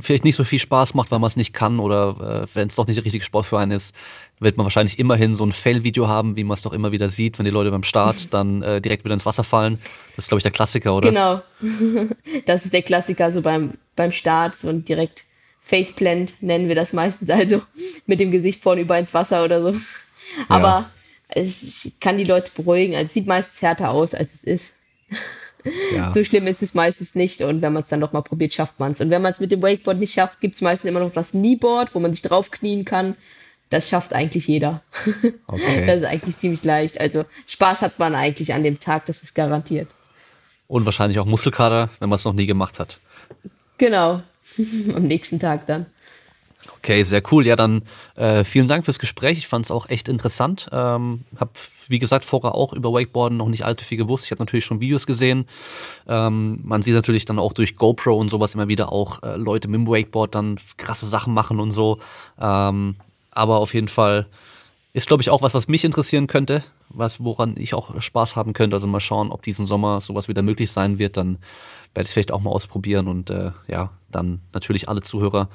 vielleicht 0.00 0.24
nicht 0.24 0.36
so 0.36 0.44
viel 0.44 0.60
Spaß 0.60 0.94
macht, 0.94 1.10
weil 1.10 1.18
man 1.18 1.28
es 1.28 1.36
nicht 1.36 1.52
kann 1.52 1.80
oder 1.80 2.44
äh, 2.44 2.46
wenn 2.54 2.68
es 2.68 2.76
doch 2.76 2.86
nicht 2.86 2.96
der 2.96 3.04
richtige 3.04 3.24
Sport 3.24 3.46
für 3.46 3.58
einen 3.58 3.72
ist, 3.72 3.94
wird 4.38 4.56
man 4.56 4.64
wahrscheinlich 4.64 4.98
immerhin 4.98 5.34
so 5.34 5.44
ein 5.44 5.52
Fail-Video 5.52 6.06
haben, 6.06 6.36
wie 6.36 6.44
man 6.44 6.54
es 6.54 6.62
doch 6.62 6.72
immer 6.72 6.92
wieder 6.92 7.08
sieht, 7.08 7.38
wenn 7.38 7.44
die 7.44 7.50
Leute 7.50 7.70
beim 7.70 7.82
Start 7.82 8.28
dann 8.32 8.62
äh, 8.62 8.80
direkt 8.80 9.04
wieder 9.04 9.14
ins 9.14 9.26
Wasser 9.26 9.42
fallen. 9.42 9.78
Das 10.14 10.26
ist, 10.26 10.28
glaube 10.28 10.38
ich, 10.38 10.44
der 10.44 10.52
Klassiker, 10.52 10.94
oder? 10.94 11.08
Genau. 11.08 11.42
das 12.46 12.64
ist 12.64 12.72
der 12.72 12.82
Klassiker, 12.82 13.32
so 13.32 13.42
beim, 13.42 13.74
beim 13.96 14.12
Start, 14.12 14.56
so 14.56 14.68
ein 14.68 14.84
direkt 14.84 15.24
Faceplant 15.62 16.42
nennen 16.42 16.68
wir 16.68 16.74
das 16.74 16.92
meistens, 16.92 17.30
also 17.30 17.62
mit 18.06 18.20
dem 18.20 18.30
Gesicht 18.30 18.62
vorne 18.62 18.82
über 18.82 18.98
ins 18.98 19.14
Wasser 19.14 19.44
oder 19.44 19.72
so. 19.72 19.78
Aber 20.48 20.90
ja. 21.34 21.42
ich 21.42 21.92
kann 22.00 22.18
die 22.18 22.24
Leute 22.24 22.52
beruhigen, 22.54 22.94
also 22.94 23.06
es 23.06 23.14
sieht 23.14 23.26
meistens 23.26 23.62
härter 23.62 23.90
aus, 23.90 24.14
als 24.14 24.34
es 24.34 24.44
ist. 24.44 24.74
Ja. 25.94 26.12
So 26.12 26.24
schlimm 26.24 26.46
ist 26.46 26.62
es 26.62 26.74
meistens 26.74 27.14
nicht 27.14 27.40
und 27.40 27.62
wenn 27.62 27.72
man 27.72 27.82
es 27.82 27.88
dann 27.88 28.00
nochmal 28.00 28.22
probiert, 28.22 28.52
schafft 28.52 28.78
man 28.78 28.92
es. 28.92 29.00
Und 29.00 29.10
wenn 29.10 29.22
man 29.22 29.32
es 29.32 29.40
mit 29.40 29.50
dem 29.52 29.62
Wakeboard 29.62 29.98
nicht 29.98 30.12
schafft, 30.12 30.40
gibt 30.40 30.54
es 30.54 30.60
meistens 30.60 30.88
immer 30.88 31.00
noch 31.00 31.12
das 31.12 31.32
Kneeboard, 31.32 31.94
wo 31.94 32.00
man 32.00 32.12
sich 32.12 32.22
draufknien 32.22 32.84
kann. 32.84 33.16
Das 33.70 33.88
schafft 33.88 34.12
eigentlich 34.12 34.46
jeder. 34.46 34.82
Okay. 35.46 35.86
Das 35.86 35.98
ist 35.98 36.04
eigentlich 36.04 36.38
ziemlich 36.38 36.64
leicht. 36.64 37.00
Also 37.00 37.24
Spaß 37.46 37.82
hat 37.82 37.98
man 37.98 38.14
eigentlich 38.14 38.54
an 38.54 38.62
dem 38.62 38.80
Tag, 38.80 39.06
das 39.06 39.22
ist 39.22 39.34
garantiert. 39.34 39.88
Und 40.66 40.84
wahrscheinlich 40.84 41.18
auch 41.18 41.26
Muskelkater, 41.26 41.90
wenn 42.00 42.08
man 42.08 42.16
es 42.16 42.24
noch 42.24 42.32
nie 42.32 42.46
gemacht 42.46 42.80
hat. 42.80 42.98
Genau. 43.78 44.22
Am 44.94 45.04
nächsten 45.04 45.38
Tag 45.38 45.66
dann. 45.66 45.86
Okay, 46.84 47.02
sehr 47.02 47.22
cool. 47.32 47.46
Ja, 47.46 47.56
dann 47.56 47.80
äh, 48.14 48.44
vielen 48.44 48.68
Dank 48.68 48.84
fürs 48.84 48.98
Gespräch. 48.98 49.38
Ich 49.38 49.46
fand 49.46 49.64
es 49.64 49.70
auch 49.70 49.88
echt 49.88 50.06
interessant. 50.06 50.68
Ähm, 50.70 51.24
hab, 51.40 51.56
wie 51.88 51.98
gesagt, 51.98 52.26
vorher 52.26 52.54
auch 52.54 52.74
über 52.74 52.92
Wakeboarden 52.92 53.38
noch 53.38 53.48
nicht 53.48 53.64
allzu 53.64 53.86
viel 53.86 53.96
gewusst. 53.96 54.26
Ich 54.26 54.32
habe 54.32 54.42
natürlich 54.42 54.66
schon 54.66 54.80
Videos 54.80 55.06
gesehen. 55.06 55.46
Ähm, 56.06 56.60
man 56.62 56.82
sieht 56.82 56.92
natürlich 56.92 57.24
dann 57.24 57.38
auch 57.38 57.54
durch 57.54 57.76
GoPro 57.76 58.14
und 58.14 58.28
sowas 58.28 58.54
immer 58.54 58.68
wieder 58.68 58.92
auch 58.92 59.22
äh, 59.22 59.36
Leute 59.36 59.66
mit 59.68 59.80
dem 59.80 59.86
Wakeboard 59.86 60.34
dann 60.34 60.58
krasse 60.76 61.06
Sachen 61.06 61.32
machen 61.32 61.58
und 61.58 61.70
so. 61.70 62.00
Ähm, 62.38 62.96
aber 63.30 63.60
auf 63.60 63.72
jeden 63.72 63.88
Fall 63.88 64.26
ist, 64.92 65.08
glaube 65.08 65.22
ich, 65.22 65.30
auch 65.30 65.40
was, 65.40 65.54
was 65.54 65.68
mich 65.68 65.84
interessieren 65.84 66.26
könnte, 66.26 66.62
was, 66.90 67.24
woran 67.24 67.54
ich 67.56 67.72
auch 67.72 67.98
Spaß 67.98 68.36
haben 68.36 68.52
könnte. 68.52 68.76
Also 68.76 68.86
mal 68.86 69.00
schauen, 69.00 69.32
ob 69.32 69.40
diesen 69.40 69.64
Sommer 69.64 70.02
sowas 70.02 70.28
wieder 70.28 70.42
möglich 70.42 70.70
sein 70.70 70.98
wird. 70.98 71.16
Dann 71.16 71.38
werde 71.94 72.02
ich 72.02 72.08
es 72.08 72.12
vielleicht 72.12 72.30
auch 72.30 72.42
mal 72.42 72.50
ausprobieren 72.50 73.08
und 73.08 73.30
äh, 73.30 73.52
ja, 73.68 73.88
dann 74.10 74.42
natürlich 74.52 74.86
alle 74.86 75.00
Zuhörer 75.00 75.48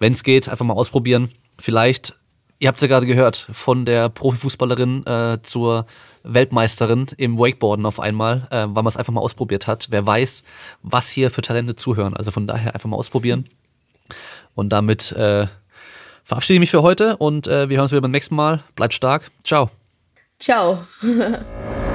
wenn 0.00 0.12
es 0.12 0.24
geht, 0.24 0.48
einfach 0.48 0.64
mal 0.64 0.74
ausprobieren. 0.74 1.30
Vielleicht, 1.58 2.16
ihr 2.58 2.66
habt 2.66 2.78
es 2.78 2.82
ja 2.82 2.88
gerade 2.88 3.06
gehört, 3.06 3.46
von 3.52 3.84
der 3.84 4.08
Profifußballerin 4.08 5.06
äh, 5.06 5.38
zur 5.42 5.86
Weltmeisterin 6.24 7.06
im 7.16 7.38
Wakeboarden 7.38 7.86
auf 7.86 8.00
einmal, 8.00 8.48
äh, 8.50 8.62
weil 8.62 8.82
man 8.82 8.88
es 8.88 8.96
einfach 8.96 9.12
mal 9.12 9.20
ausprobiert 9.20 9.68
hat. 9.68 9.88
Wer 9.90 10.04
weiß, 10.04 10.44
was 10.82 11.08
hier 11.08 11.30
für 11.30 11.42
Talente 11.42 11.76
zuhören. 11.76 12.16
Also 12.16 12.32
von 12.32 12.48
daher 12.48 12.74
einfach 12.74 12.88
mal 12.88 12.96
ausprobieren. 12.96 13.48
Und 14.54 14.70
damit 14.72 15.12
äh, 15.12 15.46
verabschiede 16.24 16.54
ich 16.54 16.60
mich 16.60 16.70
für 16.70 16.82
heute 16.82 17.16
und 17.18 17.46
äh, 17.46 17.68
wir 17.68 17.76
hören 17.76 17.84
uns 17.84 17.92
wieder 17.92 18.00
beim 18.00 18.10
nächsten 18.10 18.34
Mal. 18.34 18.64
Bleibt 18.74 18.94
stark. 18.94 19.30
Ciao. 19.44 19.70
Ciao. 20.38 20.86